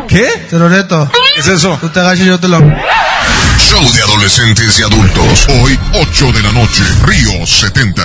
¿Qué? 0.06 0.28
Teroreto. 0.48 1.10
¿Qué 1.34 1.40
es 1.40 1.48
eso? 1.48 1.76
Tú 1.80 1.88
te 1.88 1.98
agachas 1.98 2.24
y 2.24 2.28
yo 2.28 2.38
te 2.38 2.46
lo... 2.46 2.60
Show 2.60 3.92
de 3.92 4.00
adolescentes 4.00 4.78
y 4.78 4.82
adultos. 4.84 5.46
Hoy, 5.60 5.76
8 5.92 6.32
de 6.32 6.42
la 6.42 6.52
noche. 6.52 6.84
Río 7.02 7.44
70. 7.44 8.02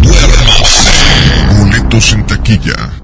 Duermas. 0.00 1.58
Boletos 1.58 2.12
en 2.12 2.24
taquilla. 2.24 3.03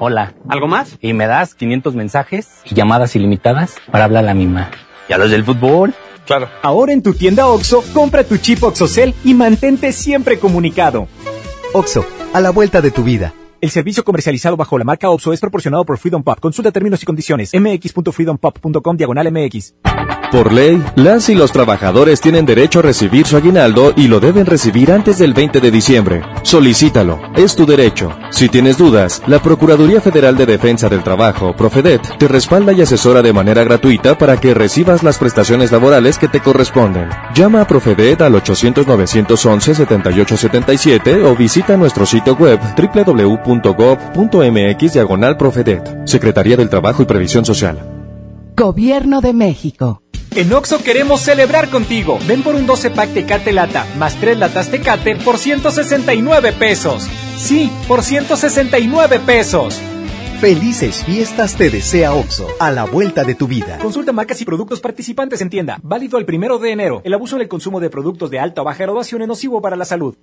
Hola. 0.00 0.32
¿Algo 0.48 0.68
más? 0.68 0.96
Y 1.00 1.12
me 1.12 1.26
das 1.26 1.54
500 1.54 1.96
mensajes 1.96 2.48
y 2.64 2.74
llamadas 2.76 3.16
ilimitadas 3.16 3.76
para 3.90 4.04
hablar 4.04 4.22
a 4.22 4.26
la 4.28 4.34
misma. 4.34 4.70
¿Y 5.08 5.12
a 5.12 5.18
los 5.18 5.30
del 5.30 5.44
fútbol? 5.44 5.92
Claro. 6.24 6.48
Ahora 6.62 6.92
en 6.92 7.02
tu 7.02 7.14
tienda 7.14 7.48
OXO, 7.48 7.82
compra 7.92 8.22
tu 8.22 8.36
chip 8.36 8.62
OXOCEL 8.62 9.14
y 9.24 9.34
mantente 9.34 9.92
siempre 9.92 10.38
comunicado. 10.38 11.08
OXO, 11.72 12.06
a 12.32 12.40
la 12.40 12.50
vuelta 12.50 12.80
de 12.80 12.92
tu 12.92 13.02
vida. 13.02 13.32
El 13.60 13.70
servicio 13.70 14.04
comercializado 14.04 14.56
bajo 14.56 14.78
la 14.78 14.84
marca 14.84 15.10
OPSO 15.10 15.32
es 15.32 15.40
proporcionado 15.40 15.84
por 15.84 15.98
Freedom 15.98 16.22
Pop. 16.22 16.38
Consulta 16.38 16.70
términos 16.70 17.02
y 17.02 17.06
condiciones. 17.06 17.50
mx.freedompop.com 17.54 18.96
diagonal 18.96 19.32
mx. 19.32 19.74
Por 20.30 20.52
ley, 20.52 20.84
las 20.94 21.30
y 21.30 21.34
los 21.34 21.52
trabajadores 21.52 22.20
tienen 22.20 22.44
derecho 22.44 22.80
a 22.80 22.82
recibir 22.82 23.26
su 23.26 23.38
aguinaldo 23.38 23.94
y 23.96 24.08
lo 24.08 24.20
deben 24.20 24.44
recibir 24.44 24.92
antes 24.92 25.16
del 25.16 25.32
20 25.32 25.58
de 25.58 25.70
diciembre. 25.70 26.20
Solicítalo. 26.42 27.18
Es 27.34 27.56
tu 27.56 27.64
derecho. 27.64 28.12
Si 28.30 28.50
tienes 28.50 28.76
dudas, 28.76 29.22
la 29.26 29.40
Procuraduría 29.40 30.02
Federal 30.02 30.36
de 30.36 30.44
Defensa 30.44 30.90
del 30.90 31.02
Trabajo, 31.02 31.56
Profedet, 31.56 32.18
te 32.18 32.28
respalda 32.28 32.74
y 32.74 32.82
asesora 32.82 33.22
de 33.22 33.32
manera 33.32 33.64
gratuita 33.64 34.18
para 34.18 34.38
que 34.38 34.52
recibas 34.52 35.02
las 35.02 35.16
prestaciones 35.16 35.72
laborales 35.72 36.18
que 36.18 36.28
te 36.28 36.40
corresponden. 36.40 37.08
Llama 37.34 37.62
a 37.62 37.66
Profedet 37.66 38.20
al 38.20 38.34
800-911-7877 38.34 41.24
o 41.24 41.34
visita 41.34 41.78
nuestro 41.78 42.04
sitio 42.04 42.36
web 42.36 42.60
www.gov.mx 43.48 44.92
diagonal 44.92 45.36
Profedet. 45.36 46.06
Secretaría 46.06 46.56
del 46.56 46.68
Trabajo 46.68 47.02
y 47.02 47.06
Previsión 47.06 47.44
Social. 47.44 47.78
Gobierno 48.56 49.20
de 49.20 49.32
México. 49.32 50.02
En 50.34 50.52
Oxo 50.52 50.82
queremos 50.82 51.22
celebrar 51.22 51.68
contigo. 51.70 52.18
Ven 52.28 52.42
por 52.42 52.54
un 52.54 52.66
12 52.66 52.90
pack 52.90 53.14
Tecate 53.14 53.52
Lata 53.52 53.86
más 53.96 54.14
3 54.16 54.38
latas 54.38 54.70
Tecate 54.70 55.16
por 55.16 55.38
169 55.38 56.52
pesos. 56.52 57.08
Sí, 57.36 57.70
por 57.86 58.02
169 58.02 59.20
pesos. 59.20 59.80
Felices 60.40 61.02
fiestas 61.04 61.56
te 61.56 61.68
desea 61.68 62.14
OXO, 62.14 62.46
a 62.60 62.70
la 62.70 62.84
vuelta 62.84 63.24
de 63.24 63.34
tu 63.34 63.48
vida. 63.48 63.76
Consulta 63.78 64.12
marcas 64.12 64.40
y 64.40 64.44
productos 64.44 64.78
participantes 64.78 65.40
en 65.40 65.50
tienda. 65.50 65.80
Válido 65.82 66.16
el 66.16 66.26
primero 66.26 66.58
de 66.58 66.70
enero. 66.70 67.00
El 67.02 67.12
abuso 67.12 67.34
en 67.34 67.42
el 67.42 67.48
consumo 67.48 67.80
de 67.80 67.90
productos 67.90 68.30
de 68.30 68.38
alta 68.38 68.62
o 68.62 68.64
baja 68.64 68.84
graduación 68.84 69.20
es 69.22 69.26
nocivo 69.26 69.60
para 69.60 69.74
la 69.74 69.84
salud. 69.84 70.14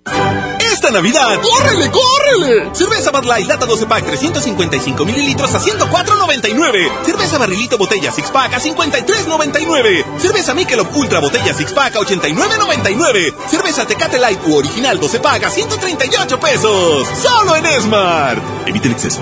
Esta 0.71 0.89
Navidad, 0.89 1.37
¡córrele, 1.41 1.91
córrele! 1.91 2.69
Cerveza 2.73 3.11
Bud 3.11 3.25
Light 3.25 3.45
Lata 3.45 3.65
12 3.65 3.87
Pack 3.87 4.05
355 4.05 5.03
mililitros 5.03 5.53
a 5.53 5.59
104.99. 5.59 7.03
Cerveza 7.03 7.37
Barrilito 7.37 7.77
Botella 7.77 8.09
Six 8.13 8.31
Pack 8.31 8.53
a 8.53 8.61
53.99. 8.61 10.05
Cerveza 10.17 10.53
Michelob 10.53 10.95
Ultra 10.95 11.19
Botella 11.19 11.53
Six 11.53 11.73
Pack 11.73 11.97
a 11.97 11.99
89.99. 11.99 13.35
Cerveza 13.49 13.85
Tecate 13.85 14.17
Light 14.17 14.39
u 14.47 14.55
Original 14.55 14.97
12 14.97 15.19
Pack 15.19 15.43
a 15.43 15.49
138 15.49 16.39
pesos. 16.39 17.05
Solo 17.21 17.57
en 17.57 17.65
Smart. 17.81 18.41
Evite 18.65 18.87
el 18.87 18.93
exceso. 18.93 19.21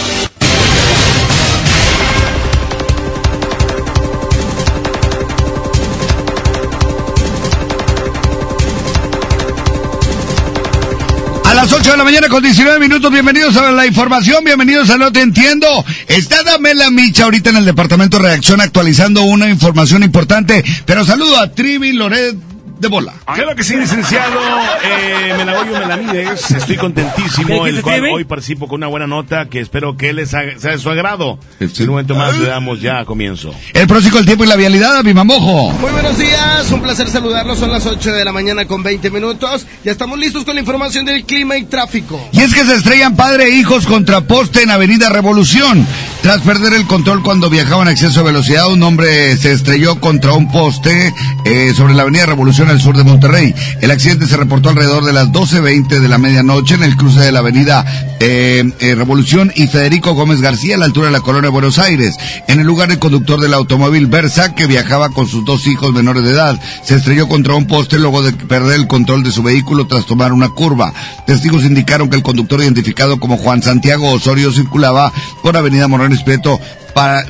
8 11.81 11.91
de 11.93 11.97
la 11.97 12.03
mañana 12.03 12.29
con 12.29 12.43
19 12.43 12.79
minutos, 12.79 13.11
bienvenidos 13.11 13.57
a 13.57 13.71
la 13.71 13.87
información, 13.87 14.43
bienvenidos 14.43 14.91
a 14.91 14.99
No 14.99 15.11
Te 15.11 15.21
Entiendo. 15.21 15.83
Está 16.07 16.43
Damela 16.43 16.91
Micha 16.91 17.23
ahorita 17.23 17.49
en 17.49 17.57
el 17.57 17.65
departamento 17.65 18.17
de 18.17 18.23
reacción 18.25 18.61
actualizando 18.61 19.23
una 19.23 19.49
información 19.49 20.03
importante, 20.03 20.63
pero 20.85 21.03
saludo 21.03 21.39
a 21.39 21.51
Trivi 21.51 21.93
Loret 21.93 22.50
de 22.81 22.87
bola. 22.87 23.13
Claro 23.33 23.55
que 23.55 23.63
sí, 23.63 23.75
licenciado 23.77 24.39
eh, 24.83 25.33
Melagoyo 25.37 25.71
Melamides. 25.73 26.51
Estoy 26.51 26.77
contentísimo, 26.77 27.67
el 27.67 27.81
cual 27.81 28.03
hoy 28.11 28.23
participo 28.25 28.67
con 28.67 28.77
una 28.79 28.87
buena 28.87 29.05
nota 29.07 29.45
que 29.45 29.59
espero 29.59 29.95
que 29.95 30.13
les 30.13 30.33
haga- 30.33 30.57
sea 30.57 30.71
de 30.71 30.79
su 30.79 30.89
agrado. 30.89 31.37
En 31.59 31.69
un 31.81 31.87
momento 31.87 32.15
más 32.15 32.37
le 32.37 32.47
damos 32.47 32.81
ya 32.81 33.05
comienzo. 33.05 33.53
El 33.73 33.87
próximo 33.87 34.17
el 34.17 34.25
tiempo 34.25 34.43
y 34.43 34.47
la 34.47 34.55
vialidad, 34.55 34.97
a 34.97 35.01
Bimamojo. 35.03 35.71
Muy 35.73 35.91
buenos 35.91 36.17
días, 36.17 36.69
un 36.71 36.81
placer 36.81 37.07
saludarlos. 37.07 37.59
Son 37.59 37.71
las 37.71 37.85
8 37.85 38.11
de 38.13 38.25
la 38.25 38.31
mañana 38.31 38.65
con 38.65 38.81
20 38.81 39.11
minutos. 39.11 39.65
Ya 39.83 39.91
estamos 39.91 40.17
listos 40.17 40.43
con 40.43 40.55
la 40.55 40.61
información 40.61 41.05
del 41.05 41.23
clima 41.23 41.57
y 41.57 41.65
tráfico. 41.65 42.19
Y 42.31 42.41
es 42.41 42.53
que 42.53 42.65
se 42.65 42.73
estrellan 42.75 43.15
padre 43.15 43.45
e 43.45 43.49
hijos 43.57 43.85
contra 43.85 44.21
poste 44.21 44.63
en 44.63 44.71
Avenida 44.71 45.09
Revolución. 45.09 45.85
Tras 46.23 46.41
perder 46.41 46.73
el 46.73 46.85
control 46.85 47.23
cuando 47.23 47.49
viajaban 47.49 47.87
a 47.87 47.91
exceso 47.91 48.19
de 48.19 48.27
velocidad, 48.27 48.67
un 48.71 48.81
hombre 48.83 49.35
se 49.37 49.51
estrelló 49.53 49.99
contra 49.99 50.33
un 50.33 50.51
poste 50.51 51.13
eh, 51.45 51.73
sobre 51.75 51.93
la 51.95 52.03
Avenida 52.03 52.25
Revolución 52.27 52.69
al 52.71 52.81
sur 52.81 52.97
de 52.97 53.03
Monterrey. 53.03 53.53
El 53.81 53.91
accidente 53.91 54.25
se 54.25 54.37
reportó 54.37 54.69
alrededor 54.69 55.05
de 55.05 55.13
las 55.13 55.27
12.20 55.27 55.99
de 55.99 56.07
la 56.07 56.17
medianoche 56.17 56.75
en 56.75 56.83
el 56.83 56.95
cruce 56.95 57.19
de 57.19 57.31
la 57.31 57.39
Avenida 57.39 57.85
eh, 58.19 58.63
eh, 58.79 58.95
Revolución 58.95 59.51
y 59.55 59.67
Federico 59.67 60.13
Gómez 60.13 60.41
García 60.41 60.75
a 60.75 60.77
la 60.77 60.85
altura 60.85 61.07
de 61.07 61.11
la 61.11 61.21
colonia 61.21 61.49
de 61.49 61.53
Buenos 61.53 61.79
Aires. 61.79 62.15
En 62.47 62.59
el 62.59 62.65
lugar, 62.67 62.91
el 62.91 62.99
conductor 62.99 63.39
del 63.39 63.53
automóvil 63.53 64.07
Versa, 64.07 64.55
que 64.55 64.67
viajaba 64.67 65.09
con 65.09 65.27
sus 65.27 65.43
dos 65.43 65.67
hijos 65.67 65.93
menores 65.93 66.23
de 66.23 66.31
edad, 66.31 66.59
se 66.83 66.95
estrelló 66.95 67.27
contra 67.27 67.55
un 67.55 67.67
poste 67.67 67.99
luego 67.99 68.23
de 68.23 68.31
perder 68.31 68.79
el 68.79 68.87
control 68.87 69.23
de 69.23 69.31
su 69.31 69.43
vehículo 69.43 69.85
tras 69.87 70.05
tomar 70.05 70.31
una 70.33 70.49
curva. 70.49 70.93
Testigos 71.27 71.63
indicaron 71.63 72.09
que 72.09 72.15
el 72.15 72.23
conductor 72.23 72.61
identificado 72.61 73.19
como 73.19 73.37
Juan 73.37 73.61
Santiago 73.61 74.11
Osorio 74.11 74.51
circulaba 74.51 75.11
por 75.43 75.57
Avenida 75.57 75.87
Morales 75.87 76.23
Prieto 76.23 76.59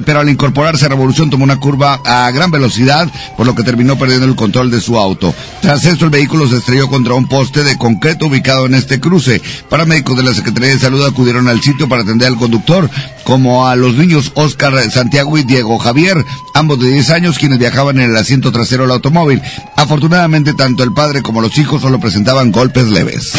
pero 0.05 0.19
al 0.19 0.29
incorporarse 0.29 0.85
a 0.85 0.89
Revolución 0.89 1.29
tomó 1.29 1.43
una 1.43 1.57
curva 1.59 1.99
a 2.05 2.29
gran 2.31 2.51
velocidad, 2.51 3.07
por 3.37 3.45
lo 3.45 3.55
que 3.55 3.63
terminó 3.63 3.97
perdiendo 3.97 4.25
el 4.25 4.35
control 4.35 4.71
de 4.71 4.81
su 4.81 4.97
auto. 4.97 5.33
Tras 5.61 5.85
esto, 5.85 6.05
el 6.05 6.11
vehículo 6.11 6.47
se 6.47 6.57
estrelló 6.57 6.87
contra 6.87 7.13
un 7.13 7.27
poste 7.27 7.63
de 7.63 7.77
concreto 7.77 8.27
ubicado 8.27 8.65
en 8.65 8.75
este 8.75 8.99
cruce. 8.99 9.41
Paramédicos 9.69 10.17
de 10.17 10.23
la 10.23 10.33
Secretaría 10.33 10.69
de 10.69 10.79
Salud 10.79 11.05
acudieron 11.05 11.47
al 11.47 11.61
sitio 11.61 11.87
para 11.87 12.03
atender 12.03 12.27
al 12.27 12.37
conductor, 12.37 12.89
como 13.23 13.67
a 13.67 13.75
los 13.75 13.95
niños 13.95 14.31
Oscar 14.35 14.73
Santiago 14.91 15.37
y 15.37 15.43
Diego 15.43 15.77
Javier, 15.77 16.25
ambos 16.53 16.79
de 16.79 16.91
10 16.91 17.09
años, 17.11 17.37
quienes 17.37 17.59
viajaban 17.59 17.99
en 17.99 18.09
el 18.11 18.17
asiento 18.17 18.51
trasero 18.51 18.83
del 18.83 18.91
automóvil. 18.91 19.41
Afortunadamente, 19.75 20.53
tanto 20.53 20.83
el 20.83 20.93
padre 20.93 21.21
como 21.21 21.41
los 21.41 21.57
hijos 21.57 21.81
solo 21.81 21.99
presentaban 21.99 22.51
golpes 22.51 22.87
leves. 22.87 23.31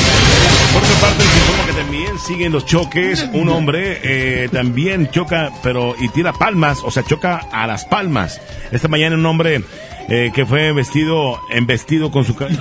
Por 0.72 0.82
otra 0.82 0.96
parte, 1.00 1.24
les 1.24 1.36
informo 1.36 1.66
que 1.66 1.72
también 1.72 2.18
siguen 2.18 2.52
los 2.52 2.64
choques. 2.64 3.26
Un 3.32 3.48
hombre 3.48 4.00
eh, 4.02 4.48
también 4.50 5.10
choca, 5.10 5.50
pero 5.62 5.94
tira 6.12 6.32
palmas, 6.32 6.80
o 6.84 6.90
sea, 6.90 7.02
choca 7.02 7.36
a 7.52 7.66
las 7.66 7.84
palmas. 7.84 8.40
Esta 8.70 8.88
mañana 8.88 9.16
un 9.16 9.26
hombre 9.26 9.62
eh, 10.08 10.30
que 10.34 10.46
fue 10.46 10.72
vestido, 10.72 11.40
en 11.50 11.66
vestido 11.66 12.10
con 12.10 12.24
su, 12.24 12.34
con 12.36 12.50
su 12.50 12.56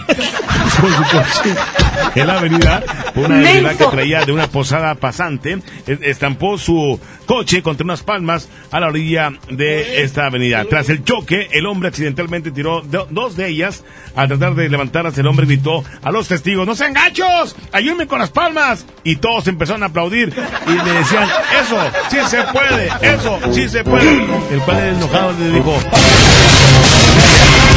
en 2.15 2.27
la 2.27 2.37
avenida, 2.39 2.83
una 3.15 3.35
avenida 3.39 3.75
que 3.77 3.85
traía 3.85 4.25
de 4.25 4.31
una 4.31 4.47
posada 4.47 4.95
pasante, 4.95 5.59
es- 5.87 5.99
estampó 6.01 6.57
su 6.57 6.99
coche 7.25 7.61
contra 7.61 7.83
unas 7.85 8.03
palmas 8.03 8.49
a 8.71 8.79
la 8.79 8.87
orilla 8.87 9.31
de 9.49 10.03
esta 10.03 10.25
avenida. 10.25 10.65
Tras 10.65 10.89
el 10.89 11.03
choque, 11.03 11.47
el 11.51 11.65
hombre 11.65 11.89
accidentalmente 11.89 12.51
tiró 12.51 12.81
do- 12.81 13.07
dos 13.09 13.35
de 13.37 13.47
ellas. 13.47 13.83
Al 14.15 14.27
tratar 14.27 14.55
de 14.55 14.67
levantarlas, 14.69 15.17
el 15.17 15.27
hombre 15.27 15.45
gritó 15.45 15.83
a 16.03 16.11
los 16.11 16.27
testigos, 16.27 16.67
¡No 16.67 16.75
sean 16.75 16.93
gachos! 16.93 17.55
¡Ayúdenme 17.71 18.07
con 18.07 18.19
las 18.19 18.29
palmas! 18.31 18.85
Y 19.03 19.15
todos 19.17 19.47
empezaron 19.47 19.83
a 19.83 19.87
aplaudir 19.87 20.33
y 20.67 20.71
le 20.71 20.91
decían, 20.93 21.27
¡Eso! 21.61 21.77
¡Sí 22.09 22.17
se 22.27 22.41
puede! 22.43 22.89
¡Eso! 23.01 23.39
¡Sí 23.53 23.69
se 23.69 23.83
puede! 23.83 24.11
El 24.51 24.61
padre 24.65 24.89
enojado 24.89 25.33
le 25.39 25.49
dijo, 25.51 25.73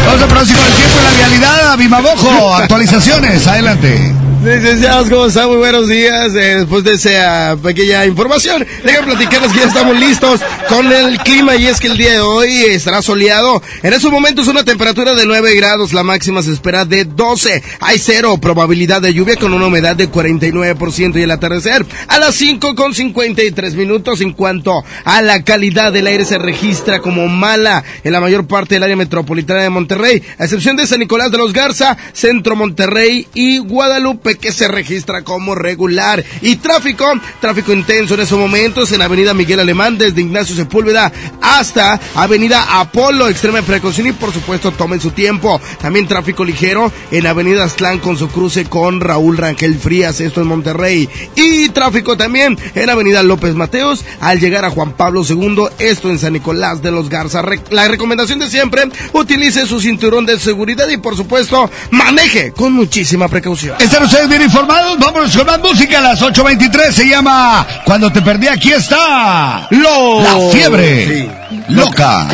Vamos 0.06 0.22
al 0.22 0.28
próximo 0.28 0.60
del 0.60 0.74
tiempo 0.74 0.98
y 1.00 1.04
la 1.04 1.10
vialidad, 1.28 1.72
a 1.72 1.76
Bimamojo. 1.76 2.54
Actualizaciones, 2.54 3.46
adelante. 3.46 4.23
Licenciados, 4.44 5.08
¿cómo 5.08 5.24
están? 5.24 5.48
Muy 5.48 5.56
buenos 5.56 5.88
días. 5.88 6.34
Eh, 6.34 6.58
después 6.58 6.84
de 6.84 6.92
esa 6.92 7.56
pequeña 7.62 8.04
información, 8.04 8.66
déjenme 8.84 9.14
platicarles 9.14 9.52
que 9.54 9.60
ya 9.60 9.68
estamos 9.68 9.98
listos 9.98 10.42
con 10.68 10.92
el 10.92 11.16
clima 11.20 11.56
y 11.56 11.66
es 11.66 11.80
que 11.80 11.86
el 11.86 11.96
día 11.96 12.12
de 12.12 12.20
hoy 12.20 12.50
estará 12.64 13.00
soleado. 13.00 13.62
En 13.82 13.94
estos 13.94 14.12
momentos 14.12 14.46
una 14.46 14.62
temperatura 14.62 15.14
de 15.14 15.24
9 15.24 15.54
grados, 15.54 15.94
la 15.94 16.02
máxima 16.02 16.42
se 16.42 16.52
espera 16.52 16.84
de 16.84 17.06
12. 17.06 17.62
Hay 17.80 17.98
cero 17.98 18.36
probabilidad 18.36 19.00
de 19.00 19.14
lluvia 19.14 19.36
con 19.36 19.54
una 19.54 19.66
humedad 19.66 19.96
de 19.96 20.10
49% 20.10 21.18
y 21.18 21.22
el 21.22 21.30
atardecer 21.30 21.86
a 22.08 22.18
las 22.18 22.34
5 22.34 22.74
con 22.74 22.92
53 22.92 23.74
minutos. 23.76 24.20
En 24.20 24.34
cuanto 24.34 24.84
a 25.04 25.22
la 25.22 25.42
calidad 25.42 25.90
del 25.90 26.06
aire 26.06 26.26
se 26.26 26.36
registra 26.36 27.00
como 27.00 27.28
mala 27.28 27.82
en 28.04 28.12
la 28.12 28.20
mayor 28.20 28.46
parte 28.46 28.74
del 28.74 28.82
área 28.82 28.96
metropolitana 28.96 29.62
de 29.62 29.70
Monterrey, 29.70 30.22
a 30.38 30.44
excepción 30.44 30.76
de 30.76 30.86
San 30.86 30.98
Nicolás 30.98 31.30
de 31.30 31.38
los 31.38 31.54
Garza, 31.54 31.96
Centro 32.12 32.56
Monterrey 32.56 33.26
y 33.32 33.56
Guadalupe 33.56 34.33
que 34.36 34.52
se 34.52 34.68
registra 34.68 35.22
como 35.22 35.54
regular. 35.54 36.24
Y 36.40 36.56
tráfico, 36.56 37.06
tráfico 37.40 37.72
intenso 37.72 38.14
en 38.14 38.20
esos 38.20 38.38
momentos 38.38 38.92
en 38.92 39.02
Avenida 39.02 39.34
Miguel 39.34 39.60
Alemán 39.60 39.98
desde 39.98 40.20
Ignacio 40.20 40.56
Sepúlveda 40.56 41.12
hasta 41.40 42.00
Avenida 42.14 42.80
Apolo, 42.80 43.28
extrema 43.28 43.62
precaución 43.62 44.08
y 44.08 44.12
por 44.12 44.32
supuesto 44.32 44.72
tomen 44.72 45.00
su 45.00 45.10
tiempo. 45.10 45.60
También 45.80 46.06
tráfico 46.06 46.44
ligero 46.44 46.92
en 47.10 47.26
Avenida 47.26 47.64
Aztlán 47.64 47.98
con 47.98 48.16
su 48.16 48.28
cruce 48.28 48.64
con 48.64 49.00
Raúl 49.00 49.36
Rangel 49.36 49.78
Frías, 49.78 50.20
esto 50.20 50.40
en 50.40 50.48
Monterrey. 50.48 51.08
Y 51.36 51.68
tráfico 51.70 52.16
también 52.16 52.58
en 52.74 52.90
Avenida 52.90 53.22
López 53.22 53.54
Mateos 53.54 54.04
al 54.20 54.40
llegar 54.40 54.64
a 54.64 54.70
Juan 54.70 54.92
Pablo 54.92 55.22
II, 55.28 55.64
esto 55.78 56.10
en 56.10 56.18
San 56.18 56.32
Nicolás 56.32 56.82
de 56.82 56.90
los 56.90 57.08
Garza. 57.08 57.42
La 57.70 57.88
recomendación 57.88 58.38
de 58.38 58.48
siempre, 58.48 58.82
utilice 59.12 59.66
su 59.66 59.80
cinturón 59.80 60.26
de 60.26 60.38
seguridad 60.38 60.88
y 60.88 60.96
por 60.96 61.16
supuesto 61.16 61.70
maneje 61.90 62.52
con 62.52 62.72
muchísima 62.72 63.28
precaución. 63.28 63.76
¿Están 63.80 64.04
ustedes 64.04 64.23
bien 64.28 64.42
informados? 64.42 64.98
Vámonos 64.98 65.36
con 65.36 65.46
más 65.46 65.60
música 65.60 65.98
a 65.98 66.02
las 66.02 66.20
8.23. 66.20 66.92
Se 66.92 67.08
llama 67.08 67.66
Cuando 67.84 68.10
te 68.10 68.22
perdí, 68.22 68.48
aquí 68.48 68.72
está. 68.72 69.66
Lo... 69.70 70.22
La 70.22 70.50
fiebre. 70.52 71.28
Loca. 71.68 72.26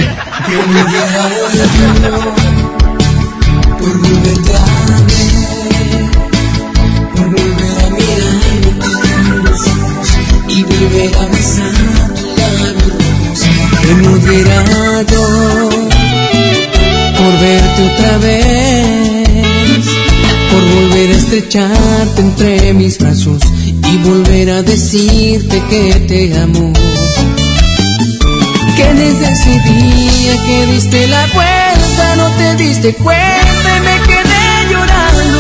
Por 3.79 3.99
volverte 3.99 4.53
a 4.53 4.63
ver, 5.07 6.11
por 7.15 7.27
volver 7.31 7.79
a 7.81 7.91
mirar 7.91 8.63
tus 9.45 9.61
ojos 9.69 10.09
y 10.49 10.63
volver 10.65 11.13
a 11.17 11.27
besar 11.27 11.75
labios 12.37 12.93
rojos. 12.99 13.41
He 13.83 13.95
moderado 13.95 15.21
por 17.21 17.33
verte 17.41 17.83
otra 17.83 18.13
vez, 18.19 19.87
por 20.51 20.63
volver 20.75 21.09
a 21.11 21.15
estrecharte 21.31 22.23
entre 22.23 22.75
mis 22.75 22.99
brazos 22.99 23.41
y 23.65 23.97
volver 23.99 24.51
a 24.51 24.63
decirte 24.63 25.63
que 25.71 25.95
te 26.09 26.37
amo. 26.37 26.73
Que 28.77 28.95
desde 28.95 29.31
ese 29.31 29.51
día 29.51 30.35
que 30.45 30.67
diste 30.73 31.07
la 31.07 31.25
vuelta 31.33 32.17
no 32.17 32.31
te 32.37 32.65
diste 32.65 32.95
cuenta 32.95 33.77
y 33.77 33.81
me 33.81 33.97
quedé 34.09 34.73
llorando. 34.73 35.39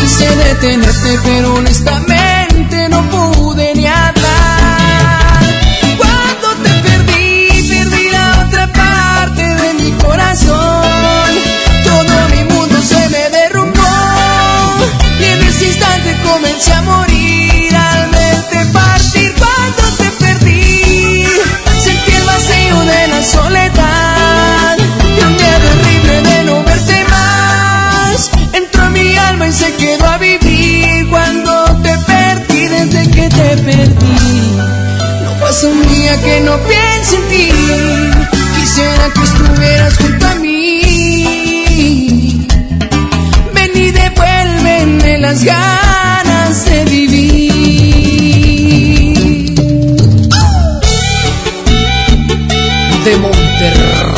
Quise 0.00 0.26
detenerte, 0.36 1.18
pero 1.22 1.54
honestamente 1.54 2.88
no 2.88 3.00
pude 3.08 3.74
ni 3.76 3.86
hablar. 3.86 5.40
Cuando 5.98 6.48
te 6.64 6.70
perdí, 6.82 7.68
perdí 7.68 8.10
la 8.10 8.44
otra 8.44 8.72
parte 8.72 9.42
de 9.42 9.74
mi 9.74 9.90
corazón. 10.02 10.47
Comencé 16.28 16.72
a 16.72 16.82
morir 16.82 17.74
al 17.74 18.10
verte 18.10 18.64
partir. 18.72 19.34
Cuando 19.34 19.82
te 19.98 20.10
perdí, 20.22 21.24
sentí 21.80 22.12
el 22.12 22.24
vacío 22.24 22.80
de 22.92 23.08
la 23.08 23.22
soledad. 23.22 24.76
Y 25.16 25.20
un 25.26 25.32
miedo 25.40 25.66
horrible 25.72 26.22
de 26.22 26.44
no 26.44 26.62
verte 26.64 27.04
más. 27.10 28.30
Entró 28.52 28.84
en 28.86 28.92
mi 28.92 29.16
alma 29.16 29.48
y 29.48 29.52
se 29.52 29.72
quedó 29.74 30.06
a 30.06 30.18
vivir 30.18 31.08
cuando 31.08 31.64
te 31.82 31.96
perdí, 32.10 32.68
desde 32.68 33.10
que 33.10 33.28
te 33.28 33.56
perdí. 33.66 34.18
No 35.24 35.32
pasa 35.40 35.66
un 35.66 35.82
día 35.88 36.20
que 36.22 36.40
no 36.40 36.58
piense 36.68 37.16
en 37.16 37.28
ti. 37.28 37.50
Quisiera 38.58 39.12
que 39.14 39.22
estuvieras 39.22 39.96
junto 39.96 40.26
a 40.26 40.34
mí. 40.36 41.66
Ven 43.54 43.70
y 43.74 43.90
devuélveme 43.90 45.18
las 45.18 45.42
ganas 45.44 46.17
de 46.48 46.84
vivir. 46.86 47.52
De 53.04 53.16
Monterrey 53.18 54.17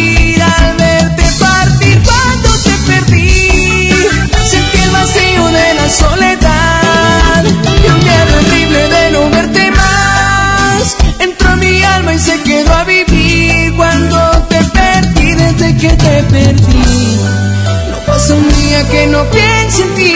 No 16.29 17.97
pasa 18.05 18.35
un 18.35 18.47
día 18.55 18.87
que 18.89 19.07
no 19.07 19.23
piense 19.31 19.81
en 19.83 19.93
ti. 19.95 20.13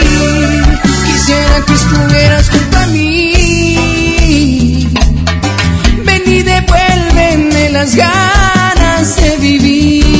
Quisiera 1.04 1.64
que 1.66 1.74
estuvieras 1.74 2.48
junto 2.48 2.78
a 2.78 2.86
mí. 2.86 4.88
Ven 6.04 6.22
y 6.26 6.42
devuélveme 6.42 7.70
las 7.70 7.96
ganas 7.96 9.16
de 9.16 9.36
vivir. 9.38 10.15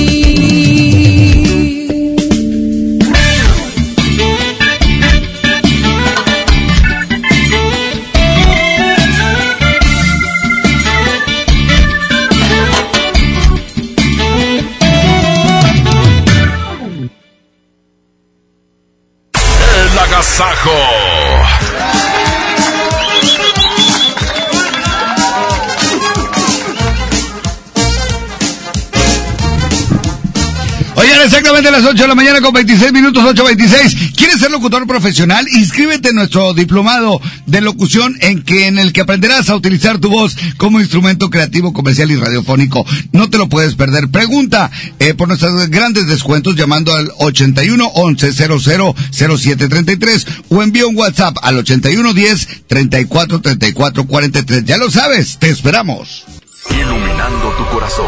Las 31.76 31.84
8 31.84 32.02
de 32.04 32.08
la 32.08 32.14
mañana 32.14 32.40
con 32.40 32.54
26 32.54 32.90
minutos, 32.90 33.22
8.26. 33.22 34.14
¿Quieres 34.16 34.38
ser 34.38 34.50
locutor 34.50 34.86
profesional? 34.86 35.46
Inscríbete 35.52 36.08
en 36.08 36.14
nuestro 36.14 36.54
diplomado 36.54 37.20
de 37.44 37.60
locución 37.60 38.16
en 38.22 38.42
que 38.42 38.66
en 38.66 38.78
el 38.78 38.94
que 38.94 39.02
aprenderás 39.02 39.50
a 39.50 39.56
utilizar 39.56 39.98
tu 39.98 40.08
voz 40.08 40.36
como 40.56 40.80
instrumento 40.80 41.28
creativo, 41.28 41.74
comercial 41.74 42.10
y 42.10 42.16
radiofónico. 42.16 42.86
No 43.12 43.28
te 43.28 43.36
lo 43.36 43.50
puedes 43.50 43.74
perder. 43.74 44.08
Pregunta 44.08 44.70
eh, 45.00 45.12
por 45.12 45.28
nuestros 45.28 45.68
grandes 45.68 46.06
descuentos 46.06 46.56
llamando 46.56 46.96
al 46.96 47.12
81 47.18 47.86
11 47.86 48.32
00 48.32 48.94
0733 49.10 50.26
o 50.48 50.62
envía 50.62 50.86
un 50.86 50.96
WhatsApp 50.96 51.36
al 51.42 51.58
81 51.58 52.14
10 52.14 52.48
34 52.68 53.42
34 53.42 54.06
43. 54.06 54.64
Ya 54.64 54.78
lo 54.78 54.90
sabes, 54.90 55.38
te 55.38 55.50
esperamos. 55.50 56.24
Iluminando 56.70 57.52
tu 57.58 57.66
corazón, 57.66 58.06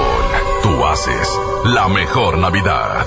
tú 0.62 0.86
haces 0.86 1.28
la 1.66 1.86
mejor 1.88 2.38
Navidad. 2.38 3.06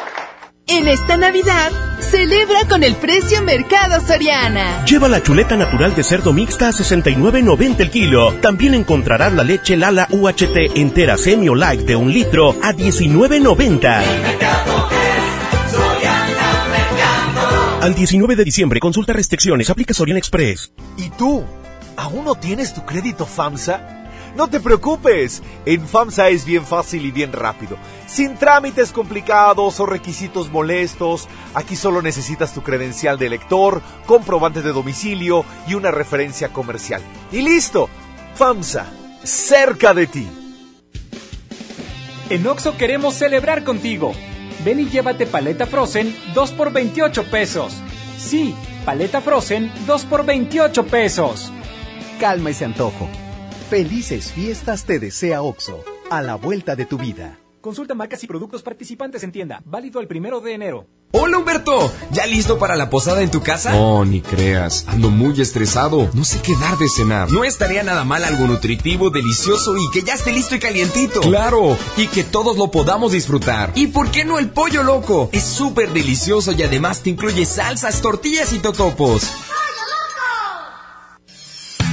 En 0.67 0.87
esta 0.87 1.17
Navidad, 1.17 1.71
celebra 1.99 2.65
con 2.69 2.83
el 2.83 2.95
precio 2.95 3.41
Mercado 3.41 3.99
Soriana. 4.05 4.85
Lleva 4.85 5.09
la 5.09 5.21
chuleta 5.21 5.57
natural 5.57 5.93
de 5.95 6.03
cerdo 6.03 6.31
mixta 6.33 6.69
a 6.69 6.71
69.90 6.71 7.79
el 7.79 7.89
kilo. 7.89 8.33
También 8.35 8.73
encontrarás 8.73 9.33
la 9.33 9.43
leche 9.43 9.75
Lala 9.75 10.07
UHT 10.11 10.75
entera 10.75 11.17
semi 11.17 11.49
o 11.49 11.55
light 11.55 11.81
de 11.81 11.95
un 11.95 12.11
litro 12.11 12.55
a 12.61 12.73
19.90. 12.73 14.03
Al 17.81 17.95
19 17.95 18.35
de 18.35 18.43
diciembre, 18.43 18.79
consulta 18.79 19.11
restricciones, 19.11 19.69
aplica 19.69 19.93
Soriana 19.93 20.19
Express. 20.19 20.71
¿Y 20.97 21.09
tú? 21.09 21.43
¿Aún 21.97 22.25
no 22.25 22.35
tienes 22.35 22.73
tu 22.73 22.85
crédito 22.85 23.25
FAMSA? 23.25 24.00
No 24.35 24.47
te 24.47 24.59
preocupes, 24.59 25.43
en 25.65 25.87
FAMSA 25.87 26.29
es 26.29 26.45
bien 26.45 26.65
fácil 26.65 27.05
y 27.05 27.11
bien 27.11 27.33
rápido. 27.33 27.77
Sin 28.07 28.35
trámites 28.35 28.91
complicados 28.91 29.79
o 29.79 29.85
requisitos 29.85 30.49
molestos, 30.49 31.27
aquí 31.53 31.75
solo 31.75 32.01
necesitas 32.01 32.53
tu 32.53 32.61
credencial 32.63 33.17
de 33.17 33.29
lector, 33.29 33.81
comprobante 34.05 34.61
de 34.61 34.71
domicilio 34.71 35.43
y 35.67 35.73
una 35.73 35.91
referencia 35.91 36.49
comercial. 36.49 37.01
Y 37.31 37.41
listo, 37.41 37.89
FAMSA, 38.35 38.85
cerca 39.23 39.93
de 39.93 40.07
ti. 40.07 40.27
En 42.29 42.47
Oxo 42.47 42.77
queremos 42.77 43.15
celebrar 43.15 43.65
contigo. 43.65 44.13
Ven 44.63 44.79
y 44.79 44.85
llévate 44.85 45.25
paleta 45.25 45.65
Frozen 45.65 46.15
2 46.33 46.51
por 46.51 46.71
28 46.71 47.25
pesos. 47.29 47.73
Sí, 48.17 48.55
paleta 48.85 49.19
Frozen 49.19 49.71
2 49.85 50.05
por 50.05 50.25
28 50.25 50.85
pesos. 50.85 51.51
Calma 52.19 52.51
ese 52.51 52.63
antojo. 52.63 53.09
Felices 53.71 54.33
fiestas 54.33 54.83
te 54.83 54.99
desea 54.99 55.41
OXO, 55.41 55.81
a 56.09 56.21
la 56.21 56.35
vuelta 56.35 56.75
de 56.75 56.85
tu 56.85 56.97
vida. 56.97 57.39
Consulta 57.61 57.95
marcas 57.95 58.21
y 58.21 58.27
productos 58.27 58.63
participantes 58.63 59.23
en 59.23 59.31
tienda. 59.31 59.61
Válido 59.63 60.01
el 60.01 60.09
primero 60.09 60.41
de 60.41 60.53
enero. 60.55 60.87
Hola 61.13 61.37
Humberto, 61.37 61.89
¿ya 62.11 62.25
listo 62.25 62.59
para 62.59 62.75
la 62.75 62.89
posada 62.89 63.21
en 63.21 63.31
tu 63.31 63.41
casa? 63.41 63.71
No, 63.71 64.03
ni 64.03 64.19
creas, 64.19 64.85
ando 64.89 65.09
muy 65.09 65.39
estresado, 65.39 66.09
no 66.13 66.25
sé 66.25 66.41
qué 66.41 66.53
dar 66.55 66.77
de 66.77 66.89
cenar. 66.89 67.31
No 67.31 67.45
estaría 67.45 67.81
nada 67.81 68.03
mal 68.03 68.25
algo 68.25 68.45
nutritivo, 68.45 69.09
delicioso 69.09 69.77
y 69.77 69.89
que 69.91 70.01
ya 70.01 70.15
esté 70.15 70.33
listo 70.33 70.55
y 70.55 70.59
calientito. 70.59 71.21
Claro, 71.21 71.77
y 71.95 72.07
que 72.07 72.25
todos 72.25 72.57
lo 72.57 72.71
podamos 72.71 73.13
disfrutar. 73.13 73.71
¿Y 73.75 73.87
por 73.87 74.11
qué 74.11 74.25
no 74.25 74.37
el 74.37 74.49
pollo 74.49 74.83
loco? 74.83 75.29
Es 75.31 75.45
súper 75.45 75.93
delicioso 75.93 76.51
y 76.51 76.61
además 76.63 77.03
te 77.03 77.09
incluye 77.11 77.45
salsas, 77.45 78.01
tortillas 78.01 78.51
y 78.51 78.59
totopos. 78.59 79.31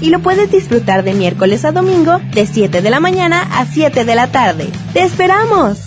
y 0.00 0.10
lo 0.10 0.20
puedes 0.20 0.50
disfrutar 0.50 1.02
de 1.04 1.14
miércoles 1.14 1.64
a 1.64 1.72
domingo 1.72 2.18
de 2.32 2.46
7 2.46 2.80
de 2.82 2.90
la 2.90 3.00
mañana 3.00 3.48
a 3.58 3.66
7 3.66 4.04
de 4.04 4.14
la 4.14 4.30
tarde. 4.30 4.70
¡Te 4.92 5.02
esperamos! 5.02 5.78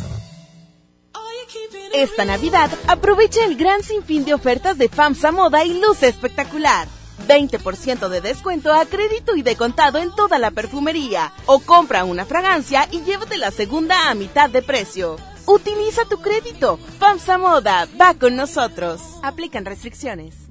Esta 1.94 2.24
Navidad 2.24 2.72
aprovecha 2.88 3.44
el 3.46 3.58
gran 3.58 3.84
sinfín 3.84 4.24
de 4.24 4.34
ofertas 4.34 4.78
de 4.78 4.88
FAMSA 4.88 5.32
Moda 5.32 5.66
y 5.66 5.80
luce 5.80 6.08
espectacular. 6.08 6.88
20% 7.28 8.08
de 8.08 8.22
descuento 8.22 8.74
a 8.74 8.86
crédito 8.86 9.36
y 9.36 9.42
de 9.42 9.56
contado 9.56 10.00
en 10.00 10.10
toda 10.16 10.40
la 10.40 10.52
perfumería. 10.52 11.34
O 11.46 11.60
compra 11.60 12.06
una 12.06 12.26
fragancia 12.26 12.88
y 12.92 13.02
llévate 13.02 13.38
la 13.38 13.52
segunda 13.52 14.10
a 14.10 14.16
mitad 14.16 14.50
de 14.50 14.62
precio. 14.62 15.18
Utiliza 15.46 16.06
tu 16.06 16.22
crédito. 16.22 16.80
FAMSA 17.00 17.38
Moda 17.38 17.88
va 18.00 18.14
con 18.14 18.36
nosotros. 18.36 19.02
Aplican 19.22 19.66
restricciones. 19.66 20.51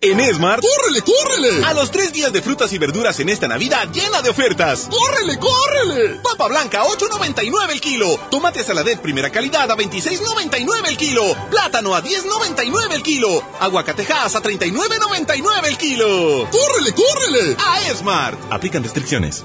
En 0.00 0.20
Esmart, 0.20 0.62
¡córrele, 0.62 1.02
córrele! 1.02 1.64
A 1.64 1.74
los 1.74 1.90
tres 1.90 2.12
días 2.12 2.32
de 2.32 2.42
frutas 2.42 2.72
y 2.72 2.78
verduras 2.78 3.18
en 3.20 3.28
esta 3.28 3.48
Navidad 3.48 3.88
llena 3.92 4.22
de 4.22 4.30
ofertas. 4.30 4.88
¡Córrele, 4.90 5.38
córrele! 5.38 6.20
Papa 6.22 6.48
blanca, 6.48 6.84
8.99 6.84 7.70
el 7.72 7.80
kilo. 7.80 8.18
Tomate 8.30 8.62
saladet 8.62 9.00
primera 9.00 9.30
calidad 9.30 9.70
a 9.70 9.76
26.99 9.76 10.88
el 10.88 10.96
kilo. 10.96 11.22
Plátano 11.50 11.94
a 11.94 12.02
10.99 12.02 12.92
el 12.92 13.02
kilo. 13.02 13.42
Aguacatejas 13.60 14.34
a 14.36 14.42
39.99 14.42 15.66
el 15.66 15.78
kilo. 15.78 16.48
¡Córrele, 16.50 16.92
córrele! 16.92 17.56
A 17.58 17.88
Esmart. 17.88 18.38
Aplican 18.52 18.82
restricciones. 18.82 19.44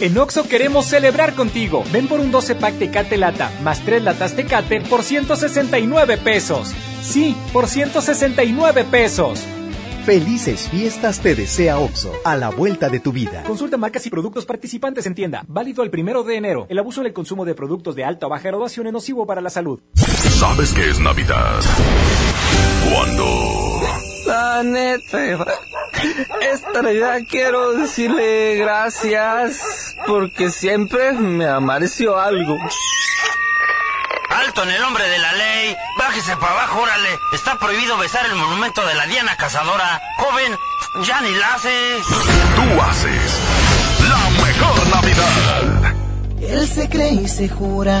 En 0.00 0.16
Oxo 0.16 0.48
queremos 0.48 0.86
celebrar 0.86 1.34
contigo. 1.34 1.84
Ven 1.92 2.08
por 2.08 2.20
un 2.20 2.30
12 2.30 2.54
pack 2.54 2.78
Tecate 2.78 3.18
Lata 3.18 3.52
más 3.62 3.84
3 3.84 4.02
latas 4.02 4.34
Tecate 4.34 4.80
por 4.80 5.02
169 5.02 6.16
pesos. 6.16 6.72
Sí, 7.02 7.36
por 7.52 7.68
169 7.68 8.84
pesos. 8.84 9.44
Felices 10.06 10.70
fiestas 10.70 11.20
te 11.20 11.34
desea 11.34 11.78
Oxo, 11.78 12.10
a 12.24 12.34
la 12.34 12.48
vuelta 12.48 12.88
de 12.88 13.00
tu 13.00 13.12
vida. 13.12 13.42
Consulta 13.42 13.76
marcas 13.76 14.06
y 14.06 14.10
productos 14.10 14.46
participantes 14.46 15.04
en 15.04 15.14
tienda. 15.14 15.44
Válido 15.46 15.82
el 15.82 15.90
primero 15.90 16.22
de 16.22 16.36
enero. 16.36 16.66
El 16.70 16.78
abuso 16.78 17.02
en 17.02 17.08
el 17.08 17.12
consumo 17.12 17.44
de 17.44 17.54
productos 17.54 17.94
de 17.94 18.04
alta 18.04 18.26
o 18.26 18.30
baja 18.30 18.48
graduación 18.48 18.86
es 18.86 18.94
nocivo 18.94 19.26
para 19.26 19.42
la 19.42 19.50
salud. 19.50 19.80
¿Sabes 19.94 20.72
qué 20.72 20.88
es 20.88 20.98
Navidad? 20.98 21.60
Cuando... 22.90 24.09
La 24.26 24.62
neta, 24.62 25.18
esta 26.40 26.82
Navidad 26.82 27.20
quiero 27.28 27.72
decirle 27.72 28.56
gracias 28.56 29.96
porque 30.06 30.50
siempre 30.50 31.12
me 31.12 31.46
amareció 31.46 32.18
algo. 32.18 32.56
Alto 34.30 34.62
en 34.62 34.70
el 34.70 34.80
nombre 34.80 35.08
de 35.08 35.18
la 35.18 35.32
ley. 35.32 35.76
Bájese 35.98 36.36
para 36.36 36.52
abajo, 36.52 36.80
órale. 36.80 37.08
Está 37.32 37.58
prohibido 37.58 37.98
besar 37.98 38.26
el 38.26 38.34
monumento 38.34 38.86
de 38.86 38.94
la 38.94 39.06
Diana 39.06 39.36
Cazadora. 39.36 40.00
Joven, 40.18 40.56
ya 41.04 41.20
ni 41.20 41.34
la 41.34 41.54
haces. 41.54 42.06
Tú 42.06 42.82
haces 42.82 43.32
la 44.08 44.44
mejor 44.44 44.88
Navidad. 44.88 45.94
Él 46.40 46.68
se 46.68 46.88
cree 46.88 47.12
y 47.12 47.28
se 47.28 47.48
jura 47.48 48.00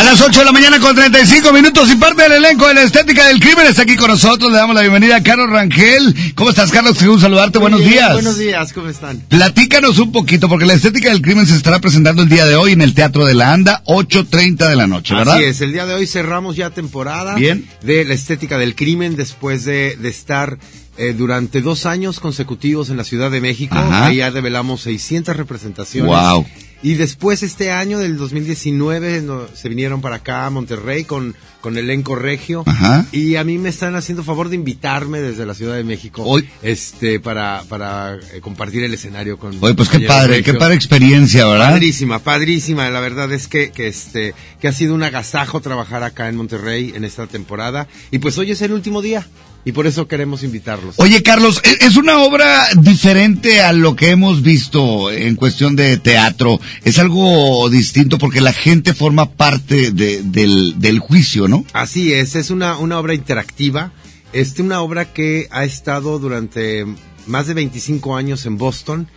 A 0.00 0.02
las 0.02 0.22
8 0.22 0.40
de 0.40 0.46
la 0.46 0.52
mañana 0.52 0.80
con 0.80 0.96
35 0.96 1.52
minutos 1.52 1.90
y 1.92 1.96
parte 1.96 2.22
del 2.22 2.32
elenco 2.32 2.66
de 2.66 2.72
la 2.72 2.82
estética 2.84 3.26
del 3.26 3.38
crimen 3.38 3.66
está 3.66 3.82
aquí 3.82 3.96
con 3.96 4.08
nosotros. 4.08 4.50
Le 4.50 4.56
damos 4.56 4.74
la 4.74 4.80
bienvenida 4.80 5.16
a 5.16 5.22
Carlos 5.22 5.50
Rangel. 5.50 6.32
¿Cómo 6.34 6.48
estás, 6.48 6.70
Carlos? 6.70 6.96
Qué 6.96 7.06
gusto 7.06 7.20
saludarte. 7.20 7.58
Muy 7.58 7.64
Buenos 7.64 7.80
bien, 7.80 7.92
días. 7.92 8.12
Buenos 8.14 8.38
días, 8.38 8.72
¿cómo 8.72 8.88
están? 8.88 9.20
Platícanos 9.28 9.98
un 9.98 10.10
poquito, 10.10 10.48
porque 10.48 10.64
la 10.64 10.72
estética 10.72 11.10
del 11.10 11.20
crimen 11.20 11.46
se 11.46 11.54
estará 11.54 11.80
presentando 11.80 12.22
el 12.22 12.30
día 12.30 12.46
de 12.46 12.56
hoy 12.56 12.72
en 12.72 12.80
el 12.80 12.94
Teatro 12.94 13.26
de 13.26 13.34
la 13.34 13.52
Anda, 13.52 13.82
8.30 13.84 14.70
de 14.70 14.76
la 14.76 14.86
noche, 14.86 15.14
¿verdad? 15.14 15.34
Así 15.34 15.44
es, 15.44 15.60
el 15.60 15.74
día 15.74 15.84
de 15.84 15.92
hoy 15.92 16.06
cerramos 16.06 16.56
ya 16.56 16.70
temporada 16.70 17.34
Bien. 17.34 17.68
de 17.82 18.06
la 18.06 18.14
estética 18.14 18.56
del 18.56 18.74
crimen 18.74 19.16
después 19.16 19.66
de, 19.66 19.96
de 20.00 20.08
estar 20.08 20.56
eh, 20.96 21.12
durante 21.12 21.60
dos 21.60 21.84
años 21.84 22.20
consecutivos 22.20 22.88
en 22.88 22.96
la 22.96 23.04
Ciudad 23.04 23.30
de 23.30 23.42
México. 23.42 23.76
Ajá. 23.76 24.06
Ahí 24.06 24.16
ya 24.16 24.30
revelamos 24.30 24.80
600 24.80 25.36
representaciones. 25.36 26.10
Wow. 26.10 26.46
Y 26.82 26.94
después 26.94 27.42
este 27.42 27.72
año 27.72 27.98
del 27.98 28.16
2019 28.16 29.20
no- 29.22 29.46
se 29.54 29.68
vinieron 29.68 30.00
para 30.00 30.16
acá 30.16 30.46
a 30.46 30.50
Monterrey 30.50 31.04
con, 31.04 31.34
con 31.60 31.76
elenco 31.76 32.16
regio. 32.16 32.62
Ajá. 32.66 33.04
Y 33.12 33.36
a 33.36 33.44
mí 33.44 33.58
me 33.58 33.68
están 33.68 33.94
haciendo 33.96 34.24
favor 34.24 34.48
de 34.48 34.56
invitarme 34.56 35.20
desde 35.20 35.44
la 35.44 35.54
Ciudad 35.54 35.76
de 35.76 35.84
México 35.84 36.22
Hoy- 36.24 36.48
este 36.62 37.20
para, 37.20 37.64
para 37.68 38.14
eh, 38.16 38.40
compartir 38.40 38.82
el 38.84 38.94
escenario 38.94 39.36
con 39.38 39.56
Oye, 39.62 39.74
pues 39.74 39.88
qué 39.90 40.00
padre, 40.00 40.42
qué 40.42 40.54
padre 40.54 40.74
experiencia, 40.74 41.46
¿verdad? 41.46 41.70
Padrísima, 41.72 42.18
padrísima. 42.20 42.88
La 42.88 43.00
verdad 43.00 43.30
es 43.32 43.46
que, 43.46 43.70
que 43.72 43.86
este, 43.86 44.34
que 44.60 44.68
ha 44.68 44.72
sido 44.72 44.94
un 44.94 45.02
agasajo 45.02 45.60
trabajar 45.60 46.02
acá 46.02 46.28
en 46.28 46.36
Monterrey 46.36 46.92
en 46.94 47.04
esta 47.04 47.26
temporada. 47.26 47.88
Y 48.10 48.18
pues 48.20 48.38
hoy 48.38 48.52
es 48.52 48.62
el 48.62 48.72
último 48.72 49.02
día. 49.02 49.26
Y 49.64 49.72
por 49.72 49.86
eso 49.86 50.08
queremos 50.08 50.42
invitarlos. 50.42 50.94
Oye, 50.98 51.22
Carlos, 51.22 51.60
¿e- 51.64 51.84
¿es 51.84 51.96
una 51.96 52.22
obra 52.22 52.66
diferente 52.78 53.60
a 53.60 53.72
lo 53.74 53.94
que 53.94 54.08
hemos 54.10 54.42
visto 54.42 55.10
en 55.12 55.36
cuestión 55.36 55.76
de 55.76 55.98
teatro? 55.98 56.58
Es 56.82 56.98
algo 56.98 57.68
distinto 57.68 58.16
porque 58.18 58.40
la 58.40 58.54
gente 58.54 58.94
forma 58.94 59.30
parte 59.32 59.90
de- 59.92 60.22
del, 60.22 60.80
del 60.80 60.98
juicio, 60.98 61.46
¿no? 61.46 61.64
Así 61.74 62.12
es, 62.14 62.36
es 62.36 62.50
una, 62.50 62.78
una 62.78 62.98
obra 62.98 63.12
interactiva. 63.14 63.92
Este, 64.32 64.62
una 64.62 64.80
obra 64.80 65.12
que 65.12 65.46
ha 65.50 65.64
estado 65.64 66.18
durante 66.18 66.86
más 67.26 67.46
de 67.46 67.54
25 67.54 68.16
años 68.16 68.46
en 68.46 68.56
Boston 68.56 69.08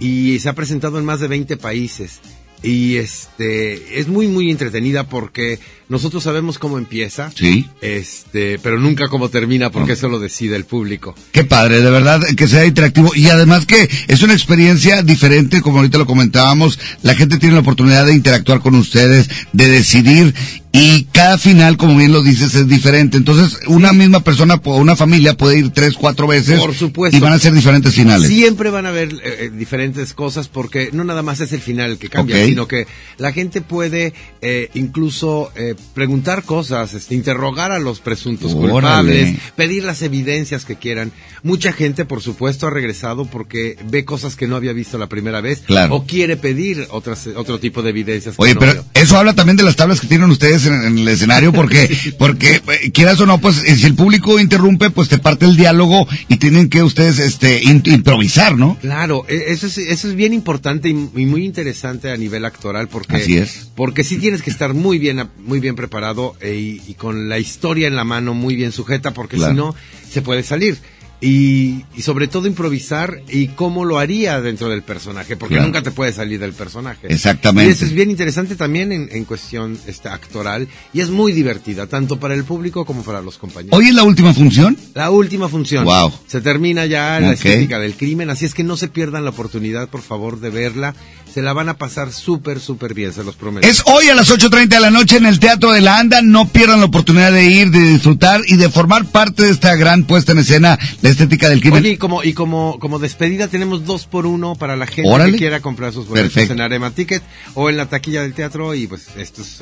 y 0.00 0.38
se 0.40 0.48
ha 0.48 0.54
presentado 0.54 0.98
en 0.98 1.04
más 1.04 1.20
de 1.20 1.28
20 1.28 1.56
países. 1.58 2.20
Y 2.62 2.96
este, 2.96 3.98
es 3.98 4.08
muy, 4.08 4.28
muy 4.28 4.50
entretenida 4.50 5.08
porque 5.08 5.58
nosotros 5.88 6.22
sabemos 6.22 6.58
cómo 6.58 6.78
empieza. 6.78 7.30
Sí. 7.34 7.68
Este, 7.80 8.58
pero 8.60 8.78
nunca 8.78 9.08
cómo 9.08 9.28
termina 9.28 9.70
porque 9.70 9.92
eso 9.92 10.08
lo 10.08 10.18
decide 10.18 10.56
el 10.56 10.64
público. 10.64 11.14
Qué 11.32 11.44
padre, 11.44 11.80
de 11.80 11.90
verdad, 11.90 12.20
que 12.36 12.48
sea 12.48 12.64
interactivo. 12.64 13.12
Y 13.14 13.28
además 13.28 13.66
que 13.66 13.90
es 14.08 14.22
una 14.22 14.32
experiencia 14.32 15.02
diferente, 15.02 15.60
como 15.60 15.78
ahorita 15.78 15.98
lo 15.98 16.06
comentábamos. 16.06 16.78
La 17.02 17.14
gente 17.14 17.38
tiene 17.38 17.56
la 17.56 17.60
oportunidad 17.60 18.06
de 18.06 18.14
interactuar 18.14 18.60
con 18.60 18.74
ustedes, 18.74 19.28
de 19.52 19.68
decidir. 19.68 20.34
Y 20.74 21.04
cada 21.12 21.36
final, 21.36 21.76
como 21.76 21.96
bien 21.98 22.12
lo 22.12 22.22
dices, 22.22 22.54
es 22.54 22.66
diferente. 22.66 23.18
Entonces, 23.18 23.58
una 23.66 23.92
misma 23.92 24.20
persona 24.20 24.58
o 24.64 24.76
una 24.78 24.96
familia 24.96 25.36
puede 25.36 25.58
ir 25.58 25.68
tres, 25.70 25.94
cuatro 25.94 26.26
veces. 26.26 26.58
Por 26.58 26.74
supuesto. 26.74 27.14
Y 27.14 27.20
van 27.20 27.34
a 27.34 27.38
ser 27.38 27.52
diferentes 27.52 27.94
finales. 27.94 28.26
Siempre 28.28 28.70
van 28.70 28.86
a 28.86 28.88
haber 28.88 29.12
eh, 29.12 29.20
eh, 29.22 29.50
diferentes 29.54 30.14
cosas 30.14 30.48
porque 30.48 30.88
no 30.92 31.04
nada 31.04 31.22
más 31.22 31.40
es 31.40 31.52
el 31.52 31.60
final 31.60 31.90
el 31.90 31.98
que 31.98 32.08
cambia, 32.08 32.46
sino 32.46 32.66
que 32.66 32.86
la 33.18 33.32
gente 33.32 33.60
puede 33.60 34.14
eh, 34.40 34.70
incluso 34.72 35.52
eh, 35.56 35.74
preguntar 35.92 36.42
cosas, 36.44 36.94
este, 36.94 37.14
interrogar 37.14 37.70
a 37.70 37.78
los 37.78 38.00
presuntos 38.00 38.52
Órale. 38.54 38.70
culpables, 38.70 39.36
pedir 39.56 39.84
las 39.84 40.00
evidencias 40.00 40.64
que 40.64 40.76
quieran. 40.76 41.12
Mucha 41.42 41.72
gente, 41.74 42.06
por 42.06 42.22
supuesto, 42.22 42.66
ha 42.66 42.70
regresado 42.70 43.26
porque 43.26 43.76
ve 43.90 44.06
cosas 44.06 44.36
que 44.36 44.46
no 44.46 44.56
había 44.56 44.72
visto 44.72 44.96
la 44.96 45.08
primera 45.08 45.42
vez 45.42 45.60
Claro. 45.66 45.96
o 45.96 46.06
quiere 46.06 46.38
pedir 46.38 46.86
otras, 46.90 47.26
otro 47.36 47.60
tipo 47.60 47.82
de 47.82 47.90
evidencias. 47.90 48.36
que 48.36 48.42
Oye, 48.42 48.54
no 48.54 48.60
pero 48.60 48.84
eso 48.94 49.18
habla 49.18 49.34
también 49.34 49.56
de 49.58 49.64
las 49.64 49.76
tablas 49.76 50.00
que 50.00 50.06
tienen 50.06 50.30
ustedes 50.30 50.61
en, 50.66 50.82
en 50.84 50.98
el 50.98 51.08
escenario, 51.08 51.52
porque, 51.52 51.88
porque 52.18 52.62
eh, 52.82 52.90
quieras 52.92 53.20
o 53.20 53.26
no, 53.26 53.38
pues 53.38 53.62
eh, 53.64 53.76
si 53.76 53.86
el 53.86 53.94
público 53.94 54.38
interrumpe, 54.40 54.90
pues 54.90 55.08
te 55.08 55.18
parte 55.18 55.46
el 55.46 55.56
diálogo 55.56 56.06
y 56.28 56.36
tienen 56.36 56.68
que 56.68 56.82
ustedes, 56.82 57.18
este, 57.18 57.62
in- 57.62 57.82
improvisar, 57.86 58.56
¿no? 58.56 58.76
Claro, 58.80 59.24
e- 59.28 59.44
eso 59.48 59.66
es, 59.66 59.78
eso 59.78 60.08
es 60.08 60.14
bien 60.14 60.32
importante 60.32 60.88
y, 60.88 60.92
y 60.92 61.26
muy 61.26 61.44
interesante 61.44 62.10
a 62.10 62.16
nivel 62.16 62.44
actoral 62.44 62.88
porque 62.88 63.16
Así 63.16 63.36
es. 63.36 63.68
porque 63.74 64.04
sí 64.04 64.16
tienes 64.18 64.42
que 64.42 64.50
estar 64.50 64.74
muy 64.74 64.98
bien 64.98 65.28
muy 65.44 65.60
bien 65.60 65.74
preparado 65.76 66.34
e- 66.40 66.54
y, 66.54 66.82
y 66.86 66.94
con 66.94 67.28
la 67.28 67.38
historia 67.38 67.88
en 67.88 67.96
la 67.96 68.04
mano 68.04 68.34
muy 68.34 68.56
bien 68.56 68.72
sujeta 68.72 69.12
porque 69.12 69.36
Claro. 69.36 69.52
si 69.52 69.56
no 69.58 69.74
se 70.10 70.22
puede 70.22 70.42
salir. 70.42 70.78
Y, 71.24 71.84
y 71.96 72.02
sobre 72.02 72.26
todo 72.26 72.48
improvisar 72.48 73.22
y 73.28 73.46
cómo 73.48 73.84
lo 73.84 73.98
haría 74.00 74.40
dentro 74.40 74.68
del 74.68 74.82
personaje, 74.82 75.36
porque 75.36 75.54
Claro. 75.54 75.68
nunca 75.68 75.80
te 75.82 75.92
puede 75.92 76.12
salir 76.12 76.40
del 76.40 76.52
personaje. 76.52 77.06
Exactamente. 77.08 77.70
Y 77.70 77.72
eso 77.72 77.84
es 77.84 77.92
bien 77.92 78.10
interesante 78.10 78.56
también 78.56 78.90
en, 78.90 79.08
en 79.12 79.24
cuestión 79.24 79.78
este, 79.86 80.08
actoral 80.08 80.66
y 80.92 81.00
es 81.00 81.10
muy 81.10 81.30
divertida, 81.30 81.86
tanto 81.86 82.18
para 82.18 82.34
el 82.34 82.42
público 82.42 82.84
como 82.84 83.04
para 83.04 83.22
los 83.22 83.38
compañeros. 83.38 83.78
Hoy 83.78 83.88
es 83.88 83.94
la 83.94 84.02
última 84.02 84.34
función. 84.34 84.76
La 84.94 85.10
última 85.12 85.48
función. 85.48 85.84
Wow. 85.84 86.12
Se 86.26 86.40
termina 86.40 86.86
ya 86.86 87.20
la 87.20 87.32
estética 87.34 87.78
del 87.78 87.94
crimen, 87.94 88.28
así 88.28 88.44
es 88.44 88.52
que 88.54 88.64
no 88.64 88.76
se 88.76 88.88
pierdan 88.88 89.22
la 89.22 89.30
oportunidad, 89.30 89.88
por 89.88 90.02
favor, 90.02 90.40
de 90.40 90.50
verla. 90.50 90.94
Se 91.32 91.40
la 91.40 91.54
van 91.54 91.70
a 91.70 91.78
pasar 91.78 92.12
súper, 92.12 92.60
súper 92.60 92.92
bien, 92.92 93.12
se 93.14 93.24
los 93.24 93.36
prometo. 93.36 93.66
Es 93.66 93.82
hoy 93.86 94.08
a 94.10 94.14
las 94.14 94.30
8.30 94.30 94.68
de 94.68 94.80
la 94.80 94.90
noche 94.90 95.16
en 95.16 95.24
el 95.24 95.38
Teatro 95.38 95.72
de 95.72 95.80
la 95.80 95.98
Anda. 95.98 96.20
No 96.20 96.46
pierdan 96.48 96.80
la 96.80 96.86
oportunidad 96.86 97.32
de 97.32 97.44
ir, 97.44 97.70
de 97.70 97.80
disfrutar 97.92 98.42
y 98.46 98.56
de 98.56 98.68
formar 98.68 99.06
parte 99.06 99.44
de 99.44 99.50
esta 99.50 99.74
gran 99.76 100.04
puesta 100.04 100.32
en 100.32 100.40
escena, 100.40 100.78
la 101.00 101.08
estética 101.12 101.48
del 101.48 101.60
crimen. 101.60 101.82
Oye, 101.82 101.92
y 101.92 101.96
como, 101.96 102.22
y 102.24 102.32
como, 102.32 102.78
como 102.78 102.98
despedida 102.98 103.48
tenemos 103.48 103.84
dos 103.86 104.06
por 104.06 104.26
uno 104.26 104.54
para 104.56 104.76
la 104.76 104.86
gente 104.86 105.08
Órale. 105.10 105.32
que 105.32 105.38
quiera 105.38 105.60
comprar 105.60 105.92
sus 105.92 106.06
boletos 106.08 106.32
Perfecto. 106.32 106.54
en 106.54 106.60
Arema 106.60 106.90
Ticket 106.90 107.22
o 107.54 107.70
en 107.70 107.76
la 107.76 107.86
taquilla 107.86 108.22
del 108.22 108.34
teatro 108.34 108.74
y 108.74 108.86
pues 108.86 109.06
esto 109.16 109.42
es, 109.42 109.58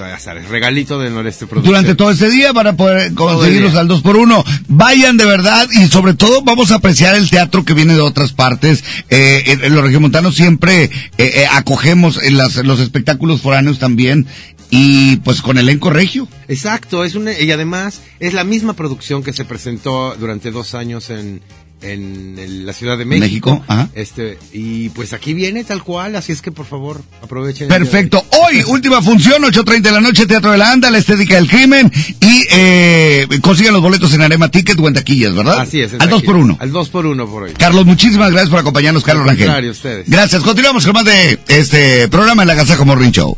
regalito 0.48 0.98
de 0.98 1.10
Noreste 1.10 1.46
Producciones. 1.46 1.82
durante 1.82 1.96
todo 1.96 2.10
este 2.10 2.30
día 2.30 2.52
para 2.52 2.74
poder 2.76 3.14
conseguirlos 3.14 3.74
al 3.74 3.88
2 3.88 4.02
por 4.02 4.16
1 4.16 4.44
Vayan 4.68 5.16
de 5.16 5.26
verdad 5.26 5.68
y 5.72 5.86
sobre 5.88 6.14
todo 6.14 6.42
vamos 6.42 6.70
a 6.72 6.76
apreciar 6.76 7.14
el 7.16 7.28
teatro 7.28 7.64
que 7.64 7.74
viene 7.74 7.94
de 7.94 8.00
otras 8.00 8.32
partes. 8.32 8.82
Eh, 9.10 9.42
en- 9.46 9.64
en 9.64 9.74
los 9.74 9.82
regiomontanos 9.84 10.34
siempre 10.36 10.84
eh, 10.84 10.90
eh, 11.18 11.46
acogemos 11.50 12.22
en 12.22 12.36
las, 12.36 12.56
los 12.56 12.80
espectáculos 12.80 13.40
foráneos 13.40 13.78
también 13.78 14.26
y 14.70 15.16
pues 15.16 15.42
con 15.42 15.58
elenco 15.58 15.90
regio. 15.90 16.28
Exacto, 16.48 17.04
es 17.04 17.14
una, 17.14 17.38
y 17.38 17.50
además 17.50 18.00
es 18.20 18.32
la 18.34 18.44
misma 18.44 18.74
producción 18.74 19.22
que 19.22 19.32
se 19.32 19.44
presentó 19.44 20.14
durante 20.18 20.50
dos 20.50 20.74
años 20.74 21.10
en, 21.10 21.40
en 21.82 22.66
la 22.66 22.72
Ciudad 22.72 22.98
de 22.98 23.04
México. 23.04 23.50
México, 23.50 23.64
ajá. 23.66 23.88
Este, 23.94 24.38
y 24.52 24.90
pues 24.90 25.12
aquí 25.12 25.34
viene 25.34 25.64
tal 25.64 25.82
cual, 25.82 26.14
así 26.16 26.32
es 26.32 26.42
que 26.42 26.52
por 26.52 26.66
favor 26.66 27.02
aprovechen. 27.22 27.68
Perfecto. 27.68 28.24
Hoy, 28.42 28.62
última 28.66 29.02
función, 29.02 29.42
8.30 29.42 29.80
de 29.82 29.92
la 29.92 30.00
noche, 30.00 30.26
Teatro 30.26 30.52
de 30.52 30.58
la 30.58 30.72
Anda, 30.72 30.90
la 30.90 30.98
estética 30.98 31.36
del 31.36 31.48
crimen. 31.48 31.90
Y 32.20 32.46
eh, 32.50 33.26
consigan 33.40 33.72
los 33.72 33.82
boletos 33.82 34.12
en 34.14 34.22
Arema 34.22 34.50
Ticket 34.50 34.78
o 34.78 34.88
en 34.88 34.94
taquillas, 34.94 35.34
¿verdad? 35.34 35.60
Así 35.60 35.80
es. 35.80 35.94
Al 35.94 36.08
2 36.10 36.22
por 36.22 36.34
taquillas. 36.34 36.44
1 36.44 36.56
Al 36.60 36.72
2 36.72 36.88
por 36.90 37.06
1 37.06 37.26
por 37.26 37.42
hoy. 37.44 37.52
Carlos, 37.54 37.86
muchísimas 37.86 38.30
gracias 38.30 38.50
por 38.50 38.58
acompañarnos, 38.58 39.02
Carlos 39.02 39.26
Rangel. 39.26 39.70
ustedes. 39.70 40.08
Gracias. 40.08 40.42
Continuamos 40.42 40.84
con 40.84 40.94
más 40.94 41.04
de 41.04 41.38
este 41.48 42.08
programa 42.08 42.42
en 42.42 42.48
la 42.48 42.54
Gazajo 42.54 42.84
Morning 42.84 43.10
Show. 43.10 43.36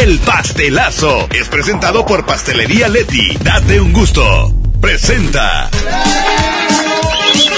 El 0.00 0.18
pastelazo 0.20 1.28
es 1.32 1.48
presentado 1.48 2.06
por 2.06 2.24
Pastelería 2.24 2.88
Leti. 2.88 3.36
Date 3.42 3.80
un 3.80 3.92
gusto. 3.92 4.54
Presenta. 4.80 5.68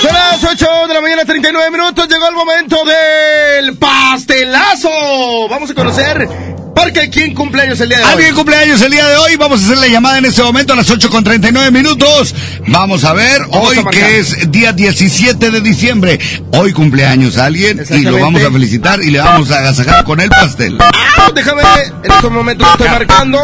Son 0.01 0.13
las 0.13 0.43
8 0.43 0.67
de 0.89 0.95
la 0.95 1.01
mañana, 1.01 1.25
39 1.25 1.71
minutos. 1.71 2.09
Llegó 2.09 2.29
el 2.29 2.35
momento 2.35 2.77
del 2.85 3.77
pastelazo. 3.77 5.49
Vamos 5.49 5.71
a 5.71 5.75
conocer 5.75 6.29
porque 6.75 7.11
quién 7.11 7.35
cumpleaños 7.35 7.81
el 7.81 7.89
día 7.89 7.99
de 7.99 8.05
hoy. 8.05 8.11
Alguien 8.13 8.35
cumpleaños 8.35 8.81
el 8.83 8.91
día 8.91 9.07
de 9.09 9.17
hoy. 9.17 9.37
Vamos 9.37 9.63
a 9.63 9.65
hacer 9.67 9.79
la 9.79 9.89
llamada 9.89 10.19
en 10.19 10.25
este 10.27 10.43
momento 10.43 10.73
a 10.73 10.77
las 10.77 10.91
8 10.91 11.11
con 11.11 11.23
39 11.25 11.71
minutos. 11.71 12.35
Vamos 12.69 13.05
a 13.05 13.13
ver, 13.13 13.43
Vamos 13.51 13.69
hoy 13.71 13.79
a 13.79 13.91
que 13.91 14.19
es 14.19 14.51
día 14.51 14.73
17 14.73 15.51
de 15.51 15.61
diciembre. 15.61 16.19
Hoy 16.53 16.73
cumpleaños 16.73 17.37
alguien 17.39 17.83
y 17.91 17.99
lo 18.03 18.19
vamos 18.19 18.43
a 18.43 18.51
felicitar 18.51 19.03
y 19.03 19.11
le 19.11 19.19
vamos 19.21 19.51
a 19.51 19.59
agasajar 19.59 20.05
con 20.05 20.21
el 20.21 20.29
pastel. 20.31 20.79
Ah, 20.81 21.31
Déjame, 21.35 21.63
en 22.05 22.11
estos 22.11 22.31
momentos 22.33 22.67
estoy 22.73 22.89
marcando 22.89 23.39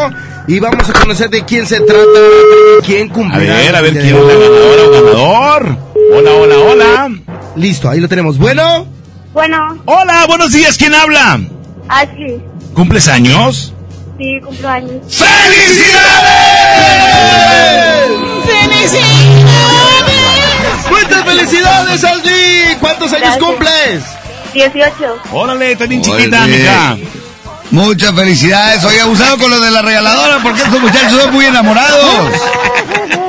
y 0.46 0.58
vamos 0.58 0.88
a 0.88 0.92
conocer 0.94 1.28
de 1.30 1.44
quién 1.44 1.66
se 1.66 1.80
trata, 1.80 2.20
quién 2.84 3.10
A 3.10 3.12
cumpleaños. 3.12 3.56
ver, 3.56 3.76
a 3.76 3.80
ver 3.82 3.92
quién 3.92 4.06
es 4.16 4.24
la 4.24 4.34
ganadora 4.34 4.82
o 4.82 4.90
ganador. 4.90 5.76
Hola, 6.14 6.30
hola, 6.32 6.56
hola. 6.58 7.10
Listo, 7.56 7.88
ahí 7.90 8.00
lo 8.00 8.08
tenemos. 8.08 8.38
Bueno, 8.38 8.86
Bueno, 9.34 9.78
Hola, 9.84 10.24
buenos 10.26 10.52
días, 10.52 10.76
¿quién 10.78 10.94
habla? 10.94 11.40
Ashley, 11.88 12.40
¿Cumples 12.74 13.08
años? 13.08 13.72
sí, 14.18 14.40
cumplo 14.44 14.68
años. 14.68 15.02
muchas 20.90 21.24
felicidades, 21.24 22.04
Ashley. 22.04 22.76
¿Cuántos 22.80 23.12
años 23.12 23.36
Gracias. 23.36 23.44
cumples? 23.44 24.04
18. 24.54 25.18
Órale, 25.32 25.72
está 25.72 25.86
bien 25.86 26.02
chiquita, 26.02 26.46
mija. 26.46 26.96
Muchas 27.70 28.14
felicidades. 28.14 28.84
Oye, 28.84 29.00
abusado 29.00 29.38
con 29.38 29.50
lo 29.50 29.60
de 29.60 29.70
la 29.70 29.82
regaladora 29.82 30.38
porque 30.42 30.62
estos 30.62 30.80
muchachos 30.80 31.20
son 31.22 31.32
muy 31.32 31.44
enamorados. 31.44 32.32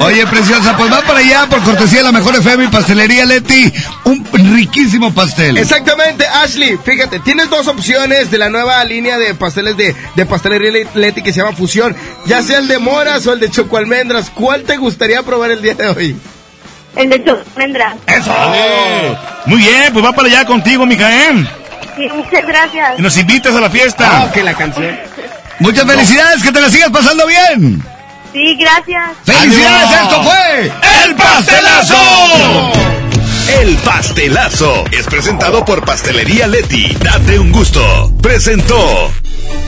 Oye, 0.00 0.26
preciosa, 0.26 0.76
pues 0.76 0.92
va 0.92 1.00
para 1.02 1.18
allá 1.20 1.46
por 1.48 1.62
cortesía 1.62 1.98
de 1.98 2.04
la 2.04 2.12
mejor 2.12 2.36
FM 2.36 2.64
y 2.64 2.68
pastelería 2.68 3.24
Leti. 3.24 3.72
Un 4.04 4.24
riquísimo 4.54 5.12
pastel. 5.12 5.58
Exactamente, 5.58 6.26
Ashley. 6.26 6.78
Fíjate, 6.82 7.20
tienes 7.20 7.50
dos 7.50 7.66
opciones 7.68 8.30
de 8.30 8.38
la 8.38 8.48
nueva 8.48 8.82
línea 8.84 9.18
de 9.18 9.34
pasteles 9.34 9.76
de, 9.76 9.94
de 10.14 10.26
pastelería 10.26 10.86
Leti 10.94 11.22
que 11.22 11.32
se 11.32 11.40
llama 11.40 11.56
Fusión. 11.56 11.96
Ya 12.26 12.42
sea 12.42 12.58
el 12.58 12.68
de 12.68 12.78
moras 12.78 13.26
o 13.26 13.32
el 13.32 13.40
de 13.40 13.50
chocoalmendras. 13.50 14.30
¿Cuál 14.30 14.62
te 14.62 14.76
gustaría 14.76 15.22
probar 15.22 15.50
el 15.50 15.62
día 15.62 15.74
de 15.74 15.88
hoy? 15.88 16.16
El 16.96 17.10
de 17.10 17.24
Chocomendra. 17.24 17.96
Eso. 18.06 18.34
Muy 19.46 19.58
bien, 19.58 19.92
pues 19.92 20.04
va 20.04 20.12
para 20.12 20.28
allá 20.28 20.44
contigo, 20.44 20.84
mija, 20.84 21.08
¿eh? 21.14 21.46
Sí, 21.96 22.08
muchas 22.14 22.46
gracias. 22.46 22.98
Y 22.98 23.02
nos 23.02 23.16
invitas 23.16 23.54
a 23.54 23.60
la 23.60 23.70
fiesta. 23.70 24.08
Ah, 24.10 24.32
que 24.32 24.42
la 24.42 24.54
canción. 24.54 24.98
Muchas 25.60 25.84
felicidades, 25.84 26.42
que 26.42 26.52
te 26.52 26.60
la 26.60 26.70
sigas 26.70 26.90
pasando 26.90 27.26
bien. 27.26 27.84
Sí, 28.32 28.56
gracias. 28.56 29.16
¡Felicidades! 29.24 30.02
¡Esto 30.02 30.22
fue 30.22 30.72
¡El 31.04 31.14
pastelazo! 31.16 31.94
El 33.60 33.76
pastelazo 33.78 34.84
es 34.92 35.06
presentado 35.06 35.64
por 35.64 35.84
Pastelería 35.84 36.46
Leti. 36.46 36.94
Date 37.02 37.38
un 37.38 37.50
gusto. 37.50 37.80
Presentó. 38.20 39.10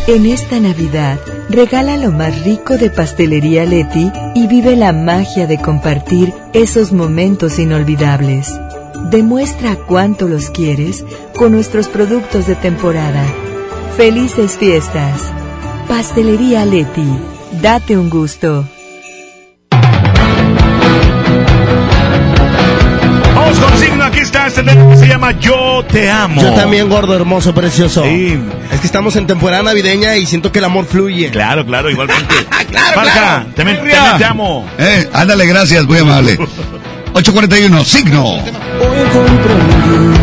En 0.06 0.26
esta 0.26 0.60
Navidad, 0.60 1.18
regala 1.48 1.96
lo 1.96 2.12
más 2.12 2.44
rico 2.44 2.76
de 2.76 2.90
Pastelería 2.90 3.64
Leti 3.64 4.12
y 4.34 4.46
vive 4.46 4.76
la 4.76 4.92
magia 4.92 5.46
de 5.46 5.58
compartir 5.58 6.34
esos 6.52 6.92
momentos 6.92 7.58
inolvidables. 7.58 8.52
Demuestra 9.10 9.76
cuánto 9.76 10.28
los 10.28 10.50
quieres 10.50 11.04
con 11.36 11.52
nuestros 11.52 11.88
productos 11.88 12.46
de 12.46 12.56
temporada. 12.56 13.24
Felices 13.96 14.58
fiestas. 14.58 15.22
Pastelería 15.88 16.66
Leti. 16.66 17.39
Date 17.52 17.96
un 17.96 18.08
gusto. 18.08 18.66
Vamos 23.34 23.58
con 23.58 23.78
signo, 23.78 24.04
aquí 24.04 24.20
está 24.20 24.46
este 24.46 24.62
tema 24.62 24.90
que 24.90 24.96
se 24.96 25.06
llama 25.08 25.32
Yo 25.38 25.84
te 25.90 26.10
amo. 26.10 26.40
Yo 26.40 26.52
también, 26.54 26.88
gordo, 26.88 27.14
hermoso, 27.16 27.54
precioso. 27.54 28.04
Es 28.04 28.80
que 28.80 28.86
estamos 28.86 29.16
en 29.16 29.26
temporada 29.26 29.62
navideña 29.62 30.16
y 30.16 30.26
siento 30.26 30.52
que 30.52 30.58
el 30.60 30.64
amor 30.66 30.86
fluye. 30.86 31.30
Claro, 31.30 31.64
claro, 31.66 31.90
igualmente. 31.90 32.34
claro, 32.70 32.94
Parca, 32.94 33.12
claro. 33.12 33.46
también, 33.56 33.84
Ria. 33.84 33.94
también 33.96 34.18
te 34.18 34.24
amo. 34.24 34.66
Eh, 34.78 35.08
ándale, 35.12 35.46
gracias, 35.46 35.84
muy 35.86 35.98
amable. 35.98 36.38
841, 37.14 37.84
signo. 37.84 38.24
Hoy 38.24 38.40
comprendí 39.12 40.18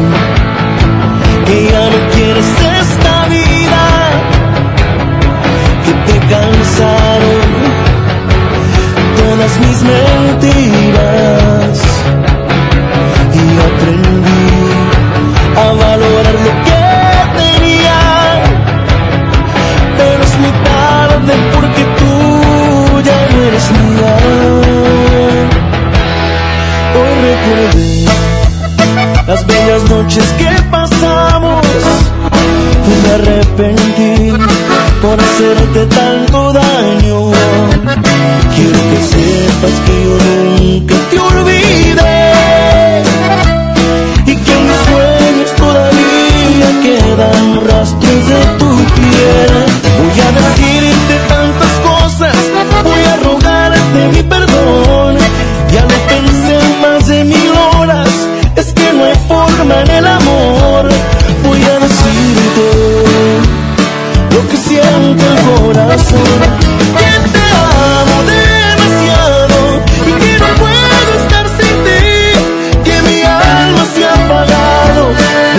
que 1.45 1.65
ya 1.71 1.89
no 1.89 2.09
quieres 2.13 2.45
esta 2.81 3.25
vida, 3.27 3.56
te 6.07 6.15
cansaron 6.33 7.41
todas 9.17 9.53
mis 9.59 9.79
mentiras 9.93 10.97
y 13.33 13.43
aprendí 13.69 14.53
a 15.55 15.65
valorar 15.83 16.37
lo 16.45 16.53
que 16.65 16.83
tenía, 17.41 17.99
pero 19.97 20.21
es 20.23 20.33
muy 20.39 20.53
tarde 20.71 21.33
porque 21.53 21.83
tú 21.99 22.13
ya 23.07 23.19
no 23.31 23.37
eres 23.49 23.67
mía. 23.71 24.13
Hoy 26.97 27.13
recordé 27.27 27.93
las 29.27 29.41
bellas 29.45 29.83
noches 29.89 30.25
que 30.39 30.49
pasamos 30.71 31.65
y 32.87 32.93
me 33.03 33.09
arrepentí 33.13 34.76
por 35.01 35.19
hacerte 35.19 35.85
tanto 35.87 36.53
daño. 36.53 37.31
Quiero 38.55 38.79
que 38.91 38.99
sepas 39.13 39.75
que 39.85 39.95
yo 40.05 40.15
nunca 40.25 40.95
te 41.09 41.19
olvidé 41.19 43.03
y 44.25 44.35
que 44.35 44.53
en 44.53 44.63
mis 44.67 44.81
sueños 44.89 45.51
todavía 45.55 46.69
quedan 46.83 47.67
rastros 47.67 48.21
de 48.31 48.41
tu 48.59 48.69
piel. 48.95 49.53
Voy 49.99 50.19
a 50.19 50.29
decirte 50.39 51.15
tantas 51.27 51.73
cosas, 51.89 52.35
voy 52.83 53.03
a 53.03 53.15
rogarte 53.17 53.99
mi 54.13 54.23
perdón. 54.23 55.17
Ya 55.73 55.81
lo 55.81 55.97
pensé 56.11 56.59
más 56.81 57.07
de 57.07 57.23
mil 57.23 57.51
horas, 57.73 58.09
es 58.55 58.73
que 58.73 58.93
no 58.93 59.05
hay 59.05 59.17
forma 59.27 59.81
en 59.81 59.89
el 59.91 60.07
amor. 60.07 60.89
Voy 61.43 61.63
a 61.63 61.79
decirte 61.79 62.96
el 65.03 65.15
corazón. 65.63 66.39
Que 66.97 67.11
te 67.33 67.45
amo 67.53 68.17
demasiado 68.35 69.57
y 70.05 70.11
que 70.23 70.39
no 70.39 70.47
puedo 70.61 71.09
estar 71.21 71.45
sin 71.57 71.75
ti. 71.85 72.03
Que 72.83 73.01
mi 73.03 73.21
alma 73.23 73.83
se 73.93 74.05
ha 74.05 74.13
apagado 74.13 75.03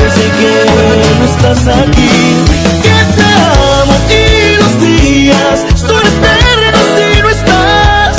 desde 0.01 0.25
que 0.39 0.55
no 1.19 1.25
estás 1.33 1.61
aquí. 1.83 2.19
Que 2.83 2.97
te 3.17 3.29
amo 3.81 3.95
y 4.11 4.57
los 4.61 4.75
días 4.81 5.57
son 5.77 6.03
eternos 6.13 6.87
si 6.97 7.23
no 7.23 7.29
estás. 7.29 8.17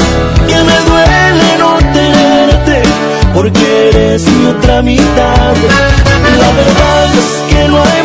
Que 0.48 0.58
me 0.70 0.78
duele 0.90 1.50
no 1.60 1.78
tenerte 1.94 2.84
porque 3.34 3.90
eres 3.90 4.24
mi 4.24 4.48
otra 4.48 4.82
mitad. 4.82 5.56
La 6.40 6.52
verdad 6.62 7.06
es 7.22 7.54
que 7.54 7.68
no 7.68 7.78
hay 7.84 7.99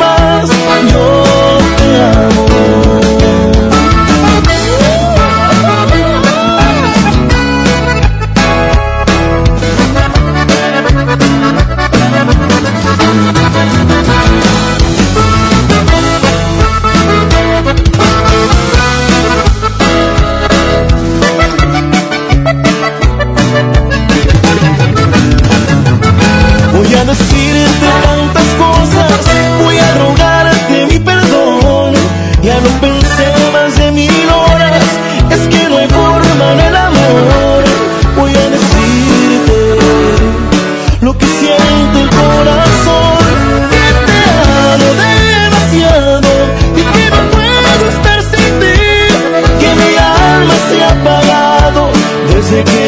desde 52.55 52.84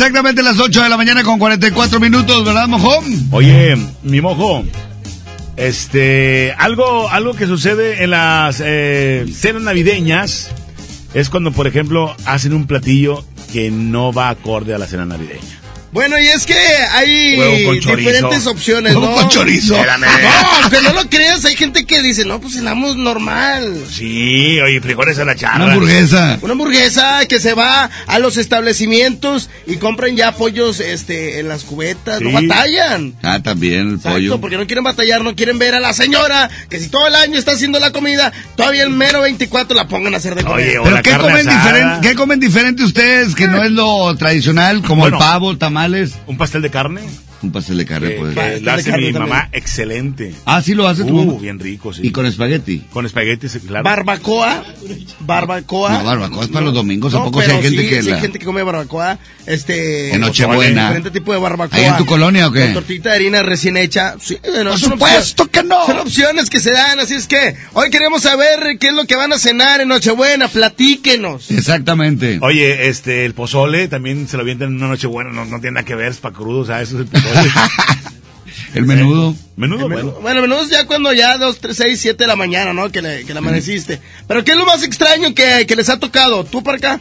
exactamente 0.00 0.42
las 0.42 0.58
8 0.58 0.82
de 0.82 0.88
la 0.88 0.96
mañana 0.96 1.22
con 1.22 1.38
44 1.38 2.00
minutos, 2.00 2.42
¿verdad, 2.42 2.66
mojón? 2.66 3.28
Oye, 3.32 3.76
mi 4.02 4.22
mojo, 4.22 4.64
este, 5.58 6.54
algo, 6.56 7.10
algo 7.10 7.34
que 7.34 7.44
sucede 7.44 8.02
en 8.02 8.12
las 8.12 8.62
eh, 8.64 9.26
cenas 9.30 9.60
navideñas 9.60 10.48
es 11.12 11.28
cuando, 11.28 11.52
por 11.52 11.66
ejemplo, 11.66 12.16
hacen 12.24 12.54
un 12.54 12.66
platillo 12.66 13.26
que 13.52 13.70
no 13.70 14.10
va 14.10 14.30
acorde 14.30 14.74
a 14.74 14.78
la 14.78 14.86
cena 14.86 15.04
navideña. 15.04 15.60
Bueno, 15.92 16.18
y 16.18 16.28
es 16.28 16.46
que 16.46 16.54
hay 16.54 17.36
diferentes 17.74 18.46
opciones, 18.46 18.94
¿no? 18.94 19.12
con 19.12 19.28
chorizo. 19.28 19.76
No, 19.76 20.06
aunque 20.62 20.80
no 20.80 20.94
lo 20.94 21.10
creas, 21.10 21.44
hay 21.44 21.56
gente 21.56 21.79
que 21.90 22.02
dice, 22.02 22.24
no, 22.24 22.40
pues 22.40 22.54
cenamos 22.54 22.96
normal. 22.96 23.84
Sí, 23.90 24.58
oye, 24.60 24.80
frijoles 24.80 25.18
a 25.18 25.24
la 25.24 25.34
charra. 25.34 25.64
Una 25.64 25.74
hamburguesa. 25.74 26.38
Una 26.40 26.52
hamburguesa 26.52 27.26
que 27.26 27.40
se 27.40 27.52
va 27.54 27.90
a 28.06 28.18
los 28.20 28.36
establecimientos 28.36 29.50
y 29.66 29.76
compran 29.76 30.16
ya 30.16 30.32
pollos 30.32 30.80
este, 30.80 31.40
en 31.40 31.48
las 31.48 31.64
cubetas, 31.64 32.20
no 32.20 32.30
Sí. 32.30 32.46
batallan. 32.46 33.14
Ah, 33.22 33.40
también 33.42 33.80
el 33.88 33.94
Exacto, 33.96 34.10
pollo. 34.16 34.40
porque 34.40 34.56
no 34.56 34.66
quieren 34.66 34.84
batallar, 34.84 35.22
no 35.22 35.34
quieren 35.34 35.58
ver 35.58 35.74
a 35.74 35.80
la 35.80 35.92
señora 35.92 36.48
que 36.68 36.78
si 36.78 36.88
todo 36.88 37.08
el 37.08 37.14
año 37.16 37.38
está 37.38 37.52
haciendo 37.52 37.80
la 37.80 37.90
comida, 37.90 38.32
todavía 38.56 38.84
el 38.84 38.90
mero 38.90 39.20
24 39.22 39.76
la 39.76 39.88
pongan 39.88 40.14
a 40.14 40.18
hacer 40.18 40.36
de 40.36 40.44
comer. 40.44 40.78
¿Pero 40.82 41.02
qué 41.02 41.16
comen, 41.16 41.46
diferente, 41.46 42.08
qué 42.08 42.14
comen 42.14 42.40
diferente 42.40 42.84
ustedes 42.84 43.34
que 43.34 43.48
no 43.48 43.62
es 43.64 43.72
lo 43.72 44.14
tradicional, 44.16 44.82
como 44.82 45.02
Bueno. 45.02 45.16
el 45.16 45.20
pavo, 45.20 45.56
tamales? 45.58 46.12
¿Un 46.26 46.36
pastel 46.38 46.62
de 46.62 46.70
carne? 46.70 47.00
Un 47.42 47.52
pastel 47.52 47.78
de 47.78 47.86
carne, 47.86 48.08
Que, 48.10 48.14
pues. 48.16 48.34
que 48.34 48.70
hace 48.70 48.96
mi 48.98 49.12
mamá 49.12 49.48
excelente. 49.52 50.34
Ah, 50.44 50.60
sí 50.60 50.74
lo 50.74 50.86
hace 50.86 51.04
tu 51.04 51.18
Uh, 51.18 51.24
mamá. 51.24 51.38
bien 51.40 51.58
rico, 51.58 51.92
sí. 51.92 52.02
¿Y 52.04 52.10
con 52.10 52.26
espagueti? 52.26 52.80
Con 52.92 53.06
espagueti, 53.06 53.48
sí, 53.48 53.60
claro. 53.60 53.82
Barbacoa, 53.84 54.62
barbacoa. 55.20 55.90
No, 55.92 56.04
barbacoa 56.04 56.42
es 56.44 56.50
para 56.50 56.64
los 56.66 56.74
domingos, 56.74 57.14
¿a 57.14 57.18
No, 57.18 57.24
poco 57.24 57.40
sí 57.40 57.46
pero 57.46 57.58
hay 57.58 57.64
gente 57.64 57.82
sí, 57.82 57.88
que 57.88 58.02
sí 58.02 58.10
la- 58.10 58.16
hay 58.16 58.22
gente 58.22 58.38
que 58.38 58.44
come 58.44 58.62
barbacoa, 58.62 59.18
este... 59.46 60.12
En 60.14 60.20
Nochebuena. 60.20 60.82
Diferente 60.88 61.10
tipo 61.10 61.32
de 61.32 61.38
barbacoa. 61.38 61.78
¿Ahí 61.78 61.84
en 61.86 61.96
tu 61.96 62.06
colonia 62.06 62.48
o 62.48 62.52
qué? 62.52 62.64
Con 62.64 62.74
tortita 62.74 63.10
de 63.10 63.16
harina 63.16 63.42
recién 63.42 63.76
hecha. 63.76 64.16
Sí, 64.20 64.36
bueno, 64.44 64.70
Por 64.70 64.78
supuesto 64.78 65.44
opciones- 65.44 65.86
Son 65.86 65.98
opciones 65.98 66.50
que 66.50 66.60
se 66.60 66.72
dan, 66.72 67.00
así 67.00 67.14
es 67.14 67.26
que 67.26 67.56
hoy 67.72 67.90
queremos 67.90 68.22
saber 68.22 68.76
qué 68.78 68.88
es 68.88 68.94
lo 68.94 69.04
que 69.06 69.16
van 69.16 69.32
a 69.32 69.38
cenar 69.38 69.80
en 69.80 69.88
Nochebuena, 69.88 70.48
platíquenos. 70.48 71.50
Exactamente. 71.50 72.38
Oye, 72.42 72.88
este, 72.88 73.24
el 73.24 73.34
pozole 73.34 73.88
también 73.88 74.28
se 74.28 74.36
lo 74.36 74.42
avientan 74.42 74.68
en 74.68 74.76
una 74.76 74.88
noche 74.88 75.06
buena, 75.06 75.30
no, 75.30 75.44
no 75.44 75.60
tiene 75.60 75.74
nada 75.76 75.84
que 75.86 75.94
ver, 75.94 76.08
es 76.12 76.18
para 76.18 76.34
crudos, 76.34 76.68
¿sabes? 76.68 76.88
Eso 76.88 76.96
es 77.00 77.02
el 77.02 77.08
pozole. 77.08 77.29
El 78.74 78.86
menudo. 78.86 79.34
Menudo, 79.56 79.86
El 79.86 79.92
bueno. 79.92 80.10
Bueno, 80.22 80.42
menudo 80.42 80.62
es 80.62 80.70
ya 80.70 80.86
cuando 80.86 81.12
ya 81.12 81.36
2, 81.38 81.58
3, 81.58 81.76
6, 81.76 82.00
7 82.00 82.24
de 82.24 82.28
la 82.28 82.36
mañana, 82.36 82.72
¿no? 82.72 82.90
Que 82.90 83.02
le, 83.02 83.24
que 83.24 83.32
le 83.32 83.38
amaneciste. 83.40 84.00
Pero 84.28 84.44
¿qué 84.44 84.52
es 84.52 84.56
lo 84.56 84.64
más 84.64 84.82
extraño 84.84 85.34
que, 85.34 85.66
que 85.66 85.76
les 85.76 85.88
ha 85.88 85.98
tocado? 85.98 86.44
¿Tú 86.44 86.62
para 86.62 86.78
acá? 86.78 87.00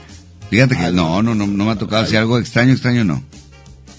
Fíjate 0.50 0.76
que 0.76 0.92
no, 0.92 1.22
no, 1.22 1.36
no, 1.36 1.46
no 1.46 1.66
me 1.66 1.72
ha 1.72 1.76
tocado. 1.76 2.06
Si 2.08 2.16
algo 2.16 2.40
extraño, 2.40 2.74
extraño, 2.74 3.04
no. 3.04 3.24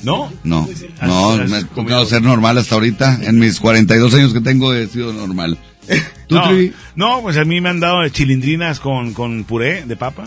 ¿No? 0.02 0.33
No, 0.44 0.68
no, 1.02 1.31
has 1.33 1.49
me 1.49 1.59
ha 1.59 1.62
tocado 1.65 2.07
ser 2.07 2.23
normal 2.23 2.59
hasta 2.59 2.75
ahorita. 2.75 3.20
En 3.23 3.39
mis 3.39 3.60
42 3.60 4.15
años 4.15 4.33
que 4.33 4.41
tengo 4.41 4.75
he 4.75 4.89
sido 4.89 5.12
normal. 5.12 5.57
¿Tú, 6.26 6.34
No, 6.36 6.49
Trivi? 6.49 6.73
no, 6.97 7.20
pues 7.23 7.36
a 7.36 7.44
mí 7.44 7.60
me 7.60 7.68
han 7.68 7.81
dado 7.81 8.09
chilindrinas 8.09 8.81
con, 8.81 9.12
con 9.15 9.44
puré 9.44 9.84
de 9.84 9.97
papa. 9.97 10.25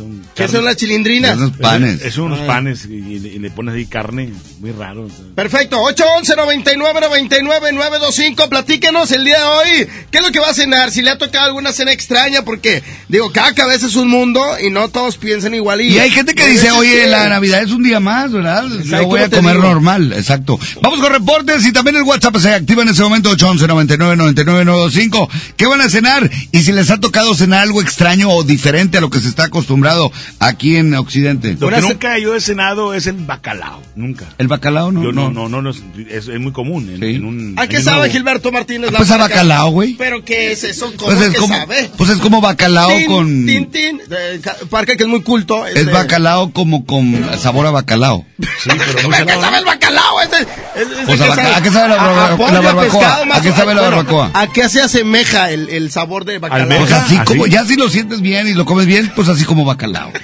Son 0.00 0.22
¿Qué 0.34 0.48
son 0.48 0.64
las 0.64 0.76
chilindrinas? 0.76 1.36
Esos 1.36 1.52
panes. 1.58 2.00
Es, 2.00 2.06
es 2.06 2.18
unos 2.18 2.40
Ah. 2.40 2.46
panes 2.46 2.86
y, 2.86 2.94
y 2.94 3.18
le- 3.18 3.28
y 3.28 3.38
le 3.38 3.50
pones 3.50 3.74
ahí 3.74 3.84
carne, 3.84 4.32
muy 4.60 4.72
raro. 4.72 5.08
Perfecto, 5.34 5.78
811 5.80 6.36
99 6.36 7.00
99 7.02 7.72
925 7.72 8.48
platíquenos 8.48 9.10
el 9.12 9.24
día 9.24 9.38
de 9.38 9.44
hoy. 9.44 9.88
¿Qué 10.10 10.18
es 10.18 10.24
lo 10.24 10.32
que 10.32 10.40
va 10.40 10.48
a 10.50 10.54
cenar? 10.54 10.90
Si 10.90 11.02
le 11.02 11.10
ha 11.10 11.18
tocado 11.18 11.44
alguna 11.46 11.72
cena 11.72 11.92
extraña, 11.92 12.42
porque 12.46 12.82
digo, 13.08 13.30
cada 13.30 13.52
cabeza 13.54 13.86
es 13.88 13.96
un 13.96 14.08
mundo 14.08 14.42
y 14.64 14.70
no 14.70 14.88
todos 14.88 15.18
piensan 15.18 15.54
igual. 15.54 15.80
Y 15.82 15.98
hay 15.98 16.10
gente 16.10 16.34
que 16.34 16.46
dice, 16.48 16.70
oye, 16.70 17.06
la 17.06 17.28
Navidad 17.28 17.62
es 17.62 17.70
un 17.72 17.82
día 17.82 18.00
más, 18.00 18.32
¿verdad? 18.32 18.64
Yo 18.84 19.04
voy 19.06 19.20
a 19.20 19.28
comer 19.28 19.56
digo. 19.56 19.68
normal, 19.68 20.12
exacto. 20.14 20.58
Vamos 20.80 21.00
con 21.00 21.12
reportes 21.12 21.66
y 21.66 21.72
también 21.72 21.96
el 21.96 22.02
WhatsApp 22.04 22.36
se 22.38 22.54
activa 22.54 22.82
en 22.82 22.88
ese 22.88 23.02
momento, 23.02 23.28
811 23.30 23.66
99 23.68 24.16
99 24.16 24.64
925. 24.64 25.28
¿Qué 25.56 25.66
van 25.66 25.80
a 25.82 25.90
cenar? 25.90 26.30
Y 26.52 26.62
si 26.62 26.72
les 26.72 26.90
ha 26.90 26.98
tocado 26.98 27.34
cenar 27.34 27.60
algo 27.60 27.82
extraño 27.82 28.30
o 28.30 28.44
diferente 28.44 28.96
a 28.98 29.00
lo 29.00 29.10
que 29.10 29.18
se 29.20 29.28
está 29.28 29.44
acostumbrado 29.44 29.89
aquí 30.38 30.76
en 30.76 30.94
Occidente. 30.94 31.56
Lo 31.58 31.68
que 31.68 31.80
nunca 31.80 32.18
yo 32.18 32.34
he 32.34 32.40
cenado 32.40 32.94
es 32.94 33.06
el 33.06 33.16
bacalao, 33.16 33.82
nunca. 33.94 34.26
¿El 34.38 34.48
bacalao 34.48 34.92
no? 34.92 35.02
Yo 35.02 35.12
no, 35.12 35.30
no, 35.30 35.48
no, 35.48 35.62
no, 35.62 35.70
es, 35.70 35.82
es- 36.10 36.28
es 36.28 36.40
muy 36.40 36.52
común. 36.52 36.88
En, 36.90 37.02
en 37.02 37.24
un, 37.24 37.54
¿A 37.58 37.64
en 37.64 37.68
qué 37.68 37.82
sabe 37.82 37.98
nuevo- 37.98 38.12
Gilberto 38.12 38.52
Martínez? 38.52 38.90
Ah, 38.92 38.96
pues 38.98 39.10
a 39.10 39.16
bacalao, 39.16 39.70
güey. 39.70 39.94
¿Pero 39.94 40.24
qué 40.24 40.52
es 40.52 40.64
eso? 40.64 40.92
¿Cómo 40.96 41.10
Pues 41.12 41.20
es 41.22 41.32
que 41.32 41.38
como, 41.38 41.54
sabe? 41.54 41.90
pues 41.96 42.10
es 42.10 42.18
como 42.18 42.40
bacalao 42.40 42.90
con... 43.06 43.46
tin. 43.46 43.68
Eh, 44.10 44.40
Parca, 44.68 44.96
que 44.96 45.02
es 45.04 45.08
muy 45.08 45.22
culto. 45.22 45.66
Es 45.66 45.76
este- 45.76 45.92
bacalao 45.92 46.52
como 46.52 46.84
con 46.86 47.24
sabor 47.38 47.66
a 47.66 47.70
bacalao. 47.70 48.24
Sí, 48.38 48.70
pero 48.94 49.08
¿A 49.14 49.18
qué 49.26 49.32
sabe 49.32 49.58
el 49.58 49.64
bacalao? 49.64 49.79
Este- 50.22 50.36
es- 50.76 50.88
es- 50.98 51.06
Pues 51.06 51.20
¿a 51.20 51.32
a 51.56 51.62
qué 51.62 51.68
¿a 51.68 51.72
sabe 51.72 51.88
la 51.88 52.36
pollo, 52.36 52.52
la 52.52 52.58
a 52.58 52.62
barbacoa? 52.62 52.82
pescado, 53.00 53.26
más 53.26 53.38
¿A 53.38 53.42
qué 53.42 53.50
sabe 53.52 53.74
la 53.74 53.80
bueno, 53.82 53.96
barbacoa? 53.96 54.30
¿A 54.34 54.46
qué 54.48 54.68
se 54.68 54.82
asemeja 54.82 55.50
el, 55.50 55.68
el 55.68 55.90
sabor 55.90 56.24
de 56.24 56.38
bacalao? 56.38 56.78
Pues 56.78 56.92
así 56.92 57.18
como, 57.18 57.46
ya 57.46 57.64
si 57.64 57.76
lo 57.76 57.88
sientes 57.88 58.20
bien 58.20 58.46
y 58.48 58.54
lo 58.54 58.64
comes 58.64 58.86
bien, 58.86 59.12
pues 59.14 59.28
así 59.28 59.44
como 59.44 59.64
bacalao. 59.64 60.12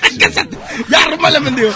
Ya, 0.90 1.06
rómale, 1.06 1.40
mendigo. 1.40 1.70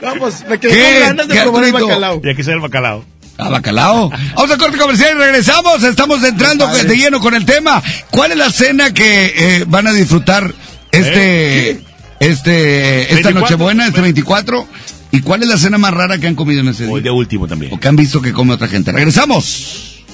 Vamos, 0.00 0.34
me 0.48 0.58
quedé 0.58 0.72
¿Qué? 0.72 0.94
con 1.00 1.08
ganas 1.08 1.28
de 1.28 1.34
¿Qué, 1.34 1.40
probar 1.42 1.64
el 1.64 1.72
bacalao. 1.72 2.20
Y 2.24 2.30
aquí 2.30 2.42
sale 2.42 2.54
el 2.56 2.60
bacalao. 2.62 3.04
Ah, 3.36 3.50
bacalao. 3.50 4.10
Vamos 4.34 4.50
a 4.50 4.56
corte 4.56 4.78
comercial 4.78 5.10
y 5.16 5.18
regresamos. 5.18 5.82
Estamos 5.84 6.22
entrando 6.24 6.66
de 6.66 6.96
lleno 6.96 7.20
con 7.20 7.34
el 7.34 7.44
tema. 7.44 7.82
¿Cuál 8.10 8.32
es 8.32 8.38
la 8.38 8.50
cena 8.50 8.92
que 8.92 9.34
eh, 9.36 9.64
van 9.68 9.86
a 9.86 9.92
disfrutar 9.92 10.52
este, 10.90 11.82
este, 12.20 13.02
esta 13.02 13.30
24? 13.30 13.40
Nochebuena, 13.40 13.86
este 13.86 14.00
24? 14.00 14.66
¿Y 15.10 15.22
cuál 15.22 15.42
es 15.42 15.48
la 15.48 15.56
cena 15.56 15.78
más 15.78 15.92
rara 15.92 16.18
que 16.18 16.26
han 16.26 16.34
comido 16.34 16.60
en 16.60 16.68
ese 16.68 16.84
día? 16.84 16.92
O 16.92 16.98
el 16.98 17.02
de 17.02 17.10
último 17.10 17.46
también. 17.46 17.72
O 17.72 17.80
que 17.80 17.88
han 17.88 17.96
visto 17.96 18.20
que 18.20 18.32
come 18.32 18.54
otra 18.54 18.68
gente. 18.68 18.92
Regresamos. 18.92 20.04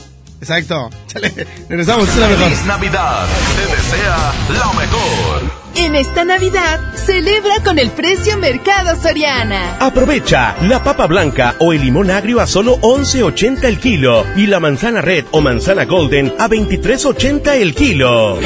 Exacto. 0.41 0.91
Chale, 1.07 1.33
regresamos, 1.69 2.09
es 2.09 2.17
la 2.17 2.29
mejor. 2.29 2.45
Feliz 2.45 2.67
Navidad. 2.67 3.27
Te 3.57 3.77
desea 3.77 4.33
lo 4.51 4.75
mejor. 4.75 5.65
En 5.77 5.97
esta 5.97 6.25
Navidad, 6.25 6.81
celebra 6.95 7.57
con 7.65 7.81
el 7.81 7.91
precio 7.91 8.39
Mercado 8.39 8.95
Soriana. 9.01 9.77
Aprovecha 9.81 10.55
la 10.63 10.85
papa 10.85 11.07
blanca 11.07 11.57
o 11.59 11.73
el 11.73 11.81
limón 11.81 12.11
agrio 12.13 12.41
a 12.41 12.47
solo 12.47 12.79
11.80 12.81 13.65
el 13.65 13.81
kilo 13.81 14.25
y 14.37 14.47
la 14.47 14.61
manzana 14.61 15.01
red 15.01 15.25
o 15.33 15.41
manzana 15.41 15.85
golden 15.85 16.33
a 16.39 16.49
23.80 16.49 17.55
el 17.55 17.75
kilo. 17.75 18.39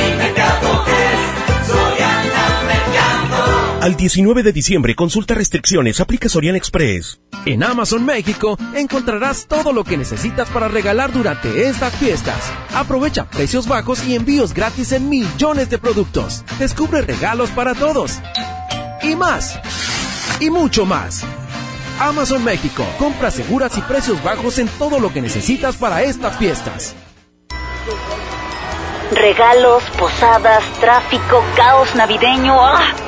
Al 3.81 3.97
19 3.97 4.42
de 4.42 4.52
diciembre, 4.52 4.97
consulta 4.97 5.34
restricciones, 5.34 6.00
aplica 6.00 6.28
Sorian 6.28 6.57
Express. 6.57 7.20
En 7.47 7.62
Amazon 7.62 8.05
México 8.05 8.58
encontrarás 8.74 9.47
todo 9.47 9.73
lo 9.73 9.84
que 9.84 9.97
necesitas 9.97 10.48
para 10.48 10.66
regalar 10.66 11.12
durante 11.12 11.68
estas 11.68 11.94
fiestas. 11.94 12.52
Aprovecha 12.74 13.31
precios 13.31 13.68
bajos 13.68 14.05
y 14.05 14.16
envíos 14.16 14.52
gratis 14.52 14.90
en 14.90 15.08
millones 15.08 15.70
de 15.70 15.78
productos. 15.78 16.44
Descubre 16.58 17.02
regalos 17.02 17.50
para 17.50 17.76
todos. 17.76 18.18
Y 19.05 19.15
más. 19.15 19.60
Y 20.40 20.50
mucho 20.50 20.84
más. 20.84 21.24
Amazon 22.00 22.42
México. 22.42 22.84
Compras 22.98 23.34
seguras 23.34 23.78
y 23.78 23.81
precios 23.82 24.20
bajos 24.24 24.58
en 24.58 24.66
todo 24.66 24.98
lo 24.98 25.12
que 25.12 25.23
necesitas 25.23 25.76
para 25.76 26.02
estas 26.02 26.36
fiestas. 26.36 26.97
Regalos, 29.12 29.84
posadas, 29.97 30.65
tráfico, 30.81 31.44
caos 31.57 31.94
navideño. 31.94 32.57
¡Ah! 32.60 33.08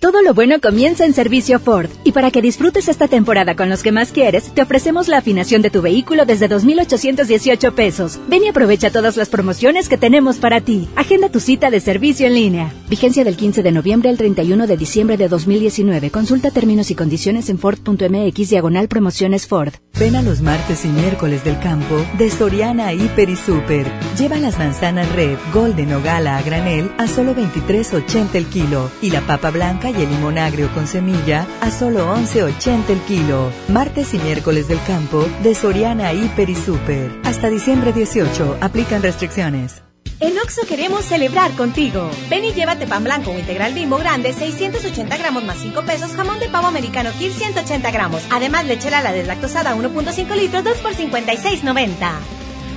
Todo 0.00 0.22
lo 0.22 0.32
bueno 0.32 0.60
comienza 0.60 1.04
en 1.04 1.12
Servicio 1.12 1.58
Ford. 1.58 1.90
Y 2.04 2.12
para 2.12 2.30
que 2.30 2.40
disfrutes 2.40 2.86
esta 2.86 3.08
temporada 3.08 3.56
con 3.56 3.68
los 3.68 3.82
que 3.82 3.90
más 3.90 4.12
quieres, 4.12 4.54
te 4.54 4.62
ofrecemos 4.62 5.08
la 5.08 5.18
afinación 5.18 5.60
de 5.60 5.70
tu 5.70 5.82
vehículo 5.82 6.24
desde 6.24 6.46
2,818 6.46 7.74
pesos. 7.74 8.20
Ven 8.28 8.44
y 8.44 8.48
aprovecha 8.48 8.92
todas 8.92 9.16
las 9.16 9.28
promociones 9.28 9.88
que 9.88 9.98
tenemos 9.98 10.36
para 10.36 10.60
ti. 10.60 10.88
Agenda 10.94 11.30
tu 11.30 11.40
cita 11.40 11.68
de 11.70 11.80
servicio 11.80 12.28
en 12.28 12.34
línea. 12.34 12.72
Vigencia 12.88 13.24
del 13.24 13.36
15 13.36 13.64
de 13.64 13.72
noviembre 13.72 14.08
al 14.08 14.18
31 14.18 14.68
de 14.68 14.76
diciembre 14.76 15.16
de 15.16 15.26
2019. 15.26 16.12
Consulta 16.12 16.52
términos 16.52 16.92
y 16.92 16.94
condiciones 16.94 17.48
en 17.50 17.58
Ford.mx 17.58 18.50
diagonal 18.50 18.86
promociones 18.86 19.48
Ford. 19.48 19.72
Ven 19.98 20.14
a 20.14 20.22
los 20.22 20.42
martes 20.42 20.84
y 20.84 20.88
miércoles 20.88 21.42
del 21.42 21.58
campo 21.58 21.96
de 22.16 22.30
Soriana 22.30 22.92
Hiper 22.92 23.30
y 23.30 23.36
Super. 23.36 23.84
Lleva 24.16 24.38
las 24.38 24.58
manzanas 24.58 25.10
Red, 25.16 25.38
Golden 25.52 25.92
o 25.92 26.02
Gala 26.02 26.38
a 26.38 26.42
granel 26.42 26.88
a 26.98 27.08
solo 27.08 27.34
23.80 27.34 28.34
el 28.34 28.46
kilo 28.46 28.92
y 29.02 29.10
la 29.10 29.22
papa 29.22 29.50
blanca 29.50 29.87
y 29.90 30.02
el 30.02 30.10
limón 30.10 30.38
agrio 30.38 30.72
con 30.74 30.86
semilla 30.86 31.46
a 31.60 31.70
solo 31.70 32.14
11.80 32.14 32.90
el 32.90 33.00
kilo. 33.00 33.50
Martes 33.68 34.14
y 34.14 34.18
miércoles 34.18 34.68
del 34.68 34.82
campo 34.84 35.26
de 35.42 35.54
Soriana 35.54 36.12
Hiper 36.12 36.50
y 36.50 36.54
Super. 36.54 37.10
Hasta 37.24 37.50
diciembre 37.50 37.92
18. 37.92 38.58
Aplican 38.60 39.02
restricciones. 39.02 39.82
En 40.20 40.36
Oxo 40.38 40.62
queremos 40.66 41.04
celebrar 41.04 41.52
contigo. 41.52 42.10
Ven 42.28 42.44
y 42.44 42.52
llévate 42.52 42.88
pan 42.88 43.04
blanco 43.04 43.30
o 43.30 43.38
integral 43.38 43.72
bimbo 43.72 43.98
grande, 43.98 44.32
680 44.32 45.16
gramos 45.16 45.44
más 45.44 45.58
5 45.58 45.84
pesos, 45.84 46.10
jamón 46.12 46.40
de 46.40 46.48
pavo 46.48 46.66
americano 46.66 47.10
Kir 47.16 47.32
180 47.32 47.90
gramos. 47.92 48.22
Además, 48.30 48.66
leche 48.66 48.90
la 48.90 49.12
deslactosada 49.12 49.76
1.5 49.76 50.36
litros, 50.36 50.64
2 50.64 50.76
por 50.78 50.94
56.90. 50.94 52.10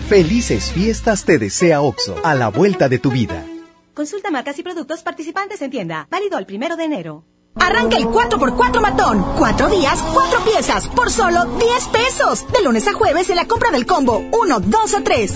Felices 0.08 0.72
fiestas 0.72 1.26
te 1.26 1.40
desea 1.40 1.82
Oxo, 1.82 2.16
a 2.24 2.36
la 2.36 2.50
vuelta 2.50 2.90
de 2.90 3.00
tu 3.00 3.10
vida. 3.10 3.46
Consulta 4.02 4.32
marcas 4.32 4.58
y 4.58 4.64
productos 4.64 5.04
participantes 5.04 5.62
en 5.62 5.70
tienda. 5.70 6.08
Válido 6.10 6.40
el 6.40 6.48
primero 6.48 6.76
de 6.76 6.86
enero. 6.86 7.24
Arranca 7.54 7.98
el 7.98 8.06
4x4 8.06 8.82
matón. 8.82 9.24
Cuatro 9.38 9.70
días, 9.70 10.04
cuatro 10.12 10.44
piezas, 10.44 10.88
por 10.88 11.12
solo 11.12 11.46
10 11.46 11.88
pesos. 11.90 12.52
De 12.52 12.64
lunes 12.64 12.88
a 12.88 12.94
jueves 12.94 13.30
en 13.30 13.36
la 13.36 13.48
compra 13.48 13.70
del 13.70 13.86
combo 13.86 14.28
1, 14.32 14.60
2 14.60 14.94
o 14.96 15.04
3. 15.04 15.36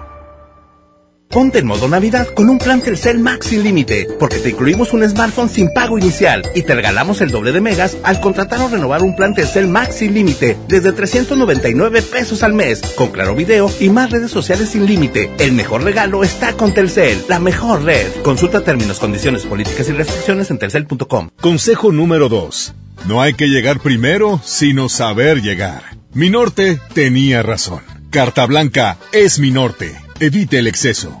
Ponte 1.31 1.59
en 1.59 1.65
modo 1.65 1.87
Navidad 1.87 2.27
con 2.35 2.49
un 2.49 2.57
plan 2.57 2.81
Telcel 2.81 3.17
Max 3.19 3.47
sin 3.47 3.63
límite, 3.63 4.05
porque 4.19 4.39
te 4.39 4.49
incluimos 4.49 4.91
un 4.91 5.07
smartphone 5.09 5.47
sin 5.47 5.73
pago 5.73 5.97
inicial 5.97 6.43
y 6.53 6.63
te 6.63 6.75
regalamos 6.75 7.21
el 7.21 7.31
doble 7.31 7.53
de 7.53 7.61
megas 7.61 7.95
al 8.03 8.19
contratar 8.19 8.59
o 8.59 8.67
renovar 8.67 9.01
un 9.01 9.15
plan 9.15 9.33
Telcel 9.33 9.67
Max 9.67 9.95
sin 9.95 10.13
límite 10.13 10.57
desde 10.67 10.91
399 10.91 12.01
pesos 12.01 12.43
al 12.43 12.53
mes, 12.53 12.81
con 12.95 13.11
claro 13.11 13.33
video 13.33 13.71
y 13.79 13.89
más 13.89 14.11
redes 14.11 14.29
sociales 14.29 14.69
sin 14.69 14.85
límite. 14.85 15.29
El 15.39 15.53
mejor 15.53 15.83
regalo 15.83 16.23
está 16.23 16.51
con 16.53 16.73
Telcel, 16.73 17.23
la 17.29 17.39
mejor 17.39 17.83
red. 17.83 18.07
Consulta 18.23 18.61
términos, 18.61 18.99
condiciones, 18.99 19.45
políticas 19.45 19.87
y 19.87 19.93
restricciones 19.93 20.51
en 20.51 20.59
telcel.com. 20.59 21.29
Consejo 21.39 21.93
número 21.93 22.27
2. 22.27 22.73
No 23.07 23.21
hay 23.21 23.35
que 23.35 23.47
llegar 23.47 23.79
primero, 23.79 24.41
sino 24.43 24.89
saber 24.89 25.41
llegar. 25.41 25.83
Mi 26.13 26.29
norte 26.29 26.79
tenía 26.93 27.41
razón. 27.41 27.81
Carta 28.09 28.45
Blanca 28.45 28.97
es 29.13 29.39
mi 29.39 29.49
norte. 29.49 29.95
Evite 30.19 30.59
el 30.59 30.67
exceso. 30.67 31.20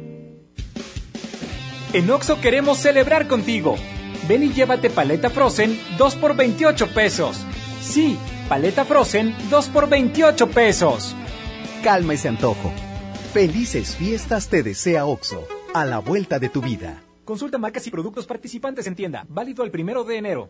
En 1.93 2.09
Oxo 2.09 2.39
queremos 2.39 2.77
celebrar 2.77 3.27
contigo. 3.27 3.75
Ven 4.25 4.43
y 4.43 4.53
llévate 4.53 4.89
paleta 4.89 5.29
Frozen 5.29 5.77
2 5.97 6.15
por 6.15 6.37
28 6.37 6.87
pesos. 6.93 7.45
Sí, 7.81 8.17
paleta 8.47 8.85
Frozen 8.85 9.35
2 9.49 9.67
por 9.67 9.89
28 9.89 10.49
pesos. 10.51 11.13
Calma 11.83 12.13
ese 12.13 12.29
antojo. 12.29 12.71
Felices 13.33 13.97
fiestas 13.97 14.47
te 14.47 14.63
desea 14.63 15.05
Oxo, 15.05 15.45
a 15.73 15.83
la 15.83 15.99
vuelta 15.99 16.39
de 16.39 16.47
tu 16.47 16.61
vida. 16.61 17.03
Consulta 17.25 17.57
marcas 17.57 17.85
y 17.87 17.91
productos 17.91 18.25
participantes 18.25 18.87
en 18.87 18.95
tienda. 18.95 19.25
Válido 19.27 19.65
el 19.65 19.71
primero 19.71 20.05
de 20.05 20.17
enero. 20.17 20.49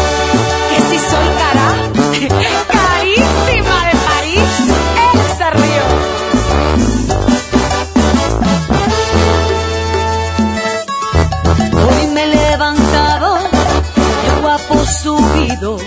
Subido, 15.51 15.77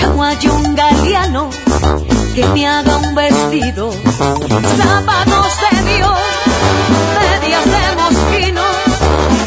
llamo 0.00 0.24
a 0.24 0.32
un 0.32 0.74
galeano 0.74 1.50
que 2.34 2.44
me 2.48 2.66
haga 2.66 2.96
un 2.96 3.14
vestido, 3.14 3.92
zapatos 3.92 5.52
de 5.60 5.94
Dios, 5.94 6.18
medias 7.20 7.64
de 7.64 7.84
mosquino, 8.02 8.62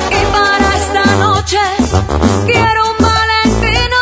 y 0.10 0.26
para 0.32 0.68
esta 0.78 1.04
noche 1.18 1.60
quiero 2.46 2.82
un 2.92 2.98
valentino. 3.06 4.00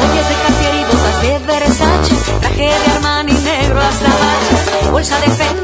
Joyas 0.00 0.28
de 0.28 0.34
Cartier 0.42 0.74
y 0.74 0.84
botas 0.84 1.16
de 1.22 1.32
Versace, 1.46 2.14
traje 2.40 2.68
de 2.68 2.86
Armani 2.96 3.32
negro 3.32 3.80
azabache, 3.80 4.90
bolsa 4.90 5.16
de 5.20 5.30
Fendi, 5.30 5.63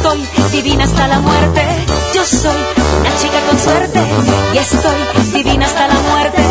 Estoy 0.00 0.26
divina 0.52 0.84
hasta 0.84 1.08
la 1.08 1.20
muerte. 1.20 1.62
Yo 2.14 2.24
soy 2.24 2.56
una 3.00 3.16
chica 3.16 3.40
con 3.48 3.58
suerte 3.58 4.00
y 4.54 4.58
estoy 4.58 5.32
divina 5.34 5.66
hasta 5.66 5.88
la 5.88 5.94
muerte. 5.94 6.42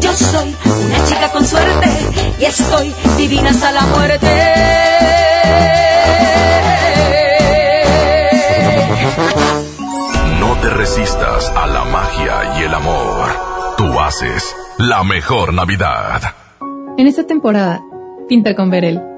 Yo 0.00 0.12
soy 0.12 0.56
una 0.66 1.04
chica 1.04 1.30
con 1.32 1.46
suerte 1.46 1.88
y 2.38 2.44
estoy 2.44 2.94
divina 3.16 3.50
hasta 3.50 3.72
la 3.72 3.82
muerte. 3.82 4.28
No 10.38 10.54
te 10.60 10.70
resistas 10.70 11.48
a 11.56 11.66
la 11.66 11.84
magia 11.84 12.58
y 12.58 12.64
el 12.64 12.74
amor. 12.74 13.28
Tú 13.78 13.98
haces 14.00 14.54
la 14.76 15.02
mejor 15.02 15.54
Navidad. 15.54 16.20
En 16.98 17.06
esta 17.06 17.26
temporada, 17.26 17.80
pinta 18.28 18.54
con 18.54 18.68
Verel. 18.68 19.17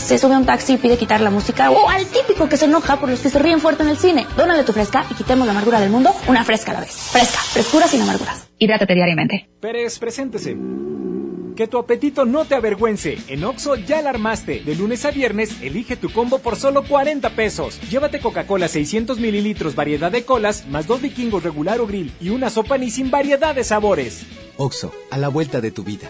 se 0.01 0.17
sube 0.17 0.33
a 0.33 0.37
un 0.37 0.45
taxi 0.45 0.73
y 0.73 0.77
pide 0.77 0.97
quitar 0.97 1.21
la 1.21 1.29
música. 1.29 1.71
O 1.71 1.89
al 1.89 2.05
típico 2.07 2.49
que 2.49 2.57
se 2.57 2.65
enoja 2.65 2.99
por 2.99 3.09
los 3.09 3.19
que 3.19 3.29
se 3.29 3.39
ríen 3.39 3.59
fuerte 3.59 3.83
en 3.83 3.89
el 3.89 3.97
cine. 3.97 4.25
Dónale 4.35 4.63
tu 4.63 4.73
Fresca 4.73 5.05
y 5.09 5.13
quitemos 5.13 5.45
la 5.45 5.51
amargura 5.51 5.79
del 5.79 5.89
mundo 5.89 6.11
una 6.27 6.43
Fresca 6.43 6.71
a 6.71 6.75
la 6.75 6.79
vez. 6.81 6.91
Fresca. 6.91 7.39
Frescura 7.39 7.87
sin 7.87 8.01
amarguras. 8.01 8.47
Hidrátate 8.57 8.93
diariamente. 8.93 9.49
Pérez, 9.59 9.99
preséntese. 9.99 10.57
Que 11.55 11.67
tu 11.67 11.77
apetito 11.77 12.25
no 12.25 12.45
te 12.45 12.55
avergüence. 12.55 13.17
En 13.27 13.43
Oxo 13.43 13.75
ya 13.75 14.01
la 14.01 14.09
armaste. 14.09 14.61
De 14.61 14.75
lunes 14.75 15.05
a 15.05 15.11
viernes, 15.11 15.61
elige 15.61 15.95
tu 15.95 16.11
combo 16.11 16.39
por 16.39 16.55
solo 16.55 16.83
40 16.83 17.29
pesos. 17.31 17.79
Llévate 17.89 18.19
Coca-Cola 18.19 18.67
600 18.67 19.19
mililitros, 19.19 19.75
variedad 19.75 20.11
de 20.11 20.23
colas, 20.23 20.65
más 20.67 20.87
dos 20.87 21.01
vikingos 21.01 21.43
regular 21.43 21.79
o 21.81 21.87
grill 21.87 22.11
y 22.19 22.29
una 22.29 22.49
sopa 22.49 22.77
ni 22.77 22.89
sin 22.89 23.11
variedad 23.11 23.53
de 23.53 23.63
sabores. 23.63 24.25
Oxo, 24.57 24.93
a 25.09 25.17
la 25.17 25.27
vuelta 25.27 25.61
de 25.61 25.71
tu 25.71 25.83
vida. 25.83 26.09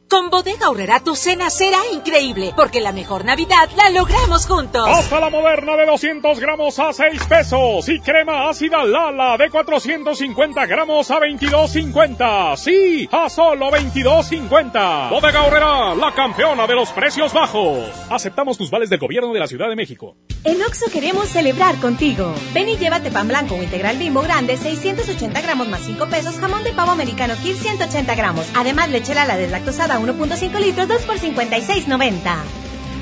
Con 0.11 0.29
Bodega 0.29 0.65
Aurrera 0.65 0.99
tu 0.99 1.15
cena 1.15 1.49
será 1.49 1.79
increíble, 1.93 2.51
porque 2.57 2.81
la 2.81 2.91
mejor 2.91 3.23
Navidad 3.23 3.69
la 3.77 3.89
logramos 3.91 4.45
juntos. 4.45 4.85
Hasta 4.85 5.21
la 5.21 5.29
moderna 5.29 5.77
de 5.77 5.85
200 5.85 6.37
gramos 6.37 6.77
a 6.79 6.91
6 6.91 7.23
pesos 7.29 7.87
y 7.87 7.97
crema 8.01 8.49
ácida 8.49 8.83
Lala 8.83 9.37
de 9.37 9.49
450 9.49 10.65
gramos 10.65 11.09
a 11.11 11.19
22.50. 11.19 12.57
Sí, 12.57 13.07
a 13.09 13.29
solo 13.29 13.71
22.50. 13.71 15.11
Bodega 15.11 15.39
Aurrera, 15.39 15.95
la 15.95 16.13
campeona 16.13 16.67
de 16.67 16.75
los 16.75 16.89
precios 16.91 17.31
bajos. 17.31 17.89
Aceptamos 18.09 18.57
tus 18.57 18.69
vales 18.69 18.89
del 18.89 18.99
gobierno 18.99 19.31
de 19.31 19.39
la 19.39 19.47
Ciudad 19.47 19.69
de 19.69 19.77
México. 19.77 20.17
En 20.43 20.61
Oxo 20.61 20.87
queremos 20.91 21.29
celebrar 21.29 21.77
contigo. 21.77 22.35
Ven 22.53 22.67
y 22.67 22.75
llévate 22.75 23.11
pan 23.11 23.29
blanco 23.29 23.55
o 23.55 23.63
integral 23.63 23.97
bimbo 23.97 24.21
grande, 24.23 24.57
680 24.57 25.39
gramos 25.39 25.69
más 25.69 25.83
5 25.85 26.09
pesos, 26.09 26.35
jamón 26.35 26.65
de 26.65 26.73
pavo 26.73 26.91
americano 26.91 27.33
Kir 27.41 27.55
180 27.55 28.13
gramos. 28.15 28.45
Además, 28.55 28.89
leche 28.89 29.15
la 29.15 29.37
deslactosada 29.37 30.00
1.5 30.01 30.59
litros, 30.59 30.87
2 30.87 31.01
por 31.03 31.17
56.90. 31.17 32.35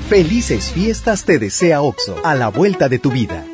Felices 0.08 0.70
fiestas 0.70 1.24
te 1.24 1.38
desea 1.38 1.82
OXO, 1.82 2.16
a 2.24 2.34
la 2.34 2.48
vuelta 2.48 2.88
de 2.88 2.98
tu 2.98 3.10
vida. 3.10 3.44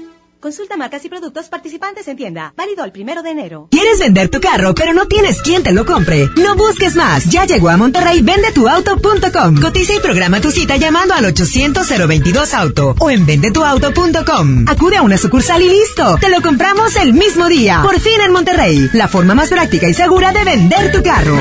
Consulta 0.47 0.77
marcas 0.77 1.05
y 1.05 1.09
productos 1.09 1.49
participantes 1.49 2.07
en 2.07 2.17
tienda. 2.17 2.55
Válido 2.57 2.85
el 2.85 2.93
primero 2.93 3.21
de 3.21 3.31
enero. 3.31 3.67
¿Quieres 3.73 3.99
vender 3.99 4.29
tu 4.29 4.41
carro, 4.41 4.77
pero 4.77 4.95
no 4.95 5.09
tienes 5.09 5.43
quien 5.43 5.65
te 5.65 5.73
lo 5.73 5.85
compre? 5.85 6.31
No 6.37 6.55
busques 6.55 6.95
más. 6.95 7.25
Ya 7.25 7.47
llegó 7.47 7.69
a 7.69 7.77
Monterrey 7.77 8.23
vendetuauto.com. 8.23 9.61
Cotiza 9.61 9.95
y 9.95 9.99
programa 9.99 10.41
tu 10.41 10.53
cita 10.53 10.77
llamando 10.77 11.15
al 11.15 11.25
800-022 11.35 12.55
Auto 12.55 12.95
o 12.97 13.11
en 13.11 13.27
vendetuauto.com. 13.27 14.67
Acude 14.69 14.99
a 14.99 15.03
una 15.03 15.19
sucursal 15.19 15.63
y 15.63 15.69
listo. 15.69 16.17
Te 16.21 16.31
lo 16.31 16.41
compramos 16.41 16.95
el 16.95 17.13
mismo 17.13 17.49
día. 17.49 17.81
Por 17.83 17.99
fin 17.99 18.21
en 18.21 18.31
Monterrey. 18.31 18.89
La 18.93 19.09
forma 19.09 19.35
más 19.35 19.49
práctica 19.49 19.89
y 19.89 19.95
segura 19.95 20.31
de 20.31 20.45
vender 20.45 20.93
tu 20.93 21.03
carro. 21.03 21.37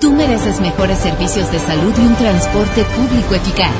Tú 0.00 0.10
mereces 0.10 0.60
mejores 0.60 0.98
servicios 0.98 1.52
de 1.52 1.60
salud 1.60 1.94
y 1.96 2.00
un 2.00 2.16
transporte 2.16 2.82
público 2.82 3.36
eficaz. 3.36 3.70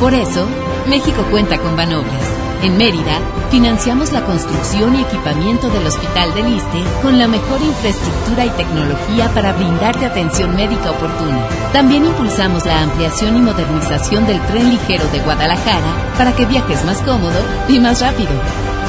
Por 0.00 0.12
eso, 0.12 0.46
México 0.86 1.26
cuenta 1.30 1.56
con 1.56 1.76
Banobras. 1.78 2.44
En 2.64 2.78
Mérida, 2.78 3.20
financiamos 3.50 4.10
la 4.12 4.24
construcción 4.24 4.96
y 4.96 5.02
equipamiento 5.02 5.68
del 5.68 5.86
Hospital 5.86 6.32
del 6.32 6.46
Liste 6.46 6.82
con 7.02 7.18
la 7.18 7.28
mejor 7.28 7.60
infraestructura 7.60 8.46
y 8.46 8.50
tecnología 8.52 9.28
para 9.34 9.52
brindarte 9.52 10.06
atención 10.06 10.56
médica 10.56 10.92
oportuna. 10.92 11.46
También 11.74 12.06
impulsamos 12.06 12.64
la 12.64 12.80
ampliación 12.80 13.36
y 13.36 13.40
modernización 13.40 14.26
del 14.26 14.40
tren 14.46 14.70
ligero 14.70 15.04
de 15.08 15.20
Guadalajara 15.20 16.14
para 16.16 16.34
que 16.34 16.46
viajes 16.46 16.82
más 16.86 17.02
cómodo 17.02 17.38
y 17.68 17.78
más 17.80 18.00
rápido. 18.00 18.30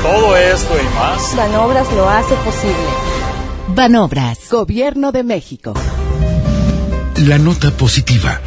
Todo 0.01 0.37
esto 0.37 0.73
y 0.79 0.95
más. 0.97 1.35
Banobras 1.35 1.91
lo 1.91 2.09
hace 2.09 2.33
posible. 2.35 2.75
Banobras. 3.67 4.39
Gobierno 4.49 5.11
de 5.11 5.23
México. 5.25 5.73
La 7.17 7.37
nota 7.37 7.71
positiva. 7.71 8.39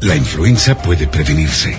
La 0.00 0.16
influenza 0.16 0.76
puede 0.76 1.06
prevenirse. 1.06 1.78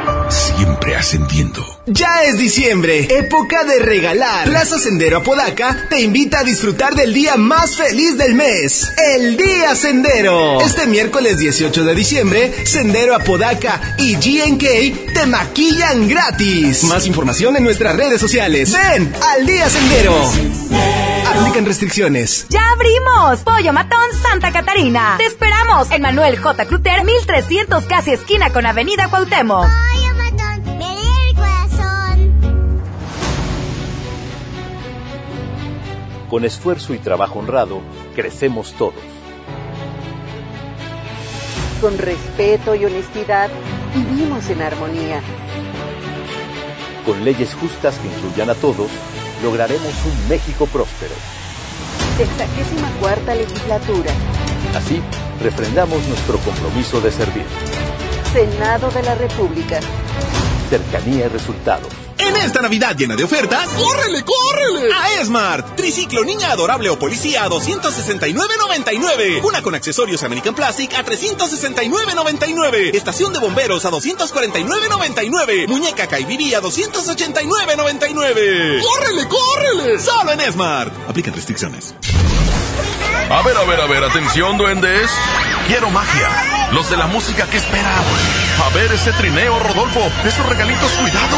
Siempre 0.31 0.95
ascendiendo. 0.95 1.81
Ya 1.87 2.23
es 2.23 2.37
diciembre, 2.37 3.05
época 3.17 3.65
de 3.65 3.79
regalar. 3.79 4.45
Plaza 4.45 4.79
Sendero 4.79 5.17
Apodaca 5.17 5.87
te 5.89 5.99
invita 5.99 6.39
a 6.39 6.43
disfrutar 6.43 6.95
del 6.95 7.13
día 7.13 7.35
más 7.35 7.75
feliz 7.75 8.17
del 8.17 8.33
mes, 8.33 8.87
el 9.15 9.35
Día 9.35 9.75
Sendero. 9.75 10.61
Este 10.61 10.87
miércoles 10.87 11.37
18 11.37 11.83
de 11.83 11.95
diciembre, 11.95 12.65
Sendero 12.65 13.13
Apodaca 13.13 13.95
y 13.97 14.15
GNK 14.15 15.13
te 15.13 15.25
maquillan 15.25 16.07
gratis. 16.07 16.85
Más 16.85 17.05
información 17.07 17.57
en 17.57 17.63
nuestras 17.65 17.97
redes 17.97 18.21
sociales. 18.21 18.71
Ven 18.71 19.13
al 19.33 19.45
Día 19.45 19.69
Sendero. 19.69 20.15
Aplican 21.27 21.65
restricciones. 21.65 22.45
¡Ya 22.49 22.61
abrimos! 22.71 23.39
Pollo 23.39 23.73
Matón 23.73 23.99
Santa 24.21 24.51
Catarina. 24.51 25.15
Te 25.17 25.25
esperamos 25.25 25.91
en 25.91 26.01
Manuel 26.01 26.37
J. 26.39 26.65
Cluter, 26.65 27.03
1300 27.03 27.83
casi 27.85 28.11
esquina 28.11 28.51
con 28.51 28.65
Avenida 28.65 29.09
Cuauhtémoc. 29.09 29.67
Con 36.31 36.45
esfuerzo 36.45 36.93
y 36.93 36.97
trabajo 36.97 37.39
honrado, 37.39 37.81
crecemos 38.15 38.71
todos. 38.77 39.03
Con 41.81 41.97
respeto 41.97 42.73
y 42.73 42.85
honestidad, 42.85 43.49
vivimos 43.93 44.49
en 44.49 44.61
armonía. 44.61 45.21
Con 47.05 47.25
leyes 47.25 47.53
justas 47.53 47.97
que 47.97 48.07
incluyan 48.07 48.49
a 48.49 48.55
todos, 48.55 48.89
lograremos 49.43 49.93
un 50.05 50.29
México 50.29 50.67
próspero. 50.67 51.15
Sexagésima 52.15 52.89
cuarta 53.01 53.35
legislatura. 53.35 54.11
Así, 54.73 55.01
refrendamos 55.43 56.07
nuestro 56.07 56.37
compromiso 56.37 57.01
de 57.01 57.11
servir. 57.11 57.45
Senado 58.31 58.89
de 58.89 59.03
la 59.03 59.15
República. 59.15 59.81
Cercanía 60.69 61.25
y 61.25 61.27
resultados. 61.27 62.10
En 62.21 62.35
esta 62.37 62.61
Navidad 62.61 62.95
llena 62.95 63.15
de 63.15 63.23
ofertas, 63.23 63.67
¡córrele, 63.69 64.23
córrele! 64.23 64.93
A 64.93 65.13
Esmart. 65.21 65.75
Triciclo 65.75 66.23
niña 66.23 66.51
adorable 66.51 66.87
o 66.89 66.99
policía 66.99 67.43
a 67.43 67.49
269.99. 67.49 69.43
Una 69.43 69.61
con 69.63 69.73
accesorios 69.73 70.21
American 70.23 70.53
Plastic 70.53 70.93
a 70.93 71.03
369.99. 71.03 72.93
Estación 72.95 73.33
de 73.33 73.39
bomberos 73.39 73.85
a 73.85 73.91
249.99. 73.91 75.67
Muñeca 75.67 76.05
Kaibibi 76.07 76.53
a 76.53 76.61
289.99. 76.61 78.81
¡Córrele, 78.81 79.27
córrele! 79.27 79.99
Solo 79.99 80.31
en 80.33 80.41
Esmart. 80.41 80.93
Aplican 81.09 81.33
restricciones. 81.33 81.95
A 83.31 83.41
ver, 83.43 83.55
a 83.57 83.63
ver, 83.63 83.79
a 83.81 83.87
ver, 83.87 84.03
atención, 84.03 84.57
duendes. 84.57 85.09
Quiero 85.67 85.89
magia. 85.89 86.69
Los 86.71 86.89
de 86.89 86.97
la 86.97 87.07
música 87.07 87.45
que 87.47 87.57
esperan. 87.57 88.03
A 88.63 88.69
ver 88.75 88.91
ese 88.91 89.11
trineo, 89.13 89.57
Rodolfo. 89.59 90.01
Esos 90.25 90.45
regalitos, 90.45 90.91
cuidado. 90.91 91.37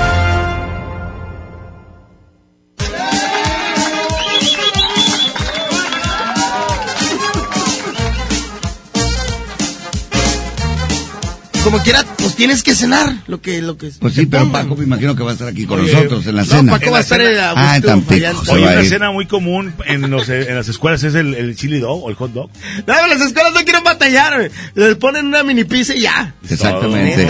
Como 11.63 11.77
quiera, 11.83 12.03
pues 12.17 12.35
tienes 12.35 12.63
que 12.63 12.73
cenar 12.73 13.17
lo 13.27 13.39
que 13.39 13.61
lo 13.61 13.77
que 13.77 13.91
Pues 13.99 14.15
sí, 14.15 14.25
pero 14.25 14.51
Paco 14.51 14.75
me 14.75 14.83
imagino 14.83 15.15
que 15.15 15.21
va 15.21 15.29
a 15.29 15.33
estar 15.33 15.47
aquí 15.47 15.65
con 15.65 15.79
Oye, 15.79 15.93
nosotros 15.93 16.25
en 16.25 16.35
la 16.35 16.41
no, 16.41 16.47
cena. 16.47 16.71
Paco 16.71 16.91
va 16.91 16.97
a 16.97 17.01
estar 17.01 17.21
en 17.21 17.37
la- 17.37 17.53
Ah, 17.55 17.75
en 17.77 17.83
Tampico. 17.83 18.25
en- 18.25 18.35
Oye, 18.49 18.63
una 18.63 18.81
ir. 18.81 18.89
cena 18.89 19.11
muy 19.11 19.27
común 19.27 19.71
en, 19.85 20.09
los, 20.09 20.27
en 20.29 20.55
las 20.55 20.67
escuelas 20.69 21.03
es 21.03 21.13
el, 21.13 21.35
el 21.35 21.55
chili 21.55 21.79
dog 21.79 22.03
o 22.03 22.09
el 22.09 22.15
hot 22.15 22.33
dog. 22.33 22.49
No, 22.87 23.07
las 23.07 23.21
escuelas 23.21 23.53
no 23.53 23.63
quieren 23.63 23.83
batallar. 23.83 24.49
Les 24.73 24.95
ponen 24.95 25.27
una 25.27 25.43
mini 25.43 25.63
pizza 25.63 25.93
y 25.95 26.01
ya. 26.01 26.33
Exactamente. 26.49 27.27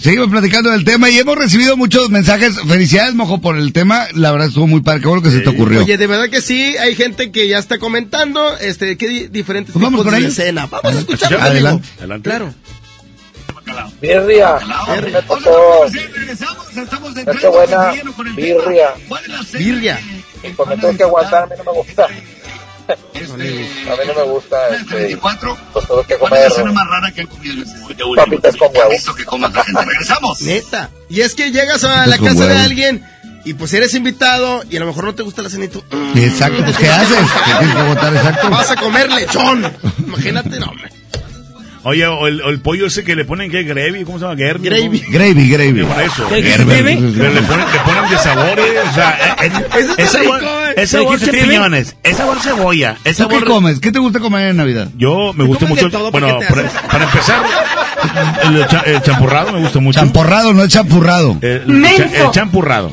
Seguimos 0.00 0.28
platicando 0.28 0.70
del 0.70 0.84
tema 0.84 1.08
y 1.10 1.18
hemos 1.18 1.36
recibido 1.36 1.76
muchos 1.76 2.08
mensajes. 2.10 2.56
Felicidades, 2.66 3.14
Mojo, 3.14 3.40
por 3.42 3.56
el 3.58 3.72
tema. 3.74 4.06
La 4.14 4.32
verdad 4.32 4.48
estuvo 4.48 4.66
muy 4.66 4.80
padre. 4.80 5.02
Qué 5.02 5.08
bueno 5.08 5.22
que 5.22 5.30
se 5.30 5.40
te 5.40 5.50
ocurrió. 5.50 5.82
Oye, 5.82 5.98
de 5.98 6.06
verdad 6.06 6.28
que 6.30 6.40
sí, 6.40 6.74
hay 6.78 6.94
gente 6.96 7.30
que 7.30 7.48
ya 7.48 7.58
está 7.58 7.78
comentando, 7.78 8.56
este, 8.58 8.96
qué 8.96 9.08
di- 9.08 9.26
diferentes 9.28 9.72
Pues 9.74 9.82
vamos 9.82 10.00
tipos 10.00 10.12
con 10.14 10.22
de 10.22 10.30
cena. 10.30 10.66
Vamos 10.66 10.94
a 10.96 10.98
escuchar. 10.98 11.34
Adelante. 11.34 11.86
Adelante. 11.98 12.28
Claro. 12.30 12.54
Birria. 14.00 14.56
A 14.56 14.96
mí 15.00 15.10
me 15.10 15.22
tocó. 15.22 15.86
Qué 17.40 17.48
buena 17.48 17.92
birria. 18.34 18.94
Birria. 19.52 20.00
Y 20.42 20.50
pues 20.50 20.68
me 20.68 20.76
tengo 20.76 20.96
que 20.96 21.02
aguantar, 21.04 21.44
a 21.44 21.46
mí 21.46 21.52
no 21.56 21.72
me 21.72 21.78
gusta. 21.78 22.06
A 22.86 23.16
mí 23.16 24.02
no 24.06 24.14
me 24.14 24.22
gusta, 24.24 24.68
este, 24.68 25.16
pues 25.16 25.86
tengo 25.88 26.02
que 26.06 26.18
comer 26.18 26.50
rara 26.50 27.10
que 27.14 27.22
han 27.22 27.26
comido? 27.28 27.64
papitas 28.14 28.56
con 28.56 28.76
huevo. 28.76 28.90
Regresamos. 29.86 30.42
Neta. 30.42 30.90
Y 31.08 31.22
es 31.22 31.34
que 31.34 31.50
llegas 31.50 31.82
a 31.84 32.06
la 32.06 32.18
casa 32.18 32.46
de 32.46 32.56
alguien 32.58 33.02
y 33.44 33.54
pues 33.54 33.72
eres 33.74 33.94
invitado 33.94 34.62
y 34.68 34.76
a 34.76 34.80
lo 34.80 34.86
mejor 34.86 35.04
no 35.04 35.14
te 35.14 35.22
gusta 35.22 35.42
la 35.42 35.50
cena 35.50 35.66
y 35.66 35.68
tú, 35.68 35.82
Exacto, 36.14 36.62
pues 36.64 36.76
¿qué 36.76 36.88
haces? 36.88 37.18
¿Qué 37.18 37.52
tienes 37.58 37.76
que 37.76 37.82
votar 37.82 38.14
exacto? 38.14 38.50
Vas 38.50 38.70
a 38.70 38.76
comer 38.76 39.10
lechón. 39.12 39.72
Imagínate, 40.06 40.60
no, 40.60 40.66
hombre. 40.66 40.90
Oye, 41.84 42.06
o 42.06 42.26
el, 42.26 42.40
o 42.42 42.48
el 42.48 42.60
pollo 42.60 42.86
ese 42.86 43.04
que 43.04 43.14
le 43.14 43.24
ponen, 43.24 43.50
¿qué? 43.50 43.62
Gravy, 43.62 44.04
¿cómo 44.04 44.18
se 44.18 44.24
llama? 44.24 44.36
Gravy. 44.36 44.58
Gravy. 44.68 44.98
Gravy, 45.10 45.48
gravy. 45.50 45.82
Por 45.84 46.00
eso. 46.02 46.28
Le 46.30 46.42
ponen, 46.58 47.12
le 47.14 47.78
ponen 47.84 48.10
de 48.10 48.18
sabores, 48.18 48.66
o 48.90 48.94
sea, 48.94 49.36
Eso 49.42 49.58
está 49.90 50.02
es 50.02 50.10
sabor, 50.10 50.42
eh. 50.42 50.74
es 50.76 50.90
sabor 50.90 51.18
¿Qué 51.18 51.26
dijiste, 51.26 51.38
champiñones, 51.40 51.96
es 52.02 52.16
sabor 52.16 52.40
cebolla, 52.40 52.96
es 53.04 53.16
¿Tú 53.18 53.28
qué 53.28 53.34
sabor... 53.36 53.48
comes? 53.48 53.80
¿Qué 53.80 53.92
te 53.92 53.98
gusta 53.98 54.18
comer 54.20 54.48
en 54.48 54.56
Navidad? 54.56 54.88
Yo 54.96 55.32
me 55.34 55.44
gusta 55.44 55.66
mucho, 55.66 55.90
todo, 55.90 56.10
bueno, 56.10 56.38
¿para 56.48 56.68
para, 56.90 57.04
empezar, 57.04 57.42
el, 58.44 58.66
cha- 58.66 58.82
el 58.86 59.02
champurrado 59.02 59.52
me 59.52 59.60
gusta 59.60 59.78
mucho. 59.80 60.00
Champurrado, 60.00 60.52
no 60.54 60.62
es 60.64 60.70
champurrado. 60.72 61.36
El, 61.42 61.84
cha- 61.96 62.24
el 62.24 62.30
champurrado. 62.30 62.90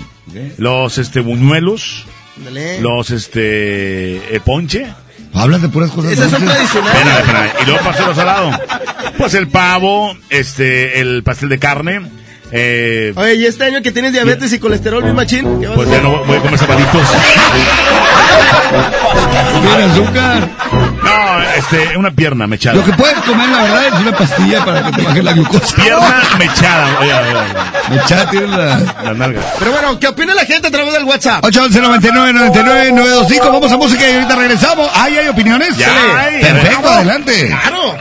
Los, 0.58 0.98
este, 0.98 1.20
buñuelos, 1.22 2.06
Ándale. 2.38 2.82
los, 2.82 3.10
este, 3.12 4.36
eh, 4.36 4.40
ponche. 4.44 4.88
Hablas 5.34 5.62
de 5.62 5.70
puras 5.70 5.92
cosas. 5.92 6.12
Esas 6.12 6.30
son 6.32 6.44
tradicionales. 6.46 7.18
espérame. 7.20 7.50
Y 7.62 7.66
luego 7.66 7.84
pasó 7.84 8.06
lo 8.06 8.16
salado. 8.16 8.52
Pues 9.18 9.34
el 9.34 9.48
pavo, 9.48 10.16
este, 10.30 11.00
el 11.00 11.24
pastel 11.24 11.50
de 11.50 11.60
carne, 11.60 12.02
eh, 12.54 13.14
Oye, 13.16 13.36
y 13.36 13.46
este 13.46 13.64
año 13.64 13.82
que 13.82 13.92
tienes 13.92 14.12
diabetes 14.12 14.52
y 14.52 14.60
colesterol, 14.60 15.04
mi 15.06 15.14
machín, 15.14 15.62
¿qué 15.62 15.68
vas 15.68 15.74
a 15.74 15.76
pues 15.78 15.90
ya 15.90 16.02
no 16.02 16.26
voy 16.26 16.38
a 16.38 16.42
comer 16.42 16.60
zapatitos. 16.60 17.02
Tiene 19.62 19.84
azúcar. 19.84 20.50
No, 21.12 21.42
este, 21.58 21.98
una 21.98 22.12
pierna 22.12 22.48
mechada. 22.48 22.76
Lo 22.78 22.86
que 22.86 22.94
puedes 22.94 23.18
comer, 23.20 23.50
la 23.50 23.62
verdad, 23.64 23.88
es 23.88 23.94
una 23.94 24.18
pastilla 24.18 24.66
para 24.66 24.84
que 24.84 24.92
te 24.94 25.02
baje 25.04 25.24
la 25.24 25.34
glucosa. 25.34 25.76
Pierna 25.76 26.24
mechada. 26.38 26.88
Oye, 27.00 27.14
oye, 27.14 27.30
oye. 27.36 27.96
Mechada 27.98 28.30
tiene 28.30 28.48
la... 28.48 28.80
La 29.04 29.14
nalga. 29.14 29.42
Pero 29.60 29.72
bueno, 29.72 30.00
¿qué 30.00 30.08
opina 30.08 30.34
la 30.34 30.46
gente 30.46 30.68
a 30.68 30.72
través 30.72 30.94
del 30.94 31.04
WhatsApp? 31.04 31.44
811 31.44 31.82
99 31.82 32.34
99 32.34 32.92
925 32.94 33.52
Vamos 33.52 33.72
a 33.72 33.78
música 33.78 34.10
y 34.10 34.14
ahorita 34.14 34.36
regresamos. 34.36 34.90
¿Ay, 34.96 35.18
hay 35.18 35.28
opiniones? 35.28 35.76
Ya 35.78 35.88
Sí. 35.88 35.92
hay. 36.18 36.42
Perfecto, 36.42 36.90
adelante. 36.90 37.48
Claro. 37.48 37.96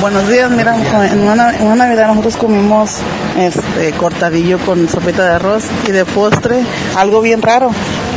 Buenos 0.00 0.28
días, 0.28 0.50
mira, 0.50 0.74
en 1.12 1.20
una, 1.20 1.56
en 1.56 1.66
una 1.66 1.76
Navidad 1.86 2.08
nosotros 2.08 2.36
comimos 2.36 2.96
este 3.38 3.92
cortadillo 3.92 4.58
con 4.58 4.88
sopita 4.88 5.24
de 5.24 5.34
arroz 5.34 5.64
y 5.86 5.92
de 5.92 6.04
postre, 6.04 6.56
algo 6.96 7.20
bien 7.20 7.40
raro. 7.40 7.70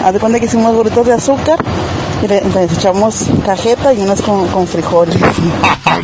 Haz 0.04 0.14
de 0.14 0.20
cuenta 0.20 0.40
que 0.40 0.48
hicimos 0.48 0.74
burritos 0.74 1.06
de 1.06 1.14
azúcar 1.14 1.60
le, 2.28 2.42
echamos 2.72 3.26
cajeta 3.46 3.94
y 3.94 4.00
unas 4.00 4.22
con, 4.22 4.48
con 4.50 4.68
frijoles. 4.68 5.16
¡Ah, 5.64 6.00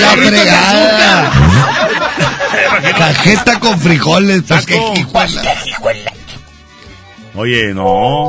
la 0.00 0.10
fregada! 0.22 1.32
Cajeta 2.98 3.58
con 3.60 3.78
frijoles. 3.80 4.42
Pues 4.48 4.66
hijuela. 5.66 6.12
Oye, 7.34 7.72
no. 7.74 8.28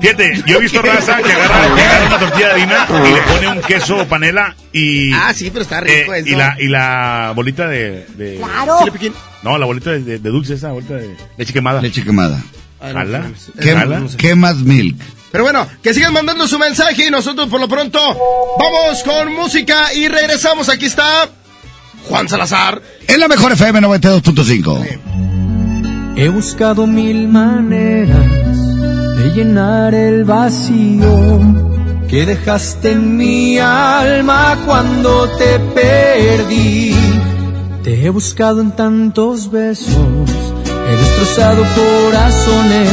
Fíjate, 0.00 0.42
yo 0.46 0.56
he 0.56 0.60
visto 0.62 0.82
raza 0.82 1.18
que 1.18 1.32
agarra, 1.32 1.74
que 1.76 1.80
agarra 1.82 2.06
una 2.06 2.18
tortilla 2.18 2.46
de 2.48 2.52
harina 2.54 2.86
y 3.06 3.12
le 3.12 3.22
pone 3.22 3.48
un 3.48 3.60
queso 3.60 4.04
panela 4.08 4.56
y. 4.72 5.12
Ah, 5.12 5.32
sí, 5.32 5.50
pero 5.50 5.62
está 5.62 5.80
rico 5.80 6.12
eh, 6.12 6.18
eso. 6.20 6.28
y 6.28 6.34
la 6.34 6.56
y 6.58 6.66
la 6.66 7.32
bolita 7.36 7.68
de, 7.68 8.04
de- 8.16 8.38
Claro. 8.42 8.78
No 9.44 9.58
la 9.58 9.66
bolita 9.66 9.90
de, 9.90 10.00
de- 10.02 10.18
de 10.18 10.30
dulce 10.30 10.54
esa 10.54 10.72
bolita 10.72 10.94
de 10.94 11.16
leche 11.36 11.52
quemada 11.52 11.80
Leche 11.80 12.02
quemada. 12.02 12.42
Jala. 12.80 13.30
¿Qué, 13.60 13.72
Jala. 13.74 14.02
qué 14.18 14.34
más 14.34 14.56
milk? 14.56 15.00
Pero 15.32 15.44
bueno, 15.44 15.66
que 15.82 15.94
sigan 15.94 16.12
mandando 16.12 16.46
su 16.46 16.58
mensaje 16.58 17.06
y 17.06 17.10
nosotros 17.10 17.48
por 17.48 17.60
lo 17.60 17.66
pronto 17.68 17.98
vamos 18.58 19.02
con 19.02 19.34
música 19.34 19.92
y 19.94 20.06
regresamos. 20.06 20.68
Aquí 20.68 20.86
está 20.86 21.28
Juan 22.08 22.28
Salazar. 22.28 22.80
En 23.08 23.18
la 23.18 23.28
mejor 23.28 23.52
FM 23.52 23.80
92.5. 23.80 25.00
He 26.16 26.28
buscado 26.28 26.86
mil 26.86 27.26
maneras 27.26 28.26
de 29.16 29.30
llenar 29.34 29.94
el 29.94 30.24
vacío 30.24 31.40
que 32.12 32.26
dejaste 32.26 32.92
en 32.92 33.16
mi 33.16 33.58
alma 33.58 34.58
cuando 34.66 35.30
te 35.38 35.58
perdí. 35.58 36.94
Te 37.82 38.04
he 38.04 38.10
buscado 38.10 38.60
en 38.60 38.72
tantos 38.72 39.50
besos, 39.50 39.96
he 39.96 40.96
destrozado 40.96 41.64
corazones, 41.74 42.92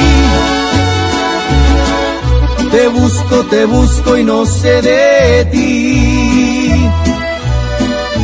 Te 2.71 2.87
busco, 2.87 3.45
te 3.49 3.65
busco 3.65 4.17
y 4.17 4.23
no 4.23 4.45
sé 4.45 4.81
de 4.81 5.45
ti. 5.51 6.89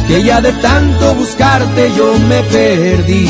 Que 0.07 0.23
ya 0.23 0.39
de 0.39 0.53
tanto 0.53 1.15
buscarte 1.15 1.91
yo 1.97 2.17
me 2.29 2.41
perdí. 2.43 3.29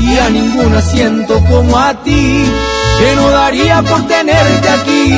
Y 0.00 0.18
a 0.18 0.30
ninguna 0.30 0.80
siento 0.80 1.42
como 1.44 1.78
a 1.78 2.02
ti, 2.02 2.44
que 2.98 3.16
no 3.16 3.30
daría 3.30 3.82
por 3.82 4.06
tenerte 4.06 4.68
aquí. 4.68 5.14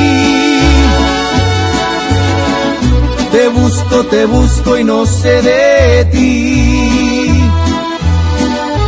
Te 3.32 3.48
busco, 3.48 4.04
te 4.06 4.26
busco 4.26 4.78
y 4.78 4.84
no 4.84 5.06
sé 5.06 5.42
de 5.42 6.04
ti. 6.06 7.40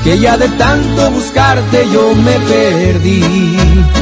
Que 0.03 0.19
ya 0.19 0.37
de 0.37 0.49
tanto 0.49 1.11
buscarte 1.12 1.87
yo 1.93 2.15
me 2.15 2.33
perdí. 2.41 4.02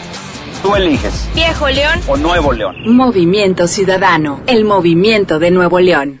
Tú 0.61 0.75
eliges. 0.75 1.27
Viejo 1.33 1.69
León 1.69 1.99
o 2.07 2.17
Nuevo 2.17 2.53
León. 2.53 2.75
Movimiento 2.85 3.67
Ciudadano, 3.67 4.41
el 4.45 4.63
movimiento 4.63 5.39
de 5.39 5.49
Nuevo 5.49 5.79
León. 5.79 6.20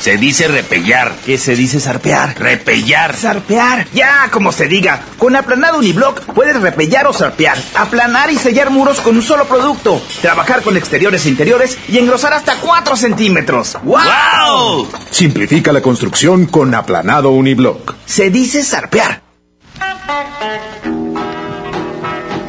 Se 0.00 0.16
dice 0.16 0.48
repellar. 0.48 1.12
¿Qué 1.26 1.36
se 1.36 1.54
dice 1.54 1.78
zarpear? 1.78 2.34
Repellar. 2.38 3.14
Zarpear. 3.14 3.86
Ya, 3.92 4.28
como 4.30 4.50
se 4.50 4.66
diga. 4.66 5.02
Con 5.18 5.36
aplanado 5.36 5.78
uniblock 5.78 6.22
puedes 6.32 6.58
repellar 6.58 7.06
o 7.06 7.12
zarpear. 7.12 7.58
Aplanar 7.74 8.30
y 8.30 8.36
sellar 8.36 8.70
muros 8.70 9.00
con 9.00 9.16
un 9.16 9.22
solo 9.22 9.44
producto. 9.44 10.00
Trabajar 10.22 10.62
con 10.62 10.78
exteriores 10.78 11.26
e 11.26 11.28
interiores 11.28 11.76
y 11.88 11.98
engrosar 11.98 12.32
hasta 12.32 12.56
4 12.56 12.96
centímetros. 12.96 13.76
¡Wow! 13.82 14.88
Simplifica 15.10 15.70
la 15.70 15.82
construcción 15.82 16.46
con 16.46 16.74
aplanado 16.74 17.30
uniblock. 17.32 17.94
Se 18.06 18.30
dice 18.30 18.64
zarpear. 18.64 19.20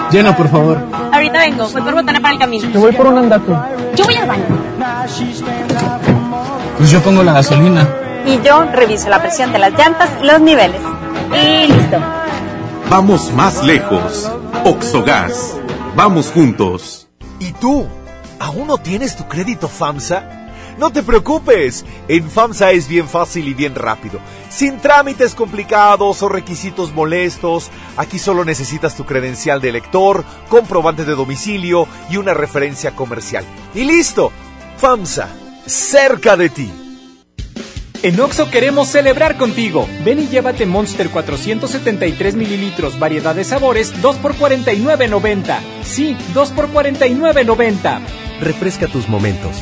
Llena, 0.10 0.36
por 0.36 0.50
favor. 0.50 0.78
Ahorita 1.12 1.40
vengo, 1.40 1.70
voy 1.70 1.82
por 1.82 1.94
botana 1.94 2.22
para 2.22 2.34
el 2.34 2.40
camino. 2.40 2.72
Te 2.72 2.78
voy 2.78 2.92
por 2.94 3.08
un 3.08 3.18
andato. 3.18 3.66
Yo 3.96 4.06
voy 4.06 4.16
al 4.16 4.28
baño. 4.28 4.46
Pues 6.82 6.90
yo 6.90 7.00
pongo 7.04 7.22
la 7.22 7.34
gasolina. 7.34 7.88
Y 8.26 8.42
yo 8.42 8.64
reviso 8.64 9.08
la 9.08 9.22
presión 9.22 9.54
de 9.54 9.60
las 9.60 9.72
llantas 9.74 10.10
y 10.20 10.26
los 10.26 10.42
niveles. 10.42 10.82
Y 11.32 11.72
listo. 11.72 12.00
Vamos 12.90 13.32
más 13.34 13.64
lejos. 13.64 14.32
Oxogas. 14.66 15.60
Vamos 15.96 16.32
juntos. 16.32 17.08
¿Y 17.38 17.52
tú? 17.52 17.88
¿Aún 18.40 18.66
no 18.66 18.80
tienes 18.80 19.16
tu 19.16 19.28
crédito 19.28 19.68
FAMSA? 19.68 20.24
No 20.80 20.90
te 20.90 21.04
preocupes, 21.04 21.86
en 22.08 22.28
FAMSA 22.28 22.72
es 22.72 22.88
bien 22.88 23.08
fácil 23.08 23.48
y 23.48 23.54
bien 23.54 23.76
rápido. 23.76 24.20
Sin 24.50 24.80
trámites 24.80 25.36
complicados 25.36 26.24
o 26.24 26.30
requisitos 26.30 26.96
molestos, 26.96 27.70
aquí 27.96 28.18
solo 28.18 28.44
necesitas 28.44 28.96
tu 28.96 29.06
credencial 29.06 29.62
de 29.62 29.72
lector, 29.72 30.26
comprobante 30.50 31.06
de 31.06 31.14
domicilio 31.14 31.88
y 32.10 32.18
una 32.18 32.34
referencia 32.34 32.96
comercial. 32.96 33.46
Y 33.76 33.84
listo, 33.84 34.32
FAMSA, 34.78 35.30
cerca 35.66 36.38
de 36.38 36.50
ti. 36.50 36.72
En 38.04 38.20
Oxo 38.20 38.50
queremos 38.50 38.88
celebrar 38.88 39.38
contigo. 39.38 39.88
Ven 40.04 40.20
y 40.20 40.28
llévate 40.28 40.66
Monster 40.66 41.10
473 41.10 42.36
mililitros, 42.36 42.98
variedad 42.98 43.36
de 43.36 43.44
sabores, 43.44 44.02
2 44.02 44.16
por 44.18 44.36
49.90. 44.36 45.60
Sí, 45.84 46.18
2 46.34 46.50
por 46.52 46.70
49.90. 46.70 48.02
Refresca 48.40 48.88
tus 48.88 49.08
momentos. 49.08 49.56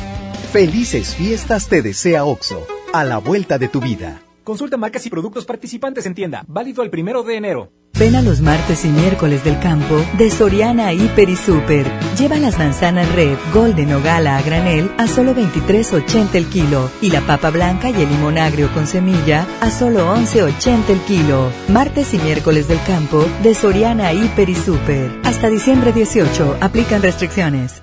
Felices 0.52 1.14
fiestas 1.14 1.68
te 1.68 1.82
desea 1.82 2.24
OXO, 2.24 2.66
a 2.94 3.04
la 3.04 3.18
vuelta 3.18 3.58
de 3.58 3.68
tu 3.68 3.80
vida. 3.80 4.22
Consulta 4.44 4.76
marcas 4.76 5.04
y 5.06 5.10
productos 5.10 5.44
participantes 5.44 6.06
en 6.06 6.14
tienda. 6.14 6.44
Válido 6.48 6.82
el 6.82 6.90
primero 6.90 7.22
de 7.22 7.36
enero. 7.36 7.72
Ven 7.98 8.16
a 8.16 8.22
los 8.22 8.40
martes 8.40 8.84
y 8.86 8.88
miércoles 8.88 9.44
del 9.44 9.58
campo 9.58 10.02
de 10.16 10.30
Soriana 10.30 10.92
Hiper 10.92 11.28
y 11.28 11.36
Super. 11.36 11.86
Lleva 12.16 12.38
las 12.38 12.58
manzanas 12.58 13.12
red, 13.14 13.36
golden 13.52 13.92
o 13.92 14.00
gala 14.00 14.38
a 14.38 14.42
granel 14.42 14.90
a 14.96 15.06
solo 15.06 15.34
23.80 15.34 16.34
el 16.34 16.46
kilo 16.46 16.90
y 17.02 17.10
la 17.10 17.20
papa 17.20 17.50
blanca 17.50 17.90
y 17.90 18.00
el 18.00 18.08
limón 18.08 18.38
agrio 18.38 18.72
con 18.72 18.86
semilla 18.86 19.46
a 19.60 19.70
solo 19.70 20.14
11.80 20.16 20.88
el 20.88 21.00
kilo. 21.00 21.52
Martes 21.68 22.14
y 22.14 22.18
miércoles 22.18 22.68
del 22.68 22.82
campo 22.84 23.26
de 23.42 23.54
Soriana 23.54 24.12
Hiper 24.14 24.48
y 24.48 24.54
Super. 24.54 25.10
Hasta 25.24 25.50
diciembre 25.50 25.92
18. 25.92 26.56
Aplican 26.60 27.02
restricciones. 27.02 27.82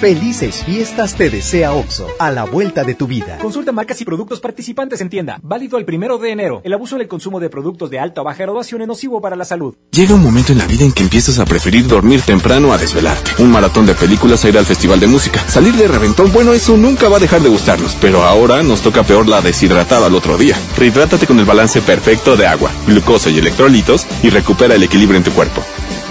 Felices 0.00 0.64
fiestas 0.64 1.14
te 1.14 1.28
desea 1.28 1.74
OXO, 1.74 2.08
a 2.18 2.30
la 2.30 2.44
vuelta 2.44 2.84
de 2.84 2.94
tu 2.94 3.06
vida. 3.06 3.36
Consulta 3.36 3.70
marcas 3.70 4.00
y 4.00 4.06
productos 4.06 4.40
participantes 4.40 5.02
en 5.02 5.10
tienda. 5.10 5.38
Válido 5.42 5.76
el 5.76 5.84
primero 5.84 6.16
de 6.16 6.30
enero. 6.30 6.62
El 6.64 6.72
abuso 6.72 6.96
en 6.96 7.02
el 7.02 7.08
consumo 7.08 7.38
de 7.38 7.50
productos 7.50 7.90
de 7.90 7.98
alta 7.98 8.22
o 8.22 8.24
baja 8.24 8.44
graduación 8.44 8.80
es 8.80 8.88
nocivo 8.88 9.20
para 9.20 9.36
la 9.36 9.44
salud. 9.44 9.74
Llega 9.90 10.14
un 10.14 10.22
momento 10.22 10.52
en 10.52 10.58
la 10.58 10.66
vida 10.66 10.86
en 10.86 10.92
que 10.92 11.02
empiezas 11.02 11.38
a 11.38 11.44
preferir 11.44 11.86
dormir 11.86 12.22
temprano 12.22 12.72
a 12.72 12.78
desvelarte. 12.78 13.42
Un 13.42 13.50
maratón 13.50 13.84
de 13.84 13.92
películas 13.92 14.42
a 14.42 14.48
ir 14.48 14.56
al 14.56 14.64
festival 14.64 15.00
de 15.00 15.06
música. 15.06 15.46
Salir 15.46 15.74
de 15.74 15.86
reventón, 15.86 16.32
bueno, 16.32 16.54
eso 16.54 16.78
nunca 16.78 17.10
va 17.10 17.18
a 17.18 17.20
dejar 17.20 17.42
de 17.42 17.50
gustarnos. 17.50 17.94
Pero 18.00 18.22
ahora 18.22 18.62
nos 18.62 18.80
toca 18.80 19.02
peor 19.02 19.28
la 19.28 19.42
deshidratada 19.42 20.06
al 20.06 20.14
otro 20.14 20.38
día. 20.38 20.56
Rehidrátate 20.78 21.26
con 21.26 21.38
el 21.38 21.44
balance 21.44 21.82
perfecto 21.82 22.38
de 22.38 22.46
agua, 22.46 22.70
glucosa 22.86 23.28
y 23.28 23.38
electrolitos 23.38 24.06
y 24.22 24.30
recupera 24.30 24.76
el 24.76 24.82
equilibrio 24.82 25.18
en 25.18 25.24
tu 25.24 25.32
cuerpo. 25.32 25.62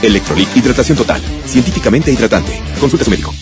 Electrolit, 0.03 0.56
hidratación 0.56 0.95
total. 0.95 1.24
Científicamente 1.48 2.11
hidratante. 2.11 2.61
Consulta 2.80 3.01
a 3.01 3.06
su 3.06 3.09
médico. 3.09 3.34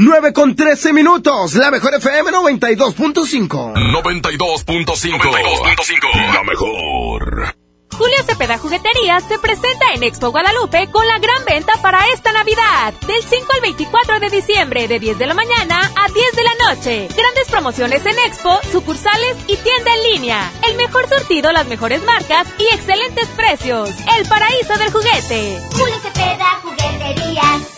9 0.00 0.32
con 0.32 0.54
13 0.54 0.92
minutos, 0.92 1.54
la 1.54 1.72
mejor 1.72 1.92
FM 1.92 2.30
92.5. 2.30 3.74
92.5. 3.74 6.32
La 6.32 6.44
mejor. 6.44 7.56
Julio 7.90 8.16
Cepeda 8.24 8.58
Jugueterías 8.58 9.26
te 9.26 9.40
presenta 9.40 9.94
en 9.96 10.04
Expo 10.04 10.30
Guadalupe 10.30 10.88
con 10.92 11.04
la 11.08 11.18
gran 11.18 11.44
venta 11.44 11.72
para 11.82 11.98
esta 12.14 12.30
Navidad. 12.30 12.94
Del 13.08 13.20
5 13.28 13.52
al 13.52 13.60
24 13.60 14.20
de 14.20 14.30
diciembre, 14.30 14.86
de 14.86 15.00
10 15.00 15.18
de 15.18 15.26
la 15.26 15.34
mañana 15.34 15.80
a 15.80 16.06
10 16.06 16.36
de 16.36 16.44
la 16.44 16.54
noche. 16.68 17.08
Grandes 17.16 17.48
promociones 17.50 18.06
en 18.06 18.16
Expo, 18.20 18.56
sucursales 18.70 19.36
y 19.48 19.56
tienda 19.56 19.96
en 19.96 20.02
línea. 20.12 20.48
El 20.70 20.76
mejor 20.76 21.08
surtido, 21.08 21.50
las 21.50 21.66
mejores 21.66 22.04
marcas 22.04 22.46
y 22.56 22.72
excelentes 22.72 23.26
precios. 23.30 23.90
El 24.16 24.28
paraíso 24.28 24.78
del 24.78 24.92
juguete. 24.92 25.60
Julio 25.72 25.96
Cepeda 26.04 26.60
Jugueterías. 26.62 27.77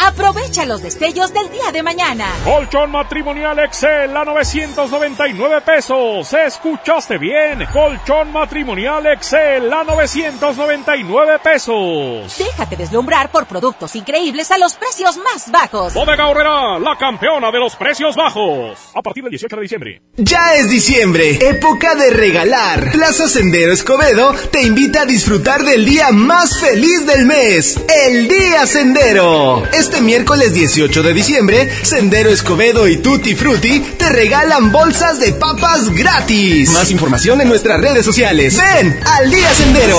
Aprovecha 0.00 0.64
los 0.64 0.80
destellos 0.80 1.32
del 1.34 1.50
día 1.50 1.72
de 1.72 1.82
mañana. 1.82 2.26
Colchón 2.44 2.92
matrimonial 2.92 3.58
Excel 3.58 4.16
a 4.16 4.24
999 4.24 5.60
pesos. 5.62 6.32
¿Escuchaste 6.32 7.18
bien? 7.18 7.66
Colchón 7.72 8.32
matrimonial 8.32 9.04
Excel 9.06 9.72
a 9.72 9.82
999 9.82 11.40
pesos. 11.42 12.38
Déjate 12.38 12.76
deslumbrar 12.76 13.32
por 13.32 13.46
productos 13.46 13.96
increíbles 13.96 14.52
a 14.52 14.58
los 14.58 14.74
precios 14.76 15.16
más 15.16 15.50
bajos. 15.50 15.94
Bodega 15.94 16.28
Horrera, 16.28 16.78
la 16.78 16.96
campeona 16.96 17.50
de 17.50 17.58
los 17.58 17.74
precios 17.74 18.14
bajos. 18.14 18.78
A 18.94 19.02
partir 19.02 19.24
del 19.24 19.30
18 19.30 19.56
de 19.56 19.62
diciembre. 19.62 20.02
Ya 20.16 20.54
es 20.54 20.70
diciembre, 20.70 21.38
época 21.40 21.96
de 21.96 22.10
regalar. 22.10 22.92
Plaza 22.92 23.28
Sendero 23.28 23.72
Escobedo 23.72 24.32
te 24.52 24.62
invita 24.62 25.02
a 25.02 25.06
disfrutar 25.06 25.64
del 25.64 25.84
día 25.84 26.12
más 26.12 26.60
feliz 26.60 27.04
del 27.04 27.26
mes, 27.26 27.80
el 28.06 28.28
Día 28.28 28.64
Sendero. 28.64 29.64
Este 29.88 30.02
miércoles 30.02 30.52
18 30.52 31.02
de 31.02 31.14
diciembre, 31.14 31.66
Sendero 31.82 32.28
Escobedo 32.28 32.86
y 32.86 32.98
Tutti 32.98 33.34
Frutti 33.34 33.80
te 33.96 34.10
regalan 34.10 34.70
bolsas 34.70 35.18
de 35.18 35.32
papas 35.32 35.88
gratis. 35.88 36.70
Más 36.72 36.90
información 36.90 37.40
en 37.40 37.48
nuestras 37.48 37.80
redes 37.80 38.04
sociales. 38.04 38.58
Ven 38.58 39.00
al 39.06 39.30
Día 39.30 39.48
Sendero. 39.54 39.98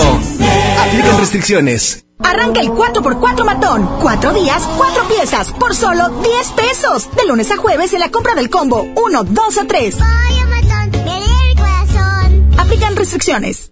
Aplican 0.80 1.18
restricciones. 1.18 2.06
Arranca 2.19 2.61
el 2.61 2.69
4x4 2.69 3.43
matón. 3.43 3.90
Cuatro 4.00 4.32
días, 4.32 4.61
cuatro 4.77 5.08
piezas, 5.08 5.51
por 5.53 5.76
solo 5.76 6.22
10 6.22 6.48
pesos. 6.51 7.09
De 7.16 7.26
lunes 7.26 7.50
a 7.50 7.58
jueves 7.58 7.92
en 7.92 8.01
la 8.01 8.11
compra 8.11 8.35
del 8.35 8.51
combo 8.51 8.88
1, 8.95 9.24
2 9.24 9.58
o 9.58 9.66
3. 9.66 9.95
Aplican 12.59 12.95
restricciones. 12.95 13.72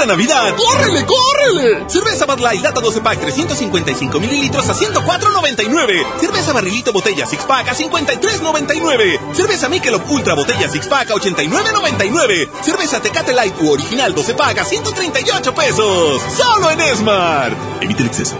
Esta 0.00 0.14
Navidad, 0.14 0.54
¡córrele, 0.56 1.04
córrele! 1.04 1.84
Cerveza 1.86 2.24
Bud 2.24 2.40
Light 2.40 2.62
Lata 2.62 2.80
12 2.80 3.02
Pack 3.02 3.20
355 3.20 4.18
mililitros 4.18 4.66
a 4.70 4.72
104.99. 4.72 6.18
Cerveza 6.18 6.54
Barrilito 6.54 6.90
Botella 6.90 7.26
Six 7.26 7.44
Pack 7.44 7.68
a 7.68 7.74
53.99. 7.74 9.34
Cerveza 9.34 9.68
Michelob 9.68 10.10
Ultra 10.10 10.32
Botella 10.32 10.70
Six 10.70 10.86
Pack 10.86 11.10
a 11.10 11.14
89.99. 11.16 12.48
Cerveza 12.62 13.02
Tecate 13.02 13.34
Light 13.34 13.54
u 13.60 13.72
Original 13.72 14.14
12 14.14 14.32
Pack 14.32 14.60
a 14.60 14.64
138 14.64 15.54
pesos. 15.54 16.22
Solo 16.34 16.70
en 16.70 16.80
Esmar. 16.80 17.54
Evite 17.82 18.00
el 18.00 18.08
exceso. 18.08 18.38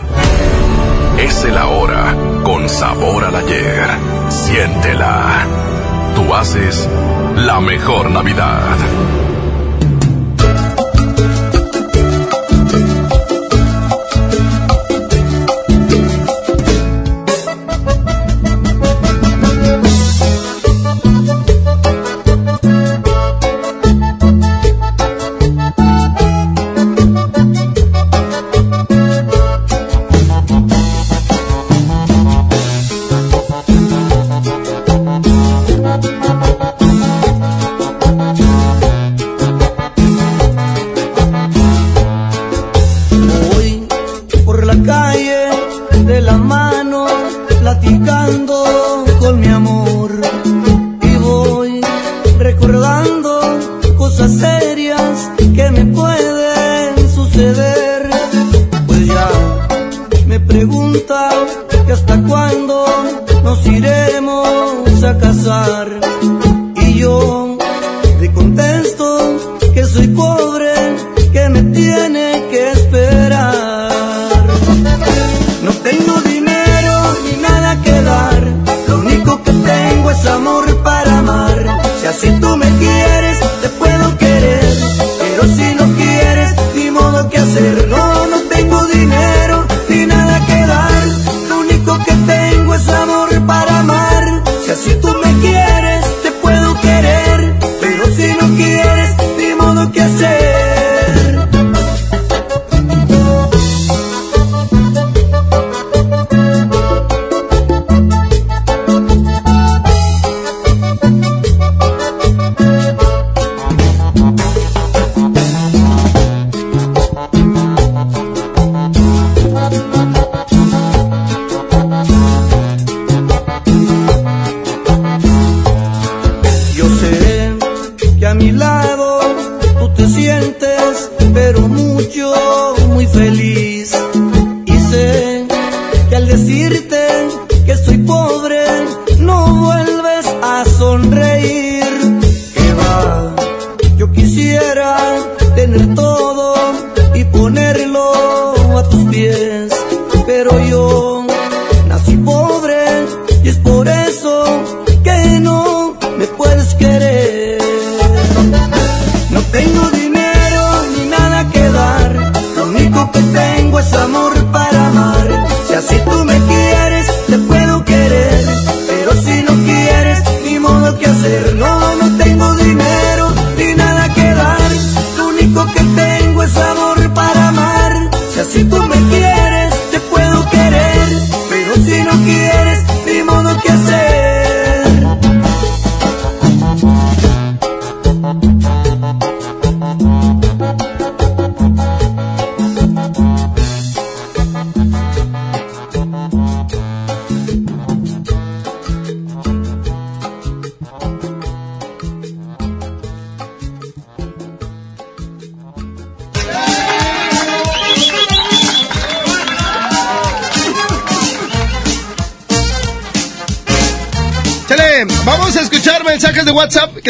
Es 1.18 1.44
el 1.44 1.58
ahora, 1.58 2.16
con 2.42 2.70
sabor 2.70 3.24
al 3.24 3.36
ayer. 3.36 3.86
Siéntela. 4.30 5.46
Tú 6.14 6.34
haces 6.34 6.88
la 7.36 7.60
mejor 7.60 8.10
Navidad. 8.10 8.78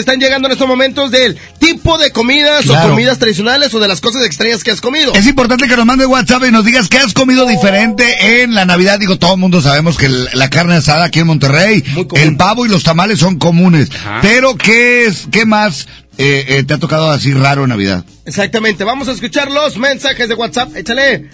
Que 0.01 0.13
están 0.13 0.19
llegando 0.19 0.49
en 0.49 0.53
estos 0.53 0.67
momentos 0.67 1.11
del 1.11 1.37
tipo 1.59 1.99
de 1.99 2.11
comidas 2.11 2.67
o 2.69 2.89
comidas 2.89 3.19
tradicionales 3.19 3.75
o 3.75 3.81
de 3.81 3.87
las 3.87 4.01
cosas 4.01 4.25
extrañas 4.25 4.65
que 4.65 4.71
has 4.71 4.81
comido. 4.81 5.13
Es 5.15 5.27
importante 5.27 5.69
que 5.69 5.77
nos 5.77 5.85
mandes 5.85 6.07
WhatsApp 6.07 6.45
y 6.49 6.51
nos 6.51 6.65
digas 6.65 6.89
qué 6.89 6.99
has 6.99 7.13
comido 7.13 7.47
diferente 7.47 8.43
en 8.43 8.55
la 8.55 8.65
Navidad. 8.65 8.99
Digo, 8.99 9.19
todo 9.19 9.35
el 9.35 9.41
mundo 9.41 9.61
sabemos 9.61 9.99
que 9.99 10.09
la 10.09 10.49
carne 10.49 10.77
asada 10.77 11.05
aquí 11.05 11.19
en 11.19 11.27
Monterrey, 11.27 11.85
el 12.15 12.37
pavo 12.37 12.65
y 12.65 12.71
los 12.71 12.83
tamales 12.83 13.19
son 13.19 13.39
comunes. 13.39 13.91
Pero 14.23 14.57
¿qué 14.57 15.05
es, 15.05 15.29
qué 15.31 15.45
más 15.45 15.87
eh, 16.17 16.47
eh, 16.49 16.65
te 16.65 16.75
ha 16.75 16.79
tocado 16.79 17.11
así 17.11 17.35
raro 17.35 17.65
en 17.65 17.71
Navidad? 17.71 18.05
Exactamente, 18.25 18.85
vamos 18.85 19.09
a 19.09 19.13
escuchar 19.13 19.51
los 19.51 19.77
mensajes 19.77 20.29
de 20.29 20.35
WhatsApp. 20.35 20.75
Échale. 20.77 21.29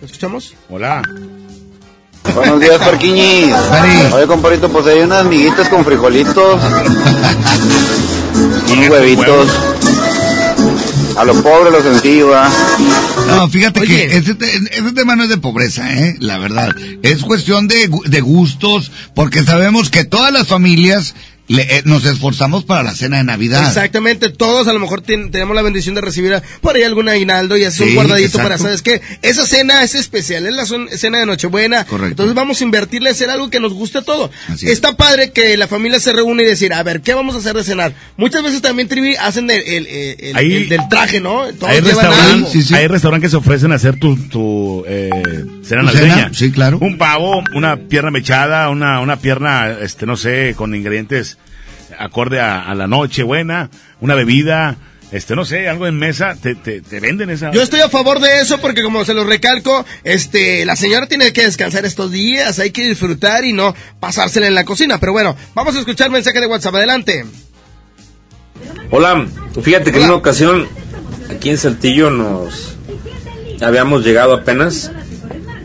¿Lo 0.00 0.06
escuchamos? 0.06 0.54
Hola. 0.68 1.02
Buenos 2.38 2.60
días, 2.60 2.78
Parquiñis. 2.78 3.52
Oye, 4.12 4.26
compadrito, 4.26 4.68
pues 4.68 4.86
hay 4.86 5.00
unas 5.00 5.24
miguitas 5.24 5.68
con 5.68 5.84
frijolitos. 5.84 6.60
unos 8.72 8.88
huevitos. 8.88 9.48
A 11.16 11.24
lo 11.24 11.34
pobre, 11.42 11.70
lo 11.72 11.82
sencillo, 11.82 12.28
¿va? 12.28 12.48
No, 13.26 13.48
fíjate 13.48 13.80
que 13.82 14.04
ese, 14.16 14.34
te- 14.36 14.56
ese 14.56 14.92
tema 14.94 15.16
no 15.16 15.24
es 15.24 15.28
de 15.28 15.38
pobreza, 15.38 15.92
¿eh? 15.92 16.16
La 16.20 16.38
verdad. 16.38 16.74
Es 17.02 17.22
cuestión 17.24 17.66
de, 17.66 17.90
de 18.04 18.20
gustos, 18.20 18.92
porque 19.14 19.42
sabemos 19.42 19.90
que 19.90 20.04
todas 20.04 20.32
las 20.32 20.46
familias 20.46 21.14
le- 21.48 21.62
eh, 21.78 21.82
nos 21.84 22.04
esforzamos 22.04 22.64
para 22.64 22.82
la 22.82 22.94
cena 22.94 23.16
de 23.18 23.24
Navidad. 23.24 23.66
Exactamente, 23.66 24.28
todos 24.30 24.68
a 24.68 24.72
lo 24.72 24.78
mejor 24.78 25.00
ten- 25.00 25.30
tenemos 25.30 25.54
la 25.56 25.62
bendición 25.62 25.94
de 25.94 26.00
recibir 26.00 26.34
a- 26.34 26.42
por 26.60 26.76
ahí 26.76 26.82
algún 26.82 27.08
aguinaldo 27.08 27.56
y 27.56 27.64
hacer 27.64 27.84
Sí, 27.86 27.90
un 27.90 27.94
guardadito 27.96 28.26
exacto. 28.28 28.42
para, 28.48 28.58
¿sabes 28.58 28.82
qué? 28.82 29.00
Esa 29.22 29.46
cena 29.46 29.82
es 29.82 29.94
especial, 29.94 30.46
es 30.46 30.54
la 30.54 30.66
son- 30.66 30.88
cena 30.90 31.18
de 31.18 31.26
Nochebuena. 31.26 31.84
Correcto. 31.84 32.10
Entonces 32.12 32.34
vamos 32.34 32.60
a 32.60 32.64
invertirle 32.64 33.08
a 33.08 33.12
hacer 33.12 33.30
algo 33.30 33.50
que 33.50 33.60
nos 33.60 33.72
guste 33.74 33.98
a 33.98 34.02
todo. 34.02 34.30
Así 34.48 34.66
es. 34.66 34.72
Está 34.72 34.96
padre 34.96 35.32
que 35.32 35.56
la 35.56 35.66
familia 35.68 36.00
se 36.00 36.12
reúne 36.12 36.42
y 36.42 36.46
decir, 36.46 36.72
a 36.72 36.82
ver, 36.82 37.00
¿qué 37.00 37.14
vamos 37.14 37.34
a 37.34 37.38
hacer 37.38 37.54
de 37.56 37.64
cenar? 37.64 37.94
Muchas 38.16 38.42
veces 38.42 38.60
también, 38.62 38.88
Trivi, 38.88 39.16
hacen 39.16 39.50
el, 39.50 39.62
el- 39.66 39.86
el- 40.20 40.36
Ahí- 40.36 40.54
el 40.54 40.68
del 40.68 40.80
traje, 40.88 41.20
¿no? 41.20 41.44
Todos 41.54 41.70
Hay 41.72 41.80
llevan 41.80 42.06
algo. 42.06 42.16
restaurantes 42.16 42.72
hay 42.72 42.86
restaurantes 42.86 43.26
que 43.28 43.30
se 43.30 43.36
ofrecen 43.36 43.72
a 43.72 43.76
hacer 43.76 43.98
tu, 43.98 44.16
tu 44.28 44.84
eh, 44.86 45.10
cena 45.68 45.82
¿Tu 45.82 45.86
navideña. 45.88 46.14
cena? 46.16 46.30
Sí, 46.34 46.50
claro. 46.50 46.78
Un 46.80 46.98
pavo, 46.98 47.42
una 47.54 47.76
pierna 47.76 48.10
mechada, 48.10 48.68
una, 48.70 49.00
una 49.00 49.16
pierna, 49.18 49.70
este, 49.80 50.06
no 50.06 50.16
sé, 50.16 50.54
con 50.56 50.74
ingredientes 50.74 51.38
acorde 51.98 52.40
a, 52.40 52.62
a 52.62 52.74
la 52.74 52.86
noche 52.86 53.22
buena, 53.22 53.70
una 54.00 54.14
bebida, 54.14 54.76
este, 55.10 55.34
no 55.34 55.44
sé, 55.44 55.68
algo 55.68 55.86
en 55.86 55.98
mesa, 55.98 56.36
te, 56.40 56.54
te, 56.54 56.80
te 56.82 57.00
venden 57.00 57.30
esa. 57.30 57.50
Yo 57.50 57.62
estoy 57.62 57.80
a 57.80 57.88
favor 57.88 58.20
de 58.20 58.40
eso 58.40 58.58
porque 58.58 58.82
como 58.82 59.04
se 59.04 59.14
lo 59.14 59.24
recalco, 59.24 59.84
este, 60.04 60.64
la 60.66 60.76
señora 60.76 61.06
tiene 61.06 61.32
que 61.32 61.42
descansar 61.44 61.84
estos 61.86 62.12
días, 62.12 62.58
hay 62.58 62.70
que 62.72 62.86
disfrutar 62.86 63.44
y 63.44 63.52
no 63.52 63.74
pasársela 64.00 64.46
en 64.46 64.54
la 64.54 64.64
cocina. 64.64 64.98
Pero 64.98 65.12
bueno, 65.12 65.34
vamos 65.54 65.76
a 65.76 65.78
escuchar 65.80 66.10
mensaje 66.10 66.40
de 66.40 66.46
WhatsApp, 66.46 66.74
adelante. 66.74 67.24
Hola, 68.90 69.26
fíjate 69.62 69.92
que 69.92 69.98
en 69.98 70.04
una 70.04 70.14
ocasión 70.14 70.66
aquí 71.30 71.50
en 71.50 71.58
Saltillo 71.58 72.10
nos 72.10 72.76
habíamos 73.60 74.04
llegado 74.04 74.34
apenas 74.34 74.90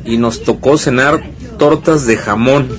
y 0.06 0.18
nos 0.18 0.44
tocó 0.44 0.78
cenar 0.78 1.24
tortas 1.58 2.06
de 2.06 2.18
jamón 2.18 2.70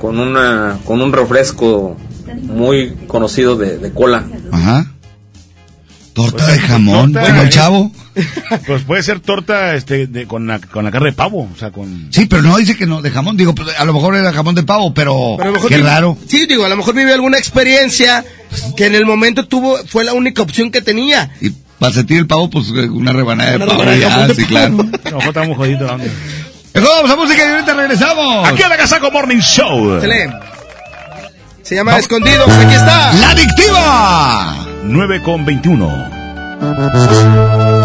con 0.00 0.18
una 0.18 0.78
con 0.84 1.02
un 1.02 1.12
refresco 1.12 1.96
muy 2.42 2.94
conocido 3.06 3.56
de, 3.56 3.78
de 3.78 3.92
cola. 3.92 4.24
Ajá. 4.52 4.86
Torta 6.14 6.46
de 6.46 6.58
jamón, 6.58 7.12
torta, 7.12 7.42
el 7.42 7.48
chavo. 7.50 7.92
Pues 8.66 8.82
puede 8.82 9.02
ser 9.04 9.20
torta, 9.20 9.74
este, 9.76 10.06
de, 10.08 10.26
con 10.26 10.46
la, 10.46 10.58
con 10.58 10.84
la 10.84 10.90
carne 10.90 11.10
de 11.10 11.16
pavo, 11.16 11.48
o 11.54 11.56
sea, 11.56 11.70
con... 11.70 12.08
Sí, 12.10 12.26
pero 12.26 12.42
no 12.42 12.56
dice 12.58 12.76
que 12.76 12.84
no, 12.84 13.00
de 13.00 13.10
jamón. 13.10 13.36
Digo, 13.36 13.54
pues, 13.54 13.68
a 13.78 13.84
lo 13.84 13.94
mejor 13.94 14.16
era 14.16 14.32
jamón 14.32 14.56
de 14.56 14.64
pavo, 14.64 14.92
pero, 14.92 15.36
Pero 15.38 15.42
a 15.44 15.46
lo 15.46 15.52
mejor 15.54 15.68
qué 15.70 15.76
vive- 15.78 15.86
raro. 15.88 16.18
Sí, 16.26 16.44
digo, 16.46 16.64
a 16.64 16.68
lo 16.68 16.76
mejor 16.76 16.94
vivió 16.96 17.14
alguna 17.14 17.38
experiencia 17.38 18.24
que 18.76 18.86
en 18.86 18.96
el 18.96 19.06
momento 19.06 19.46
tuvo, 19.46 19.78
fue 19.86 20.04
la 20.04 20.12
única 20.12 20.42
opción 20.42 20.70
que 20.72 20.82
tenía. 20.82 21.30
Y 21.40 21.52
para 21.80 21.92
sentir 21.92 22.18
el 22.18 22.26
pavo, 22.26 22.50
pues 22.50 22.70
una 22.70 23.12
rebanada 23.12 23.58
de 23.58 23.66
pavo. 23.66 23.84
ya, 23.94 24.28
sí, 24.34 24.44
claro. 24.44 24.76
Mejor 24.76 25.24
estamos 25.24 25.56
jodidos, 25.56 25.90
vamos 26.74 27.10
a 27.10 27.16
música 27.16 27.44
y 27.44 27.50
ahorita 27.50 27.74
regresamos. 27.74 28.48
Aquí 28.48 28.62
a 28.62 28.68
la 28.68 28.76
Casaco 28.76 29.10
Morning 29.10 29.40
Show. 29.40 30.00
Se 31.62 31.74
llama 31.74 31.98
Escondidos, 31.98 32.48
aquí 32.48 32.74
está. 32.74 33.12
¡La 33.14 33.30
adictiva! 33.30 34.66
9 34.84 35.22
con 35.22 35.44
21. 35.44 37.79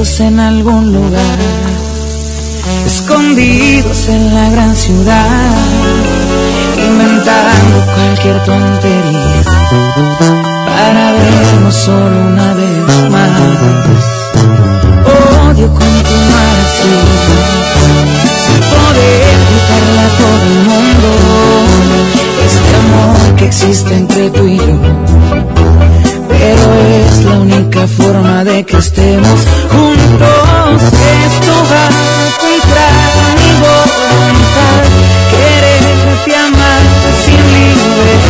Lejos 0.00 0.20
en 0.20 0.40
algún 0.40 0.92
lugar, 0.92 1.38
escondidos 2.86 4.08
en 4.08 4.34
la 4.34 4.48
gran 4.50 4.74
ciudad, 4.74 5.56
inventando 6.88 7.76
cualquier 7.94 8.44
tontería 8.44 9.42
para 10.66 11.12
vernos 11.12 11.74
solo 11.74 12.20
una 12.32 12.54
vez 12.54 13.10
más. 13.10 13.30
Odio 15.50 15.68
continuar 15.68 16.56
así, 16.64 16.96
sin 18.44 18.60
poder 18.72 19.34
gritarle 19.48 20.00
a 20.00 20.10
todo 20.20 20.44
el 20.52 20.58
mundo 20.70 21.08
este 22.46 22.70
amor 22.82 23.36
que 23.36 23.44
existe 23.46 23.94
entre 23.94 24.30
tú 24.30 24.46
y 24.46 24.56
yo 24.56 25.59
es 26.74 27.24
la 27.24 27.38
única 27.40 27.86
forma 27.86 28.44
de 28.44 28.64
que 28.64 28.76
estemos 28.76 29.40
juntos. 29.70 30.82
Esto 31.26 31.52
va 31.70 31.86
contra 32.40 32.86
mi 33.38 33.50
voluntad, 33.66 34.82
quererte 35.30 36.36
amar 36.36 36.82
sin 37.24 37.42
libertad, 37.56 38.29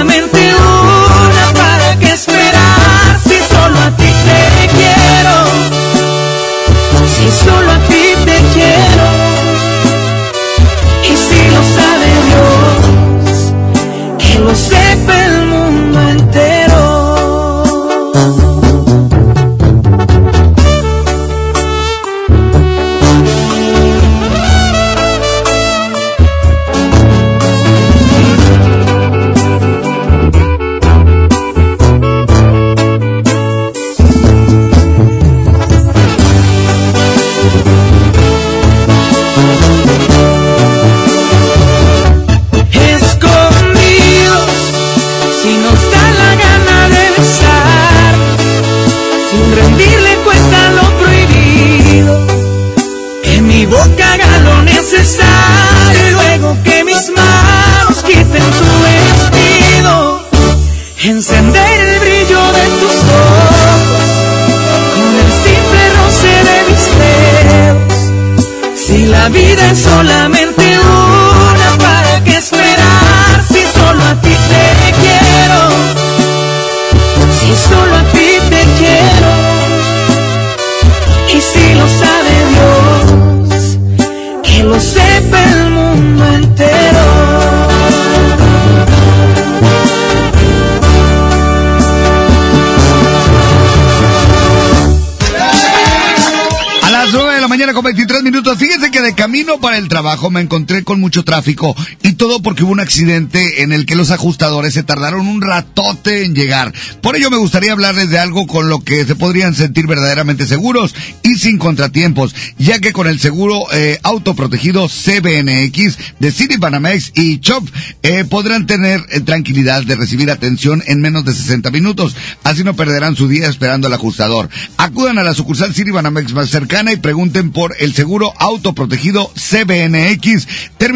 trabajo 100.01 100.31
me 100.31 100.41
encontré 100.41 100.80
con 100.80 100.80
mucho 101.11 101.25
tráfico 101.25 101.75
y 102.03 102.13
todo 102.13 102.41
porque 102.41 102.63
hubo 102.63 102.71
un 102.71 102.79
accidente 102.79 103.63
en 103.63 103.73
el 103.73 103.85
que 103.85 103.97
los 103.97 104.11
ajustadores 104.11 104.73
se 104.73 104.83
tardaron 104.83 105.27
un 105.27 105.41
ratote 105.41 106.23
en 106.23 106.33
llegar. 106.33 106.73
Por 107.01 107.17
ello 107.17 107.29
me 107.29 107.35
gustaría 107.35 107.73
hablarles 107.73 108.09
de 108.09 108.17
algo 108.17 108.47
con 108.47 108.69
lo 108.69 108.79
que 108.79 109.03
se 109.03 109.17
podrían 109.17 109.53
sentir 109.53 109.87
verdaderamente 109.87 110.47
seguros 110.47 110.95
y 111.21 111.35
sin 111.35 111.57
contratiempos, 111.57 112.33
ya 112.57 112.79
que 112.79 112.93
con 112.93 113.07
el 113.07 113.19
seguro 113.19 113.61
eh, 113.73 113.99
autoprotegido 114.03 114.87
CBNX 114.87 115.97
de 116.19 116.31
City 116.31 116.55
Banamex 116.57 117.11
y 117.13 117.39
CHOP 117.39 117.67
eh, 118.03 118.23
podrán 118.23 118.65
tener 118.65 119.01
eh, 119.09 119.19
tranquilidad 119.19 119.83
de 119.83 119.97
recibir 119.97 120.31
atención 120.31 120.81
en 120.87 121.01
menos 121.01 121.25
de 121.25 121.33
60 121.33 121.71
minutos. 121.71 122.15
Así 122.45 122.63
no 122.63 122.73
perderán 122.73 123.17
su 123.17 123.27
día 123.27 123.49
esperando 123.49 123.87
al 123.87 123.93
ajustador. 123.93 124.47
Acudan 124.77 125.17
a 125.17 125.23
la 125.23 125.33
sucursal 125.33 125.73
City 125.73 125.91
Banamex 125.91 126.31
más 126.31 126.49
cercana 126.49 126.93
y 126.93 126.97
pregunten 126.97 127.51
por 127.51 127.75
el 127.79 127.93
seguro 127.93 128.31
autoprotegido 128.39 129.29
CBNX. 129.35 130.47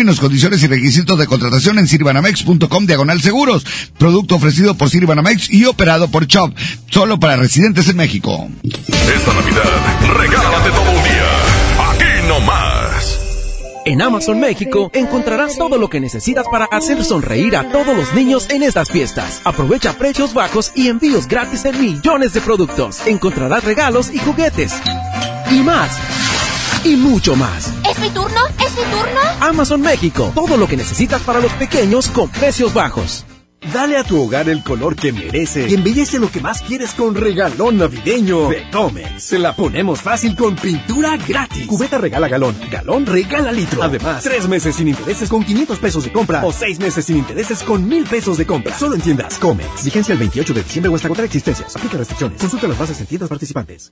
Términos, 0.05 0.21
condiciones 0.21 0.61
y 0.61 0.67
requisitos 0.67 1.17
de 1.17 1.25
contratación 1.25 1.79
en 1.79 1.87
siribanamex.com 1.87 2.85
diagonal 2.85 3.23
seguros. 3.23 3.65
Producto 3.97 4.35
ofrecido 4.35 4.75
por 4.75 4.87
Siribanamex 4.87 5.51
y 5.51 5.65
operado 5.65 6.11
por 6.11 6.27
CHOP. 6.27 6.55
Solo 6.91 7.19
para 7.19 7.37
residentes 7.37 7.89
en 7.89 7.97
México. 7.97 8.47
Esta 8.61 9.33
Navidad, 9.33 9.63
regálate 10.15 10.69
todo 10.69 10.91
un 10.91 11.03
día. 11.03 11.89
Aquí 11.89 12.27
nomás. 12.27 13.19
En 13.85 13.99
Amazon 13.99 14.39
México 14.39 14.91
encontrarás 14.93 15.57
todo 15.57 15.79
lo 15.79 15.89
que 15.89 15.99
necesitas 15.99 16.45
para 16.51 16.65
hacer 16.65 17.03
sonreír 17.03 17.57
a 17.57 17.71
todos 17.71 17.97
los 17.97 18.13
niños 18.13 18.47
en 18.51 18.61
estas 18.61 18.91
fiestas. 18.91 19.41
Aprovecha 19.43 19.97
precios 19.97 20.35
bajos 20.35 20.71
y 20.75 20.89
envíos 20.89 21.27
gratis 21.27 21.65
en 21.65 21.81
millones 21.81 22.33
de 22.33 22.41
productos. 22.41 23.07
Encontrarás 23.07 23.63
regalos 23.63 24.13
y 24.13 24.19
juguetes. 24.19 24.71
Y 25.49 25.63
más. 25.63 26.24
Y 26.85 26.95
mucho 26.97 27.35
más. 27.35 27.73
¿Es 27.89 27.97
mi 27.97 28.11
turno? 28.11 28.41
¿Es 28.63 28.75
mi 28.75 28.83
turno? 28.83 29.19
Amazon 29.41 29.81
México. 29.81 30.31
Todo 30.35 30.55
lo 30.55 30.67
que 30.67 30.77
necesitas 30.77 31.19
para 31.23 31.39
los 31.39 31.51
pequeños 31.53 32.09
con 32.09 32.29
precios 32.29 32.75
bajos. 32.75 33.25
Dale 33.73 33.97
a 33.97 34.03
tu 34.03 34.21
hogar 34.21 34.47
el 34.49 34.61
color 34.63 34.95
que 34.95 35.11
merece 35.11 35.67
y 35.67 35.73
embellece 35.73 36.19
lo 36.19 36.29
que 36.29 36.41
más 36.41 36.61
quieres 36.61 36.91
con 36.91 37.15
regalón 37.15 37.77
navideño 37.77 38.49
de 38.49 38.69
Comex. 38.69 39.23
Se 39.23 39.39
la 39.39 39.55
ponemos 39.55 39.99
fácil 39.99 40.35
con 40.35 40.55
pintura 40.55 41.17
gratis. 41.17 41.65
Cubeta 41.65 41.97
regala 41.97 42.27
galón, 42.27 42.55
galón 42.69 43.07
regala 43.07 43.51
litro. 43.51 43.81
Además, 43.81 44.23
tres 44.23 44.47
meses 44.47 44.75
sin 44.75 44.87
intereses 44.87 45.27
con 45.27 45.43
500 45.43 45.79
pesos 45.79 46.03
de 46.03 46.11
compra 46.11 46.45
o 46.45 46.51
seis 46.51 46.79
meses 46.79 47.03
sin 47.05 47.17
intereses 47.17 47.63
con 47.63 47.87
mil 47.87 48.03
pesos 48.03 48.37
de 48.37 48.45
compra. 48.45 48.77
Solo 48.77 48.93
en 48.93 49.01
tiendas 49.01 49.39
Comex. 49.39 49.83
Vigencia 49.83 50.13
el 50.13 50.19
28 50.19 50.53
de 50.53 50.61
diciembre 50.61 50.91
o 50.91 50.95
hasta 50.95 51.07
contra 51.07 51.25
existencias. 51.25 51.75
Aplica 51.75 51.97
restricciones. 51.97 52.39
Consulta 52.39 52.67
las 52.67 52.77
bases 52.77 52.99
en 52.99 53.07
tiendas 53.07 53.29
participantes. 53.29 53.91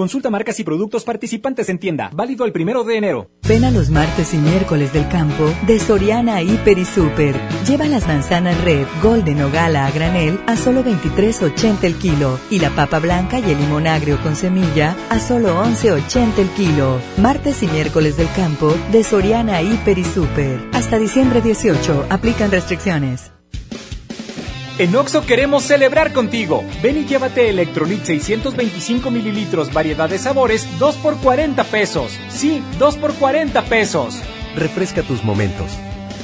Consulta 0.00 0.30
marcas 0.30 0.58
y 0.58 0.64
productos 0.64 1.04
participantes 1.04 1.68
en 1.68 1.78
tienda. 1.78 2.08
Válido 2.14 2.46
el 2.46 2.52
primero 2.52 2.84
de 2.84 2.96
enero. 2.96 3.28
Ven 3.46 3.64
a 3.64 3.70
los 3.70 3.90
martes 3.90 4.32
y 4.32 4.38
miércoles 4.38 4.94
del 4.94 5.06
campo 5.08 5.52
de 5.66 5.78
Soriana 5.78 6.40
Hiper 6.40 6.78
y 6.78 6.86
Super. 6.86 7.38
Lleva 7.68 7.84
las 7.84 8.06
manzanas 8.06 8.58
red, 8.64 8.86
golden 9.02 9.42
o 9.42 9.50
gala 9.50 9.84
a 9.84 9.90
granel 9.90 10.40
a 10.46 10.56
solo 10.56 10.82
23.80 10.82 11.84
el 11.84 11.96
kilo. 11.96 12.40
Y 12.48 12.60
la 12.60 12.70
papa 12.70 12.98
blanca 12.98 13.40
y 13.40 13.50
el 13.50 13.58
limón 13.58 13.86
agrio 13.86 14.18
con 14.22 14.36
semilla 14.36 14.96
a 15.10 15.18
solo 15.18 15.62
11.80 15.62 16.38
el 16.38 16.48
kilo. 16.52 16.98
Martes 17.18 17.62
y 17.62 17.66
miércoles 17.66 18.16
del 18.16 18.32
campo 18.32 18.74
de 18.90 19.04
Soriana 19.04 19.60
Hiper 19.60 19.98
y 19.98 20.04
Super. 20.04 20.66
Hasta 20.72 20.98
diciembre 20.98 21.42
18. 21.42 22.06
Aplican 22.08 22.50
restricciones. 22.50 23.32
En 24.80 24.96
Oxo 24.96 25.26
queremos 25.26 25.64
celebrar 25.64 26.14
contigo. 26.14 26.64
Ven 26.82 26.96
y 26.96 27.04
llévate 27.04 27.50
Electrolit 27.50 28.02
625 28.02 29.10
mililitros, 29.10 29.70
variedad 29.74 30.08
de 30.08 30.16
sabores, 30.18 30.66
2 30.78 30.96
por 30.96 31.18
40 31.18 31.64
pesos. 31.64 32.18
Sí, 32.30 32.64
2 32.78 32.96
por 32.96 33.12
40 33.12 33.62
pesos. 33.64 34.18
Refresca 34.56 35.02
tus 35.02 35.22
momentos. 35.22 35.70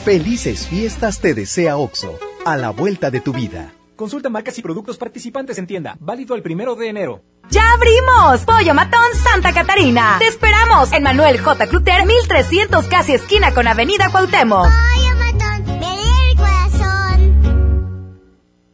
Felices 0.06 0.68
fiestas 0.68 1.20
te 1.20 1.34
desea 1.34 1.76
Oxo, 1.76 2.18
a 2.46 2.56
la 2.56 2.70
vuelta 2.70 3.10
de 3.10 3.20
tu 3.20 3.34
vida. 3.34 3.74
Consulta 3.94 4.30
marcas 4.30 4.56
y 4.56 4.62
productos 4.62 4.96
participantes 4.96 5.58
en 5.58 5.66
tienda. 5.66 5.98
Válido 6.00 6.34
el 6.34 6.40
primero 6.40 6.76
de 6.76 6.88
enero. 6.88 7.22
¡Ya 7.50 7.74
abrimos! 7.74 8.40
Pollo 8.46 8.72
Matón 8.72 9.12
Santa 9.22 9.52
Catarina. 9.52 10.16
Te 10.18 10.28
esperamos 10.28 10.90
en 10.94 11.02
Manuel 11.02 11.38
J. 11.40 11.66
Cluter, 11.66 12.06
1300 12.06 12.86
casi 12.86 13.12
esquina 13.12 13.52
con 13.52 13.68
Avenida 13.68 14.08
Cuauhtémoc. 14.10 14.66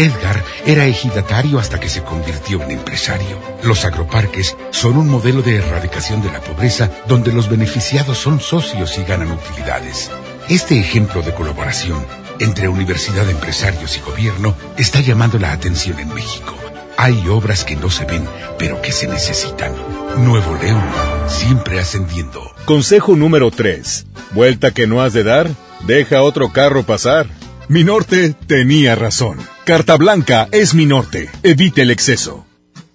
Edgar 0.00 0.42
era 0.64 0.86
ejidatario 0.86 1.58
hasta 1.58 1.78
que 1.78 1.90
se 1.90 2.02
convirtió 2.02 2.62
en 2.62 2.70
empresario. 2.70 3.38
Los 3.62 3.84
agroparques 3.84 4.56
son 4.70 4.96
un 4.96 5.08
modelo 5.08 5.42
de 5.42 5.56
erradicación 5.56 6.22
de 6.22 6.32
la 6.32 6.40
pobreza 6.40 6.90
donde 7.06 7.32
los 7.32 7.50
beneficiados 7.50 8.16
son 8.16 8.40
socios 8.40 8.96
y 8.98 9.04
ganan 9.04 9.30
utilidades. 9.30 10.10
Este 10.48 10.80
ejemplo 10.80 11.20
de 11.20 11.34
colaboración 11.34 12.04
entre 12.38 12.68
universidad, 12.68 13.28
empresarios 13.28 13.98
y 13.98 14.00
gobierno 14.00 14.54
está 14.78 15.00
llamando 15.00 15.38
la 15.38 15.52
atención 15.52 15.98
en 15.98 16.14
México. 16.14 16.54
Hay 16.96 17.28
obras 17.28 17.64
que 17.64 17.76
no 17.76 17.90
se 17.90 18.06
ven, 18.06 18.26
pero 18.58 18.80
que 18.80 18.92
se 18.92 19.06
necesitan. 19.06 19.74
Nuevo 20.16 20.56
León, 20.62 20.82
siempre 21.28 21.78
ascendiendo. 21.78 22.50
Consejo 22.64 23.16
número 23.16 23.50
3. 23.50 24.06
Vuelta 24.32 24.70
que 24.70 24.86
no 24.86 25.02
has 25.02 25.12
de 25.12 25.24
dar, 25.24 25.50
deja 25.86 26.22
otro 26.22 26.50
carro 26.52 26.84
pasar. 26.84 27.26
Mi 27.70 27.84
norte 27.84 28.34
tenía 28.48 28.96
razón. 28.96 29.38
Carta 29.64 29.96
Blanca 29.96 30.48
es 30.50 30.74
mi 30.74 30.86
norte. 30.86 31.30
Evite 31.44 31.82
el 31.82 31.92
exceso. 31.92 32.44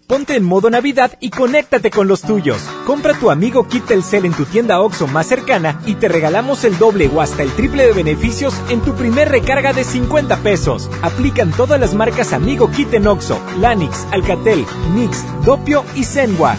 Ponte 0.05 0.35
en 0.35 0.43
modo 0.43 0.69
Navidad 0.69 1.17
y 1.21 1.29
conéctate 1.29 1.89
con 1.89 2.09
los 2.09 2.23
tuyos. 2.23 2.57
Compra 2.85 3.13
tu 3.17 3.31
amigo 3.31 3.69
Kit 3.69 3.85
Telcel 3.85 4.25
en 4.25 4.33
tu 4.33 4.43
tienda 4.43 4.81
OXO 4.81 5.07
más 5.07 5.27
cercana 5.27 5.79
y 5.85 5.95
te 5.95 6.09
regalamos 6.09 6.65
el 6.65 6.77
doble 6.77 7.07
o 7.07 7.21
hasta 7.21 7.43
el 7.43 7.51
triple 7.51 7.87
de 7.87 7.93
beneficios 7.93 8.53
en 8.69 8.81
tu 8.81 8.93
primer 8.95 9.29
recarga 9.29 9.71
de 9.71 9.85
50 9.85 10.39
pesos. 10.39 10.89
Aplican 11.01 11.51
todas 11.51 11.79
las 11.79 11.93
marcas 11.93 12.33
Amigo 12.33 12.69
Kit 12.69 12.93
en 12.95 13.07
OXO, 13.07 13.39
Lanix, 13.61 14.05
Alcatel, 14.11 14.65
Nix, 14.93 15.23
Dopio 15.45 15.85
y 15.95 16.03
Zenwa. 16.03 16.57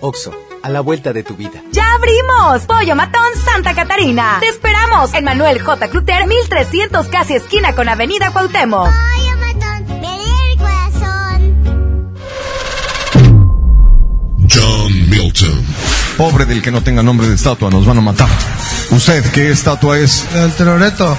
Oxo, 0.00 0.32
a 0.62 0.68
la 0.68 0.80
vuelta 0.80 1.12
de 1.12 1.22
tu 1.22 1.36
vida. 1.36 1.62
¡Ya 1.72 1.84
abrimos! 1.94 2.66
Pollo 2.66 2.94
Matón 2.96 3.22
Santa 3.44 3.74
Catarina. 3.74 4.38
Te 4.40 4.48
esperamos 4.48 5.14
en 5.14 5.24
Manuel 5.24 5.62
J. 5.62 5.88
Cluter, 5.88 6.26
1300 6.26 7.06
casi 7.08 7.34
esquina 7.34 7.74
con 7.74 7.88
Avenida 7.88 8.30
Cuauhtémoc. 8.30 8.90
John 14.52 15.10
Milton. 15.10 15.64
Pobre 16.16 16.44
del 16.44 16.60
que 16.60 16.70
no 16.70 16.82
tenga 16.82 17.02
nombre 17.02 17.28
de 17.28 17.36
estatua, 17.36 17.70
nos 17.70 17.86
van 17.86 17.98
a 17.98 18.00
matar. 18.00 18.28
¿Usted 18.90 19.24
qué 19.32 19.50
estatua 19.50 19.98
es? 19.98 20.26
El 20.34 20.52
teroreto. 20.54 21.16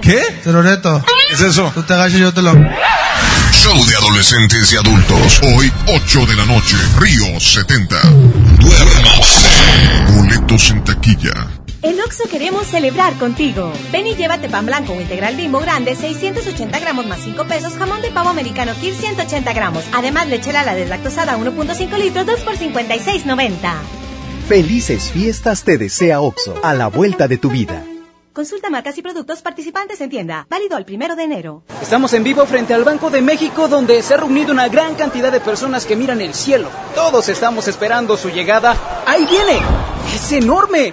¿Qué? 0.00 0.20
Teroreto. 0.42 1.04
¿Qué 1.06 1.34
es 1.34 1.40
eso? 1.40 1.70
Tú 1.74 1.82
te 1.82 1.94
agachas 1.94 2.14
y 2.14 2.20
yo 2.20 2.32
te 2.32 2.42
lo... 2.42 2.52
Show 3.64 3.86
de 3.86 3.96
adolescentes 3.96 4.74
y 4.74 4.76
adultos. 4.76 5.40
Hoy, 5.42 5.72
8 5.86 6.26
de 6.26 6.36
la 6.36 6.44
noche. 6.44 6.76
Río 6.98 7.40
70. 7.40 7.98
Duérmase. 8.60 9.48
Boletos 10.14 10.68
en 10.68 10.84
taquilla. 10.84 11.48
En 11.80 11.98
Oxo 11.98 12.24
queremos 12.30 12.66
celebrar 12.66 13.14
contigo. 13.14 13.72
Ven 13.90 14.06
y 14.06 14.16
llévate 14.16 14.50
pan 14.50 14.66
blanco 14.66 14.92
o 14.92 15.00
integral 15.00 15.36
bimbo 15.36 15.60
grande, 15.60 15.96
680 15.96 16.78
gramos 16.78 17.06
más 17.06 17.20
5 17.24 17.42
pesos, 17.46 17.72
jamón 17.78 18.02
de 18.02 18.10
pavo 18.10 18.28
americano 18.28 18.74
Kir 18.82 18.94
180 18.94 19.54
gramos. 19.54 19.82
Además, 19.94 20.28
lechera 20.28 20.62
la 20.62 20.74
deslactosada 20.74 21.38
1.5 21.38 21.98
litros, 21.98 22.26
2 22.26 22.40
por 22.40 22.58
56.90. 22.58 23.72
Felices 24.46 25.10
fiestas 25.10 25.64
te 25.64 25.78
desea 25.78 26.20
Oxo, 26.20 26.54
a 26.62 26.74
la 26.74 26.88
vuelta 26.88 27.28
de 27.28 27.38
tu 27.38 27.48
vida. 27.48 27.82
Consulta 28.34 28.68
marcas 28.68 28.98
y 28.98 29.02
productos 29.02 29.42
participantes 29.42 30.00
en 30.00 30.10
tienda. 30.10 30.44
Válido 30.50 30.76
el 30.76 30.84
primero 30.84 31.14
de 31.14 31.22
enero. 31.22 31.62
Estamos 31.80 32.12
en 32.14 32.24
vivo 32.24 32.44
frente 32.46 32.74
al 32.74 32.82
Banco 32.82 33.08
de 33.08 33.22
México 33.22 33.68
donde 33.68 34.02
se 34.02 34.12
ha 34.12 34.16
reunido 34.16 34.50
una 34.50 34.66
gran 34.68 34.96
cantidad 34.96 35.30
de 35.30 35.38
personas 35.38 35.86
que 35.86 35.94
miran 35.94 36.20
el 36.20 36.34
cielo. 36.34 36.68
Todos 36.96 37.28
estamos 37.28 37.68
esperando 37.68 38.16
su 38.16 38.30
llegada. 38.30 39.04
¡Ahí 39.06 39.24
viene! 39.24 39.60
¡Es 40.12 40.32
enorme! 40.32 40.92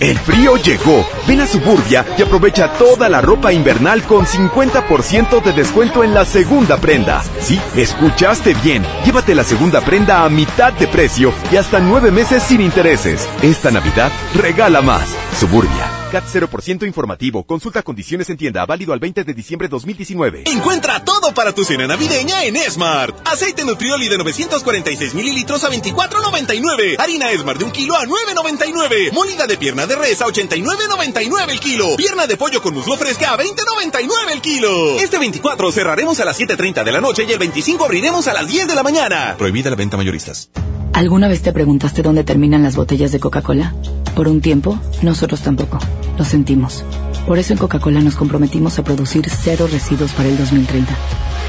El 0.00 0.18
frío 0.18 0.56
llegó. 0.56 1.06
Ven 1.26 1.40
a 1.40 1.46
Suburbia 1.46 2.04
y 2.18 2.22
aprovecha 2.22 2.72
toda 2.74 3.08
la 3.08 3.20
ropa 3.20 3.52
invernal 3.52 4.02
con 4.02 4.26
50% 4.26 5.42
de 5.42 5.52
descuento 5.52 6.02
en 6.04 6.14
la 6.14 6.24
segunda 6.24 6.76
prenda. 6.78 7.22
Sí, 7.40 7.60
escuchaste 7.76 8.54
bien. 8.62 8.84
Llévate 9.04 9.34
la 9.34 9.44
segunda 9.44 9.80
prenda 9.80 10.24
a 10.24 10.28
mitad 10.28 10.72
de 10.72 10.88
precio 10.88 11.32
y 11.52 11.56
hasta 11.56 11.80
nueve 11.80 12.10
meses 12.10 12.42
sin 12.42 12.60
intereses. 12.60 13.28
Esta 13.42 13.70
Navidad 13.70 14.10
regala 14.34 14.82
más. 14.82 15.14
Suburbia. 15.38 15.93
CAT 16.14 16.24
0% 16.32 16.86
informativo. 16.86 17.42
Consulta 17.42 17.82
condiciones 17.82 18.30
en 18.30 18.36
tienda. 18.36 18.64
Válido 18.64 18.92
al 18.92 19.00
20 19.00 19.24
de 19.24 19.34
diciembre 19.34 19.66
2019. 19.66 20.44
Encuentra 20.46 21.04
todo 21.04 21.34
para 21.34 21.52
tu 21.52 21.64
cena 21.64 21.88
navideña 21.88 22.44
en 22.44 22.54
Smart. 22.70 23.26
Aceite 23.26 23.64
Nutrioli 23.64 24.08
de 24.08 24.18
946 24.18 25.12
mililitros 25.12 25.64
a 25.64 25.70
24.99. 25.70 27.00
Harina 27.00 27.32
Smart 27.36 27.58
de 27.58 27.64
un 27.64 27.72
kilo 27.72 27.96
a 27.96 28.04
9.99. 28.04 29.12
Molida 29.12 29.48
de 29.48 29.56
pierna 29.56 29.88
de 29.88 29.96
res 29.96 30.22
a 30.22 30.26
89.99 30.26 31.50
el 31.50 31.58
kilo. 31.58 31.96
Pierna 31.96 32.28
de 32.28 32.36
pollo 32.36 32.62
con 32.62 32.74
muslo 32.74 32.96
fresca 32.96 33.32
a 33.32 33.36
20.99 33.36 34.06
el 34.34 34.40
kilo. 34.40 35.00
Este 35.00 35.18
24 35.18 35.72
cerraremos 35.72 36.20
a 36.20 36.24
las 36.24 36.38
7.30 36.38 36.84
de 36.84 36.92
la 36.92 37.00
noche 37.00 37.24
y 37.28 37.32
el 37.32 37.40
25 37.40 37.84
abriremos 37.84 38.28
a 38.28 38.34
las 38.34 38.46
10 38.46 38.68
de 38.68 38.74
la 38.76 38.84
mañana. 38.84 39.34
Prohibida 39.36 39.68
la 39.68 39.74
venta 39.74 39.96
mayoristas. 39.96 40.48
¿Alguna 40.94 41.26
vez 41.26 41.42
te 41.42 41.52
preguntaste 41.52 42.02
dónde 42.02 42.22
terminan 42.22 42.62
las 42.62 42.76
botellas 42.76 43.10
de 43.10 43.18
Coca-Cola? 43.18 43.74
Por 44.14 44.28
un 44.28 44.40
tiempo, 44.40 44.78
nosotros 45.02 45.40
tampoco. 45.40 45.80
Lo 46.16 46.24
sentimos. 46.24 46.84
Por 47.26 47.36
eso 47.36 47.52
en 47.52 47.58
Coca-Cola 47.58 48.00
nos 48.00 48.14
comprometimos 48.14 48.78
a 48.78 48.84
producir 48.84 49.28
cero 49.28 49.68
residuos 49.68 50.12
para 50.12 50.28
el 50.28 50.38
2030. 50.38 50.94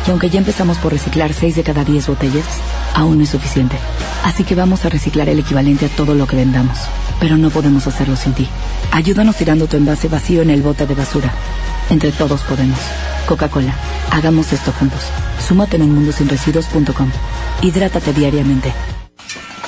Y 0.07 0.09
aunque 0.09 0.31
ya 0.31 0.39
empezamos 0.39 0.79
por 0.79 0.93
reciclar 0.93 1.31
6 1.31 1.57
de 1.57 1.61
cada 1.63 1.83
10 1.83 2.07
botellas, 2.07 2.45
aún 2.95 3.19
no 3.19 3.23
es 3.23 3.29
suficiente. 3.29 3.75
Así 4.23 4.43
que 4.43 4.55
vamos 4.55 4.83
a 4.83 4.89
reciclar 4.89 5.29
el 5.29 5.37
equivalente 5.37 5.85
a 5.85 5.89
todo 5.89 6.15
lo 6.15 6.25
que 6.25 6.37
vendamos. 6.37 6.79
Pero 7.19 7.37
no 7.37 7.51
podemos 7.51 7.85
hacerlo 7.85 8.15
sin 8.15 8.33
ti. 8.33 8.47
Ayúdanos 8.91 9.35
tirando 9.35 9.67
tu 9.67 9.77
envase 9.77 10.07
vacío 10.07 10.41
en 10.41 10.49
el 10.49 10.63
bote 10.63 10.87
de 10.87 10.95
basura. 10.95 11.31
Entre 11.91 12.11
todos 12.11 12.41
podemos. 12.41 12.79
Coca-Cola, 13.27 13.75
hagamos 14.09 14.51
esto 14.53 14.71
juntos. 14.71 15.01
Súmate 15.47 15.75
en 15.75 15.83
unmundosinresiduos.com. 15.83 17.11
Hidrátate 17.61 18.11
diariamente. 18.11 18.73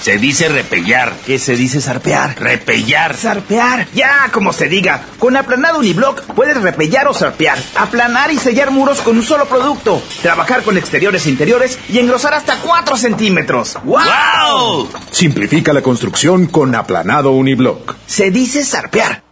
Se 0.01 0.17
dice 0.17 0.47
repellar. 0.47 1.13
¿Qué 1.25 1.39
se 1.39 1.55
dice 1.55 1.81
zarpear? 1.81 2.39
Repellar. 2.39 3.15
Zarpear. 3.15 3.87
Ya, 3.93 4.29
como 4.31 4.53
se 4.53 4.67
diga. 4.69 5.03
Con 5.19 5.35
aplanado 5.35 5.79
uniblock 5.79 6.21
puedes 6.33 6.61
repellar 6.61 7.07
o 7.07 7.13
zarpear. 7.13 7.57
Aplanar 7.75 8.31
y 8.31 8.37
sellar 8.37 8.71
muros 8.71 9.01
con 9.01 9.17
un 9.17 9.23
solo 9.23 9.45
producto. 9.47 10.01
Trabajar 10.21 10.63
con 10.63 10.77
exteriores 10.77 11.25
e 11.25 11.29
interiores 11.29 11.77
y 11.89 11.99
engrosar 11.99 12.33
hasta 12.33 12.59
4 12.59 12.95
centímetros. 12.95 13.77
¡Wow! 13.83 14.89
Simplifica 15.11 15.73
la 15.73 15.81
construcción 15.81 16.45
con 16.47 16.75
aplanado 16.75 17.31
uniblock. 17.31 17.95
Se 18.05 18.31
dice 18.31 18.63
zarpear. 18.63 19.23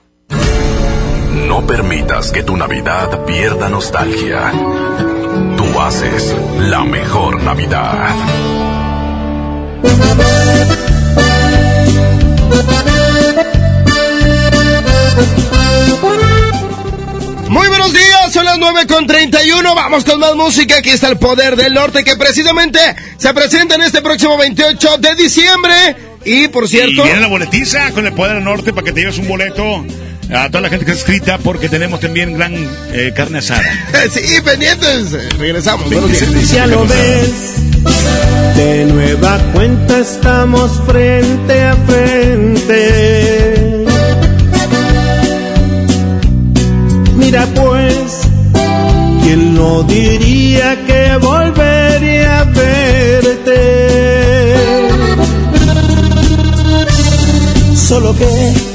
No 1.48 1.66
permitas 1.66 2.32
que 2.32 2.44
tu 2.44 2.58
Navidad 2.58 3.24
pierda 3.26 3.70
nostalgia. 3.70 4.52
Tú 5.56 5.80
haces 5.80 6.36
la 6.60 6.84
mejor 6.84 7.42
Navidad. 7.44 8.65
Muy 17.50 17.68
buenos 17.68 17.94
días, 17.94 18.34
son 18.34 18.46
las 18.46 18.58
9 18.58 18.88
con 18.88 19.08
31. 19.08 19.76
Vamos 19.76 20.04
con 20.04 20.20
más 20.20 20.36
música. 20.36 20.78
Aquí 20.78 20.90
está 20.90 21.08
el 21.10 21.18
poder 21.18 21.56
del 21.56 21.74
norte 21.74 22.04
que 22.04 22.16
precisamente 22.16 22.80
se 23.18 23.34
presenta 23.34 23.76
en 23.76 23.84
este 23.84 24.02
próximo 24.02 24.38
28 24.38 24.98
de 24.98 25.16
diciembre. 25.16 25.74
Y 26.26 26.48
por 26.48 26.68
cierto. 26.68 27.04
Viene 27.04 27.20
la 27.20 27.28
boletiza 27.28 27.92
con 27.92 28.06
el 28.06 28.14
poder 28.14 28.36
del 28.36 28.44
norte 28.44 28.74
para 28.74 28.84
que 28.84 28.92
te 28.92 29.02
lleves 29.02 29.20
un 29.20 29.28
boleto 29.28 29.86
a 30.34 30.50
toda 30.50 30.62
la 30.62 30.70
gente 30.70 30.86
que 30.86 30.92
está 30.92 31.12
escrita 31.12 31.38
porque 31.38 31.70
tenemos 31.70 32.00
también 32.00 32.34
gran 32.34 32.54
eh, 32.92 33.12
carne 33.16 33.40
asada. 33.40 33.64
sí, 34.12 34.22
pendientes. 34.44 35.12
Regresamos. 35.38 35.90
Ya 36.52 36.68
lo 36.68 36.86
ves. 36.86 37.56
De 38.56 38.86
nueva 38.86 39.38
cuenta 39.54 40.00
estamos 40.00 40.72
frente 40.88 41.62
a 41.62 41.76
frente. 41.76 43.06
Mira 47.16 47.46
pues, 47.56 48.22
¿quién 49.24 49.56
no 49.56 49.84
diría 49.84 50.78
que 50.86 51.18
volvería 51.18 52.40
a 52.40 52.44
verte? 52.46 53.56
Solo 57.76 58.16
que 58.16 58.75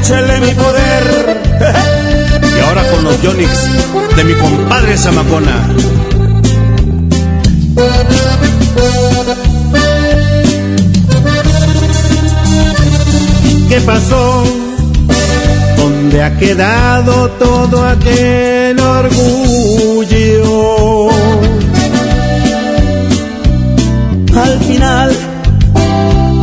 Échale 0.00 0.40
mi 0.40 0.54
poder. 0.54 1.40
Y 2.56 2.62
ahora 2.62 2.82
con 2.90 3.04
los 3.04 3.22
Yonix 3.22 3.50
de 4.16 4.24
mi 4.24 4.34
compadre 4.34 4.96
Zamacona. 4.96 5.68
¿Qué 13.68 13.80
pasó? 13.82 14.44
¿Dónde 15.76 16.22
ha 16.22 16.36
quedado 16.38 17.30
todo 17.38 17.86
aquel 17.86 18.80
orgullo? 18.80 20.30
Al 24.34 24.58
final 24.60 25.29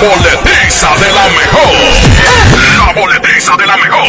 boletiza 0.00 0.88
de 0.96 1.10
la 1.12 1.28
mejor. 1.28 1.72
La 2.78 2.92
boletiza 2.92 3.56
de 3.56 3.66
la 3.66 3.76
mejor. 3.76 4.06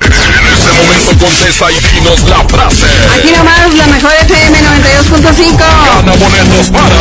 En 0.00 0.46
este 0.52 0.72
momento 0.72 1.24
contesta 1.24 1.70
y 1.70 1.78
dinos 1.94 2.22
la 2.24 2.42
frase. 2.48 2.86
Aquí 3.16 3.32
nomás 3.36 3.74
la 3.74 3.86
mejor 3.86 4.12
FM 4.22 4.58
92.5. 4.58 5.58
Gana 5.58 6.12
boletos 6.16 6.68
para. 6.70 6.96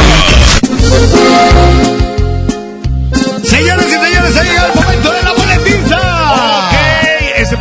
Señores 3.44 3.88
y 3.88 3.92
señores, 3.92 4.38
ha 4.38 4.44
llegado 4.44 4.86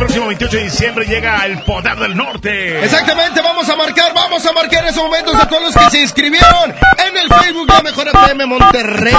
próximo 0.07 0.27
28 0.27 0.57
de 0.57 0.63
diciembre 0.63 1.05
llega 1.05 1.45
el 1.45 1.59
Poder 1.63 1.97
del 1.97 2.15
Norte. 2.15 2.81
Exactamente, 2.81 3.41
vamos 3.41 3.67
a 3.67 3.75
marcar, 3.75 4.13
vamos 4.13 4.45
a 4.45 4.53
marcar 4.53 4.85
esos 4.85 5.03
momentos 5.03 5.35
a 5.35 5.49
todos 5.49 5.63
los 5.63 5.75
que 5.75 5.89
se 5.89 5.99
inscribieron 6.01 6.71
en 6.71 7.17
el 7.17 7.27
Facebook 7.27 7.67
La 7.67 7.81
Mejor 7.81 8.07
FM 8.07 8.45
Monterrey. 8.45 9.13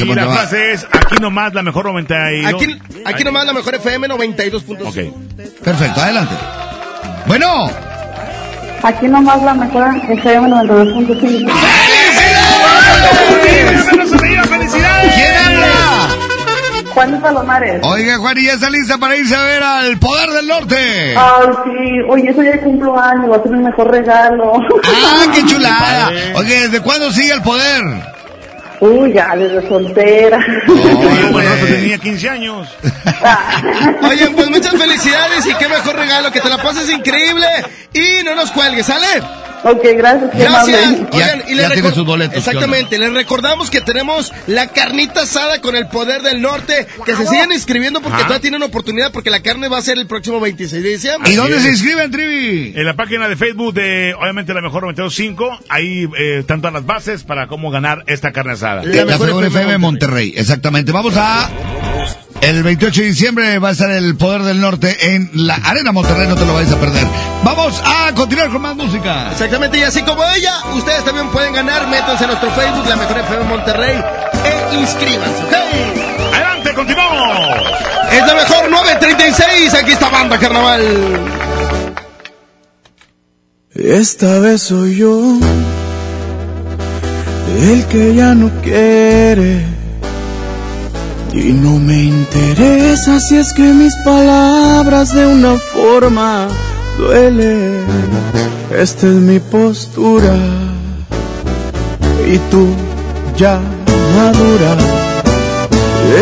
Y 0.00 0.04
la 0.12 0.26
frase 0.26 0.72
es, 0.72 0.84
aquí 0.90 1.18
nomás 1.20 1.54
la 1.54 1.62
mejor 1.62 1.84
92. 1.84 2.52
Aquí, 2.52 2.76
aquí 3.04 3.22
nomás 3.22 3.46
la 3.46 3.52
Mejor 3.52 3.76
FM 3.76 4.08
92.5. 4.08 4.88
Ok. 4.88 4.96
Perfecto, 5.62 6.00
adelante. 6.00 6.34
Bueno, 7.26 7.70
Aquí 8.82 9.06
nomás 9.06 9.40
la 9.42 9.54
mejor 9.54 9.96
FM 10.10 10.48
92.5. 10.48 11.20
¿quién 11.20 11.48
habla? 14.83 14.83
Juan 16.94 17.20
Palomares. 17.20 17.80
Oiga, 17.82 18.16
Juan, 18.18 18.38
¿y 18.38 18.44
ya 18.44 18.52
está 18.54 18.70
lista 18.70 18.98
para 18.98 19.16
irse 19.16 19.34
a 19.34 19.44
ver 19.44 19.62
al 19.62 19.98
Poder 19.98 20.30
del 20.30 20.46
Norte? 20.46 21.14
Ay, 21.16 21.46
sí. 21.64 22.00
Oye, 22.08 22.30
eso 22.30 22.42
ya 22.42 22.58
cumplo 22.60 22.98
años. 22.98 23.30
Va 23.30 23.36
a 23.36 23.42
ser 23.42 23.52
el 23.52 23.58
mejor 23.60 23.90
regalo. 23.90 24.52
¡Ah, 24.84 25.24
qué 25.34 25.44
chulada! 25.46 26.10
Oye, 26.36 26.60
¿desde 26.68 26.80
cuándo 26.80 27.10
sigue 27.10 27.32
el 27.32 27.42
poder? 27.42 27.82
Uy, 28.80 29.12
ya, 29.12 29.34
desde 29.36 29.66
soltera. 29.68 30.38
Bueno, 30.66 31.50
eso 31.54 31.66
tenía 31.66 31.96
15 31.98 32.28
años. 32.28 32.68
Oye, 34.08 34.28
pues 34.30 34.50
muchas 34.50 34.76
felicidades 34.76 35.46
y 35.46 35.54
qué 35.54 35.68
mejor 35.68 35.96
regalo, 35.96 36.30
que 36.30 36.40
te 36.40 36.48
la 36.48 36.58
pases 36.58 36.90
increíble 36.90 37.46
y 37.92 38.22
no 38.24 38.34
nos 38.34 38.50
cuelgues, 38.50 38.86
¿sale? 38.86 39.06
Ok, 39.64 39.82
gracias. 39.96 40.30
Gracias. 40.34 40.90
Oigan, 40.90 41.08
Ya- 41.12 41.50
y 41.50 41.56
ya 41.56 41.70
tiene 41.70 41.88
recor- 41.88 41.94
sus 41.94 42.04
boletos, 42.06 42.36
Exactamente, 42.36 42.98
les 42.98 43.12
recordamos 43.12 43.70
que 43.70 43.80
tenemos 43.80 44.32
la 44.46 44.68
carnita 44.68 45.22
asada 45.22 45.60
con 45.60 45.74
el 45.74 45.86
poder 45.88 46.22
del 46.22 46.42
norte, 46.42 46.86
que 47.06 47.16
se 47.16 47.26
sigan 47.26 47.50
inscribiendo 47.52 48.00
porque 48.00 48.16
Ajá. 48.16 48.24
todavía 48.26 48.42
tienen 48.42 48.62
oportunidad 48.62 49.10
porque 49.12 49.30
la 49.30 49.40
carne 49.40 49.68
va 49.68 49.78
a 49.78 49.82
ser 49.82 49.98
el 49.98 50.06
próximo 50.06 50.38
26 50.40 50.82
de 50.82 50.88
diciembre. 50.90 51.32
¿Y 51.32 51.34
dónde 51.36 51.56
es. 51.56 51.62
se 51.62 51.70
inscriben, 51.70 52.10
Trivi? 52.10 52.72
En 52.76 52.84
la 52.84 52.94
página 52.94 53.28
de 53.28 53.36
Facebook 53.36 53.74
de, 53.74 54.14
obviamente, 54.20 54.52
la 54.54 54.60
mejor 54.60 54.84
92.5, 54.84 55.58
ahí 55.68 56.04
eh, 56.18 56.38
están 56.40 56.60
todas 56.60 56.74
las 56.74 56.84
bases 56.86 57.22
para 57.24 57.46
cómo 57.46 57.70
ganar 57.70 58.04
esta 58.06 58.32
carne 58.32 58.52
asada. 58.52 58.82
La 58.84 58.94
La 58.96 59.04
mejor 59.06 59.28
FM 59.30 59.46
FM 59.46 59.78
Monterrey, 59.78 60.34
exactamente. 60.36 60.92
Vamos 60.92 61.14
a... 61.16 61.48
El 62.44 62.62
28 62.62 63.00
de 63.00 63.06
diciembre 63.06 63.58
va 63.58 63.70
a 63.70 63.72
estar 63.72 63.90
el 63.90 64.16
Poder 64.16 64.42
del 64.42 64.60
Norte 64.60 65.14
en 65.14 65.30
la 65.32 65.54
Arena 65.54 65.92
Monterrey, 65.92 66.28
no 66.28 66.34
te 66.34 66.44
lo 66.44 66.52
vayas 66.52 66.72
a 66.72 66.78
perder. 66.78 67.06
Vamos 67.42 67.82
a 67.82 68.12
continuar 68.14 68.50
con 68.50 68.60
más 68.60 68.76
música. 68.76 69.30
Exactamente, 69.32 69.78
y 69.78 69.82
así 69.82 70.02
como 70.02 70.22
ella, 70.36 70.52
ustedes 70.74 71.02
también 71.06 71.30
pueden 71.30 71.54
ganar. 71.54 71.88
Métanse 71.88 72.24
a 72.24 72.26
nuestro 72.26 72.50
Facebook, 72.50 72.86
la 72.86 72.96
mejor 72.96 73.18
FM 73.18 73.44
Monterrey, 73.44 73.96
e 74.44 74.74
inscríbanse, 74.74 75.42
¿ok? 75.42 75.54
¡Adelante, 76.34 76.74
continuamos! 76.74 77.48
Es 78.12 78.26
la 78.26 78.34
mejor 78.34 78.70
936, 78.70 79.74
aquí 79.74 79.92
está 79.92 80.10
Banda 80.10 80.38
Carnaval. 80.38 80.82
Esta 83.74 84.38
vez 84.40 84.64
soy 84.64 84.96
yo 84.96 85.38
el 87.58 87.86
que 87.86 88.14
ya 88.14 88.34
no 88.34 88.50
quiere 88.60 89.83
y 91.34 91.52
no 91.52 91.78
me 91.78 92.04
interesa 92.04 93.18
si 93.18 93.36
es 93.36 93.52
que 93.52 93.62
mis 93.62 93.94
palabras 94.04 95.12
de 95.12 95.26
una 95.26 95.56
forma 95.56 96.48
duelen. 96.96 97.84
Esta 98.70 99.08
es 99.08 99.14
mi 99.14 99.40
postura 99.40 100.36
y 102.26 102.38
tú 102.50 102.68
ya 103.36 103.60
madura. 104.16 104.76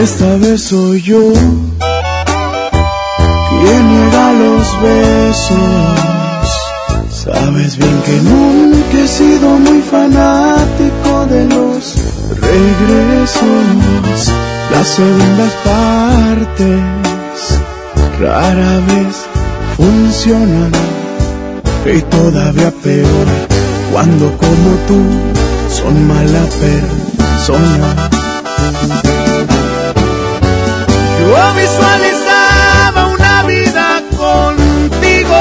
Esta 0.02 0.36
vez 0.36 0.62
soy 0.62 1.02
yo 1.02 1.32
quien 3.50 3.88
niega 3.88 4.32
los 4.32 4.82
besos. 4.82 5.92
Sabes 7.10 7.76
bien 7.76 8.02
que 8.06 8.16
nunca 8.22 8.98
he 8.98 9.08
sido 9.08 9.58
muy 9.58 9.82
fanático 9.82 11.26
de 11.26 11.44
los 11.54 11.96
regresos. 12.40 14.32
Las 14.72 14.88
segundas 14.88 15.52
partes 15.64 16.80
rara 18.18 18.80
vez 18.88 19.16
funcionan. 19.76 20.72
Y 21.84 22.00
todavía 22.02 22.70
peor 22.82 23.26
cuando 23.92 24.26
como 24.38 24.70
tú 24.88 25.00
son 25.68 26.06
mala 26.08 26.44
persona. 26.60 28.10
Yo 31.20 31.54
visualizaba 31.60 33.06
una 33.08 33.42
vida 33.44 34.02
contigo. 34.16 35.40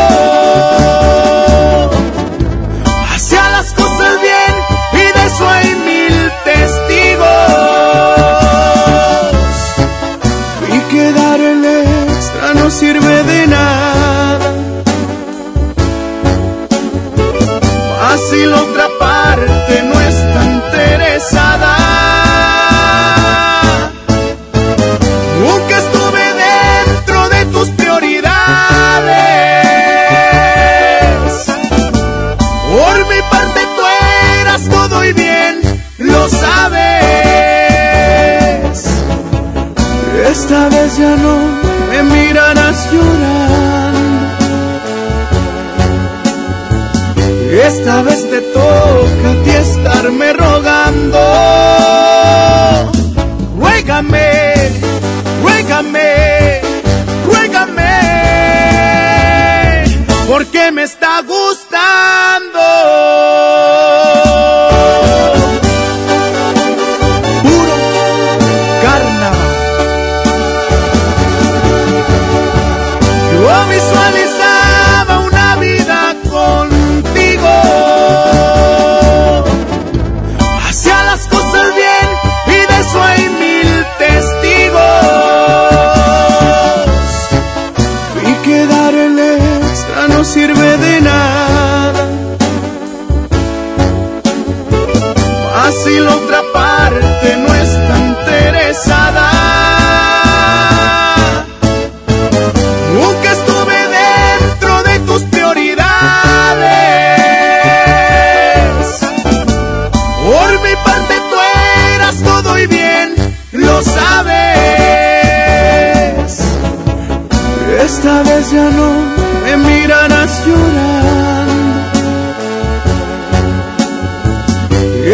Esta 40.51 40.67
vez 40.67 40.97
ya 40.97 41.15
no 41.15 41.37
me 41.89 42.03
mirarás 42.03 42.91
llorar. 42.91 43.93
Esta 47.67 48.01
vez 48.01 48.29
te 48.29 48.41
toca 48.41 49.29
a 49.31 49.43
ti 49.45 49.49
estarme 49.49 50.33
rogando. 50.33 51.19
Ruégame, 53.57 54.43
ruégame, 55.41 56.61
ruégame, 57.25 57.93
porque 60.27 60.69
me 60.73 60.83
está 60.83 61.21
gustando. 61.21 61.60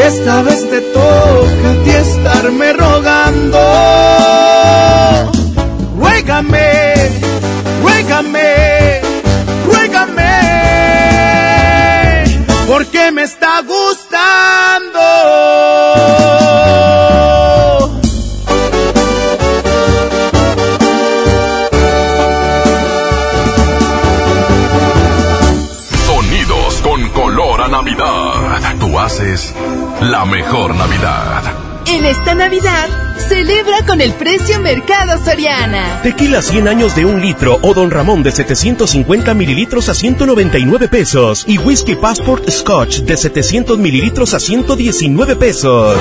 Esta 0.08 0.42
vez 0.42 0.70
te 0.70 0.80
toca 0.80 1.70
a 1.70 1.84
ti 1.84 1.90
estarme 1.90 2.72
rogando. 2.72 3.60
Ruégame, 6.00 6.94
ruégame, 7.82 9.02
ruégame, 9.66 10.34
porque 12.70 13.12
me 13.12 13.24
está 13.24 13.62
gustando. 13.64 15.04
Sonidos 26.06 26.82
con 26.82 27.10
color 27.10 27.62
a 27.62 27.68
Navidad. 27.68 28.78
Tú 28.80 28.98
haces 28.98 29.54
la 30.02 30.26
mejor 30.26 30.76
Navidad. 30.76 31.44
En 31.88 32.06
esta 32.06 32.36
Navidad, 32.36 32.88
celebra 33.28 33.84
con 33.86 34.00
el 34.00 34.14
precio 34.14 34.60
Mercado 34.60 35.18
Soriana. 35.24 36.02
Tequila 36.04 36.42
100 36.42 36.68
años 36.68 36.96
de 36.96 37.06
un 37.06 37.22
litro 37.22 37.58
o 37.64 37.74
Don 37.74 37.90
Ramón 37.90 38.22
de 38.22 38.32
750 38.32 39.34
mililitros 39.34 39.90
a 39.90 39.96
199 39.96 40.88
pesos. 40.88 41.46
Y 41.48 41.58
Whisky 41.58 41.96
Passport 41.96 42.48
Scotch 42.50 43.00
de 43.00 43.18
700 43.18 43.80
mililitros 43.80 44.34
a 44.34 44.40
119 44.40 45.36
pesos. 45.36 45.98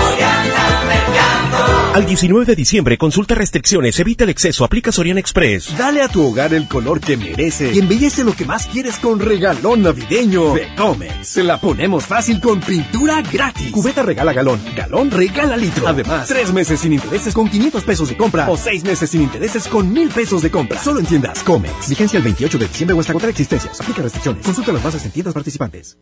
Al 1.94 2.04
19 2.04 2.44
de 2.44 2.54
diciembre, 2.54 2.98
consulta 2.98 3.34
restricciones, 3.34 3.98
evita 3.98 4.24
el 4.24 4.30
exceso, 4.30 4.64
aplica 4.64 4.92
Soriana 4.92 5.18
Express. 5.18 5.78
Dale 5.78 6.02
a 6.02 6.08
tu 6.08 6.26
hogar 6.26 6.52
el 6.52 6.68
color 6.68 7.00
que 7.00 7.16
merece 7.16 7.72
y 7.72 7.78
embellece 7.78 8.22
lo 8.22 8.34
que 8.34 8.44
más 8.44 8.66
quieres 8.66 8.96
con 8.98 9.18
regalón 9.18 9.80
navideño 9.80 10.52
de 10.52 10.74
Comex. 10.76 11.25
Se 11.36 11.44
la 11.44 11.60
ponemos 11.60 12.06
fácil 12.06 12.40
con 12.40 12.60
pintura 12.60 13.20
gratis. 13.20 13.70
Cubeta 13.70 14.02
regala 14.02 14.32
galón, 14.32 14.58
galón 14.74 15.10
regala 15.10 15.54
litro. 15.54 15.86
Además, 15.86 16.26
tres 16.28 16.50
meses 16.50 16.80
sin 16.80 16.94
intereses 16.94 17.34
con 17.34 17.46
500 17.50 17.84
pesos 17.84 18.08
de 18.08 18.16
compra 18.16 18.48
o 18.48 18.56
seis 18.56 18.82
meses 18.84 19.10
sin 19.10 19.20
intereses 19.20 19.68
con 19.68 19.92
1000 19.92 20.08
pesos 20.08 20.40
de 20.40 20.50
compra. 20.50 20.80
Solo 20.82 21.00
en 21.00 21.04
tiendas 21.04 21.42
Comex. 21.42 21.90
Vigencia 21.90 22.16
el 22.16 22.22
28 22.22 22.56
de 22.56 22.68
diciembre 22.68 22.96
o 22.96 23.00
hasta 23.00 23.12
agotar 23.12 23.28
existencias. 23.28 23.78
Aplica 23.78 24.00
restricciones. 24.00 24.46
Consulta 24.46 24.72
las 24.72 24.82
bases 24.82 25.04
en 25.04 25.10
tiendas 25.10 25.34
participantes. 25.34 25.98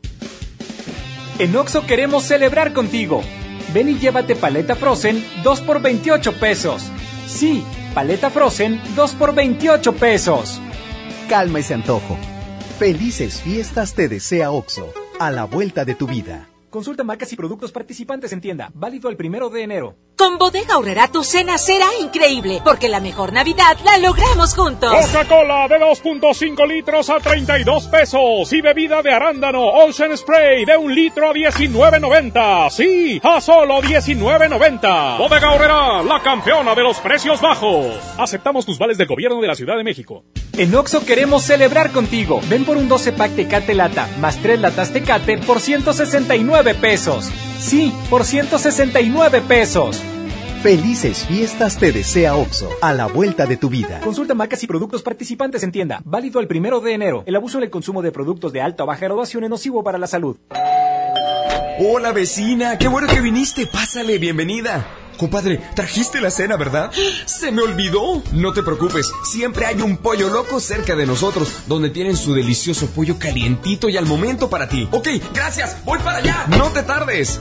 En 1.40 1.56
Oxo 1.56 1.84
queremos 1.84 2.22
celebrar 2.22 2.72
contigo. 2.72 3.20
Ven 3.74 3.88
y 3.88 3.98
llévate 3.98 4.36
paleta 4.36 4.76
Frozen 4.76 5.26
2 5.42 5.60
por 5.62 5.82
28 5.82 6.38
pesos. 6.38 6.84
Sí, 7.26 7.64
paleta 7.92 8.30
Frozen 8.30 8.80
2 8.94 9.12
por 9.14 9.34
28 9.34 9.96
pesos. 9.96 10.60
Calma 11.28 11.58
ese 11.58 11.74
antojo. 11.74 12.16
Felices 12.78 13.40
fiestas 13.40 13.94
te 13.94 14.08
desea 14.08 14.50
OXO, 14.50 14.92
a 15.18 15.31
la 15.31 15.44
vuelta 15.44 15.84
de 15.84 15.94
tu 15.94 16.07
vida. 16.07 16.49
Consulta 16.70 17.05
marcas 17.05 17.33
y 17.33 17.36
productos 17.36 17.70
participantes 17.70 18.33
en 18.33 18.41
tienda. 18.41 18.70
Válido 18.75 19.09
el 19.09 19.17
primero 19.17 19.49
de 19.49 19.62
enero. 19.62 19.97
Con 20.17 20.39
Bodega 20.39 20.75
Aurrera 20.75 21.09
tu 21.09 21.25
cena 21.25 21.59
será 21.59 21.86
increíble, 22.01 22.60
porque 22.65 22.89
la 22.89 23.01
mejor 23.01 23.33
Navidad 23.33 23.76
la 23.84 23.99
logramos 23.99 24.55
juntos. 24.55 24.94
Coca-Cola 24.94 25.67
de 25.67 25.81
2.5 25.81 26.68
litros 26.68 27.10
a 27.10 27.18
32 27.18 27.89
pesos 27.89 28.52
y 28.52 28.60
bebida 28.60 29.02
de 29.02 29.12
arándano 29.12 29.60
Ocean 29.60 30.17
Spray 30.17 30.65
de 30.65 30.76
un 30.76 30.94
litro 30.94 31.31
a 31.31 31.34
19.90. 31.34 32.70
Sí, 32.70 33.20
a 33.25 33.41
solo 33.41 33.83
19.90. 33.83 35.18
Bodega 35.18 35.49
Aurrera, 35.49 36.02
la 36.05 36.23
campeona 36.23 36.76
de 36.76 36.83
los 36.84 36.99
precios 36.99 37.41
bajos. 37.41 37.97
Aceptamos 38.17 38.65
tus 38.65 38.78
vales 38.78 38.97
del 38.97 39.09
gobierno 39.09 39.41
de 39.41 39.49
la 39.49 39.57
Ciudad 39.57 39.76
de 39.76 39.83
México. 39.83 40.25
En 40.52 40.73
Oxo 40.76 41.05
queremos 41.05 41.43
celebrar 41.43 41.91
contigo. 41.91 42.41
Ven 42.49 42.65
por 42.65 42.76
un 42.76 42.89
12 42.89 43.12
pack 43.12 43.34
Tecate 43.34 43.75
Lata 43.75 44.09
más 44.20 44.39
3 44.39 44.60
latas 44.60 44.93
Tecate 44.93 45.39
por 45.39 45.60
169 45.60 46.76
pesos. 46.76 47.33
Sí, 47.65 47.94
por 48.10 48.26
169 48.26 49.41
pesos. 49.41 49.99
Felices 50.62 51.25
fiestas 51.25 51.78
te 51.78 51.93
desea 51.93 52.36
OXO, 52.36 52.68
a 52.83 52.93
la 52.93 53.07
vuelta 53.07 53.47
de 53.47 53.57
tu 53.57 53.70
vida. 53.70 54.01
Consulta 54.01 54.34
marcas 54.34 54.62
y 54.62 54.67
productos 54.67 55.02
participantes 55.02 55.62
en 55.62 55.73
tienda. 55.73 56.02
Válido 56.05 56.41
el 56.41 56.47
primero 56.47 56.81
de 56.81 56.93
enero. 56.93 57.23
El 57.25 57.36
abuso 57.36 57.57
en 57.57 57.65
el 57.65 57.70
consumo 57.70 58.02
de 58.02 58.12
productos 58.12 58.52
de 58.52 58.60
alta 58.60 58.84
o 58.84 58.86
baja 58.86 59.07
graduación 59.07 59.44
es 59.44 59.51
nocivo 59.51 59.83
para 59.83 59.97
la 59.97 60.07
salud. 60.07 60.36
Hola 61.81 62.12
vecina, 62.12 62.76
qué 62.76 62.86
bueno 62.86 63.07
que 63.07 63.23
viniste. 63.23 63.67
Pásale, 63.67 64.18
bienvenida. 64.18 64.86
Compadre, 65.17 65.59
trajiste 65.75 66.20
la 66.20 66.31
cena, 66.31 66.59
¿verdad? 66.59 66.93
Se 67.25 67.51
me 67.51 67.62
olvidó. 67.62 68.23
No 68.33 68.52
te 68.52 68.62
preocupes, 68.62 69.10
siempre 69.25 69.65
hay 69.65 69.81
un 69.81 69.97
pollo 69.97 70.28
loco 70.28 70.60
cerca 70.60 70.97
de 70.97 71.07
nosotros, 71.07 71.62
donde 71.67 71.89
tienen 71.89 72.18
su 72.18 72.34
delicioso 72.34 72.89
pollo 72.89 73.18
calientito 73.18 73.89
y 73.89 73.97
al 73.97 74.05
momento 74.05 74.51
para 74.51 74.68
ti. 74.68 74.86
Ok, 74.93 75.09
gracias, 75.33 75.83
voy 75.86 75.99
para 76.01 76.18
allá. 76.18 76.44
No 76.49 76.68
te 76.68 76.83
tardes. 76.83 77.41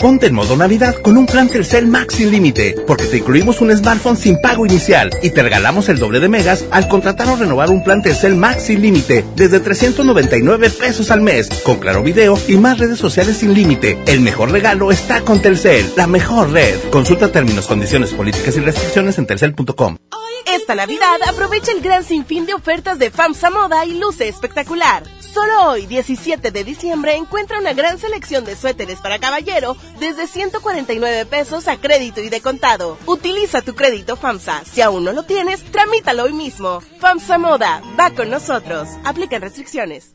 Ponte 0.00 0.28
en 0.28 0.34
modo 0.34 0.56
Navidad 0.56 0.94
con 1.02 1.18
un 1.18 1.26
plan 1.26 1.46
Telcel 1.50 1.86
Max 1.86 2.14
sin 2.14 2.30
límite, 2.30 2.74
porque 2.86 3.04
te 3.04 3.18
incluimos 3.18 3.60
un 3.60 3.70
smartphone 3.76 4.16
sin 4.16 4.40
pago 4.40 4.64
inicial 4.64 5.10
y 5.22 5.28
te 5.28 5.42
regalamos 5.42 5.90
el 5.90 5.98
doble 5.98 6.20
de 6.20 6.28
megas 6.30 6.64
al 6.70 6.88
contratar 6.88 7.28
o 7.28 7.36
renovar 7.36 7.68
un 7.68 7.84
plan 7.84 8.00
Telcel 8.00 8.34
Max 8.34 8.62
sin 8.62 8.80
límite 8.80 9.26
desde 9.36 9.60
399 9.60 10.70
pesos 10.70 11.10
al 11.10 11.20
mes, 11.20 11.50
con 11.64 11.80
claro 11.80 12.02
video 12.02 12.38
y 12.48 12.56
más 12.56 12.78
redes 12.78 12.98
sociales 12.98 13.36
sin 13.36 13.52
límite. 13.52 13.98
El 14.06 14.22
mejor 14.22 14.50
regalo 14.50 14.90
está 14.90 15.20
con 15.20 15.42
Telcel, 15.42 15.92
la 15.96 16.06
mejor 16.06 16.50
red. 16.50 16.80
Consulta 16.90 17.30
términos, 17.30 17.66
condiciones, 17.66 18.14
políticas 18.14 18.56
y 18.56 18.60
restricciones 18.60 19.18
en 19.18 19.26
telcel.com. 19.26 19.98
Esta 20.46 20.74
Navidad 20.74 21.20
aprovecha 21.28 21.72
el 21.72 21.82
gran 21.82 22.04
sinfín 22.04 22.46
de 22.46 22.54
ofertas 22.54 22.98
de 22.98 23.10
FAMSA 23.10 23.50
Moda 23.50 23.84
y 23.84 23.98
luce 23.98 24.28
espectacular. 24.28 25.02
Solo 25.32 25.70
hoy, 25.70 25.86
17 25.86 26.50
de 26.50 26.64
diciembre, 26.64 27.14
encuentra 27.14 27.60
una 27.60 27.72
gran 27.72 27.98
selección 27.98 28.44
de 28.44 28.56
suéteres 28.56 28.98
para 28.98 29.20
caballero 29.20 29.76
desde 30.00 30.26
149 30.26 31.24
pesos 31.26 31.68
a 31.68 31.76
crédito 31.76 32.20
y 32.20 32.28
de 32.30 32.40
contado. 32.40 32.98
Utiliza 33.06 33.62
tu 33.62 33.76
crédito 33.76 34.16
FAMSA. 34.16 34.64
Si 34.64 34.80
aún 34.80 35.04
no 35.04 35.12
lo 35.12 35.22
tienes, 35.22 35.62
tramítalo 35.62 36.24
hoy 36.24 36.32
mismo. 36.32 36.80
FAMSA 36.98 37.38
Moda, 37.38 37.80
va 37.98 38.10
con 38.10 38.28
nosotros. 38.28 38.88
Aplican 39.04 39.42
restricciones. 39.42 40.14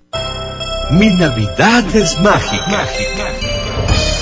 Mi 0.91 1.07
Navidad 1.07 1.83
es 1.95 2.19
mágica. 2.19 2.85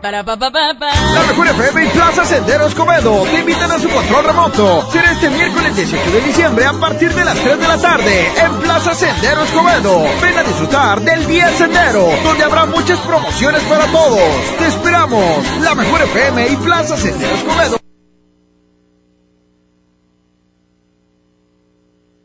Para 0.00 0.22
pa, 0.22 0.36
pa, 0.36 0.50
pa, 0.52 0.74
pa. 0.78 0.92
La 1.12 1.22
mejor 1.26 1.48
FM 1.48 1.84
y 1.84 1.88
Plaza 1.88 2.24
Sendero 2.24 2.66
Escobedo 2.66 3.24
te 3.24 3.40
invitan 3.40 3.72
a 3.72 3.80
su 3.80 3.88
control 3.88 4.24
remoto. 4.24 4.88
Será 4.92 5.10
este 5.10 5.28
miércoles 5.28 5.74
18 5.74 6.10
de 6.12 6.20
diciembre 6.20 6.66
a 6.66 6.72
partir 6.74 7.12
de 7.12 7.24
las 7.24 7.36
3 7.36 7.58
de 7.58 7.68
la 7.68 7.78
tarde 7.78 8.32
en 8.40 8.58
Plaza 8.60 8.94
Sendero 8.94 9.42
Escobedo. 9.42 10.04
Ven 10.22 10.38
a 10.38 10.44
disfrutar 10.44 11.00
del 11.00 11.26
Día 11.26 11.48
Sendero, 11.50 12.08
donde 12.22 12.44
habrá 12.44 12.66
muchas 12.66 13.00
promociones 13.00 13.60
para 13.64 13.86
todos. 13.86 14.58
Te 14.58 14.68
esperamos. 14.68 15.60
La 15.62 15.74
mejor 15.74 16.00
FM 16.02 16.48
y 16.48 16.56
Plaza 16.56 16.96
Sendero 16.96 17.34
Escobedo. 17.34 17.78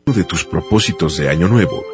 Uno 0.06 0.16
de 0.16 0.24
tus 0.24 0.44
propósitos 0.44 1.16
de 1.16 1.28
Año 1.28 1.48
Nuevo 1.48 1.93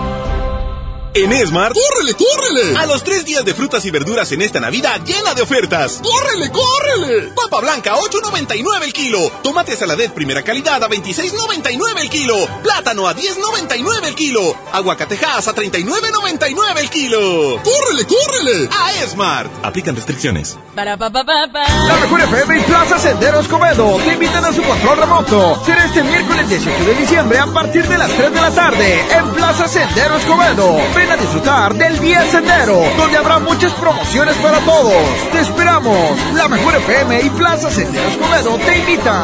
En 1.13 1.29
Esmart, 1.33 1.75
¡córrele, 1.75 2.13
córrele! 2.13 2.77
A 2.77 2.85
los 2.85 3.03
tres 3.03 3.25
días 3.25 3.43
de 3.43 3.53
frutas 3.53 3.83
y 3.83 3.91
verduras 3.91 4.31
en 4.31 4.41
esta 4.41 4.61
Navidad 4.61 5.01
llena 5.05 5.33
de 5.33 5.41
ofertas. 5.41 6.01
¡Córrele, 6.01 6.49
córrele! 6.49 7.33
Papa 7.35 7.59
blanca, 7.59 7.95
8.99 7.95 8.83
el 8.83 8.93
kilo. 8.93 9.29
Tomate 9.43 9.75
saladet 9.75 10.13
primera 10.13 10.41
calidad 10.41 10.81
a 10.81 10.87
26.99 10.87 11.99
el 11.99 12.09
kilo. 12.09 12.35
Plátano 12.63 13.09
a 13.09 13.15
10.99 13.15 14.05
el 14.05 14.15
kilo. 14.15 14.55
Aguacatejas 14.71 15.49
a 15.49 15.53
39.99 15.53 16.79
el 16.79 16.89
kilo. 16.89 17.61
¡Córrele, 17.61 18.05
córrele! 18.07 18.69
A 18.71 19.03
Esmart. 19.03 19.51
Aplican 19.65 19.97
restricciones. 19.97 20.57
Para 20.75 20.95
pa, 20.95 21.09
pa, 21.09 21.25
pa, 21.25 21.51
pa. 21.51 21.67
La 21.87 21.97
mejor 21.97 22.21
FM 22.21 22.57
y 22.57 22.61
Plaza 22.63 22.97
Sendero 22.97 23.41
Escobedo 23.41 23.97
te 23.97 24.13
invitan 24.13 24.45
a 24.45 24.53
su 24.53 24.63
control 24.63 24.97
remoto. 24.97 25.61
Será 25.65 25.83
este 25.83 26.03
miércoles 26.03 26.47
18 26.47 26.85
de 26.85 26.95
diciembre 26.95 27.37
a 27.37 27.47
partir 27.47 27.85
de 27.85 27.97
las 27.97 28.09
3 28.11 28.33
de 28.33 28.41
la 28.41 28.51
tarde 28.51 29.05
en 29.11 29.29
Plaza 29.31 29.67
Sendero 29.67 30.15
Escobedo. 30.15 30.77
Ven 31.01 31.11
a 31.11 31.17
disfrutar 31.17 31.73
del 31.73 31.99
Día 31.99 32.23
Sendero, 32.27 32.79
donde 32.95 33.17
habrá 33.17 33.39
muchas 33.39 33.73
promociones 33.73 34.35
para 34.35 34.59
todos. 34.59 35.31
Te 35.31 35.39
esperamos. 35.39 35.95
La 36.35 36.47
mejor 36.47 36.75
FM 36.75 37.21
y 37.23 37.29
Plaza 37.31 37.71
Sendero 37.71 38.07
Escobedo 38.07 38.55
te 38.59 38.77
invitan. 38.77 39.23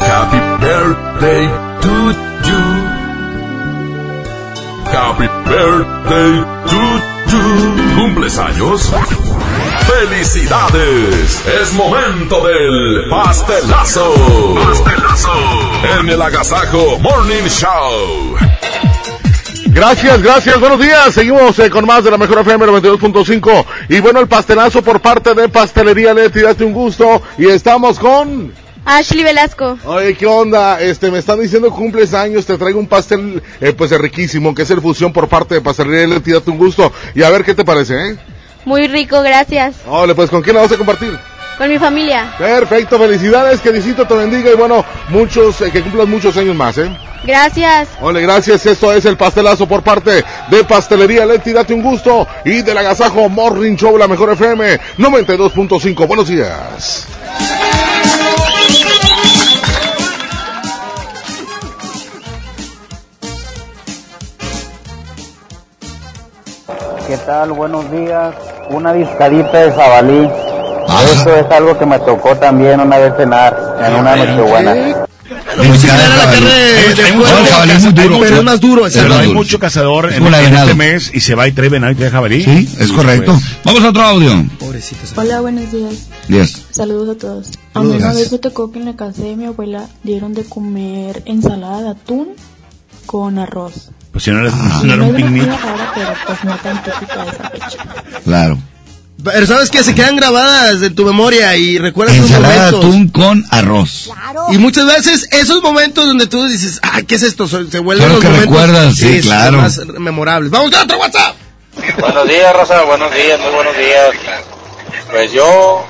Happy 0.00 0.38
birthday 0.60 1.48
to 1.82 2.12
you. 2.46 2.62
Happy 4.90 5.28
birthday 5.48 6.44
to 6.66 6.80
you. 7.30 7.75
¿Cumples 7.96 8.36
años? 8.36 8.92
¡Felicidades! 9.86 11.42
Es 11.46 11.72
momento 11.72 12.46
del 12.46 13.08
pastelazo. 13.08 14.54
Pastelazo. 14.54 15.32
En 15.98 16.10
el 16.10 16.20
Agasajo 16.20 16.98
Morning 16.98 17.48
Show. 17.48 18.36
Gracias, 19.68 20.22
gracias, 20.22 20.60
buenos 20.60 20.78
días. 20.78 21.14
Seguimos 21.14 21.58
eh, 21.58 21.70
con 21.70 21.86
más 21.86 22.04
de 22.04 22.10
la 22.10 22.18
mejor 22.18 22.40
FM 22.40 22.66
92.5. 22.66 23.64
Y 23.88 24.00
bueno, 24.00 24.20
el 24.20 24.28
pastelazo 24.28 24.82
por 24.82 25.00
parte 25.00 25.32
de 25.34 25.48
Pastelería 25.48 26.12
Leti, 26.12 26.40
date 26.40 26.64
un 26.64 26.74
gusto. 26.74 27.22
Y 27.38 27.46
estamos 27.46 27.98
con... 27.98 28.52
Ashley 28.86 29.24
Velasco. 29.24 29.78
Oye, 29.84 30.14
¿qué 30.14 30.26
onda? 30.26 30.80
Este, 30.80 31.10
me 31.10 31.18
están 31.18 31.40
diciendo 31.40 31.70
cumples 31.70 32.14
años, 32.14 32.46
te 32.46 32.56
traigo 32.56 32.78
un 32.78 32.86
pastel, 32.86 33.42
eh, 33.60 33.72
pues 33.72 33.90
riquísimo, 33.90 34.54
que 34.54 34.62
es 34.62 34.70
el 34.70 34.80
fusión 34.80 35.12
por 35.12 35.28
parte 35.28 35.56
de 35.56 35.60
Pastelería 35.60 36.06
Leti, 36.06 36.32
un 36.32 36.56
gusto. 36.56 36.92
Y 37.14 37.24
a 37.24 37.30
ver 37.30 37.44
qué 37.44 37.52
te 37.52 37.64
parece, 37.64 37.94
¿eh? 37.94 38.16
Muy 38.64 38.86
rico, 38.86 39.22
gracias. 39.22 39.74
Ole, 39.88 40.14
pues, 40.14 40.30
¿con 40.30 40.40
quién 40.40 40.54
la 40.54 40.62
vas 40.62 40.72
a 40.72 40.76
compartir? 40.76 41.18
Con 41.58 41.68
mi 41.68 41.78
familia. 41.78 42.32
Perfecto, 42.38 42.98
felicidades, 42.98 43.60
que 43.60 43.72
Diosito 43.72 44.06
te 44.06 44.14
bendiga 44.14 44.52
y 44.52 44.54
bueno, 44.54 44.84
muchos, 45.08 45.60
eh, 45.62 45.72
que 45.72 45.82
cumplas 45.82 46.06
muchos 46.06 46.36
años 46.36 46.54
más, 46.54 46.78
¿eh? 46.78 46.88
Gracias. 47.24 47.88
Ole, 48.00 48.20
gracias. 48.22 48.66
Esto 48.66 48.92
es 48.92 49.04
el 49.04 49.16
pastelazo 49.16 49.66
por 49.66 49.82
parte 49.82 50.22
de 50.48 50.64
Pastelería 50.64 51.26
Leti. 51.26 51.52
Date 51.52 51.74
un 51.74 51.82
gusto. 51.82 52.28
Y 52.44 52.62
del 52.62 52.78
Agasajo 52.78 53.28
Morning 53.28 53.74
Show, 53.74 53.98
la 53.98 54.06
mejor 54.06 54.30
FM 54.32 54.78
92.5. 54.98 56.06
Buenos 56.06 56.28
días. 56.28 57.08
¿Qué 67.06 67.16
tal? 67.18 67.52
Buenos 67.52 67.88
días. 67.92 68.34
Una 68.70 68.92
discadita 68.92 69.58
de 69.58 69.70
jabalí. 69.70 70.28
Eso 71.12 71.36
es 71.36 71.46
algo 71.52 71.78
que 71.78 71.86
me 71.86 72.00
tocó 72.00 72.36
también 72.36 72.80
una 72.80 72.98
vez 72.98 73.14
cenar 73.16 73.76
en 73.84 73.94
una 73.94 74.16
nochebuena. 74.16 75.06
Pero 77.94 78.24
es 78.24 78.42
más 78.42 78.60
duro, 78.60 78.82
Pero 78.82 78.86
exacto. 78.86 79.18
hay 79.18 79.32
mucho 79.32 79.60
cazador 79.60 80.12
en, 80.12 80.26
este 80.26 80.74
mes 80.74 81.12
y 81.14 81.20
se 81.20 81.36
va 81.36 81.46
y 81.46 81.52
trae 81.52 81.68
venado 81.68 81.92
y 81.92 81.94
trae 81.94 82.10
jabalí. 82.10 82.42
Sí, 82.42 82.76
es 82.78 82.90
correcto. 82.90 83.32
Pues, 83.32 83.44
Vamos 83.64 83.84
a 83.84 83.90
otro 83.90 84.02
audio. 84.02 84.44
Hola, 85.14 85.40
buenos 85.40 85.70
días. 85.70 86.08
Yes. 86.28 86.66
Saludos 86.70 87.16
a 87.16 87.18
todos. 87.18 87.50
A 87.74 87.82
mí 87.82 87.96
una 87.96 88.12
vez 88.12 88.32
me 88.32 88.38
tocó 88.38 88.72
que 88.72 88.80
en 88.80 88.84
la 88.84 88.96
casa 88.96 89.22
de 89.22 89.36
mi 89.36 89.44
abuela 89.44 89.86
dieron 90.02 90.34
de 90.34 90.44
comer 90.44 91.22
ensalada 91.24 91.82
de 91.82 91.88
atún 91.90 92.28
con 93.06 93.38
arroz. 93.38 93.90
Pues 94.16 94.24
si 94.24 94.30
no 94.30 94.40
era, 94.40 94.50
Ah. 94.50 94.80
no 94.82 94.94
era 94.94 95.02
un 95.02 95.14
picnic. 95.14 95.44
pero 95.94 96.14
pues 96.26 96.44
no 96.44 96.56
tan 96.56 96.82
típica 96.82 97.22
de 97.24 97.30
esa 97.30 97.48
fecha. 97.50 97.78
Claro. 98.24 98.58
Pero 99.22 99.46
sabes 99.46 99.68
que 99.68 99.84
se 99.84 99.94
quedan 99.94 100.16
grabadas 100.16 100.80
en 100.80 100.94
tu 100.94 101.04
memoria 101.04 101.54
y 101.54 101.76
recuerdas 101.76 102.16
esos 102.16 102.30
Ensalada 102.30 102.54
de 102.54 102.60
momentos. 102.72 102.84
atún 102.86 103.08
con 103.10 103.44
arroz. 103.50 104.10
Y 104.52 104.56
muchas 104.56 104.86
veces 104.86 105.28
esos 105.32 105.62
momentos 105.62 106.06
donde 106.06 106.26
tú 106.28 106.46
dices, 106.48 106.80
ah, 106.82 107.02
¿qué 107.06 107.16
es 107.16 107.24
esto? 107.24 107.46
Se 107.46 107.78
vuelven 107.80 108.08
los 108.08 108.20
que 108.20 108.28
momentos 108.28 108.40
recuerdas, 108.40 108.94
sí, 108.96 109.20
sí, 109.20 109.28
claro. 109.28 109.58
más 109.58 109.84
memorables. 109.98 110.50
Vamos 110.50 110.72
a 110.72 110.84
otro 110.84 110.96
WhatsApp. 110.98 111.36
Buenos 112.00 112.26
días, 112.26 112.56
Rosa, 112.56 112.82
buenos 112.84 113.12
días, 113.14 113.38
muy 113.38 113.50
buenos 113.54 113.76
días. 113.76 114.08
Pues 115.10 115.30
yo, 115.30 115.86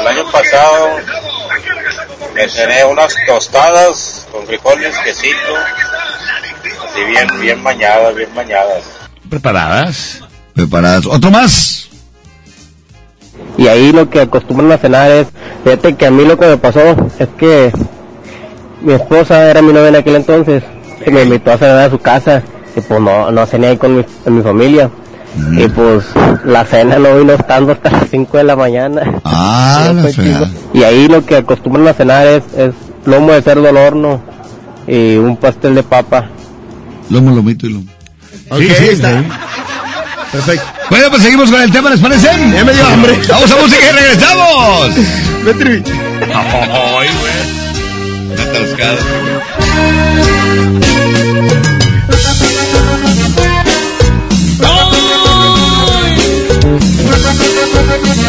el 0.00 0.06
año 0.06 0.30
pasado, 0.30 0.88
me 2.32 2.48
cené 2.48 2.84
unas 2.84 3.12
tostadas 3.26 4.28
con 4.30 4.46
frijoles, 4.46 4.96
quesito, 4.98 5.36
así 6.84 7.04
bien, 7.04 7.26
bien 7.40 7.62
bañadas, 7.62 8.14
bien 8.14 8.28
bañadas. 8.34 8.84
¿Preparadas? 9.28 10.20
Preparadas. 10.54 11.06
¿Otro 11.06 11.30
más? 11.30 11.88
Y 13.56 13.68
ahí 13.68 13.92
lo 13.92 14.08
que 14.08 14.20
acostumbran 14.20 14.72
a 14.72 14.78
cenar 14.78 15.10
es, 15.10 15.28
fíjate 15.64 15.94
que 15.94 16.06
a 16.06 16.10
mí 16.10 16.24
lo 16.24 16.38
que 16.38 16.46
me 16.46 16.56
pasó 16.56 16.80
es 17.18 17.28
que 17.38 17.72
mi 18.82 18.94
esposa 18.94 19.50
era 19.50 19.62
mi 19.62 19.72
novia 19.72 19.88
en 19.88 19.96
aquel 19.96 20.16
entonces, 20.16 20.62
y 21.06 21.10
me 21.10 21.22
invitó 21.22 21.52
a 21.52 21.58
cenar 21.58 21.78
a 21.78 21.90
su 21.90 21.98
casa, 21.98 22.42
y 22.74 22.80
pues 22.80 23.00
no, 23.00 23.30
no 23.30 23.46
cené 23.46 23.68
ahí 23.68 23.76
con 23.76 23.96
mi, 23.96 24.04
con 24.24 24.36
mi 24.36 24.42
familia. 24.42 24.90
Y 25.56 25.68
pues 25.68 26.06
la 26.44 26.64
cena 26.64 26.98
no 26.98 27.16
vino 27.16 27.34
estando 27.34 27.72
hasta 27.72 27.90
las 27.92 28.08
5 28.10 28.36
de 28.36 28.44
la 28.44 28.56
mañana. 28.56 29.20
Ah. 29.24 29.92
Y 30.72 30.82
ahí 30.82 31.06
lo 31.06 31.24
que 31.24 31.36
acostumbran 31.36 31.86
a 31.88 31.94
cenar 31.94 32.26
es, 32.26 32.42
es 32.56 32.74
lomo 33.04 33.32
de 33.32 33.42
cerdo 33.42 33.68
al 33.68 33.76
horno 33.76 34.20
y 34.86 35.16
un 35.16 35.36
pastel 35.36 35.74
de 35.76 35.82
papa. 35.82 36.28
Lomo, 37.10 37.34
lomito 37.34 37.66
y 37.66 37.72
lomo. 37.72 37.86
Ok, 38.50 38.60
Sí, 38.60 38.68
sí, 38.78 38.88
está. 38.90 39.22
Perfecto. 40.32 40.64
Bueno, 40.90 41.10
pues 41.10 41.22
seguimos 41.22 41.50
con 41.50 41.60
el 41.60 41.70
tema, 41.72 41.90
¿les 41.90 42.00
parece? 42.00 42.26
Ya 42.54 42.64
me 42.64 42.72
dio 42.72 42.86
hambre. 42.86 43.18
Vamos 43.28 43.50
a 43.50 43.56
música 43.56 43.82
y 43.90 43.92
regresamos. 43.92 44.94
Vete, 45.44 45.82
Ay, 46.34 47.08
güey. 47.18 48.30
Está 48.30 48.42
atascado. 48.42 48.98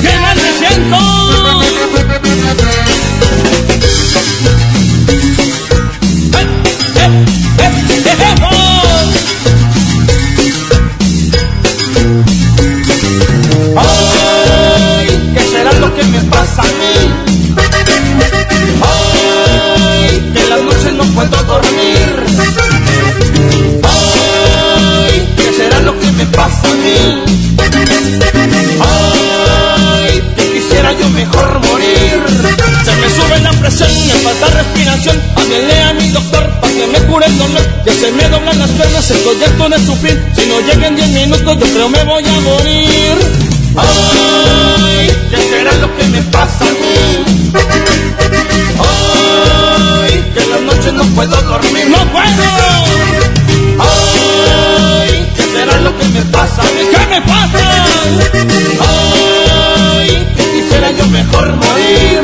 ¡Qué 0.01 0.19
mal 0.19 0.35
me 0.35 0.51
siento! 0.57 1.20
Puedo 21.29 21.43
dormir. 21.43 22.25
¡Ay! 23.83 25.33
¿Qué 25.35 25.53
será 25.53 25.79
lo 25.81 25.99
que 25.99 26.11
me 26.11 26.25
pasa 26.27 26.67
a 26.67 26.73
mí? 26.75 27.23
Ay, 28.79 30.23
que 30.35 30.51
quisiera 30.53 30.93
yo 30.93 31.09
mejor 31.09 31.61
morir. 31.67 32.23
Se 32.85 32.95
me 32.95 33.09
sube 33.09 33.39
la 33.41 33.51
presión, 33.53 33.89
me 34.07 34.13
falta 34.13 34.47
respiración. 34.47 35.21
Háblele 35.35 35.81
a 35.81 35.93
mi 35.93 36.09
doctor 36.09 36.49
para 36.59 36.73
que 36.73 36.87
me 36.87 36.99
cure 37.07 37.25
el 37.25 37.37
dolor. 37.37 37.67
Ya 37.85 37.93
se 37.93 38.11
me 38.11 38.29
doblan 38.29 38.59
las 38.59 38.69
piernas, 38.71 39.11
estoy 39.11 39.43
harto 39.43 39.69
de 39.69 39.85
sufrir. 39.85 40.31
Si 40.35 40.45
no 40.47 40.59
llegan 40.61 40.95
10 40.95 41.09
minutos, 41.09 41.57
yo 41.59 41.65
creo 41.73 41.89
me 41.89 42.03
voy 42.03 42.23
a 42.25 42.39
morir. 42.41 43.15
Ay, 43.77 45.11
¿qué 45.29 45.37
será 45.37 45.73
lo 45.77 45.95
que 45.95 46.03
me 46.05 46.21
pasa 46.23 46.65
a 46.65 46.71
mí? 46.71 47.90
Ay, 48.79 50.31
que 50.33 50.43
en 50.43 50.49
las 50.49 50.61
noches 50.61 50.93
no 50.93 51.03
puedo 51.15 51.41
dormir. 51.43 51.87
¡No 51.89 51.97
puedo! 52.11 52.43
Ay, 53.79 55.31
¿qué 55.35 55.43
será 55.43 55.79
lo 55.81 55.97
que 55.97 56.05
me 56.09 56.21
pasa? 56.25 56.61
¿Qué 56.63 57.07
me 57.09 57.21
pasa? 57.21 57.85
Ay, 58.79 60.27
que 60.35 60.43
quisiera 60.51 60.91
yo 60.91 61.05
mejor 61.07 61.55
morir. 61.55 62.21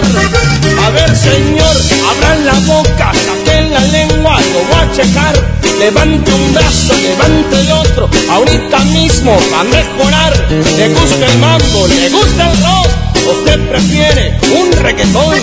A 0.85 0.89
ver, 0.91 1.15
señor, 1.15 1.75
abran 2.11 2.45
la 2.45 2.53
boca, 2.65 3.11
saquen 3.13 3.73
la 3.73 3.81
lengua, 3.81 4.39
lo 4.39 4.59
voy 4.69 4.83
a 4.83 4.91
checar. 4.93 5.35
Levante 5.79 6.31
un 6.33 6.53
brazo, 6.53 6.93
levante 7.03 7.61
el 7.61 7.71
otro, 7.71 8.09
ahorita 8.31 8.79
mismo 8.85 9.37
va 9.53 9.59
a 9.59 9.63
mejorar. 9.63 10.47
Le 10.49 10.89
gusta 10.89 11.25
el 11.25 11.37
mambo, 11.37 11.87
le 11.87 12.09
gusta 12.09 12.51
el 12.51 12.57
rock. 12.63 12.96
Usted 13.31 13.59
prefiere 13.69 14.37
un 14.59 14.71
reggaetón. 14.71 15.35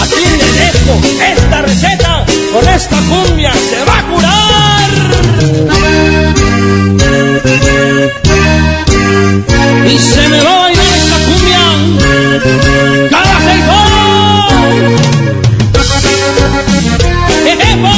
Aquí 0.00 0.24
le 0.38 0.48
dejo 0.60 0.94
esta 1.34 1.62
receta. 1.62 2.24
Con 2.52 2.68
esta 2.68 2.96
cumbia 2.96 3.52
se 3.52 3.84
va 3.84 3.98
a 3.98 4.02
curar. 4.10 4.90
Y 9.86 9.98
se 9.98 10.28
me 10.28 10.40
va 10.42 10.52
a 10.52 10.58
bailar 10.60 10.86
esta 10.96 11.16
cumbia 11.26 11.64
cada 13.10 13.40
seis 13.40 13.64
horas. 13.68 14.52
¡Ejepo! 17.46 17.92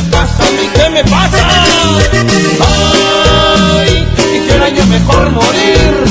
Me 0.00 0.10
pasa 0.10 0.46
a 0.46 0.50
mí? 0.52 0.68
¿Qué 0.74 0.90
me 0.90 1.02
pasa? 1.04 1.38
¡Ay! 2.60 4.06
Quisiera 4.16 4.68
yo 4.70 4.86
mejor 4.86 5.30
morir. 5.30 6.04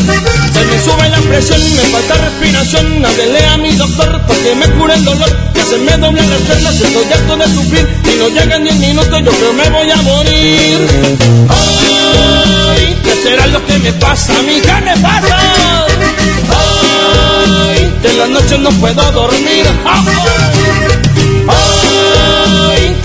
Se 0.53 0.64
me 0.66 0.80
sube 0.84 1.09
la 1.09 1.19
presión, 1.22 1.59
me 1.76 1.82
falta 1.84 2.14
respiración. 2.16 3.06
Háblele 3.06 3.45
a 3.45 3.58
mi 3.58 3.72
doctor 3.74 4.22
para 4.27 4.40
que 4.40 4.56
me 4.56 4.68
cure 4.77 4.93
el 4.93 5.06
dolor. 5.06 5.30
Que 5.53 5.64
se 5.64 5.77
me 5.77 5.98
doblan 5.98 6.30
las 6.30 6.42
piernas, 6.42 6.76
estoy 6.76 7.14
harto 7.14 7.38
de 7.38 7.45
sufrir. 7.48 7.88
Y 8.03 8.19
no 8.19 8.27
llegan 8.30 8.64
10 8.64 8.76
minutos, 8.76 9.22
yo 9.24 9.32
creo 9.32 9.53
me 9.53 9.69
voy 9.69 9.92
a 9.92 9.98
morir. 9.98 10.88
Ay, 11.50 12.98
¿qué 13.03 13.16
será 13.24 13.48
lo 13.48 13.66
que 13.66 13.77
me 13.80 13.93
pasa 13.93 14.38
a 14.38 14.42
mí? 14.43 14.61
¿Qué 14.61 14.82
me 14.85 14.98
pasa? 14.98 15.38
Ay, 17.72 17.93
que 18.01 18.08
en 18.09 18.19
las 18.19 18.30
noches 18.30 18.59
no 18.59 18.69
puedo 18.72 19.11
dormir. 19.11 19.66
Ay, 19.85 20.06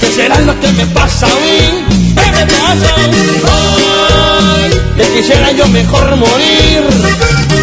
¿qué 0.00 0.06
será 0.14 0.40
lo 0.40 0.58
que 0.60 0.68
me 0.72 0.86
pasa 0.86 1.26
mí? 1.26 1.84
¿Qué 2.14 2.30
me 2.32 2.46
pasa? 2.46 2.94
Ay, 3.46 4.70
que 4.96 5.02
quisiera 5.14 5.52
yo 5.52 5.66
mejor 5.68 6.16
morir. 6.16 6.82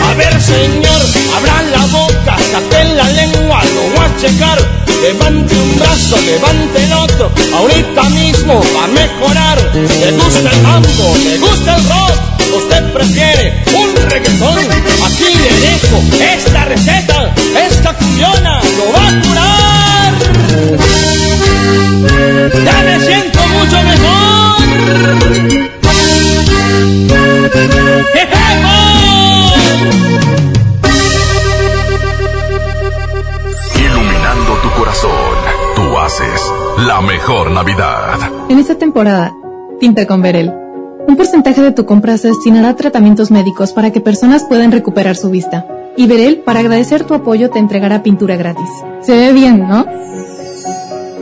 A 0.03 0.13
ver, 0.15 0.41
señor, 0.41 1.01
abran 1.37 1.71
la 1.71 1.85
boca, 1.87 2.37
saquen 2.51 2.97
la 2.97 3.07
lengua, 3.09 3.63
lo 3.63 3.81
voy 3.95 4.05
a 4.05 4.17
checar. 4.19 4.81
Levante 5.01 5.55
un 5.55 5.79
brazo, 5.79 6.15
levante 6.21 6.83
el 6.83 6.93
otro, 6.93 7.31
ahorita 7.55 8.03
mismo 8.09 8.61
va 8.75 8.83
a 8.83 8.87
mejorar. 8.87 9.57
Le 9.73 10.11
gusta 10.11 10.51
el 10.51 10.61
mambo, 10.61 11.17
le 11.23 11.37
gusta 11.39 11.75
el 11.75 11.83
rock, 11.89 12.13
usted 12.57 12.93
prefiere 12.93 13.63
un 13.73 13.95
reggaetón. 14.09 14.59
Aquí 15.05 15.33
le 15.43 15.51
dejo 15.67 15.97
esta 16.35 16.65
receta, 16.65 17.33
esta 17.67 17.93
cumbiona 17.93 18.61
lo 18.77 18.93
va 18.93 19.07
a 19.07 19.21
curar. 19.21 21.10
Ya 22.65 22.83
me 22.83 22.99
siento 22.99 23.39
mucho 23.47 23.77
mejor. 23.83 24.41
Iluminando 33.79 34.53
tu 34.61 34.69
corazón, 34.77 35.11
tú 35.75 35.97
haces 35.97 36.41
la 36.85 37.01
mejor 37.01 37.51
Navidad. 37.51 38.19
En 38.49 38.59
esta 38.59 38.75
temporada, 38.75 39.33
pinta 39.79 40.05
con 40.07 40.21
Verel. 40.21 40.51
Un 41.07 41.17
porcentaje 41.17 41.61
de 41.61 41.71
tu 41.71 41.85
compra 41.85 42.17
se 42.17 42.29
destinará 42.29 42.69
a 42.69 42.75
tratamientos 42.75 43.31
médicos 43.31 43.73
para 43.73 43.91
que 43.91 44.01
personas 44.01 44.43
puedan 44.43 44.71
recuperar 44.71 45.15
su 45.15 45.29
vista. 45.29 45.65
Y 45.97 46.07
Verel, 46.07 46.39
para 46.39 46.59
agradecer 46.59 47.03
tu 47.03 47.13
apoyo, 47.13 47.49
te 47.49 47.59
entregará 47.59 48.03
pintura 48.03 48.35
gratis. 48.37 48.69
Se 49.01 49.15
ve 49.15 49.33
bien, 49.33 49.67
¿no? 49.67 49.85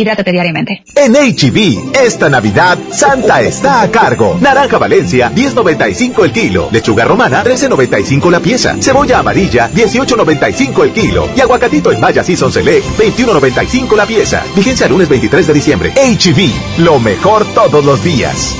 Hidrátate 0.00 0.30
diariamente. 0.30 0.84
En 0.94 1.12
HB, 1.12 1.92
esta 1.92 2.28
Navidad, 2.28 2.78
Santa 2.92 3.40
está 3.40 3.82
a 3.82 3.90
cargo. 3.90 4.38
Naranja 4.40 4.78
Valencia, 4.78 5.32
10.95 5.34 6.22
el 6.22 6.30
kilo. 6.30 6.68
Lechuga 6.70 7.04
romana, 7.04 7.42
13.95 7.42 8.30
la 8.30 8.38
pieza. 8.38 8.76
Cebolla 8.80 9.18
amarilla, 9.18 9.68
18.95 9.72 10.84
el 10.84 10.92
kilo. 10.92 11.28
Y 11.36 11.40
aguacatito 11.40 11.90
en 11.90 12.00
Maya 12.00 12.22
Season 12.22 12.52
Select, 12.52 12.86
21.95 12.96 13.96
la 13.96 14.06
pieza. 14.06 14.44
Vigencia 14.54 14.86
lunes 14.86 15.08
23 15.08 15.48
de 15.48 15.52
diciembre. 15.52 15.92
HB, 15.96 16.78
lo 16.84 17.00
mejor 17.00 17.44
todos 17.52 17.84
los 17.84 18.04
días. 18.04 18.54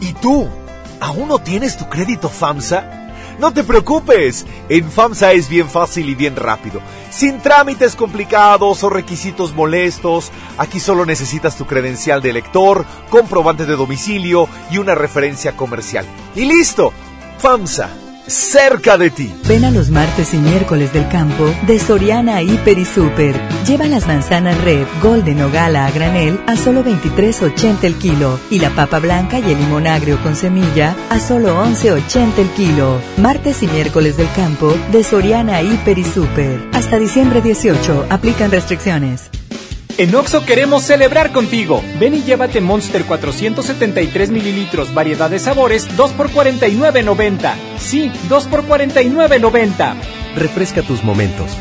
¿Y 0.00 0.14
tú? 0.14 0.48
¿Aún 1.00 1.28
no 1.28 1.38
tienes 1.40 1.76
tu 1.76 1.86
crédito 1.90 2.30
FAMSA? 2.30 3.03
No 3.38 3.52
te 3.52 3.64
preocupes, 3.64 4.46
en 4.68 4.90
FAMSA 4.90 5.32
es 5.32 5.48
bien 5.48 5.68
fácil 5.68 6.08
y 6.08 6.14
bien 6.14 6.36
rápido. 6.36 6.80
Sin 7.10 7.40
trámites 7.40 7.96
complicados 7.96 8.84
o 8.84 8.90
requisitos 8.90 9.54
molestos, 9.54 10.30
aquí 10.56 10.80
solo 10.80 11.04
necesitas 11.04 11.56
tu 11.56 11.66
credencial 11.66 12.22
de 12.22 12.30
elector, 12.30 12.84
comprobante 13.10 13.66
de 13.66 13.76
domicilio 13.76 14.48
y 14.70 14.78
una 14.78 14.94
referencia 14.94 15.56
comercial. 15.56 16.06
¡Y 16.34 16.44
listo! 16.44 16.92
FAMSA, 17.38 17.90
cerca 18.26 18.96
de 18.98 19.10
ti. 19.10 19.32
Ven 19.46 19.64
a 19.64 19.70
los 19.70 19.90
martes 19.90 20.34
y 20.34 20.38
miércoles 20.38 20.92
del 20.92 21.08
campo 21.08 21.44
de 21.66 21.78
Soriana 21.78 22.42
Hiper 22.42 22.78
y 22.78 22.84
Super. 22.84 23.34
Lleva 23.66 23.86
las 23.86 24.06
manzanas 24.06 24.60
red, 24.62 24.86
golden 25.02 25.42
o 25.42 25.50
gala 25.50 25.86
a 25.86 25.90
granel 25.90 26.40
a 26.46 26.56
solo 26.56 26.84
23.80 26.84 27.84
el 27.84 27.94
kilo 27.96 28.38
y 28.50 28.58
la 28.58 28.70
papa 28.70 28.98
blanca 28.98 29.38
y 29.38 29.52
el 29.52 29.58
limón 29.58 29.86
agrio 29.86 30.22
con 30.22 30.36
semilla 30.36 30.96
a 31.10 31.18
solo 31.18 31.62
11.80 31.64 32.38
el 32.38 32.48
kilo. 32.50 33.00
Martes 33.18 33.62
y 33.62 33.68
miércoles 33.68 34.16
del 34.16 34.30
campo 34.32 34.74
de 34.92 35.04
Soriana 35.04 35.62
Hiper 35.62 35.98
y 35.98 36.04
Super. 36.04 36.68
Hasta 36.72 36.98
diciembre 36.98 37.40
18 37.40 38.06
aplican 38.10 38.50
restricciones. 38.50 39.30
En 39.96 40.12
Oxo 40.16 40.44
queremos 40.44 40.82
celebrar 40.82 41.30
contigo. 41.30 41.80
Ven 42.00 42.14
y 42.14 42.22
llévate 42.22 42.60
Monster 42.60 43.04
473 43.04 44.30
mililitros, 44.30 44.92
variedad 44.92 45.30
de 45.30 45.38
sabores, 45.38 45.96
2 45.96 46.12
por 46.12 46.30
49.90. 46.30 47.54
Sí, 47.78 48.10
2 48.28 48.46
por 48.46 48.64
49.90. 48.64 49.94
Refresca 50.34 50.82
tus 50.82 51.04
momentos. 51.04 51.52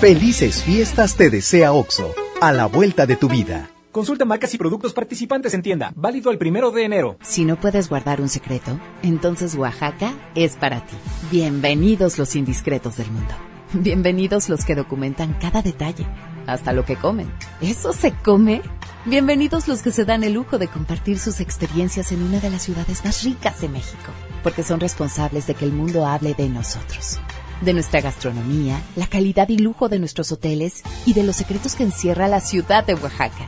Felices 0.00 0.64
fiestas 0.64 1.14
te 1.14 1.30
desea 1.30 1.72
Oxo, 1.72 2.12
a 2.40 2.52
la 2.52 2.66
vuelta 2.66 3.06
de 3.06 3.14
tu 3.14 3.28
vida. 3.28 3.70
Consulta 3.92 4.24
marcas 4.24 4.52
y 4.52 4.58
productos 4.58 4.92
participantes 4.92 5.54
en 5.54 5.62
tienda. 5.62 5.92
Válido 5.94 6.32
el 6.32 6.38
primero 6.38 6.72
de 6.72 6.84
enero. 6.84 7.18
Si 7.22 7.44
no 7.44 7.54
puedes 7.54 7.88
guardar 7.88 8.20
un 8.20 8.28
secreto, 8.28 8.80
entonces 9.04 9.54
Oaxaca 9.54 10.12
es 10.34 10.56
para 10.56 10.84
ti. 10.84 10.96
Bienvenidos 11.30 12.18
los 12.18 12.34
indiscretos 12.34 12.96
del 12.96 13.12
mundo. 13.12 13.32
Bienvenidos 13.72 14.48
los 14.48 14.64
que 14.64 14.74
documentan 14.74 15.34
cada 15.34 15.62
detalle 15.62 16.04
hasta 16.46 16.72
lo 16.72 16.84
que 16.84 16.96
comen. 16.96 17.32
¿Eso 17.60 17.92
se 17.92 18.12
come? 18.12 18.62
Bienvenidos 19.04 19.68
los 19.68 19.82
que 19.82 19.92
se 19.92 20.04
dan 20.04 20.24
el 20.24 20.32
lujo 20.32 20.58
de 20.58 20.68
compartir 20.68 21.18
sus 21.18 21.40
experiencias 21.40 22.10
en 22.10 22.22
una 22.22 22.40
de 22.40 22.50
las 22.50 22.62
ciudades 22.62 23.04
más 23.04 23.22
ricas 23.22 23.60
de 23.60 23.68
México, 23.68 24.12
porque 24.42 24.62
son 24.62 24.80
responsables 24.80 25.46
de 25.46 25.54
que 25.54 25.64
el 25.64 25.72
mundo 25.72 26.06
hable 26.06 26.34
de 26.34 26.48
nosotros, 26.48 27.20
de 27.60 27.72
nuestra 27.72 28.00
gastronomía, 28.00 28.80
la 28.96 29.06
calidad 29.06 29.48
y 29.48 29.58
lujo 29.58 29.88
de 29.88 30.00
nuestros 30.00 30.32
hoteles 30.32 30.82
y 31.04 31.12
de 31.12 31.22
los 31.22 31.36
secretos 31.36 31.76
que 31.76 31.84
encierra 31.84 32.26
la 32.26 32.40
ciudad 32.40 32.84
de 32.84 32.94
Oaxaca. 32.94 33.46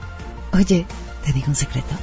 Oye, 0.52 0.86
¿te 1.24 1.32
digo 1.32 1.46
un 1.48 1.56
secreto? 1.56 1.94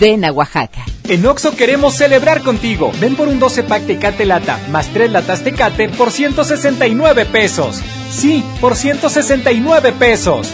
Ven 0.00 0.24
a 0.24 0.32
Oaxaca. 0.32 0.82
En 1.04 1.26
Oxo 1.26 1.54
queremos 1.54 1.94
celebrar 1.94 2.42
contigo. 2.42 2.90
Ven 3.00 3.16
por 3.16 3.28
un 3.28 3.38
12 3.38 3.64
pack 3.64 3.86
Tecate 3.86 4.24
Lata 4.24 4.58
más 4.70 4.88
3 4.88 5.12
latas 5.12 5.44
Tecate 5.44 5.90
por 5.90 6.10
169 6.10 7.26
pesos. 7.26 7.82
Sí, 8.14 8.44
por 8.60 8.76
169 8.76 9.92
pesos. 9.92 10.52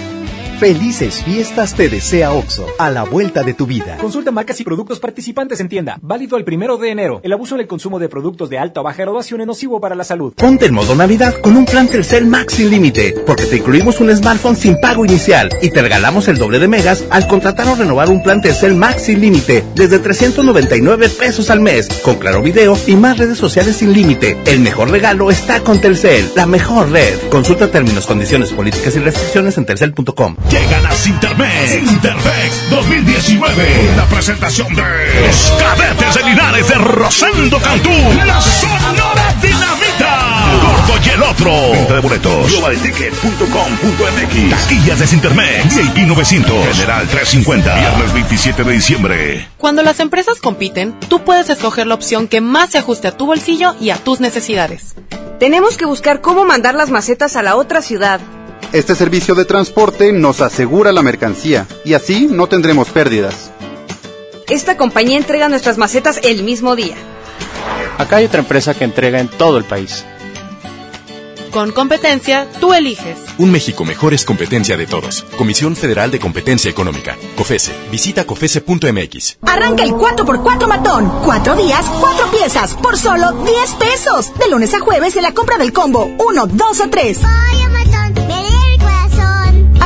Felices 0.61 1.23
fiestas 1.25 1.73
te 1.75 1.89
desea 1.89 2.33
Oxo, 2.33 2.67
a 2.79 2.91
la 2.91 3.05
vuelta 3.05 3.43
de 3.43 3.55
tu 3.55 3.65
vida. 3.65 3.97
Consulta 3.97 4.31
marcas 4.31 4.61
y 4.61 4.65
productos 4.65 5.01
participantes 5.01 5.59
en 5.61 5.71
tienda. 5.71 5.99
Válido 6.03 6.37
el 6.37 6.45
primero 6.45 6.77
de 6.77 6.91
enero. 6.91 7.21
El 7.23 7.33
abuso 7.33 7.55
en 7.55 7.63
el 7.63 7.67
consumo 7.67 7.99
de 7.99 8.11
productos 8.11 8.51
de 8.51 8.59
alta 8.59 8.83
o 8.83 8.85
baja 8.85 8.99
graduación 8.99 9.41
es 9.41 9.47
nocivo 9.47 9.81
para 9.81 9.95
la 9.95 10.05
salud. 10.05 10.35
Ponte 10.37 10.67
en 10.67 10.75
modo 10.75 10.95
Navidad 10.95 11.35
con 11.41 11.57
un 11.57 11.65
plan 11.65 11.89
Telcel 11.89 12.27
Max 12.27 12.53
sin 12.53 12.69
límite, 12.69 13.15
porque 13.27 13.47
te 13.47 13.57
incluimos 13.57 14.01
un 14.01 14.15
smartphone 14.15 14.55
sin 14.55 14.79
pago 14.83 15.07
inicial 15.07 15.49
y 15.63 15.71
te 15.71 15.81
regalamos 15.81 16.29
el 16.29 16.37
doble 16.37 16.59
de 16.59 16.69
megas 16.69 17.07
al 17.09 17.27
contratar 17.27 17.67
o 17.67 17.77
renovar 17.77 18.11
un 18.11 18.23
plan 18.23 18.43
Telcel 18.43 18.75
Max 18.75 19.05
sin 19.05 19.23
límite 19.23 19.65
desde 19.75 19.99
399 19.99 21.09
pesos 21.09 21.49
al 21.49 21.61
mes, 21.61 21.89
con 22.03 22.17
claro 22.17 22.43
video 22.43 22.77
y 22.87 22.97
más 22.97 23.17
redes 23.17 23.39
sociales 23.39 23.77
sin 23.77 23.95
límite. 23.95 24.37
El 24.45 24.61
mejor 24.61 24.91
regalo 24.91 25.31
está 25.31 25.61
con 25.61 25.81
Telcel, 25.81 26.33
la 26.37 26.45
mejor 26.45 26.91
red. 26.91 27.19
Consulta 27.31 27.71
términos, 27.71 28.07
condiciones, 28.07 28.53
políticas 28.53 28.95
y 28.95 28.99
restricciones 28.99 29.57
en 29.57 29.65
telcel.com. 29.65 30.37
Llegan 30.51 30.85
a 30.85 30.91
Sintermex. 30.93 31.71
Sintermex 31.71 32.71
2019. 32.71 33.93
La 33.97 34.05
presentación 34.07 34.75
de 34.75 34.83
los 35.27 35.53
cadetes 35.59 36.15
de 36.15 36.25
Linares 36.25 36.69
de 36.69 36.75
Rosendo 36.75 37.61
Cantú. 37.61 37.91
La 38.27 38.41
Sonora 38.41 39.33
Dinamita. 39.41 40.59
Gordo 40.61 40.99
y 41.07 41.11
el 41.11 41.23
otro. 41.23 41.71
Venta 41.71 41.95
de 41.95 42.01
boletos. 42.01 42.51
Globalticket.com.mx. 42.51 44.51
Taquillas 44.51 44.99
de 44.99 45.07
Sintermex. 45.07 45.77
VIP 45.77 45.99
900. 46.09 46.77
General 46.77 47.07
350. 47.07 47.75
Viernes 47.77 48.13
27 48.13 48.65
de 48.65 48.73
diciembre. 48.73 49.49
Cuando 49.57 49.85
las 49.85 50.01
empresas 50.01 50.41
compiten, 50.41 50.99
tú 51.09 51.23
puedes 51.23 51.49
escoger 51.49 51.87
la 51.87 51.95
opción 51.95 52.27
que 52.27 52.41
más 52.41 52.71
se 52.71 52.79
ajuste 52.79 53.07
a 53.07 53.17
tu 53.17 53.27
bolsillo 53.27 53.77
y 53.81 53.91
a 53.91 53.97
tus 53.99 54.19
necesidades. 54.19 54.97
Tenemos 55.39 55.77
que 55.77 55.87
buscar 55.87 56.21
cómo 56.21 56.45
mandar 56.45 56.75
las 56.75 56.91
macetas 56.91 57.37
a 57.37 57.43
la 57.43 57.55
otra 57.55 57.83
ciudad. 57.83 58.21
Este 58.73 58.95
servicio 58.95 59.35
de 59.35 59.45
transporte 59.45 60.13
nos 60.13 60.41
asegura 60.41 60.93
la 60.93 61.03
mercancía 61.03 61.67
y 61.85 61.95
así 61.95 62.29
no 62.31 62.47
tendremos 62.47 62.89
pérdidas. 62.89 63.51
Esta 64.49 64.77
compañía 64.77 65.17
entrega 65.17 65.49
nuestras 65.49 65.79
macetas 65.79 66.21
el 66.23 66.43
mismo 66.43 66.77
día. 66.77 66.97
Acá 67.99 68.17
hay 68.17 68.25
otra 68.25 68.41
empresa 68.41 68.75
que 68.75 68.85
entrega 68.85 69.21
en 69.21 69.29
todo 69.29 69.59
el 69.59 69.65
país. 69.65 70.05
Con 71.51 71.73
competencia, 71.73 72.47
tú 72.61 72.73
eliges. 72.75 73.19
Un 73.39 73.51
México 73.51 73.85
mejor 73.85 74.15
es 74.15 74.25
competencia 74.25 74.77
de 74.77 74.87
todos. 74.87 75.25
Comisión 75.37 75.75
Federal 75.75 76.11
de 76.11 76.21
Competencia 76.21 76.71
Económica. 76.71 77.17
COFESE. 77.37 77.73
Visita 77.91 78.25
COFESE.mx. 78.25 79.39
Arranca 79.43 79.83
el 79.83 79.91
4x4 79.91 80.69
matón. 80.69 81.13
Cuatro 81.25 81.57
días, 81.57 81.85
cuatro 82.01 82.31
piezas, 82.31 82.75
por 82.75 82.97
solo 82.97 83.33
10 83.33 83.73
pesos. 83.75 84.33
De 84.39 84.49
lunes 84.49 84.73
a 84.75 84.79
jueves 84.79 85.17
en 85.17 85.25
la 85.25 85.35
compra 85.35 85.59
del 85.59 85.73
combo 85.73 86.09
1, 86.19 86.47
2 86.47 86.81
o 86.81 86.89
3. 86.89 87.19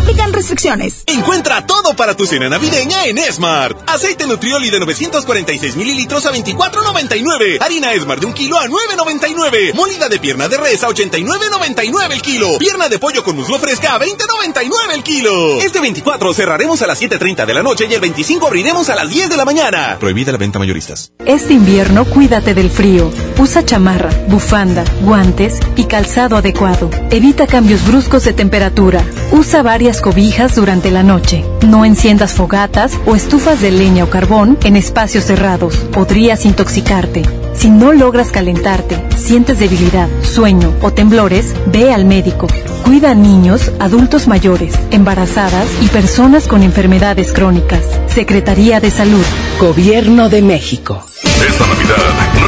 Aplican 0.05 0.35
restricciones. 0.35 1.03
Encuentra 1.07 1.67
todo 1.67 1.97
para 1.97 2.15
tu 2.15 2.27
cena 2.27 2.51
navideña 2.51 3.07
en 3.07 3.17
Smart. 3.33 3.89
Aceite 3.89 4.27
Nutrioli 4.27 4.69
de 4.69 4.79
946 4.79 5.77
mililitros 5.77 6.27
a 6.27 6.31
24.99. 6.31 7.63
Harina 7.63 7.89
Smart 7.99 8.21
de 8.21 8.27
un 8.27 8.35
kilo 8.35 8.59
a 8.59 8.67
9.99. 8.67 9.73
Molida 9.73 10.11
de 10.11 10.19
pierna 10.19 10.47
de 10.47 10.59
res 10.59 10.85
a 10.85 10.89
89.99 10.89 12.13
el 12.13 12.21
kilo. 12.21 12.59
Pierna 12.59 12.91
de 12.91 12.99
pollo 12.99 13.25
con 13.25 13.35
muslo 13.35 13.59
fresca 13.59 13.95
a 13.95 13.99
20.99 13.99 14.69
el 14.93 15.03
kilo. 15.03 15.59
Este 15.63 15.81
24 15.81 16.35
cerraremos 16.35 16.83
a 16.83 16.87
las 16.87 17.01
7.30 17.01 17.47
de 17.47 17.55
la 17.55 17.63
noche 17.63 17.87
y 17.89 17.95
el 17.95 18.03
25 18.03 18.47
abriremos 18.47 18.91
a 18.91 18.97
las 18.97 19.09
10 19.09 19.31
de 19.31 19.39
la 19.39 19.47
mañana. 19.47 19.97
Prohibida 19.99 20.33
la 20.33 20.39
venta 20.39 20.59
mayoristas. 20.59 21.13
Este 21.25 21.55
invierno 21.55 22.05
cuídate 22.05 22.53
del 22.53 22.69
frío. 22.69 23.11
Usa 23.39 23.65
chamarra, 23.65 24.11
bufanda, 24.29 24.85
guantes 25.01 25.61
y 25.77 25.85
calzado 25.85 26.37
adecuado. 26.37 26.91
Evita 27.11 27.47
cambios 27.47 27.87
bruscos 27.87 28.25
de 28.25 28.35
temperatura. 28.35 29.03
Usa 29.33 29.63
varias 29.63 29.94
cobijas 30.01 30.55
durante 30.55 30.91
la 30.91 31.03
noche. 31.03 31.45
No 31.67 31.85
enciendas 31.85 32.33
fogatas 32.33 32.93
o 33.07 33.15
estufas 33.15 33.61
de 33.61 33.71
leña 33.71 34.05
o 34.05 34.11
carbón 34.11 34.59
en 34.65 34.77
espacios 34.77 35.25
cerrados. 35.25 35.77
Podrías 35.93 36.45
intoxicarte. 36.45 37.23
Si 37.55 37.71
no 37.71 37.93
logras 37.93 38.31
calentarte, 38.31 38.97
sientes 39.17 39.59
debilidad, 39.59 40.09
sueño 40.23 40.73
o 40.83 40.93
temblores, 40.93 41.55
ve 41.67 41.93
al 41.93 42.05
médico. 42.05 42.47
Cuida 42.85 43.13
a 43.13 43.15
niños, 43.15 43.73
adultos 43.81 44.29
mayores, 44.29 44.75
embarazadas 44.91 45.69
y 45.81 45.89
personas 45.89 46.47
con 46.47 46.63
enfermedades 46.63 47.33
crónicas. 47.33 47.81
Secretaría 48.09 48.81
de 48.81 48.91
Salud. 48.91 49.25
Gobierno 49.59 50.29
de 50.29 50.43
México. 50.43 51.07
Esta 51.25 51.67
Navidad, 51.67 51.97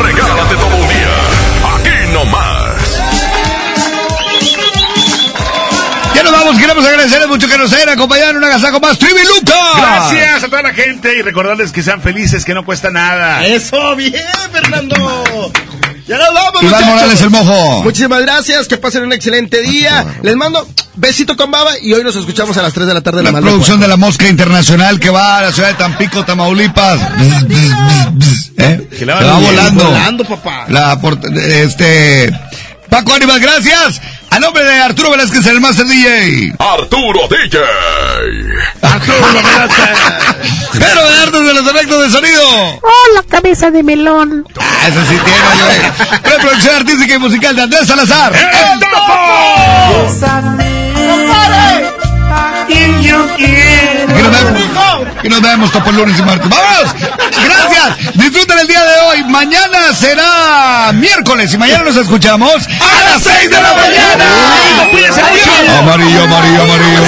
regálate 0.02 0.35
vamos, 6.36 6.58
queremos 6.58 6.84
agradecerles 6.84 7.28
mucho 7.28 7.48
que 7.48 7.58
nos 7.58 7.72
hayan 7.72 7.88
acompañado 7.90 8.30
en 8.30 8.36
un 8.38 8.44
agasajo 8.44 8.80
más 8.80 8.98
Trivi 8.98 9.20
Luca. 9.24 9.54
Gracias 9.76 10.44
a 10.44 10.48
toda 10.48 10.62
la 10.62 10.74
gente 10.74 11.16
y 11.16 11.22
recordarles 11.22 11.72
que 11.72 11.82
sean 11.82 12.02
felices, 12.02 12.44
que 12.44 12.54
no 12.54 12.64
cuesta 12.64 12.90
nada. 12.90 13.44
Eso, 13.46 13.96
bien, 13.96 14.12
Fernando. 14.52 15.52
Ya 16.06 16.18
nos 16.18 16.34
vamos, 16.34 16.62
Iván 16.62 16.70
muchachos. 16.70 16.86
Morales, 16.86 17.22
el 17.22 17.30
mojo. 17.30 17.82
Muchísimas 17.82 18.22
gracias, 18.22 18.68
que 18.68 18.76
pasen 18.76 19.02
un 19.02 19.12
excelente 19.12 19.60
día. 19.62 20.06
Les 20.22 20.36
mando 20.36 20.66
besito 20.94 21.36
con 21.36 21.50
baba 21.50 21.72
y 21.80 21.92
hoy 21.92 22.04
nos 22.04 22.14
escuchamos 22.16 22.56
a 22.56 22.62
las 22.62 22.72
3 22.72 22.86
de 22.86 22.94
la 22.94 23.00
tarde. 23.00 23.22
La 23.22 23.32
producción 23.32 23.80
de 23.80 23.88
la 23.88 23.96
Mosca 23.96 24.28
Internacional 24.28 25.00
que 25.00 25.10
va 25.10 25.38
a 25.38 25.42
la 25.42 25.52
ciudad 25.52 25.68
de 25.68 25.74
Tampico, 25.74 26.24
Tamaulipas. 26.24 27.00
¿eh? 28.58 28.88
Que 28.96 29.04
la 29.04 29.16
va, 29.16 29.38
volando. 29.38 29.84
volando, 29.84 30.24
papá. 30.24 30.66
La 30.68 30.98
este 31.36 32.32
Paco 32.88 33.12
Ánimas, 33.12 33.40
gracias. 33.40 34.00
A 34.36 34.38
nombre 34.38 34.62
de 34.62 34.82
Arturo 34.82 35.12
Velázquez, 35.12 35.46
el 35.46 35.62
Master 35.62 35.86
DJ. 35.86 36.52
Arturo 36.58 37.26
DJ. 37.26 37.58
Pero 40.78 41.10
de 41.10 41.22
artes 41.22 41.46
de 41.46 41.54
los 41.54 41.66
efectos 41.66 42.02
de 42.02 42.10
sonido. 42.10 42.42
¡Oh, 42.82 43.14
la 43.14 43.22
cabeza 43.22 43.70
de 43.70 43.82
melón! 43.82 44.46
Ah, 44.60 44.88
eso 44.88 45.00
sí 45.08 45.16
tiene, 45.24 45.40
güey. 45.64 46.20
Preproducción 46.20 46.76
artística 46.76 47.14
y 47.14 47.18
musical 47.18 47.56
de 47.56 47.62
Andrés 47.62 47.88
Salazar. 47.88 48.34
¡El 48.34 48.78
Topo! 48.78 49.06
Nos 53.02 54.30
vemos. 54.30 54.62
Aquí 55.18 55.28
nos 55.28 55.40
vemos 55.40 55.72
topo 55.72 55.90
el 55.90 55.96
lunes 55.96 56.18
y 56.18 56.22
martes. 56.22 56.48
¡Vamos! 56.48 56.94
Gracias. 57.44 58.14
Disfruten 58.14 58.58
el 58.58 58.66
día 58.66 58.82
de 58.84 59.00
hoy. 59.00 59.24
Mañana 59.24 59.94
será 59.94 60.92
miércoles 60.92 61.52
y 61.52 61.58
mañana 61.58 61.84
nos 61.84 61.96
escuchamos 61.96 62.52
a 62.52 63.04
las 63.04 63.22
6 63.22 63.50
de 63.50 63.60
la 63.60 63.74
mañana. 63.74 64.24
Amarillo, 65.78 66.22
amarillo, 66.24 66.62
amarillo. 66.62 67.02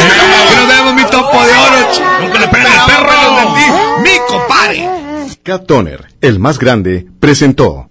Aquí 0.45 0.57
nos 0.57 0.69
vemos, 0.69 0.95
mi 0.95 1.05
topo 1.05 1.45
de 1.45 1.53
oro. 1.53 1.89
Nunca 2.21 2.39
le 2.39 2.49
peguen 2.49 2.67
el 2.67 2.81
perro. 2.87 3.57
Mi 4.03 4.11
compadre. 4.29 4.89
Cat 5.43 5.67
Toner, 5.67 6.09
el 6.21 6.39
más 6.39 6.59
grande, 6.59 7.07
presentó. 7.21 7.89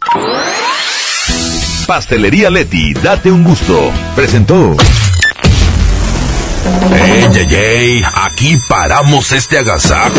Pastelería 1.88 2.50
Leti, 2.50 2.94
date 2.94 3.32
un 3.32 3.44
gusto. 3.44 3.92
Presentó. 4.16 4.76
¡Ey, 6.94 7.30
ey, 7.36 7.56
ey! 7.56 8.02
Aquí 8.14 8.58
paramos 8.68 9.32
este 9.32 9.60
agasajo. 9.60 10.14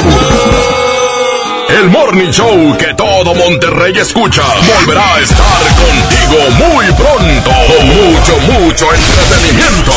El 1.69 1.91
Morning 1.91 2.31
Show 2.31 2.77
que 2.79 2.95
todo 2.95 3.35
Monterrey 3.35 3.93
escucha 3.99 4.43
volverá 4.43 5.15
a 5.15 5.21
estar 5.21 5.63
contigo 5.77 6.67
muy 6.67 6.87
pronto. 6.93 7.51
Con 7.51 7.87
mucho, 7.89 8.39
mucho 8.53 8.87
entretenimiento. 8.95 9.93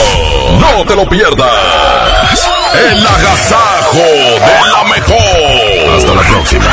No 0.60 0.86
te 0.86 0.96
lo 0.96 1.08
pierdas. 1.08 2.50
El 2.74 3.06
agasajo 3.08 3.98
de 3.98 4.72
la 4.72 4.84
mejor. 4.84 5.98
Hasta 5.98 6.14
la 6.14 6.22
próxima. 6.22 6.66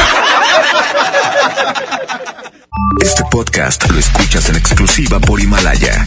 Este 3.01 3.23
podcast 3.31 3.89
lo 3.91 3.99
escuchas 3.99 4.49
en 4.49 4.57
exclusiva 4.57 5.21
por 5.21 5.41
Himalaya. 5.41 6.07